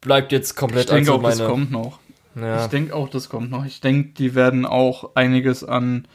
bleibt 0.00 0.32
jetzt 0.32 0.50
Ich 0.50 0.56
komplett 0.56 0.90
denke 0.90 1.12
also 1.12 1.14
auch, 1.14 1.22
das 1.30 1.38
kommt 1.46 1.70
noch. 1.70 1.98
Ja. 2.34 2.62
Ich 2.64 2.66
denke 2.70 2.94
auch, 2.94 3.08
das 3.08 3.28
kommt 3.28 3.50
noch. 3.50 3.64
Ich 3.64 3.80
denke, 3.80 4.10
die 4.10 4.34
werden 4.34 4.66
auch 4.66 5.14
einiges 5.14 5.64
an 5.64 6.06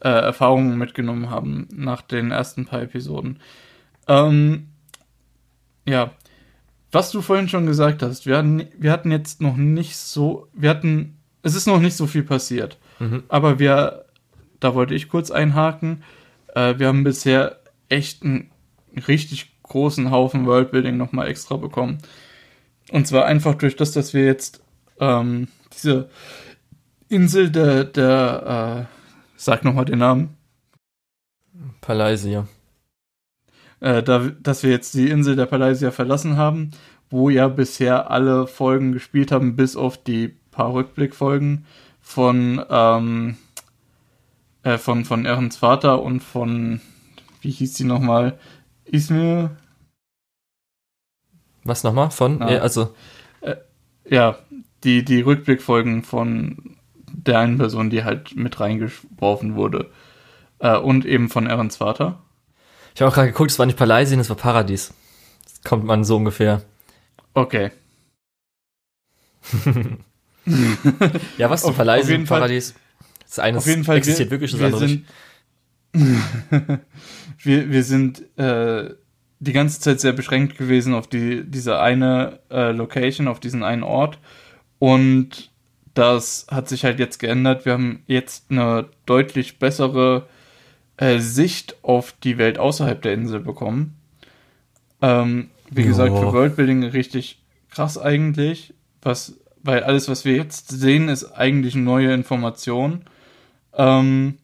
äh, 0.00 0.08
Erfahrungen 0.08 0.78
mitgenommen 0.78 1.30
haben 1.30 1.68
nach 1.70 2.02
den 2.02 2.30
ersten 2.30 2.64
paar 2.66 2.82
Episoden. 2.82 3.40
Ähm, 4.08 4.68
ja, 5.86 6.10
was 6.92 7.10
du 7.10 7.20
vorhin 7.22 7.48
schon 7.48 7.66
gesagt 7.66 8.02
hast, 8.02 8.26
wir 8.26 8.38
hatten, 8.38 8.66
wir 8.78 8.90
hatten 8.92 9.10
jetzt 9.10 9.40
noch 9.40 9.56
nicht 9.56 9.96
so, 9.96 10.48
wir 10.54 10.70
hatten, 10.70 11.16
es 11.42 11.54
ist 11.54 11.66
noch 11.66 11.80
nicht 11.80 11.96
so 11.96 12.06
viel 12.06 12.22
passiert. 12.22 12.78
Mhm. 12.98 13.24
Aber 13.28 13.58
wir, 13.58 14.06
da 14.60 14.74
wollte 14.74 14.94
ich 14.94 15.08
kurz 15.08 15.30
einhaken, 15.30 16.02
äh, 16.56 16.78
wir 16.78 16.88
haben 16.88 17.04
bisher 17.04 17.60
echt 17.88 18.24
einen 18.24 18.50
richtig 19.06 19.52
großen 19.62 20.10
Haufen 20.10 20.46
Worldbuilding 20.46 20.96
nochmal 20.96 21.28
extra 21.28 21.56
bekommen. 21.56 21.98
Und 22.90 23.06
zwar 23.06 23.26
einfach 23.26 23.54
durch 23.54 23.76
das, 23.76 23.92
dass 23.92 24.14
wir 24.14 24.24
jetzt 24.24 24.62
ähm, 24.98 25.48
diese 25.72 26.08
Insel 27.08 27.50
der, 27.50 27.84
der 27.84 28.88
äh, 28.88 28.94
sag 29.36 29.64
nochmal 29.64 29.84
den 29.84 29.98
Namen, 29.98 30.36
Palaisia. 31.80 32.46
äh, 33.80 34.02
da, 34.02 34.30
dass 34.40 34.62
wir 34.62 34.70
jetzt 34.70 34.94
die 34.94 35.10
Insel 35.10 35.36
der 35.36 35.46
Palaisia 35.46 35.90
verlassen 35.90 36.36
haben, 36.36 36.70
wo 37.10 37.28
ja 37.28 37.48
bisher 37.48 38.10
alle 38.10 38.46
Folgen 38.46 38.92
gespielt 38.92 39.30
haben, 39.30 39.56
bis 39.56 39.76
auf 39.76 40.02
die 40.02 40.36
paar 40.50 40.72
Rückblickfolgen 40.72 41.66
von, 42.00 42.64
ähm, 42.70 43.36
äh, 44.66 44.78
von, 44.78 45.04
von 45.04 45.24
Erens 45.24 45.56
Vater 45.56 46.02
und 46.02 46.20
von, 46.20 46.80
wie 47.40 47.50
hieß 47.50 47.74
die 47.74 47.84
nochmal, 47.84 48.38
Ismir? 48.84 49.56
Was 51.64 51.84
nochmal? 51.84 52.10
Von? 52.10 52.42
Ah. 52.42 52.50
Ja, 52.52 52.58
also, 52.60 52.94
Ja, 54.08 54.38
die, 54.84 55.04
die 55.04 55.20
Rückblickfolgen 55.20 56.02
von 56.02 56.76
der 57.12 57.38
einen 57.40 57.58
Person, 57.58 57.90
die 57.90 58.04
halt 58.04 58.36
mit 58.36 58.60
reingeworfen 58.60 59.54
wurde. 59.56 59.90
Äh, 60.58 60.76
und 60.78 61.04
eben 61.04 61.28
von 61.28 61.46
Erens 61.46 61.76
Vater. 61.76 62.22
ich 62.94 63.00
habe 63.02 63.10
auch 63.10 63.14
gerade 63.14 63.28
geguckt, 63.28 63.50
es 63.50 63.58
war 63.58 63.66
nicht 63.66 63.78
Palaisien, 63.78 64.20
es 64.20 64.28
war 64.28 64.36
Paradies. 64.36 64.94
Das 65.44 65.62
kommt 65.62 65.84
man 65.84 66.04
so 66.04 66.16
ungefähr. 66.16 66.62
Okay. 67.34 67.70
Ja, 71.38 71.50
was? 71.50 71.64
Auf, 71.64 71.76
Palaisien, 71.76 72.12
jeden 72.12 72.26
Fall- 72.26 72.38
Paradies. 72.38 72.74
Das 73.26 73.38
eine 73.38 73.58
Auf 73.58 73.66
jeden 73.66 73.84
Fall 73.84 73.96
existiert 73.98 74.30
wir, 74.30 74.40
wirklich, 74.40 74.52
das 74.52 74.60
wir 74.60 74.66
andere 74.66 74.84
nicht. 74.84 75.04
sind, 75.94 76.20
wir, 77.42 77.70
wir 77.70 77.82
sind 77.84 78.22
äh, 78.38 78.94
die 79.40 79.52
ganze 79.52 79.80
Zeit 79.80 80.00
sehr 80.00 80.12
beschränkt 80.12 80.56
gewesen 80.58 80.94
auf 80.94 81.06
die, 81.08 81.44
diese 81.44 81.80
eine 81.80 82.40
äh, 82.50 82.72
Location, 82.72 83.28
auf 83.28 83.40
diesen 83.40 83.62
einen 83.62 83.82
Ort. 83.82 84.18
Und 84.78 85.50
das 85.94 86.46
hat 86.50 86.68
sich 86.68 86.84
halt 86.84 86.98
jetzt 86.98 87.18
geändert. 87.18 87.64
Wir 87.64 87.72
haben 87.72 88.02
jetzt 88.06 88.50
eine 88.50 88.86
deutlich 89.06 89.58
bessere 89.58 90.26
äh, 90.98 91.18
Sicht 91.18 91.76
auf 91.82 92.12
die 92.22 92.38
Welt 92.38 92.58
außerhalb 92.58 93.00
der 93.02 93.14
Insel 93.14 93.40
bekommen. 93.40 93.96
Ähm, 95.02 95.50
wie 95.70 95.82
Ja. 95.82 95.88
gesagt, 95.88 96.18
für 96.18 96.32
Worldbuilding 96.32 96.84
richtig 96.84 97.42
krass 97.70 97.98
eigentlich, 97.98 98.72
was, 99.02 99.34
weil 99.62 99.82
alles, 99.84 100.08
was 100.08 100.24
wir 100.24 100.36
jetzt 100.36 100.68
sehen, 100.70 101.08
ist 101.08 101.24
eigentlich 101.32 101.74
neue 101.74 102.12
Information. 102.14 103.02
Ähm, 103.76 104.38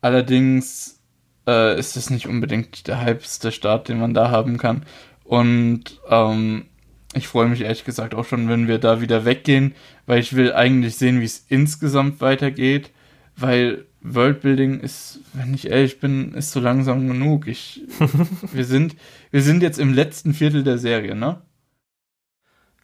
allerdings 0.00 1.00
äh, 1.46 1.78
ist 1.78 1.96
es 1.96 2.10
nicht 2.10 2.26
unbedingt 2.26 2.86
der 2.86 3.00
halbste 3.00 3.52
Start, 3.52 3.88
den 3.88 3.98
man 3.98 4.14
da 4.14 4.30
haben 4.30 4.58
kann. 4.58 4.84
Und 5.24 6.00
ähm, 6.08 6.66
ich 7.14 7.28
freue 7.28 7.48
mich 7.48 7.62
ehrlich 7.62 7.84
gesagt 7.84 8.14
auch 8.14 8.24
schon, 8.24 8.48
wenn 8.48 8.68
wir 8.68 8.78
da 8.78 9.00
wieder 9.00 9.24
weggehen, 9.24 9.74
weil 10.06 10.20
ich 10.20 10.36
will 10.36 10.52
eigentlich 10.52 10.96
sehen, 10.96 11.20
wie 11.20 11.24
es 11.24 11.44
insgesamt 11.48 12.20
weitergeht, 12.20 12.90
weil 13.36 13.86
Worldbuilding 14.02 14.80
ist, 14.80 15.20
wenn 15.32 15.54
ich 15.54 15.68
ehrlich 15.68 16.00
bin, 16.00 16.34
ist 16.34 16.52
so 16.52 16.60
langsam 16.60 17.08
genug. 17.08 17.46
Ich, 17.46 17.82
wir 18.52 18.64
sind, 18.64 18.96
wir 19.30 19.42
sind 19.42 19.62
jetzt 19.62 19.78
im 19.78 19.92
letzten 19.92 20.34
Viertel 20.34 20.64
der 20.64 20.78
Serie, 20.78 21.14
ne? 21.14 21.42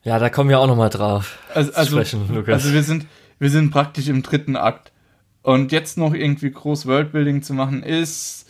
Ja, 0.02 0.18
da 0.18 0.28
kommen 0.28 0.50
wir 0.50 0.60
auch 0.60 0.66
nochmal 0.66 0.90
drauf. 0.90 1.38
Also, 1.54 1.72
also, 1.72 1.92
sprechen, 1.92 2.28
Lukas. 2.34 2.54
also 2.54 2.74
wir 2.74 2.82
sind, 2.82 3.06
wir 3.38 3.48
sind 3.48 3.70
praktisch 3.70 4.08
im 4.08 4.22
dritten 4.22 4.56
Akt. 4.56 4.92
Und 5.44 5.72
jetzt 5.72 5.98
noch 5.98 6.14
irgendwie 6.14 6.50
groß 6.50 6.86
Worldbuilding 6.86 7.42
zu 7.42 7.52
machen, 7.52 7.82
ist, 7.82 8.46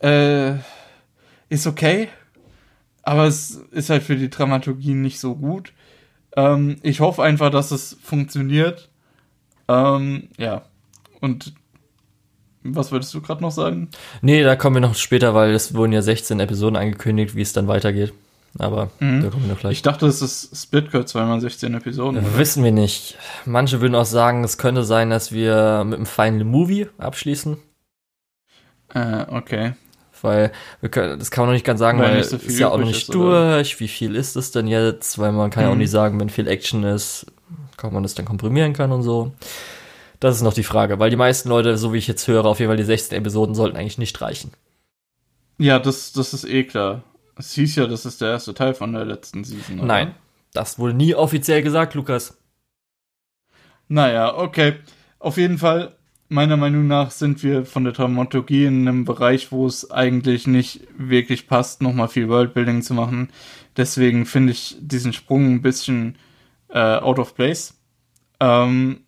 äh, 0.00 0.52
ist 1.48 1.66
okay. 1.66 2.08
Aber 3.02 3.24
es 3.24 3.56
ist 3.72 3.90
halt 3.90 4.04
für 4.04 4.14
die 4.14 4.30
Dramaturgie 4.30 4.94
nicht 4.94 5.18
so 5.18 5.34
gut. 5.34 5.72
Ähm, 6.36 6.76
ich 6.82 7.00
hoffe 7.00 7.24
einfach, 7.24 7.50
dass 7.50 7.72
es 7.72 7.98
funktioniert. 8.00 8.88
Ähm, 9.66 10.28
ja. 10.38 10.62
Und 11.20 11.54
was 12.62 12.92
würdest 12.92 13.12
du 13.12 13.20
gerade 13.20 13.42
noch 13.42 13.50
sagen? 13.50 13.88
nee, 14.22 14.44
da 14.44 14.54
kommen 14.54 14.76
wir 14.76 14.80
noch 14.80 14.94
später, 14.94 15.34
weil 15.34 15.50
es 15.54 15.74
wurden 15.74 15.92
ja 15.92 16.02
16 16.02 16.38
Episoden 16.38 16.76
angekündigt, 16.76 17.34
wie 17.34 17.42
es 17.42 17.52
dann 17.52 17.66
weitergeht. 17.66 18.12
Aber 18.58 18.90
Mhm. 19.00 19.22
da 19.22 19.28
kommen 19.28 19.44
wir 19.46 19.52
noch 19.54 19.60
gleich. 19.60 19.72
Ich 19.72 19.82
dachte, 19.82 20.06
es 20.06 20.22
ist 20.22 20.56
Splitcut, 20.56 21.08
zweimal 21.08 21.40
16 21.40 21.74
Episoden. 21.74 22.18
oder? 22.24 22.38
Wissen 22.38 22.64
wir 22.64 22.72
nicht. 22.72 23.18
Manche 23.44 23.80
würden 23.80 23.94
auch 23.94 24.04
sagen, 24.06 24.44
es 24.44 24.56
könnte 24.58 24.84
sein, 24.84 25.10
dass 25.10 25.32
wir 25.32 25.84
mit 25.84 25.98
dem 25.98 26.06
Final 26.06 26.44
Movie 26.44 26.88
abschließen. 26.98 27.58
Äh, 28.94 29.26
okay. 29.28 29.74
Weil 30.22 30.50
können, 30.90 31.18
das 31.18 31.30
kann 31.30 31.42
man 31.42 31.50
noch 31.50 31.54
nicht 31.54 31.66
ganz 31.66 31.78
sagen, 31.78 31.98
Weil 31.98 32.14
weil, 32.16 32.24
so 32.24 32.36
ist 32.36 32.58
ja 32.58 32.68
auch 32.70 32.78
noch 32.78 32.86
nicht 32.86 33.08
ist, 33.08 33.14
oder? 33.14 33.56
durch. 33.56 33.78
Wie 33.80 33.88
viel 33.88 34.16
ist 34.16 34.34
es 34.36 34.50
denn 34.50 34.66
jetzt? 34.66 35.18
Weil 35.18 35.32
man 35.32 35.50
kann 35.50 35.64
ja 35.64 35.68
auch 35.68 35.74
Mhm. 35.74 35.80
nicht 35.80 35.90
sagen, 35.90 36.18
wenn 36.18 36.30
viel 36.30 36.48
Action 36.48 36.82
ist, 36.84 37.26
ob 37.82 37.92
man 37.92 38.02
das 38.02 38.14
dann 38.14 38.24
komprimieren 38.24 38.72
kann 38.72 38.90
und 38.92 39.02
so. 39.02 39.32
Das 40.18 40.34
ist 40.34 40.42
noch 40.42 40.54
die 40.54 40.62
Frage, 40.64 40.98
weil 40.98 41.10
die 41.10 41.16
meisten 41.16 41.50
Leute, 41.50 41.76
so 41.76 41.92
wie 41.92 41.98
ich 41.98 42.06
jetzt 42.08 42.26
höre, 42.26 42.46
auf 42.46 42.58
jeden 42.58 42.70
Fall 42.70 42.78
die 42.78 42.84
16 42.84 43.18
Episoden 43.18 43.54
sollten 43.54 43.76
eigentlich 43.76 43.98
nicht 43.98 44.18
reichen. 44.22 44.50
Ja, 45.58 45.78
das, 45.78 46.12
das 46.12 46.32
ist 46.32 46.44
eh 46.48 46.64
klar. 46.64 47.02
Es 47.38 47.52
hieß 47.52 47.76
ja, 47.76 47.86
das 47.86 48.06
ist 48.06 48.20
der 48.20 48.30
erste 48.30 48.54
Teil 48.54 48.74
von 48.74 48.92
der 48.92 49.04
letzten 49.04 49.44
Season. 49.44 49.78
oder? 49.78 49.86
Nein, 49.86 50.14
das 50.52 50.78
wurde 50.78 50.94
nie 50.94 51.14
offiziell 51.14 51.62
gesagt, 51.62 51.94
Lukas. 51.94 52.38
Naja, 53.88 54.36
okay. 54.36 54.76
Auf 55.18 55.36
jeden 55.36 55.58
Fall, 55.58 55.94
meiner 56.28 56.56
Meinung 56.56 56.86
nach 56.86 57.10
sind 57.10 57.42
wir 57.42 57.64
von 57.64 57.84
der 57.84 57.92
Dramaturgie 57.92 58.64
in 58.64 58.88
einem 58.88 59.04
Bereich, 59.04 59.52
wo 59.52 59.66
es 59.66 59.90
eigentlich 59.90 60.46
nicht 60.46 60.80
wirklich 60.96 61.46
passt, 61.46 61.82
nochmal 61.82 62.08
viel 62.08 62.28
Worldbuilding 62.28 62.82
zu 62.82 62.94
machen. 62.94 63.30
Deswegen 63.76 64.26
finde 64.26 64.52
ich 64.52 64.76
diesen 64.80 65.12
Sprung 65.12 65.46
ein 65.46 65.62
bisschen 65.62 66.16
äh, 66.68 66.78
out 66.78 67.18
of 67.18 67.34
place. 67.34 67.74
Ähm, 68.40 69.02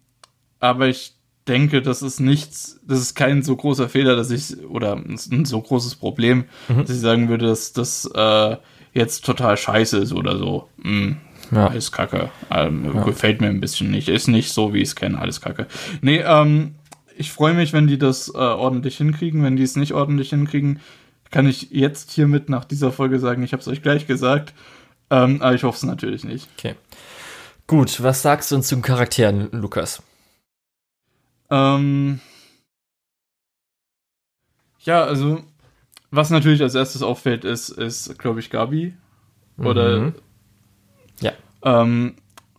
aber 0.60 0.88
ich 0.88 1.18
denke, 1.48 1.82
das 1.82 2.02
ist 2.02 2.20
nichts, 2.20 2.78
das 2.86 3.00
ist 3.00 3.14
kein 3.14 3.42
so 3.42 3.56
großer 3.56 3.88
Fehler, 3.88 4.14
dass 4.16 4.30
ich, 4.30 4.56
oder 4.68 4.94
ein 4.96 5.44
so 5.44 5.60
großes 5.60 5.96
Problem, 5.96 6.44
Mhm. 6.68 6.82
dass 6.82 6.90
ich 6.90 7.00
sagen 7.00 7.28
würde, 7.28 7.46
dass 7.46 7.72
das 7.72 8.04
äh, 8.14 8.56
jetzt 8.92 9.24
total 9.24 9.56
scheiße 9.56 9.98
ist 9.98 10.12
oder 10.12 10.38
so. 10.38 10.68
Mm, 10.82 11.12
Ja. 11.50 11.68
alles 11.68 11.90
kacke. 11.92 12.30
Ähm, 12.50 13.04
Gefällt 13.04 13.40
mir 13.40 13.48
ein 13.48 13.60
bisschen 13.60 13.90
nicht. 13.90 14.08
Ist 14.08 14.28
nicht 14.28 14.52
so, 14.52 14.74
wie 14.74 14.78
ich 14.78 14.88
es 14.88 14.96
kenne, 14.96 15.18
alles 15.18 15.40
kacke. 15.40 15.66
Nee, 16.02 16.18
ähm, 16.24 16.74
ich 17.16 17.32
freue 17.32 17.54
mich, 17.54 17.72
wenn 17.72 17.86
die 17.86 17.98
das 17.98 18.28
äh, 18.28 18.36
ordentlich 18.38 18.96
hinkriegen. 18.98 19.42
Wenn 19.42 19.56
die 19.56 19.62
es 19.64 19.74
nicht 19.76 19.92
ordentlich 19.92 20.30
hinkriegen, 20.30 20.80
kann 21.30 21.46
ich 21.48 21.70
jetzt 21.70 22.10
hiermit 22.12 22.48
nach 22.48 22.64
dieser 22.64 22.92
Folge 22.92 23.18
sagen, 23.18 23.42
ich 23.42 23.52
habe 23.52 23.60
es 23.60 23.68
euch 23.68 23.82
gleich 23.82 24.06
gesagt. 24.06 24.52
Ähm, 25.10 25.40
aber 25.42 25.54
ich 25.54 25.62
hoffe 25.64 25.76
es 25.76 25.82
natürlich 25.84 26.24
nicht. 26.24 26.48
Okay. 26.58 26.74
Gut, 27.66 28.02
was 28.02 28.22
sagst 28.22 28.50
du 28.50 28.56
uns 28.56 28.68
zum 28.68 28.82
Charakteren, 28.82 29.48
Lukas? 29.52 30.02
Ähm, 31.50 32.20
ja, 34.80 35.04
also, 35.04 35.42
was 36.10 36.30
natürlich 36.30 36.62
als 36.62 36.74
erstes 36.74 37.02
auffällt, 37.02 37.44
ist, 37.44 37.70
ist 37.70 38.18
glaube 38.18 38.40
ich, 38.40 38.50
Gabi. 38.50 38.94
Oder. 39.58 40.00
Mhm. 40.00 40.14
Ja. 41.20 41.32
Ähm, 41.62 42.14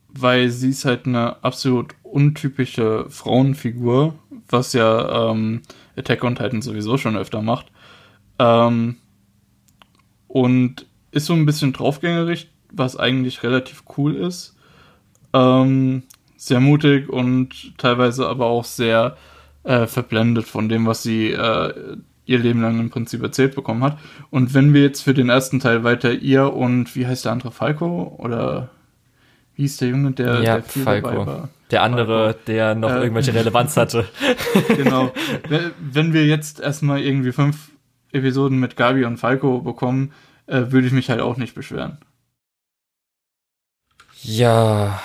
weil 0.09 0.49
sie 0.49 0.69
ist 0.69 0.85
halt 0.85 1.05
eine 1.05 1.43
absolut 1.43 1.95
untypische 2.03 3.05
Frauenfigur, 3.09 4.15
was 4.49 4.73
ja 4.73 5.31
ähm, 5.31 5.61
Attack 5.95 6.23
on 6.23 6.35
Titan 6.35 6.61
sowieso 6.61 6.97
schon 6.97 7.15
öfter 7.15 7.41
macht. 7.41 7.71
Ähm, 8.39 8.97
und 10.27 10.85
ist 11.11 11.25
so 11.25 11.33
ein 11.33 11.45
bisschen 11.45 11.73
draufgängerisch, 11.73 12.47
was 12.71 12.97
eigentlich 12.97 13.43
relativ 13.43 13.83
cool 13.97 14.15
ist. 14.15 14.55
Ähm, 15.33 16.03
sehr 16.41 16.61
mutig 16.61 17.09
und 17.09 17.77
teilweise 17.77 18.27
aber 18.27 18.45
auch 18.45 18.63
sehr 18.63 19.17
äh, 19.63 19.87
verblendet 19.87 20.45
von 20.47 20.69
dem, 20.69 20.85
was 20.87 21.03
sie 21.03 21.31
äh, 21.31 21.97
ihr 22.25 22.39
Leben 22.39 22.61
lang 22.61 22.79
im 22.79 22.89
Prinzip 22.89 23.21
erzählt 23.21 23.55
bekommen 23.55 23.83
hat. 23.83 23.97
Und 24.29 24.53
wenn 24.53 24.73
wir 24.73 24.81
jetzt 24.81 25.01
für 25.01 25.13
den 25.13 25.27
ersten 25.29 25.59
Teil 25.59 25.83
weiter 25.83 26.13
ihr 26.13 26.53
und 26.53 26.95
wie 26.95 27.05
heißt 27.05 27.25
der 27.25 27.33
andere 27.33 27.51
Falco 27.51 28.15
oder 28.19 28.69
wie 29.55 29.63
hieß 29.63 29.77
der 29.77 29.89
Junge, 29.89 30.11
der, 30.11 30.35
Ja, 30.41 30.53
der 30.55 30.63
viel 30.63 30.83
Falco. 30.83 31.09
dabei 31.09 31.25
war? 31.25 31.49
Der 31.71 31.83
andere, 31.83 32.35
der 32.47 32.73
noch 32.73 32.89
Äh, 32.91 33.01
irgendwelche 33.01 33.33
Relevanz 33.35 33.75
hatte. 33.75 34.05
Genau. 34.77 35.11
Wenn- 35.49 35.71
wenn 35.79 36.13
wir 36.13 36.25
jetzt 36.25 36.59
erstmal 36.61 37.01
irgendwie 37.01 37.31
fünf 37.33 37.69
Episoden 38.13 38.59
mit 38.59 38.75
Gabi 38.77 39.03
und 39.05 39.17
Falco 39.17 39.59
bekommen, 39.59 40.13
äh, 40.47 40.65
würde 40.71 40.87
ich 40.87 40.93
mich 40.93 41.09
halt 41.09 41.19
auch 41.19 41.35
nicht 41.35 41.53
beschweren. 41.53 41.97
Ja, 44.21 45.01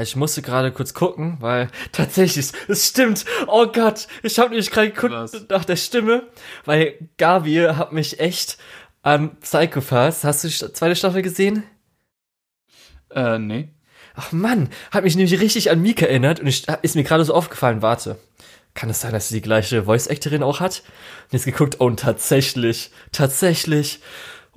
ich 0.00 0.16
musste 0.16 0.42
gerade 0.42 0.72
kurz 0.72 0.94
gucken, 0.94 1.36
weil 1.40 1.68
tatsächlich, 1.92 2.52
es 2.68 2.86
stimmt. 2.86 3.24
Oh 3.46 3.66
Gott, 3.66 4.06
ich 4.22 4.38
habe 4.38 4.50
nämlich 4.50 4.70
gerade 4.70 4.90
geguckt 4.90 5.12
Was? 5.12 5.46
nach 5.48 5.64
der 5.64 5.76
Stimme, 5.76 6.28
weil 6.64 7.08
Gabi 7.16 7.56
hat 7.56 7.92
mich 7.92 8.20
echt 8.20 8.58
an 9.02 9.38
Psychopaths. 9.40 10.24
Hast 10.24 10.44
du 10.44 10.48
die 10.48 10.72
zweite 10.72 10.96
Staffel 10.96 11.22
gesehen? 11.22 11.64
Äh, 13.10 13.38
nee. 13.38 13.68
Ach 14.14 14.32
Mann, 14.32 14.68
hat 14.90 15.04
mich 15.04 15.16
nämlich 15.16 15.40
richtig 15.40 15.70
an 15.70 15.80
Mika 15.80 16.06
erinnert 16.06 16.40
und 16.40 16.48
ich, 16.48 16.66
ist 16.82 16.96
mir 16.96 17.04
gerade 17.04 17.24
so 17.24 17.34
aufgefallen, 17.34 17.82
warte. 17.82 18.18
Kann 18.74 18.90
es 18.90 19.00
sein, 19.00 19.12
dass 19.12 19.28
sie 19.28 19.36
die 19.36 19.42
gleiche 19.42 19.84
Voice-Actorin 19.84 20.42
auch 20.42 20.60
hat? 20.60 20.82
Und 21.24 21.32
jetzt 21.32 21.44
geguckt, 21.44 21.76
oh, 21.78 21.86
und 21.86 22.00
tatsächlich, 22.00 22.90
tatsächlich. 23.12 24.00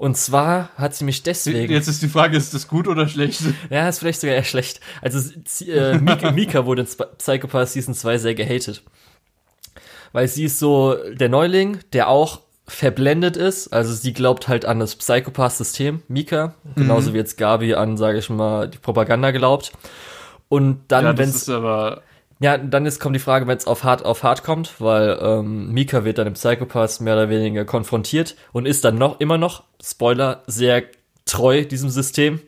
Und 0.02 0.18
zwar 0.18 0.70
hat 0.78 0.96
sie 0.96 1.04
mich 1.04 1.22
deswegen. 1.22 1.72
Jetzt 1.72 1.88
ist 1.88 2.02
die 2.02 2.08
Frage, 2.08 2.36
ist 2.36 2.56
das 2.56 2.68
gut 2.68 2.88
oder 2.88 3.08
schlecht? 3.08 3.40
Ja, 3.70 3.88
ist 3.88 4.00
vielleicht 4.00 4.20
sogar 4.20 4.36
eher 4.36 4.44
schlecht. 4.44 4.80
Also 5.00 5.20
äh, 5.68 6.00
Mika, 6.00 6.32
Mika 6.32 6.66
wurde 6.66 6.82
in 6.82 6.88
Psychopath 7.20 7.70
Season 7.70 7.94
2 7.94 8.18
sehr 8.18 8.34
gehatet. 8.34 8.82
Weil 10.12 10.28
sie 10.28 10.46
ist 10.46 10.58
so 10.58 10.98
der 11.14 11.30
Neuling, 11.30 11.82
der 11.94 12.08
auch 12.08 12.40
verblendet 12.66 13.38
ist. 13.38 13.68
Also 13.68 13.94
sie 13.94 14.12
glaubt 14.12 14.48
halt 14.48 14.66
an 14.66 14.80
das 14.80 14.96
Psychopath-System, 14.96 16.02
Mika. 16.08 16.56
Genauso 16.76 17.14
wie 17.14 17.18
jetzt 17.18 17.38
Gabi 17.38 17.76
an, 17.76 17.96
sage 17.96 18.18
ich 18.18 18.30
mal, 18.32 18.70
die 18.70 18.80
Propaganda 18.80 19.30
glaubt. 19.30 19.72
Und 20.50 20.80
dann, 20.88 21.06
ja, 21.06 21.14
das 21.14 21.20
wenn's 21.20 21.36
ist 21.44 21.50
aber. 21.50 22.02
Ja, 22.42 22.58
dann 22.58 22.86
ist 22.86 23.00
kommt 23.00 23.16
die 23.16 23.20
Frage, 23.20 23.48
wenn 23.48 23.58
es 23.58 23.68
auf 23.68 23.84
hart 23.84 24.04
auf 24.04 24.24
hart 24.24 24.44
kommt, 24.44 24.82
weil 24.82 25.18
ähm, 25.22 25.72
Mika 25.72 26.04
wird 26.04 26.18
dann 26.18 26.28
im 26.28 26.34
Psychopath 26.34 27.00
mehr 27.00 27.14
oder 27.14 27.30
weniger 27.30 27.64
konfrontiert 27.66 28.36
und 28.52 28.66
ist 28.66 28.84
dann 28.84 28.98
noch 28.98 29.20
immer 29.20 29.38
noch, 29.38 29.64
Spoiler, 29.82 30.44
sehr 30.48 30.84
treu 31.26 31.64
diesem 31.64 31.90
System. 31.90 32.40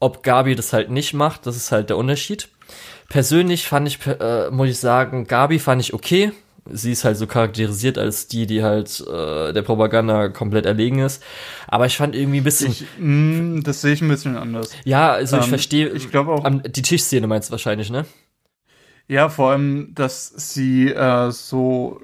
Ob 0.00 0.22
Gabi 0.22 0.54
das 0.54 0.72
halt 0.72 0.90
nicht 0.90 1.14
macht, 1.14 1.46
das 1.46 1.56
ist 1.56 1.72
halt 1.72 1.88
der 1.90 1.96
Unterschied. 1.96 2.48
Persönlich 3.08 3.66
fand 3.66 3.88
ich, 3.88 3.98
äh, 4.06 4.50
muss 4.50 4.68
ich 4.68 4.78
sagen, 4.78 5.26
Gabi 5.26 5.58
fand 5.58 5.80
ich 5.80 5.94
okay. 5.94 6.32
Sie 6.70 6.92
ist 6.92 7.04
halt 7.04 7.16
so 7.16 7.26
charakterisiert 7.26 7.96
als 7.96 8.28
die, 8.28 8.46
die 8.46 8.62
halt 8.62 9.00
äh, 9.08 9.54
der 9.54 9.62
Propaganda 9.62 10.28
komplett 10.28 10.66
erlegen 10.66 10.98
ist. 10.98 11.22
Aber 11.66 11.86
ich 11.86 11.96
fand 11.96 12.14
irgendwie 12.14 12.40
ein 12.40 12.44
bisschen. 12.44 12.70
Ich, 12.72 12.84
mh, 12.98 13.62
das 13.62 13.80
sehe 13.80 13.94
ich 13.94 14.02
ein 14.02 14.08
bisschen 14.08 14.36
anders. 14.36 14.70
ja, 14.84 15.12
also 15.12 15.38
ich 15.38 15.44
Ähm, 15.44 15.48
verstehe. 15.48 15.88
ich 15.88 16.10
glaube 16.10 16.32
auch- 16.32 16.44
am- 16.44 16.62
Die 16.62 16.82
Tischszene 16.82 17.26
meinst 17.26 17.48
du 17.48 17.52
wahrscheinlich, 17.52 17.88
ne? 17.88 18.04
Ja, 19.08 19.28
vor 19.30 19.50
allem, 19.52 19.94
dass 19.94 20.28
sie 20.52 20.88
äh, 20.92 21.30
so 21.30 22.00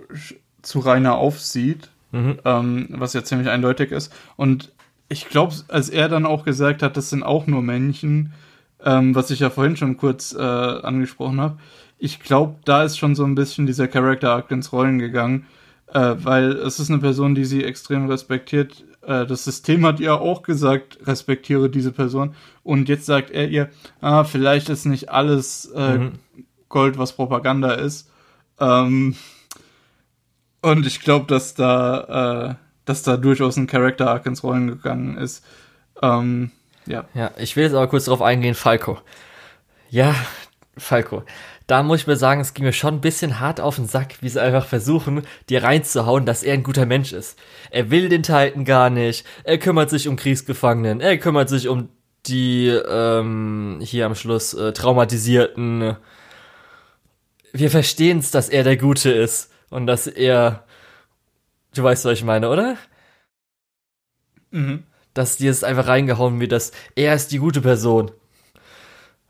zu 0.62 0.78
Rainer 0.80 1.16
aufsieht, 1.16 1.90
Mhm. 2.12 2.38
ähm, 2.44 2.86
was 2.90 3.12
ja 3.12 3.24
ziemlich 3.24 3.48
eindeutig 3.48 3.90
ist. 3.90 4.12
Und 4.36 4.72
ich 5.08 5.28
glaube, 5.28 5.52
als 5.68 5.88
er 5.90 6.08
dann 6.08 6.26
auch 6.26 6.44
gesagt 6.44 6.82
hat, 6.82 6.96
das 6.96 7.10
sind 7.10 7.22
auch 7.24 7.46
nur 7.48 7.60
Männchen, 7.60 8.32
ähm, 8.84 9.14
was 9.14 9.30
ich 9.30 9.40
ja 9.40 9.50
vorhin 9.50 9.76
schon 9.76 9.96
kurz 9.96 10.32
äh, 10.32 10.38
angesprochen 10.40 11.40
habe, 11.40 11.58
ich 11.98 12.20
glaube, 12.20 12.56
da 12.64 12.84
ist 12.84 12.98
schon 12.98 13.14
so 13.14 13.24
ein 13.24 13.34
bisschen 13.34 13.66
dieser 13.66 13.88
Character-Arc 13.88 14.50
ins 14.52 14.72
Rollen 14.72 14.98
gegangen, 14.98 15.46
äh, 15.92 16.14
weil 16.18 16.52
es 16.52 16.78
ist 16.78 16.90
eine 16.90 17.00
Person, 17.00 17.34
die 17.34 17.44
sie 17.44 17.64
extrem 17.64 18.08
respektiert. 18.08 18.84
Äh, 19.02 19.26
das 19.26 19.44
System 19.44 19.84
hat 19.84 19.98
ihr 20.00 20.14
auch 20.20 20.42
gesagt, 20.42 20.98
respektiere 21.06 21.68
diese 21.68 21.92
Person. 21.92 22.34
Und 22.62 22.88
jetzt 22.88 23.06
sagt 23.06 23.30
er 23.30 23.48
ihr, 23.48 23.70
ah, 24.00 24.22
vielleicht 24.24 24.68
ist 24.68 24.84
nicht 24.86 25.10
alles 25.10 25.66
äh, 25.74 25.98
Mhm. 25.98 26.12
Gold, 26.74 26.98
was 26.98 27.12
Propaganda 27.12 27.72
ist. 27.72 28.10
Ähm, 28.58 29.14
und 30.60 30.86
ich 30.86 31.00
glaube, 31.00 31.26
dass 31.26 31.54
da, 31.54 32.50
äh, 32.50 32.54
dass 32.84 33.04
da 33.04 33.16
durchaus 33.16 33.56
ein 33.56 33.68
Character 33.68 34.10
Arc 34.10 34.26
ins 34.26 34.42
Rollen 34.42 34.66
gegangen 34.66 35.16
ist. 35.16 35.44
Ähm, 36.02 36.50
ja. 36.86 37.04
Ja, 37.14 37.30
ich 37.38 37.54
will 37.54 37.62
jetzt 37.62 37.74
aber 37.74 37.86
kurz 37.86 38.06
darauf 38.06 38.22
eingehen, 38.22 38.56
Falco. 38.56 38.98
Ja, 39.88 40.16
Falco. 40.76 41.22
Da 41.68 41.84
muss 41.84 42.00
ich 42.00 42.06
mir 42.08 42.16
sagen, 42.16 42.40
es 42.40 42.54
ging 42.54 42.64
mir 42.64 42.72
schon 42.72 42.94
ein 42.94 43.00
bisschen 43.00 43.38
hart 43.38 43.60
auf 43.60 43.76
den 43.76 43.86
Sack, 43.86 44.16
wie 44.20 44.28
sie 44.28 44.42
einfach 44.42 44.66
versuchen, 44.66 45.22
dir 45.48 45.62
reinzuhauen, 45.62 46.26
dass 46.26 46.42
er 46.42 46.54
ein 46.54 46.64
guter 46.64 46.86
Mensch 46.86 47.12
ist. 47.12 47.38
Er 47.70 47.92
will 47.92 48.08
den 48.08 48.24
Titan 48.24 48.64
gar 48.64 48.90
nicht, 48.90 49.24
er 49.44 49.58
kümmert 49.58 49.90
sich 49.90 50.08
um 50.08 50.16
Kriegsgefangenen, 50.16 51.00
er 51.00 51.16
kümmert 51.18 51.48
sich 51.48 51.68
um 51.68 51.88
die, 52.26 52.66
ähm, 52.68 53.78
hier 53.80 54.06
am 54.06 54.16
Schluss, 54.16 54.54
äh, 54.54 54.72
Traumatisierten. 54.72 55.96
Wir 57.56 57.70
verstehen's, 57.70 58.30
dass 58.32 58.48
er 58.48 58.64
der 58.64 58.76
Gute 58.76 59.10
ist 59.12 59.50
und 59.70 59.86
dass 59.86 60.06
er, 60.08 60.64
du 61.74 61.82
weißt, 61.84 62.04
was 62.04 62.12
ich 62.18 62.24
meine, 62.24 62.48
oder? 62.50 62.76
Mhm. 64.50 64.84
dass 65.14 65.36
die 65.36 65.46
es 65.46 65.62
einfach 65.64 65.86
reingehauen 65.86 66.40
wird, 66.40 66.50
dass 66.52 66.72
er 66.96 67.14
ist 67.14 67.30
die 67.32 67.38
gute 67.38 67.60
Person. 67.60 68.10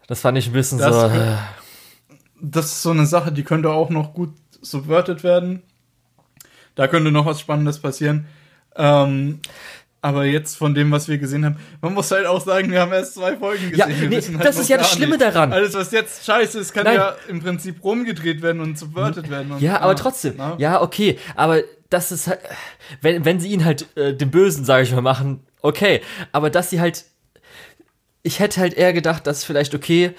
Das 0.06 0.20
fand 0.20 0.36
ich 0.38 0.46
ein 0.46 0.52
bisschen 0.52 0.78
Das 0.78 0.94
so. 0.94 1.00
kö- 1.06 1.34
Äh, 1.34 1.36
Das 2.40 2.66
ist 2.66 2.82
so 2.82 2.90
eine 2.90 3.06
Sache, 3.06 3.32
die 3.32 3.42
könnte 3.44 3.70
auch 3.70 3.90
noch 3.90 4.12
gut 4.14 4.34
subverted 4.62 5.22
werden. 5.22 5.62
Da 6.74 6.88
könnte 6.88 7.10
noch 7.10 7.26
was 7.26 7.40
Spannendes 7.40 7.78
passieren. 7.80 8.26
Ähm, 8.76 9.40
aber 10.04 10.26
jetzt 10.26 10.58
von 10.58 10.74
dem, 10.74 10.92
was 10.92 11.08
wir 11.08 11.16
gesehen 11.16 11.46
haben, 11.46 11.56
man 11.80 11.94
muss 11.94 12.10
halt 12.10 12.26
auch 12.26 12.44
sagen, 12.44 12.70
wir 12.70 12.82
haben 12.82 12.92
erst 12.92 13.14
zwei 13.14 13.38
Folgen 13.38 13.70
gesehen. 13.70 13.78
Ja, 13.78 13.86
nee, 13.86 14.10
wissen 14.10 14.38
das 14.38 14.58
ist 14.58 14.68
ja 14.68 14.76
das 14.76 14.92
Schlimme 14.92 15.16
nicht. 15.16 15.22
daran. 15.22 15.50
Alles, 15.50 15.72
was 15.72 15.92
jetzt 15.92 16.26
scheiße 16.26 16.58
ist, 16.58 16.74
kann 16.74 16.84
Nein. 16.84 16.96
ja 16.96 17.16
im 17.26 17.40
Prinzip 17.40 17.82
rumgedreht 17.82 18.42
werden 18.42 18.60
und 18.60 18.78
subverted 18.78 19.30
werden. 19.30 19.52
Und, 19.52 19.62
ja, 19.62 19.80
aber 19.80 19.92
ah, 19.92 19.94
trotzdem. 19.94 20.34
na? 20.36 20.56
Ja, 20.58 20.82
okay. 20.82 21.18
Aber 21.36 21.62
das 21.88 22.12
ist 22.12 22.26
halt. 22.26 22.40
Wenn, 23.00 23.24
wenn 23.24 23.40
sie 23.40 23.48
ihn 23.48 23.64
halt 23.64 23.96
äh, 23.96 24.12
den 24.12 24.30
Bösen, 24.30 24.66
sage 24.66 24.82
ich 24.82 24.92
mal, 24.92 25.00
machen, 25.00 25.40
okay. 25.62 26.02
Aber 26.32 26.50
dass 26.50 26.68
sie 26.68 26.80
halt. 26.80 27.06
Ich 28.22 28.40
hätte 28.40 28.60
halt 28.60 28.74
eher 28.74 28.92
gedacht, 28.92 29.26
dass 29.26 29.42
vielleicht 29.42 29.74
okay, 29.74 30.12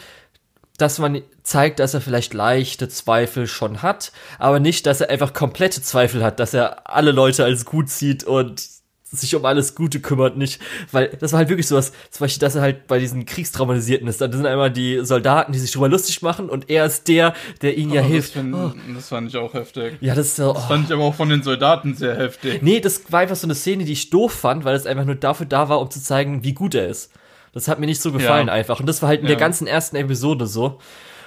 dass 0.80 0.98
man 0.98 1.22
zeigt, 1.44 1.80
dass 1.80 1.94
er 1.94 2.02
vielleicht 2.02 2.34
leichte 2.34 2.90
Zweifel 2.90 3.46
schon 3.46 3.84
hat, 3.84 4.12
aber 4.40 4.60
nicht, 4.60 4.88
dass 4.88 5.02
er 5.02 5.12
einfach 5.12 5.34
komplette 5.34 5.84
Zweifel 5.84 6.24
hat, 6.24 6.40
dass 6.40 6.56
er 6.56 6.90
alle 6.90 7.12
Leute 7.12 7.44
als 7.44 7.66
gut 7.66 7.90
sieht 7.90 8.24
und 8.24 8.75
sich 9.20 9.36
um 9.36 9.46
alles 9.46 9.76
Gute 9.76 10.00
kümmert, 10.00 10.38
nicht, 10.38 10.62
weil 10.92 11.10
das 11.20 11.32
war 11.34 11.40
halt 11.40 11.50
wirklich 11.50 11.68
sowas, 11.68 11.92
zum 12.12 12.26
Beispiel, 12.26 12.40
dass 12.42 12.56
er 12.56 12.62
halt 12.62 12.88
bei 12.88 13.00
diesen 13.00 13.26
Kriegstraumatisierten 13.26 14.08
ist, 14.08 14.22
da 14.22 14.32
sind 14.32 14.46
einmal 14.46 14.72
die 14.72 15.00
Soldaten, 15.04 15.52
die 15.52 15.60
sich 15.60 15.72
drüber 15.72 15.90
lustig 15.90 16.22
machen 16.22 16.50
und 16.50 16.70
er 16.70 16.86
ist 16.86 17.08
der, 17.08 17.34
der 17.62 17.78
ihnen 17.78 17.92
ja 17.94 18.02
Oh, 18.02 18.06
hilft. 18.06 18.36
Das, 18.36 18.42
find, 18.42 18.56
Oh, 18.56 18.72
das 18.94 19.10
fand 19.10 19.30
ich 19.30 19.38
auch 19.38 19.54
heftig. 19.54 19.98
ja, 20.02 20.16
das 20.16 20.28
ist 20.28 20.36
so, 20.38 20.54
Das 20.54 20.64
oh. 20.64 20.68
fand 20.68 20.86
ich 20.88 20.94
aber 20.94 21.04
auch 21.04 21.16
von 21.16 21.30
den 21.30 21.44
Soldaten 21.44 21.96
sehr 21.96 22.16
heftig. 22.16 22.62
Nee, 22.62 22.80
das 22.80 23.12
war 23.12 23.22
einfach 23.22 23.36
so 23.36 23.48
eine 23.48 23.56
Szene, 23.56 23.84
die 23.86 23.94
ich 23.94 24.10
doof 24.10 24.32
fand, 24.34 24.66
weil 24.66 24.76
es 24.76 24.86
einfach 24.86 25.06
nur 25.06 25.16
dafür 25.16 25.46
da 25.46 25.70
war, 25.70 25.80
um 25.82 25.90
zu 25.90 26.02
zeigen, 26.02 26.44
wie 26.44 26.54
gut 26.54 26.76
er 26.76 26.88
ist. 26.88 27.12
Das 27.54 27.68
hat 27.70 27.80
mir 27.80 27.86
nicht 27.86 28.02
so 28.02 28.12
gefallen 28.12 28.48
Ja. 28.48 28.54
einfach. 28.54 28.80
Und 28.82 28.86
das 28.86 29.02
war 29.02 29.10
halt 29.10 29.22
in 29.22 29.28
der 29.28 29.36
Ja. 29.36 29.40
ganzen 29.40 29.66
ersten 29.66 29.96
Episode 29.96 30.46
so. 30.46 30.80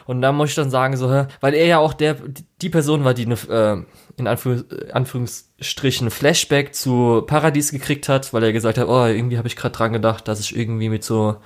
Und 0.08 0.22
da 0.22 0.32
muss 0.32 0.48
ich 0.48 0.54
dann 0.54 0.70
sagen, 0.70 0.96
so, 0.96 1.26
weil 1.42 1.52
er 1.52 1.66
ja 1.66 1.78
auch 1.80 1.92
der, 1.92 2.16
die 2.62 2.70
Person 2.70 3.04
war, 3.04 3.12
die 3.12 3.26
eine, 3.26 3.34
äh, 3.34 3.84
in 4.16 4.26
Anführungs 4.26 4.64
Anführungsstrichen 4.90 6.10
Flashback 6.10 6.74
zu 6.74 7.24
Paradies 7.26 7.72
gekriegt 7.72 8.08
hat, 8.08 8.32
weil 8.32 8.42
er 8.42 8.54
gesagt 8.54 8.78
hat, 8.78 8.88
oh, 8.88 9.04
irgendwie 9.04 9.36
habe 9.36 9.48
ich 9.48 9.54
gerade 9.54 9.76
dran 9.76 9.92
gedacht, 9.92 10.26
dass 10.26 10.40
ich 10.40 10.56
irgendwie 10.56 10.88
mit 10.88 11.04
so 11.04 11.36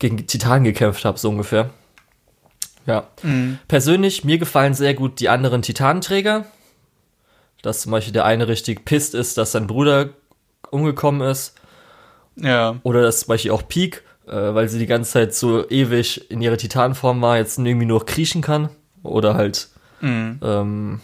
gegen 0.00 0.26
Titanen 0.26 0.64
gekämpft 0.64 1.04
habe, 1.04 1.20
so 1.20 1.28
ungefähr. 1.28 1.70
Ja. 2.84 3.06
Mhm. 3.22 3.60
Persönlich, 3.68 4.24
mir 4.24 4.38
gefallen 4.38 4.74
sehr 4.74 4.94
gut 4.94 5.20
die 5.20 5.28
anderen 5.28 5.62
Titanenträger. 5.62 6.46
Dass 7.62 7.82
zum 7.82 7.92
Beispiel 7.92 8.12
der 8.12 8.24
eine 8.24 8.48
richtig 8.48 8.86
pisst 8.86 9.14
ist, 9.14 9.38
dass 9.38 9.52
sein 9.52 9.68
Bruder 9.68 10.08
umgekommen 10.72 11.20
ist. 11.20 11.54
Ja. 12.34 12.80
Oder 12.82 13.02
dass 13.02 13.20
zum 13.20 13.28
Beispiel 13.28 13.52
auch 13.52 13.68
Peak, 13.68 14.02
äh, 14.28 14.54
weil 14.54 14.68
sie 14.68 14.78
die 14.78 14.86
ganze 14.86 15.12
Zeit 15.12 15.34
so 15.34 15.68
ewig 15.68 16.30
in 16.30 16.40
ihrer 16.40 16.56
Titanform 16.56 17.20
war, 17.22 17.36
jetzt 17.38 17.58
irgendwie 17.58 17.86
nur 17.86 18.04
kriechen 18.06 18.42
kann. 18.42 18.68
Oder 19.02 19.34
halt 19.34 19.68
Mhm. 20.00 20.38
ähm, 20.42 21.00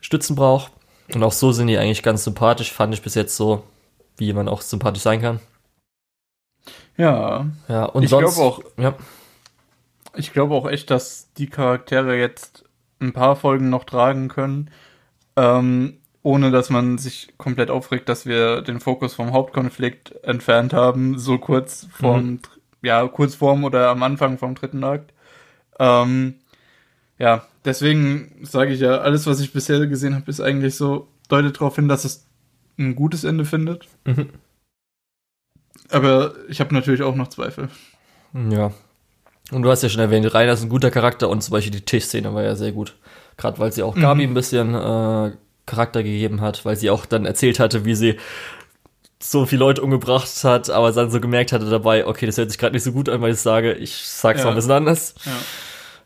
Stützen 0.00 0.34
braucht. 0.36 0.72
Und 1.14 1.22
auch 1.22 1.32
so 1.32 1.52
sind 1.52 1.66
die 1.68 1.78
eigentlich 1.78 2.02
ganz 2.02 2.24
sympathisch, 2.24 2.72
fand 2.72 2.94
ich 2.94 3.02
bis 3.02 3.14
jetzt 3.14 3.36
so, 3.36 3.62
wie 4.16 4.32
man 4.32 4.48
auch 4.48 4.60
sympathisch 4.62 5.02
sein 5.02 5.20
kann. 5.20 5.40
Ja. 6.96 7.46
Ja, 7.68 7.84
und 7.86 8.02
ich 8.02 8.10
sonst. 8.10 8.34
glaube 8.36 8.48
auch, 8.48 8.60
Ja, 8.76 8.94
ich 10.16 10.32
glaube 10.32 10.54
auch 10.54 10.68
echt, 10.68 10.90
dass 10.90 11.32
die 11.34 11.48
Charaktere 11.48 12.16
jetzt 12.18 12.64
ein 13.00 13.12
paar 13.12 13.36
Folgen 13.36 13.68
noch 13.70 13.84
tragen 13.84 14.28
können. 14.28 14.70
Ähm, 15.36 15.98
ohne 16.22 16.50
dass 16.50 16.70
man 16.70 16.96
sich 16.96 17.34
komplett 17.36 17.68
aufregt, 17.70 18.08
dass 18.08 18.24
wir 18.24 18.62
den 18.62 18.80
Fokus 18.80 19.14
vom 19.14 19.32
Hauptkonflikt 19.32 20.12
entfernt 20.24 20.72
haben, 20.72 21.18
so 21.18 21.36
kurz 21.38 21.86
vorm, 21.92 22.24
mhm. 22.26 22.40
Ja, 22.84 23.06
kurz 23.08 23.34
vorm 23.34 23.64
oder 23.64 23.88
am 23.88 24.02
Anfang 24.02 24.38
vom 24.38 24.54
dritten 24.54 24.84
Akt. 24.84 25.12
Ähm, 25.78 26.34
ja, 27.18 27.46
deswegen 27.64 28.40
sage 28.42 28.72
ich 28.72 28.80
ja, 28.80 28.98
alles, 28.98 29.26
was 29.26 29.40
ich 29.40 29.52
bisher 29.52 29.86
gesehen 29.86 30.14
habe, 30.14 30.30
ist 30.30 30.40
eigentlich 30.40 30.76
so, 30.76 31.08
deutet 31.28 31.56
darauf 31.56 31.76
hin, 31.76 31.88
dass 31.88 32.04
es 32.04 32.26
ein 32.78 32.94
gutes 32.94 33.24
Ende 33.24 33.44
findet. 33.44 33.86
Mhm. 34.04 34.30
Aber 35.90 36.34
ich 36.48 36.60
habe 36.60 36.74
natürlich 36.74 37.02
auch 37.02 37.14
noch 37.14 37.28
Zweifel. 37.28 37.68
Ja. 38.50 38.72
Und 39.50 39.62
du 39.62 39.70
hast 39.70 39.82
ja 39.82 39.88
schon 39.88 40.00
erwähnt, 40.00 40.32
Rainer 40.32 40.54
ist 40.54 40.62
ein 40.62 40.68
guter 40.68 40.90
Charakter 40.90 41.28
und 41.28 41.42
zum 41.42 41.52
Beispiel 41.52 41.70
die 41.70 41.84
Tischszene 41.84 42.34
war 42.34 42.42
ja 42.42 42.56
sehr 42.56 42.72
gut. 42.72 42.96
Gerade 43.36 43.58
weil 43.58 43.72
sie 43.72 43.82
auch 43.82 43.94
Gabi 43.94 44.26
mhm. 44.26 44.32
ein 44.32 44.34
bisschen 44.34 44.74
äh, 44.74 45.32
Charakter 45.66 46.02
gegeben 46.02 46.40
hat, 46.40 46.64
weil 46.64 46.76
sie 46.76 46.90
auch 46.90 47.06
dann 47.06 47.26
erzählt 47.26 47.60
hatte, 47.60 47.84
wie 47.84 47.94
sie 47.94 48.16
so 49.20 49.46
viele 49.46 49.60
Leute 49.60 49.82
umgebracht 49.82 50.28
hat, 50.44 50.70
aber 50.70 50.92
dann 50.92 51.10
so 51.10 51.20
gemerkt 51.20 51.52
hatte 51.52 51.68
dabei, 51.68 52.06
okay, 52.06 52.26
das 52.26 52.36
hört 52.36 52.50
sich 52.50 52.58
gerade 52.58 52.74
nicht 52.74 52.82
so 52.82 52.92
gut 52.92 53.08
an, 53.08 53.20
weil 53.20 53.32
ich 53.32 53.40
sage, 53.40 53.72
ich 53.72 53.96
sag's 53.96 54.40
ja. 54.40 54.44
mal 54.44 54.50
ein 54.52 54.56
bisschen 54.56 54.72
anders. 54.72 55.14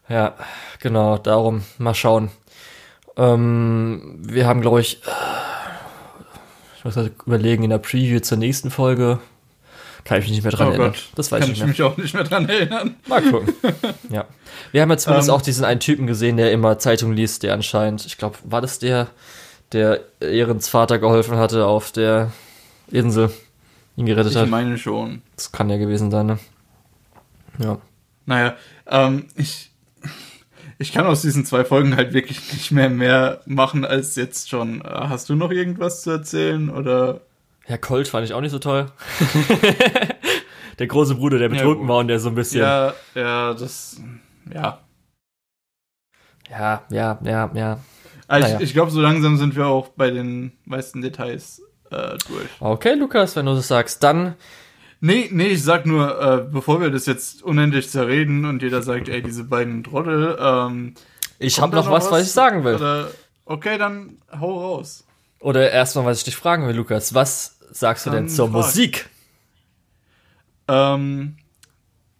Ja. 0.09 0.15
ja, 0.15 0.35
genau, 0.81 1.19
darum 1.19 1.65
mal 1.79 1.95
schauen. 1.95 2.31
Ähm, 3.17 4.19
wir 4.21 4.47
haben, 4.47 4.61
glaube 4.61 4.81
ich, 4.81 5.01
ich 6.77 6.85
muss 6.85 6.97
halt 6.97 7.13
überlegen, 7.27 7.65
in 7.65 7.71
der 7.71 7.79
Preview 7.79 8.21
zur 8.21 8.39
nächsten 8.39 8.71
Folge, 8.71 9.19
kann 10.05 10.21
ich 10.21 10.25
mich 10.25 10.37
nicht 10.37 10.43
mehr 10.43 10.53
dran 10.53 10.69
oh 10.69 10.71
erinnern. 10.71 10.93
Gott, 10.93 11.09
das 11.17 11.31
weiß 11.31 11.41
kann 11.41 11.51
ich, 11.51 11.61
ich 11.61 11.67
mich 11.67 11.83
auch 11.83 11.97
nicht 11.97 12.15
mehr 12.15 12.25
dran 12.25 12.49
erinnern. 12.49 12.97
Mal 13.09 13.23
gucken. 13.23 13.53
ja. 14.11 14.25
Wir 14.73 14.81
haben 14.81 14.91
ja 14.91 14.97
zumindest 14.97 15.29
um, 15.29 15.35
ähm. 15.35 15.39
auch 15.39 15.43
diesen 15.43 15.65
einen 15.65 15.81
Typen 15.81 16.07
gesehen, 16.07 16.37
der 16.37 16.53
immer 16.53 16.79
Zeitung 16.79 17.13
liest, 17.13 17.43
der 17.43 17.53
anscheinend, 17.53 18.07
ich 18.07 18.17
glaube, 18.17 18.39
war 18.45 18.63
das 18.63 18.79
der, 18.79 19.09
der 19.73 20.01
Ehrens 20.21 20.69
Vater 20.69 20.99
geholfen 20.99 21.37
hatte 21.37 21.67
auf 21.67 21.93
der 21.93 22.33
Insel, 22.91 23.31
ihn 23.97 24.07
gerettet 24.07 24.33
ich 24.33 24.39
hat? 24.39 24.45
Ich 24.45 24.51
meine 24.51 24.79
schon. 24.79 25.23
Das 25.37 25.53
kann 25.53 25.71
ja 25.71 25.77
gewesen 25.77 26.11
sein, 26.11 26.27
ne? 26.27 26.39
Ja. 27.59 27.79
Naja, 28.27 28.57
ähm, 28.87 29.27
ich, 29.37 29.71
ich 30.79 30.93
kann 30.93 31.07
aus 31.07 31.23
diesen 31.23 31.45
zwei 31.45 31.65
Folgen 31.65 31.97
halt 31.97 32.13
wirklich 32.13 32.53
nicht 32.53 32.71
mehr 32.71 32.91
mehr 32.91 33.41
machen 33.47 33.85
als 33.85 34.15
jetzt 34.17 34.49
schon. 34.49 34.83
Hast 34.83 35.29
du 35.29 35.35
noch 35.35 35.51
irgendwas 35.51 36.03
zu 36.03 36.11
erzählen 36.11 36.71
oder? 36.71 37.23
Ja, 37.67 37.77
Colt 37.77 38.09
fand 38.09 38.25
ich 38.25 38.35
auch 38.35 38.41
nicht 38.41 38.53
so 38.53 38.59
toll. 38.59 38.91
der 40.79 40.87
große 40.87 41.17
Bruder, 41.17 41.39
der 41.39 41.49
betrunken 41.49 41.85
ja, 41.85 41.89
war 41.89 41.99
und 41.99 42.09
der 42.09 42.21
so 42.21 42.29
ein 42.29 42.35
bisschen. 42.35 42.61
Ja, 42.61 42.95
ja, 43.15 43.55
das. 43.55 44.01
Ja. 44.53 44.81
Ja, 46.51 46.83
ja, 46.91 47.19
ja, 47.25 47.51
ja. 47.55 47.81
Also 48.27 48.47
naja. 48.47 48.61
ich, 48.61 48.69
ich 48.69 48.73
glaube, 48.73 48.91
so 48.91 49.01
langsam 49.01 49.37
sind 49.37 49.57
wir 49.57 49.67
auch 49.67 49.89
bei 49.89 50.11
den 50.11 50.53
meisten 50.65 51.01
Details 51.03 51.63
äh, 51.91 52.17
durch. 52.29 52.49
Okay, 52.61 52.95
Lukas, 52.95 53.37
wenn 53.37 53.47
du 53.47 53.55
das 53.55 53.69
sagst, 53.69 54.03
dann. 54.03 54.35
Nee, 55.01 55.29
nee, 55.31 55.47
ich 55.49 55.63
sag 55.63 55.87
nur, 55.87 56.21
äh, 56.21 56.45
bevor 56.51 56.81
wir 56.81 56.91
das 56.91 57.07
jetzt 57.07 57.43
unendlich 57.43 57.89
zerreden 57.89 58.45
und 58.45 58.63
jeder 58.63 58.83
sagt, 58.83 59.09
ey, 59.09 59.23
diese 59.23 59.45
beiden 59.45 59.85
Trottel, 59.85 60.37
ähm, 60.41 60.95
Ich 61.39 61.61
hab 61.61 61.73
noch, 61.73 61.85
noch 61.85 61.93
was, 61.93 62.07
was, 62.07 62.13
was 62.13 62.23
ich 62.27 62.33
sagen 62.33 62.65
will. 62.65 62.75
Oder, 62.75 63.11
okay, 63.45 63.79
dann 63.79 64.19
hau 64.39 64.59
raus. 64.59 65.05
Oder 65.41 65.71
erstmal, 65.71 66.05
was 66.05 66.19
ich 66.19 66.25
dich 66.25 66.37
fragen 66.37 66.67
will, 66.67 66.75
Lukas, 66.75 67.15
was 67.15 67.59
sagst 67.71 68.07
du 68.07 68.11
denn 68.11 68.29
zur 68.29 68.49
frag. 68.49 68.57
Musik? 68.57 69.09
Ähm, 70.67 71.37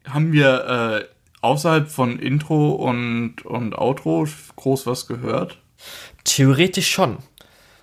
haben 0.07 0.33
wir 0.33 1.03
äh, 1.03 1.05
außerhalb 1.41 1.91
von 1.91 2.19
Intro 2.19 2.71
und, 2.73 3.45
und 3.45 3.77
Outro 3.77 4.27
groß 4.57 4.87
was 4.87 5.07
gehört? 5.07 5.59
Theoretisch 6.25 6.89
schon. 6.91 7.19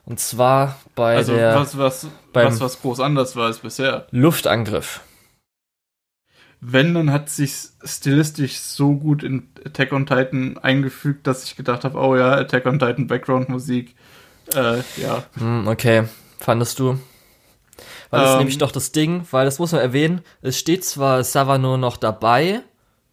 Und 0.06 0.20
zwar 0.20 0.80
bei 0.94 1.16
also 1.16 1.34
der. 1.34 1.56
Was, 1.56 1.78
was, 1.78 2.08
was, 2.34 2.60
was 2.60 2.82
groß 2.82 3.00
anders 3.00 3.36
war 3.36 3.48
als 3.48 3.60
bisher. 3.60 4.08
Luftangriff. 4.12 5.02
Wenn, 6.62 6.94
dann 6.94 7.12
hat 7.12 7.30
sich 7.30 7.54
stilistisch 7.84 8.58
so 8.58 8.94
gut 8.96 9.24
in 9.24 9.50
Attack 9.66 9.92
on 9.92 10.06
Titan 10.06 10.58
eingefügt, 10.58 11.28
dass 11.28 11.44
ich 11.44 11.56
gedacht 11.56 11.84
habe, 11.84 12.00
oh 12.00 12.16
ja, 12.16 12.34
Attack 12.34 12.66
on 12.66 12.80
Titan 12.80 13.08
Background-Musik. 13.08 13.96
Äh, 14.54 14.78
ja. 14.98 15.24
Hm, 15.38 15.68
okay. 15.68 16.04
Fandest 16.40 16.80
du? 16.80 17.00
Weil 18.10 18.22
das 18.22 18.30
ähm, 18.30 18.34
ist 18.34 18.38
nämlich 18.38 18.58
doch 18.58 18.72
das 18.72 18.92
Ding, 18.92 19.26
weil 19.32 19.46
das 19.46 19.60
muss 19.60 19.72
man 19.72 19.82
erwähnen, 19.82 20.22
es 20.42 20.58
steht 20.58 20.86
zwar 20.86 21.24
Savano 21.24 21.78
noch 21.78 21.98
dabei, 21.98 22.62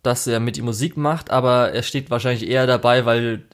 dass 0.02 0.26
er 0.26 0.40
mit 0.40 0.58
ihm 0.58 0.64
Musik 0.64 0.96
macht, 0.96 1.30
aber 1.30 1.72
er 1.72 1.82
steht 1.82 2.10
wahrscheinlich 2.10 2.48
eher 2.48 2.66
dabei, 2.66 3.04
weil 3.04 3.44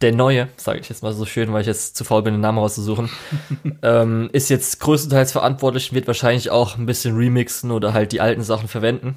der 0.00 0.12
Neue, 0.12 0.48
sage 0.56 0.78
ich 0.80 0.88
jetzt 0.88 1.02
mal 1.02 1.12
so 1.12 1.26
schön, 1.26 1.52
weil 1.52 1.62
ich 1.62 1.66
jetzt 1.66 1.96
zu 1.96 2.04
faul 2.04 2.22
bin, 2.22 2.34
den 2.34 2.40
Namen 2.40 2.58
rauszusuchen, 2.58 3.10
ähm, 3.82 4.30
ist 4.32 4.48
jetzt 4.48 4.78
größtenteils 4.80 5.32
verantwortlich, 5.32 5.92
wird 5.92 6.06
wahrscheinlich 6.06 6.50
auch 6.50 6.78
ein 6.78 6.86
bisschen 6.86 7.16
remixen 7.16 7.70
oder 7.70 7.92
halt 7.92 8.12
die 8.12 8.20
alten 8.20 8.42
Sachen 8.42 8.68
verwenden. 8.68 9.16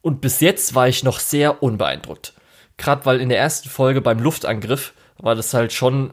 Und 0.00 0.20
bis 0.20 0.40
jetzt 0.40 0.74
war 0.74 0.88
ich 0.88 1.04
noch 1.04 1.20
sehr 1.20 1.62
unbeeindruckt. 1.62 2.34
Gerade 2.76 3.06
weil 3.06 3.20
in 3.20 3.28
der 3.28 3.38
ersten 3.38 3.68
Folge 3.68 4.00
beim 4.00 4.18
Luftangriff 4.18 4.94
war 5.18 5.36
das 5.36 5.54
halt 5.54 5.72
schon 5.72 6.12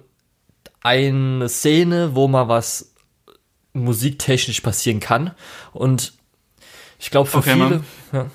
eine 0.82 1.50
Szene, 1.50 2.16
wo 2.16 2.28
mal 2.28 2.48
was 2.48 2.94
musiktechnisch 3.74 4.62
passieren 4.62 5.00
kann. 5.00 5.32
Und 5.74 6.14
ich 7.00 7.10
glaube, 7.10 7.30
für 7.30 7.38
okay, 7.38 7.54
viele. 7.54 7.84
Ja. 8.12 8.28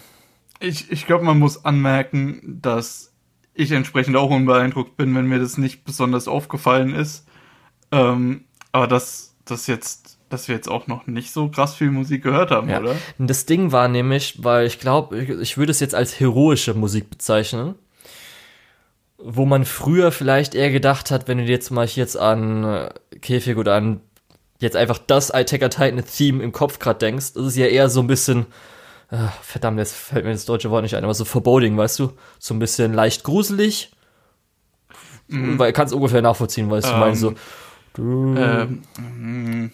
Ich, 0.58 0.90
ich 0.90 1.06
glaube, 1.06 1.24
man 1.24 1.38
muss 1.38 1.64
anmerken, 1.64 2.58
dass 2.60 3.13
ich 3.54 3.70
entsprechend 3.70 4.16
auch 4.16 4.30
unbeeindruckt 4.30 4.96
bin, 4.96 5.14
wenn 5.14 5.26
mir 5.26 5.38
das 5.38 5.58
nicht 5.58 5.84
besonders 5.84 6.28
aufgefallen 6.28 6.94
ist. 6.94 7.26
Ähm, 7.92 8.44
aber 8.72 8.88
dass 8.88 9.36
das 9.44 9.66
jetzt, 9.66 10.18
dass 10.28 10.48
wir 10.48 10.56
jetzt 10.56 10.68
auch 10.68 10.86
noch 10.86 11.06
nicht 11.06 11.32
so 11.32 11.48
krass 11.48 11.74
viel 11.74 11.90
Musik 11.90 12.22
gehört 12.22 12.50
haben, 12.50 12.68
ja. 12.68 12.80
oder? 12.80 12.96
Das 13.18 13.46
Ding 13.46 13.72
war 13.72 13.88
nämlich, 13.88 14.42
weil 14.42 14.66
ich 14.66 14.80
glaube, 14.80 15.18
ich, 15.18 15.28
ich 15.30 15.56
würde 15.56 15.70
es 15.70 15.80
jetzt 15.80 15.94
als 15.94 16.18
heroische 16.18 16.74
Musik 16.74 17.10
bezeichnen. 17.10 17.76
Wo 19.26 19.46
man 19.46 19.64
früher 19.64 20.12
vielleicht 20.12 20.54
eher 20.54 20.70
gedacht 20.70 21.10
hat, 21.10 21.28
wenn 21.28 21.38
du 21.38 21.44
jetzt 21.44 21.70
mal 21.70 21.86
jetzt 21.86 22.16
an 22.16 22.64
äh, 22.64 22.90
Käfig 23.20 23.56
oder 23.56 23.74
an 23.74 24.00
jetzt 24.58 24.76
einfach 24.76 24.98
das 24.98 25.30
Attacker 25.30 25.70
Titan 25.70 26.02
Theme 26.04 26.42
im 26.42 26.52
Kopf 26.52 26.78
gerade 26.78 26.98
denkst, 26.98 27.32
das 27.34 27.46
ist 27.46 27.56
ja 27.56 27.66
eher 27.66 27.88
so 27.88 28.00
ein 28.00 28.06
bisschen 28.06 28.46
äh, 29.10 29.28
verdammt, 29.42 29.78
jetzt 29.78 29.94
fällt 29.94 30.24
mir 30.24 30.32
das 30.32 30.44
deutsche 30.44 30.70
Wort 30.70 30.82
nicht 30.82 30.94
ein, 30.94 31.04
aber 31.04 31.14
so 31.14 31.24
foreboding, 31.24 31.76
weißt 31.76 31.98
du? 31.98 32.12
So 32.38 32.54
ein 32.54 32.58
bisschen 32.58 32.92
leicht 32.92 33.24
gruselig. 33.24 33.92
Mhm. 35.28 35.58
Weil 35.58 35.72
kannst 35.72 35.94
ungefähr 35.94 36.22
nachvollziehen, 36.22 36.70
weißt 36.70 36.86
ähm, 36.86 36.92
du, 36.92 36.98
meinst 36.98 37.20
so. 37.20 37.34
Du, 37.94 38.34
ähm, 38.36 39.70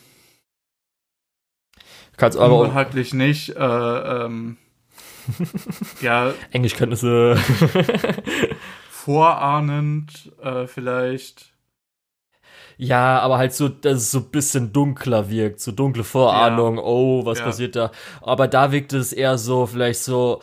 kannst 2.17 2.39
aber 2.39 2.61
unbehaglich 2.61 3.15
nicht. 3.15 3.57
Äh, 3.57 4.25
ähm, 4.25 4.57
ja. 6.01 6.35
Englischkenntnisse. 6.51 7.39
vorahnend, 9.01 10.33
äh, 10.43 10.67
vielleicht. 10.67 11.50
Ja, 12.83 13.21
aber 13.21 13.37
halt 13.37 13.53
so, 13.53 13.69
dass 13.69 13.99
es 13.99 14.11
so 14.11 14.21
ein 14.21 14.31
bisschen 14.31 14.73
dunkler 14.73 15.29
wirkt, 15.29 15.61
so 15.61 15.71
dunkle 15.71 16.03
Vorahnung, 16.03 16.77
ja. 16.77 16.83
oh, 16.83 17.27
was 17.27 17.39
ja. 17.39 17.45
passiert 17.45 17.77
da? 17.77 17.93
Aber 18.23 18.49
da 18.49 18.73
wirkt 18.73 18.95
es 18.95 19.13
eher 19.13 19.37
so, 19.37 19.67
vielleicht 19.67 20.01
so, 20.01 20.41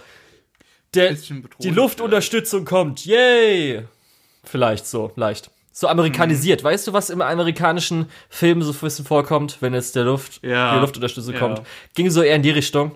der, 0.94 1.16
die 1.60 1.70
Luftunterstützung 1.70 2.60
vielleicht. 2.60 2.70
kommt, 2.70 3.06
yay! 3.06 3.86
Vielleicht 4.44 4.86
so, 4.86 5.12
leicht. 5.16 5.50
So 5.72 5.88
amerikanisiert. 5.88 6.62
Mhm. 6.62 6.68
Weißt 6.68 6.88
du, 6.88 6.94
was 6.94 7.10
im 7.10 7.22
amerikanischen 7.22 8.08
Film 8.30 8.62
so 8.62 8.72
ein 8.72 8.78
bisschen 8.78 9.06
vorkommt, 9.06 9.58
wenn 9.62 9.74
jetzt 9.74 9.96
der 9.96 10.04
Luft, 10.04 10.40
ja. 10.44 10.76
die 10.76 10.80
Luftunterstützung 10.80 11.36
kommt? 11.36 11.62
Ging 11.96 12.10
so 12.12 12.22
eher 12.22 12.36
in 12.36 12.44
die 12.44 12.52
Richtung. 12.52 12.92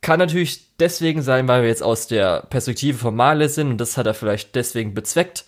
Kann 0.00 0.18
natürlich 0.18 0.76
deswegen 0.78 1.22
sein, 1.22 1.46
weil 1.46 1.62
wir 1.62 1.68
jetzt 1.68 1.82
aus 1.82 2.08
der 2.08 2.42
Perspektive 2.50 2.98
von 2.98 3.14
Male 3.14 3.48
sind 3.48 3.70
und 3.70 3.78
das 3.78 3.96
hat 3.96 4.06
er 4.06 4.14
vielleicht 4.14 4.54
deswegen 4.56 4.92
bezweckt. 4.92 5.44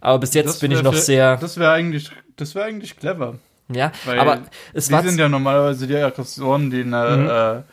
Aber 0.00 0.18
bis 0.18 0.34
jetzt 0.34 0.60
bin 0.60 0.70
ich 0.70 0.82
noch 0.82 0.94
sehr. 0.94 1.36
Das 1.36 1.58
wäre 1.58 1.72
eigentlich, 1.72 2.10
das 2.36 2.54
wäre 2.54 2.66
eigentlich 2.66 2.96
clever. 2.96 3.38
Ja, 3.68 3.92
Weil 4.04 4.20
aber 4.20 4.42
es 4.72 4.90
war. 4.92 5.02
Die 5.02 5.08
sind 5.08 5.18
ja 5.18 5.28
normalerweise 5.28 5.86
die 5.86 5.96
Aggressoren, 5.96 6.70
die 6.70 6.82
in 6.82 6.94
einer 6.94 7.16
mhm. 7.16 7.64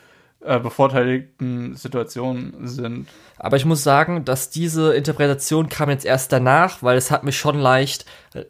äh, 0.45 0.55
äh, 0.55 0.59
bevorteiligten 0.59 1.75
Situation 1.75 2.53
sind. 2.63 3.07
Aber 3.37 3.57
ich 3.57 3.65
muss 3.65 3.83
sagen, 3.83 4.25
dass 4.25 4.49
diese 4.49 4.93
Interpretation 4.95 5.69
kam 5.69 5.89
jetzt 5.89 6.05
erst 6.05 6.31
danach, 6.31 6.81
weil 6.81 6.97
es 6.97 7.11
hat 7.11 7.23
mich 7.23 7.37
schon 7.37 7.59
leicht 7.59 8.05
äh, 8.33 8.45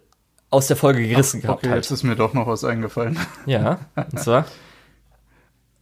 aus 0.50 0.68
der 0.68 0.78
Folge 0.78 1.08
gerissen 1.08 1.40
Ach, 1.40 1.48
gehabt. 1.48 1.60
Okay, 1.60 1.70
halt. 1.70 1.84
jetzt 1.84 1.92
ist 1.92 2.04
mir 2.04 2.16
doch 2.16 2.34
noch 2.34 2.48
was 2.48 2.64
eingefallen. 2.64 3.20
Ja, 3.46 3.80
und 3.96 4.20
zwar. 4.20 4.46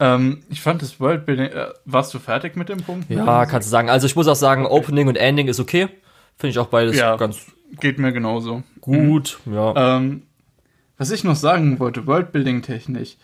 Ähm, 0.02 0.42
ich 0.50 0.62
fand 0.62 0.82
das 0.82 1.00
Worldbuilding. 1.00 1.52
Äh, 1.52 1.68
warst 1.86 2.12
du 2.16 2.18
fertig 2.18 2.56
mit 2.56 2.70
dem 2.70 2.82
Punkt? 2.82 3.08
Ja, 3.12 3.46
kannst 3.46 3.68
du 3.68 3.70
sagen. 3.70 3.88
Also 3.88 4.08
ich 4.08 4.16
muss 4.16 4.28
auch 4.28 4.36
sagen, 4.36 4.66
okay. 4.66 4.74
Opening 4.74 5.08
und 5.08 5.16
Ending 5.16 5.48
ist 5.48 5.60
okay. 5.60 5.90
Finde 6.38 6.50
ich 6.50 6.58
auch 6.58 6.70
beides 6.70 6.98
ja. 6.98 7.18
ganz 7.18 7.46
Geht 7.80 8.00
mir 8.00 8.12
genauso. 8.12 8.64
Gut, 8.82 9.40
mhm. 9.46 9.54
ja. 9.54 9.98
Ähm, 9.98 10.24
was 10.98 11.12
ich 11.12 11.24
noch 11.24 11.36
sagen 11.36 11.80
wollte, 11.80 12.06
Worldbuilding-technisch, 12.06 13.18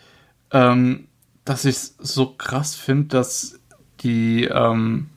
ähm, 0.52 1.06
dass 1.44 1.64
ich 1.64 1.76
es 1.76 1.96
so 1.98 2.34
krass 2.34 2.74
finde, 2.74 3.08
dass 3.08 3.60
die, 4.00 4.44
ähm, 4.44 5.10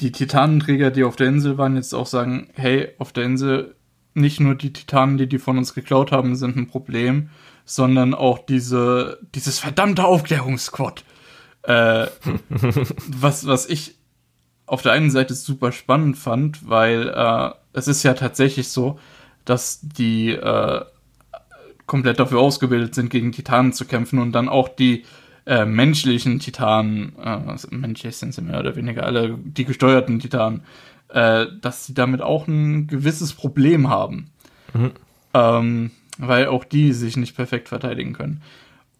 die 0.00 0.12
Titanenträger, 0.12 0.90
die 0.90 1.04
auf 1.04 1.16
der 1.16 1.28
Insel 1.28 1.58
waren, 1.58 1.76
jetzt 1.76 1.94
auch 1.94 2.06
sagen, 2.06 2.48
hey, 2.54 2.88
auf 2.98 3.12
der 3.12 3.24
Insel 3.24 3.74
nicht 4.14 4.40
nur 4.40 4.54
die 4.54 4.72
Titanen, 4.72 5.18
die 5.18 5.28
die 5.28 5.38
von 5.38 5.58
uns 5.58 5.74
geklaut 5.74 6.12
haben, 6.12 6.36
sind 6.36 6.56
ein 6.56 6.68
Problem, 6.68 7.30
sondern 7.64 8.14
auch 8.14 8.38
diese, 8.38 9.18
dieses 9.34 9.58
verdammte 9.58 10.04
Aufklärungsquad. 10.04 11.04
Äh, 11.62 12.06
was, 13.08 13.46
was 13.46 13.66
ich 13.66 13.97
auf 14.68 14.82
der 14.82 14.92
einen 14.92 15.10
Seite 15.10 15.34
super 15.34 15.72
spannend 15.72 16.16
fand, 16.16 16.68
weil 16.68 17.08
äh, 17.08 17.50
es 17.72 17.88
ist 17.88 18.02
ja 18.02 18.14
tatsächlich 18.14 18.68
so, 18.68 18.98
dass 19.44 19.80
die 19.82 20.30
äh, 20.30 20.84
komplett 21.86 22.20
dafür 22.20 22.40
ausgebildet 22.40 22.94
sind, 22.94 23.10
gegen 23.10 23.32
Titanen 23.32 23.72
zu 23.72 23.86
kämpfen 23.86 24.18
und 24.18 24.32
dann 24.32 24.48
auch 24.48 24.68
die 24.68 25.04
äh, 25.46 25.64
menschlichen 25.64 26.38
Titanen, 26.38 27.16
äh, 27.18 27.38
menschlich 27.70 28.16
sind 28.16 28.34
sie 28.34 28.42
mehr 28.42 28.60
oder 28.60 28.76
weniger 28.76 29.04
alle, 29.04 29.38
die 29.38 29.64
gesteuerten 29.64 30.20
Titanen, 30.20 30.62
äh, 31.08 31.46
dass 31.62 31.86
sie 31.86 31.94
damit 31.94 32.20
auch 32.20 32.46
ein 32.46 32.86
gewisses 32.86 33.32
Problem 33.32 33.88
haben. 33.88 34.30
Mhm. 34.74 34.90
Ähm, 35.32 35.90
weil 36.18 36.48
auch 36.48 36.64
die 36.64 36.92
sich 36.92 37.16
nicht 37.16 37.34
perfekt 37.36 37.68
verteidigen 37.68 38.12
können. 38.12 38.42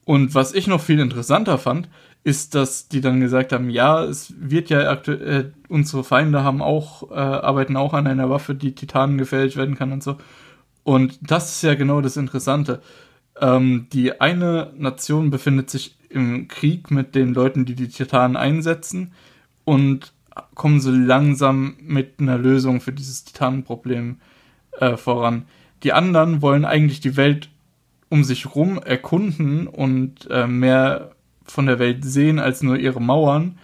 Und 0.05 0.35
was 0.35 0.55
ich 0.55 0.67
noch 0.67 0.81
viel 0.81 1.01
interessanter 1.01 1.59
fand, 1.59 1.89
ist, 2.25 2.55
dass 2.55 2.89
die 2.89 3.01
dann 3.01 3.21
gesagt 3.21 3.53
haben, 3.53 3.71
ja, 3.71 4.05
es 4.05 4.35
wird 4.39 4.71
ja 4.71 4.91
aktuell, 4.91 5.53
äh, 5.53 5.73
unsere 5.73 6.05
Feinde 6.05 6.45
haben 6.45 6.61
auch, 6.61 7.11
äh, 7.11 7.15
arbeiten 7.15 7.77
auch 7.77 7.95
an 7.95 8.07
einer 8.07 8.29
Waffe, 8.29 8.55
die 8.55 8.75
Titanen 8.75 9.19
gefällt 9.19 9.57
werden 9.57 9.77
kann 9.77 9.93
und 9.93 10.03
so. 10.03 10.19
Und 10.83 11.19
das 11.23 11.57
ist 11.57 11.63
ja 11.63 11.75
genau 11.75 12.01
das 12.01 12.17
Interessante. 12.17 12.83
Ähm, 13.41 13.87
die 13.93 14.21
eine 14.21 14.73
Nation 14.77 15.31
befindet 15.31 15.71
sich 15.71 15.97
im 16.11 16.49
Krieg 16.49 16.91
mit 16.91 17.15
den 17.15 17.35
Leuten, 17.35 17.65
die 17.65 17.75
die 17.75 17.89
Titanen 17.89 18.37
einsetzen 18.37 19.13
und 19.65 20.13
kommen 20.55 20.81
so 20.81 20.91
langsam 20.91 21.77
mit 21.81 22.21
einer 22.21 22.39
Lösung 22.39 22.81
für 22.81 22.93
dieses 22.93 23.25
Titanenproblem 23.25 24.21
äh, 24.79 24.97
voran. 24.97 25.47
Die 25.83 25.93
anderen 25.93 26.43
wollen 26.43 26.65
eigentlich 26.65 27.01
die 27.01 27.17
Welt 27.17 27.51
um 28.09 28.25
sich 28.25 28.55
rum 28.55 28.79
erkunden 28.79 29.67
und 29.67 30.29
äh, 30.31 30.47
mehr 30.47 31.13
von 31.49 31.67
der 31.67 31.79
Welt 31.79 32.05
sehen 32.05 32.39
als 32.39 32.63
nur 32.63 32.77
ihre 32.77 33.01
Mauern 33.01 33.59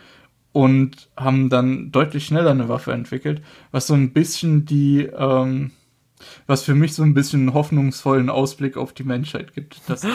und 0.52 1.08
haben 1.16 1.50
dann 1.50 1.90
deutlich 1.90 2.26
schneller 2.26 2.50
eine 2.50 2.68
Waffe 2.68 2.92
entwickelt, 2.92 3.42
was 3.72 3.86
so 3.86 3.94
ein 3.94 4.12
bisschen 4.12 4.64
die, 4.64 5.02
ähm, 5.02 5.72
was 6.46 6.62
für 6.62 6.74
mich 6.74 6.94
so 6.94 7.02
ein 7.02 7.14
bisschen 7.14 7.40
einen 7.40 7.54
hoffnungsvollen 7.54 8.30
Ausblick 8.30 8.76
auf 8.76 8.92
die 8.92 9.04
Menschheit 9.04 9.52
gibt, 9.54 9.80
dass 9.88 10.02
die, 10.02 10.08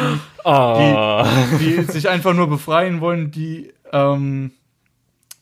oh. 0.43 1.23
die, 1.59 1.75
die 1.75 1.83
sich 1.83 2.09
einfach 2.09 2.33
nur 2.33 2.47
befreien 2.47 3.01
wollen, 3.01 3.31
die 3.31 3.73
ähm, 3.91 4.51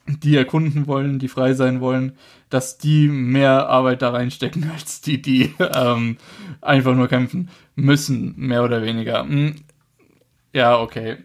die 0.08 0.36
erkunden 0.36 0.88
wollen, 0.88 1.20
die 1.20 1.28
frei 1.28 1.54
sein 1.54 1.82
wollen, 1.82 2.14
dass 2.50 2.78
die 2.78 3.08
mehr 3.08 3.68
Arbeit 3.68 4.02
da 4.02 4.12
reinstecken 4.12 4.70
als 4.74 5.02
die, 5.02 5.22
die 5.22 5.54
ähm, 5.60 6.18
einfach 6.62 6.96
nur 6.96 7.08
kämpfen 7.08 7.50
müssen, 7.76 8.34
mehr 8.38 8.64
oder 8.64 8.82
weniger. 8.82 9.26
Ja, 10.54 10.80
okay. 10.80 11.18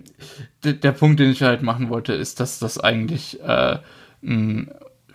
D 0.64 0.74
der 0.74 0.92
Punkt, 0.92 1.20
den 1.20 1.30
ich 1.30 1.42
halt 1.42 1.62
machen 1.62 1.88
wollte, 1.88 2.12
ist, 2.12 2.40
dass 2.40 2.58
das 2.58 2.78
eigentlich 2.78 3.40
äh, 3.42 3.78
ein 4.22 4.70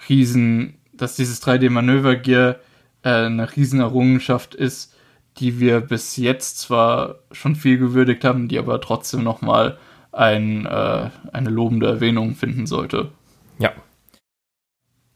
Riesen, 0.09 0.77
dass 0.93 1.15
dieses 1.15 1.41
3D-Manöver-Gear 1.43 2.55
äh, 3.03 3.09
eine 3.09 3.55
Riesenerrungenschaft 3.55 4.55
ist, 4.55 4.93
die 5.37 5.59
wir 5.59 5.81
bis 5.81 6.17
jetzt 6.17 6.59
zwar 6.59 7.19
schon 7.31 7.55
viel 7.55 7.77
gewürdigt 7.77 8.23
haben, 8.23 8.47
die 8.47 8.57
aber 8.57 8.81
trotzdem 8.81 9.23
nochmal 9.23 9.77
ein, 10.11 10.65
äh, 10.65 11.09
eine 11.31 11.49
lobende 11.49 11.87
Erwähnung 11.87 12.35
finden 12.35 12.65
sollte. 12.65 13.11
Ja. 13.59 13.71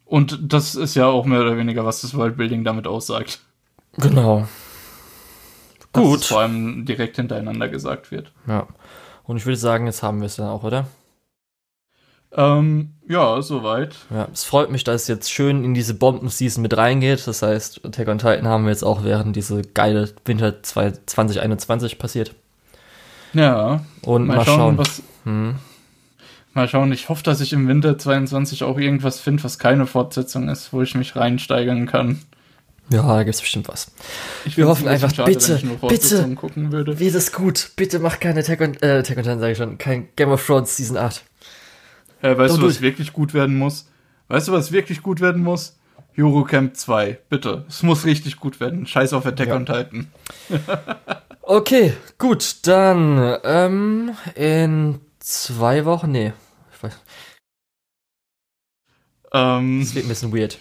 Und 0.05 0.53
das 0.53 0.75
ist 0.75 0.95
ja 0.95 1.07
auch 1.07 1.25
mehr 1.25 1.41
oder 1.41 1.57
weniger, 1.57 1.85
was 1.85 2.01
das 2.01 2.13
Worldbuilding 2.15 2.63
damit 2.63 2.85
aussagt. 2.85 3.39
Genau. 3.97 4.47
Dass 5.93 6.03
Gut. 6.03 6.21
Es 6.21 6.27
vor 6.27 6.41
allem 6.41 6.85
direkt 6.85 7.17
hintereinander 7.17 7.67
gesagt 7.67 8.11
wird. 8.11 8.31
Ja. 8.47 8.67
Und 9.23 9.37
ich 9.37 9.45
würde 9.45 9.57
sagen, 9.57 9.85
jetzt 9.85 10.03
haben 10.03 10.19
wir 10.19 10.27
es 10.27 10.37
ja 10.37 10.49
auch, 10.49 10.63
oder? 10.63 10.87
Ähm, 12.33 12.93
ja, 13.07 13.41
soweit. 13.41 13.95
Ja, 14.09 14.27
es 14.31 14.45
freut 14.45 14.71
mich, 14.71 14.85
dass 14.85 15.03
es 15.03 15.07
jetzt 15.09 15.31
schön 15.31 15.65
in 15.65 15.73
diese 15.73 15.93
Bomben-Season 15.93 16.61
mit 16.61 16.77
reingeht. 16.77 17.27
Das 17.27 17.41
heißt, 17.41 17.85
Attack 17.85 18.07
on 18.07 18.19
Titan 18.19 18.47
haben 18.47 18.63
wir 18.63 18.71
jetzt 18.71 18.83
auch 18.83 19.03
während 19.03 19.35
diese 19.35 19.61
geile 19.61 20.09
Winter 20.25 20.63
2021 20.63 21.99
passiert. 21.99 22.33
Ja. 23.33 23.83
Und 24.01 24.27
mal, 24.27 24.37
mal 24.37 24.45
schauen, 24.45 24.57
schauen. 24.57 24.77
was. 24.77 25.03
Hm. 25.25 25.55
Mal 26.53 26.67
schauen, 26.67 26.91
ich 26.91 27.09
hoffe, 27.09 27.23
dass 27.23 27.39
ich 27.39 27.53
im 27.53 27.67
Winter 27.67 27.97
22 27.97 28.63
auch 28.63 28.77
irgendwas 28.77 29.19
finde, 29.19 29.43
was 29.43 29.57
keine 29.57 29.85
Fortsetzung 29.85 30.49
ist, 30.49 30.73
wo 30.73 30.81
ich 30.81 30.95
mich 30.95 31.15
reinsteigern 31.15 31.85
kann. 31.85 32.21
Ja, 32.91 33.03
da 33.03 33.23
gibt 33.23 33.35
es 33.35 33.41
bestimmt 33.41 33.69
was. 33.69 33.89
Ich 34.43 34.57
Wir 34.57 34.67
hoffen 34.67 34.87
einfach, 34.87 35.13
schade, 35.13 35.31
bitte, 35.31 35.61
bitte, 35.87 36.35
gucken 36.35 36.73
würde. 36.73 36.99
wie 36.99 37.07
ist 37.07 37.15
es 37.15 37.31
gut, 37.31 37.71
bitte 37.77 37.99
mach 37.99 38.19
keine 38.19 38.41
Attack 38.41 38.59
on, 38.59 38.73
äh, 38.81 38.99
Attack 38.99 39.17
on 39.17 39.23
Titan, 39.23 39.39
sage 39.39 39.51
ich 39.53 39.57
schon, 39.57 39.77
kein 39.77 40.09
Game 40.17 40.29
of 40.29 40.45
Thrones 40.45 40.75
Season 40.75 40.97
8. 40.97 41.23
Äh, 42.21 42.37
weißt 42.37 42.55
Don't 42.55 42.59
du, 42.59 42.67
was 42.67 42.81
wirklich 42.81 43.13
gut 43.13 43.33
werden 43.33 43.57
muss? 43.57 43.89
Weißt 44.27 44.49
du, 44.49 44.51
was 44.51 44.73
wirklich 44.73 45.01
gut 45.01 45.21
werden 45.21 45.41
muss? 45.41 45.77
Eurocamp 46.17 46.75
2, 46.75 47.19
bitte. 47.29 47.65
Es 47.69 47.81
muss 47.83 48.05
richtig 48.05 48.37
gut 48.37 48.59
werden. 48.59 48.85
Scheiß 48.85 49.13
auf 49.13 49.25
Attack 49.25 49.47
ja. 49.47 49.55
on 49.55 49.65
Titan. 49.65 50.11
okay, 51.41 51.93
gut, 52.17 52.67
dann 52.67 53.37
ähm, 53.45 54.15
in 54.35 54.99
zwei 55.19 55.85
Wochen, 55.85 56.11
nee. 56.11 56.33
Ich 56.73 56.83
weiß. 56.83 56.99
Ähm, 59.33 59.79
das 59.79 59.95
wird 59.95 60.05
ein 60.05 60.09
bisschen 60.09 60.33
weird. 60.35 60.59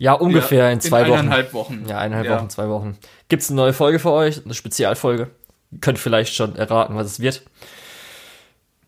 Ja, 0.00 0.14
ungefähr 0.14 0.64
ja, 0.64 0.70
in 0.70 0.80
zwei 0.80 1.02
in 1.02 1.08
Wochen. 1.08 1.18
Eineinhalb 1.18 1.52
Wochen. 1.52 1.84
Ja, 1.86 1.98
eineinhalb 1.98 2.26
ja. 2.26 2.38
Wochen, 2.38 2.48
zwei 2.48 2.70
Wochen. 2.70 2.96
Gibt 3.28 3.42
es 3.42 3.50
eine 3.50 3.56
neue 3.56 3.74
Folge 3.74 3.98
für 3.98 4.12
euch? 4.12 4.42
Eine 4.42 4.54
Spezialfolge? 4.54 5.28
Ihr 5.72 5.78
könnt 5.80 5.98
vielleicht 5.98 6.34
schon 6.34 6.56
erraten, 6.56 6.96
was 6.96 7.06
es 7.06 7.20
wird. 7.20 7.42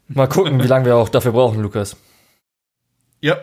Mal 0.09 0.27
gucken, 0.27 0.63
wie 0.63 0.67
lange 0.67 0.87
wir 0.87 0.97
auch 0.97 1.11
dafür 1.11 1.33
brauchen, 1.33 1.61
Lukas. 1.61 1.99
Ja. 3.21 3.37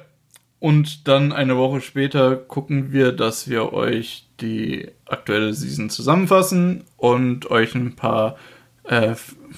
Und 0.58 1.08
dann 1.08 1.32
eine 1.32 1.58
Woche 1.58 1.82
später 1.82 2.38
gucken 2.38 2.92
wir, 2.92 3.12
dass 3.12 3.48
wir 3.48 3.72
euch 3.72 4.28
die 4.42 4.90
aktuelle 5.06 5.54
Season 5.54 5.92
zusammenfassen 5.92 6.86
und 6.98 7.52
euch 7.52 7.76
ein 7.76 7.96
paar 7.96 8.36
äh, 8.84 9.14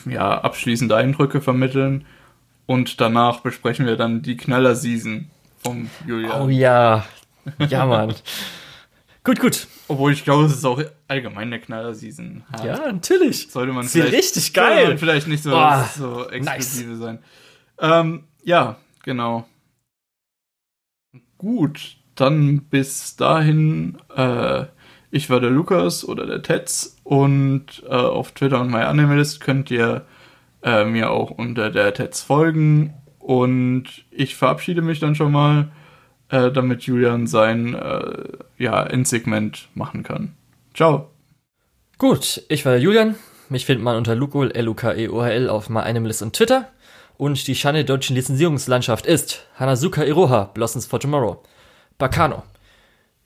ja, 0.05 0.41
abschließende 0.41 0.97
Eindrücke 0.97 1.39
vermitteln. 1.39 2.05
Und 2.65 2.99
danach 2.99 3.39
besprechen 3.39 3.85
wir 3.85 3.95
dann 3.95 4.21
die 4.21 4.35
Knaller-Season 4.35 5.29
vom 5.63 5.89
Julian. 6.05 6.41
Oh 6.41 6.49
ja, 6.49 7.05
ja, 7.69 7.85
Mann. 7.85 8.13
gut, 9.23 9.39
gut. 9.39 9.67
Obwohl 9.87 10.13
ich 10.13 10.23
glaube, 10.23 10.45
es 10.45 10.53
ist 10.53 10.65
auch 10.65 10.81
allgemein 11.07 11.47
eine 11.47 11.59
Knaller-Season. 11.59 12.43
Ja, 12.63 12.91
natürlich. 12.91 13.51
Sollte 13.51 13.73
man 13.73 13.85
vielleicht, 13.85 14.13
richtig 14.13 14.53
geil. 14.53 14.87
Man 14.89 14.97
vielleicht 14.97 15.27
nicht 15.27 15.43
so, 15.43 15.55
oh, 15.55 15.83
so 15.97 16.29
exklusive 16.29 16.89
nice. 16.91 16.99
sein. 16.99 17.19
Ähm, 17.79 18.23
ja, 18.43 18.77
genau. 19.03 19.45
Gut, 21.37 21.97
dann 22.15 22.61
bis 22.69 23.15
dahin. 23.15 23.97
Äh, 24.15 24.65
ich 25.11 25.29
war 25.29 25.41
der 25.41 25.49
Lukas 25.49 26.05
oder 26.05 26.25
der 26.25 26.41
Tetz 26.41 26.97
und 27.03 27.83
äh, 27.85 27.93
auf 27.93 28.31
Twitter 28.31 28.61
und 28.61 28.71
MyAnimalist 28.71 29.41
könnt 29.41 29.69
ihr 29.69 30.05
äh, 30.63 30.85
mir 30.85 31.11
auch 31.11 31.31
unter 31.31 31.69
der 31.69 31.93
Tetz 31.93 32.21
folgen 32.21 32.93
und 33.19 34.05
ich 34.09 34.35
verabschiede 34.35 34.81
mich 34.81 34.99
dann 34.99 35.15
schon 35.15 35.33
mal, 35.33 35.69
äh, 36.31 36.51
damit 36.51 36.83
Julian 36.83 37.27
sein 37.27 37.75
äh, 37.75 38.23
ja, 38.57 38.83
Endsegment 38.83 39.67
machen 39.75 40.03
kann. 40.03 40.33
Ciao. 40.73 41.09
Gut, 41.97 42.43
ich 42.47 42.65
war 42.65 42.77
Julian. 42.77 43.15
Mich 43.49 43.65
findet 43.65 43.83
man 43.83 43.97
unter 43.97 44.15
Lukol, 44.15 44.51
L-U-K-E-O-H-L 44.51 45.49
auf 45.49 45.69
MyAnimalist 45.69 46.21
und 46.21 46.33
Twitter. 46.33 46.69
Und 47.17 47.47
die 47.47 47.53
Schande 47.53 47.83
der 47.83 47.95
deutschen 47.95 48.15
Lizenzierungslandschaft 48.15 49.05
ist 49.05 49.45
Hanazuka 49.59 50.03
Iroha, 50.03 50.45
Blossoms 50.53 50.85
for 50.85 50.99
Tomorrow, 50.99 51.43
Bakano, 51.99 52.43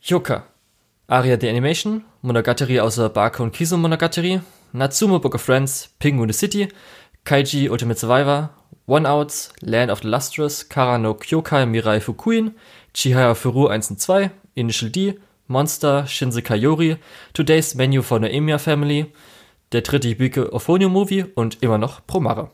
Yoka, 0.01 0.43
Aria 1.07 1.39
the 1.39 1.47
Animation, 1.47 2.03
Monogatari 2.21 2.79
außer 2.79 3.09
Barco 3.09 3.43
und 3.43 3.53
Kiso 3.53 3.77
Monogatari, 3.77 4.41
Natsumo 4.73 5.19
Book 5.19 5.35
of 5.35 5.41
Friends, 5.41 5.93
Penguin 5.99 6.27
the 6.27 6.33
City, 6.33 6.67
Kaiji 7.23 7.69
Ultimate 7.69 7.99
Survivor, 7.99 8.49
One 8.87 9.07
Outs, 9.07 9.53
Land 9.61 9.91
of 9.91 10.01
the 10.01 10.07
Lustrous, 10.07 10.67
Kara 10.67 10.97
no 10.97 11.13
Kyokai 11.13 11.65
Mirai 11.65 12.01
Fukuin, 12.01 12.53
Chihaya 12.95 13.35
Furu 13.35 13.67
1 13.67 13.91
und 13.91 13.99
2, 13.99 14.31
Initial 14.53 14.89
D, 14.89 15.19
Monster, 15.47 16.07
Shinsekai 16.07 16.55
Yori, 16.55 16.95
Today's 17.33 17.75
Menu 17.75 18.01
for 18.01 18.21
the 18.21 18.27
Emiya 18.27 18.57
Family, 18.57 19.07
der 19.73 19.81
dritte 19.81 20.07
Hibike 20.07 20.53
Ophonio 20.53 20.87
Movie 20.87 21.25
und 21.35 21.61
immer 21.61 21.77
noch 21.77 22.07
Promare. 22.07 22.51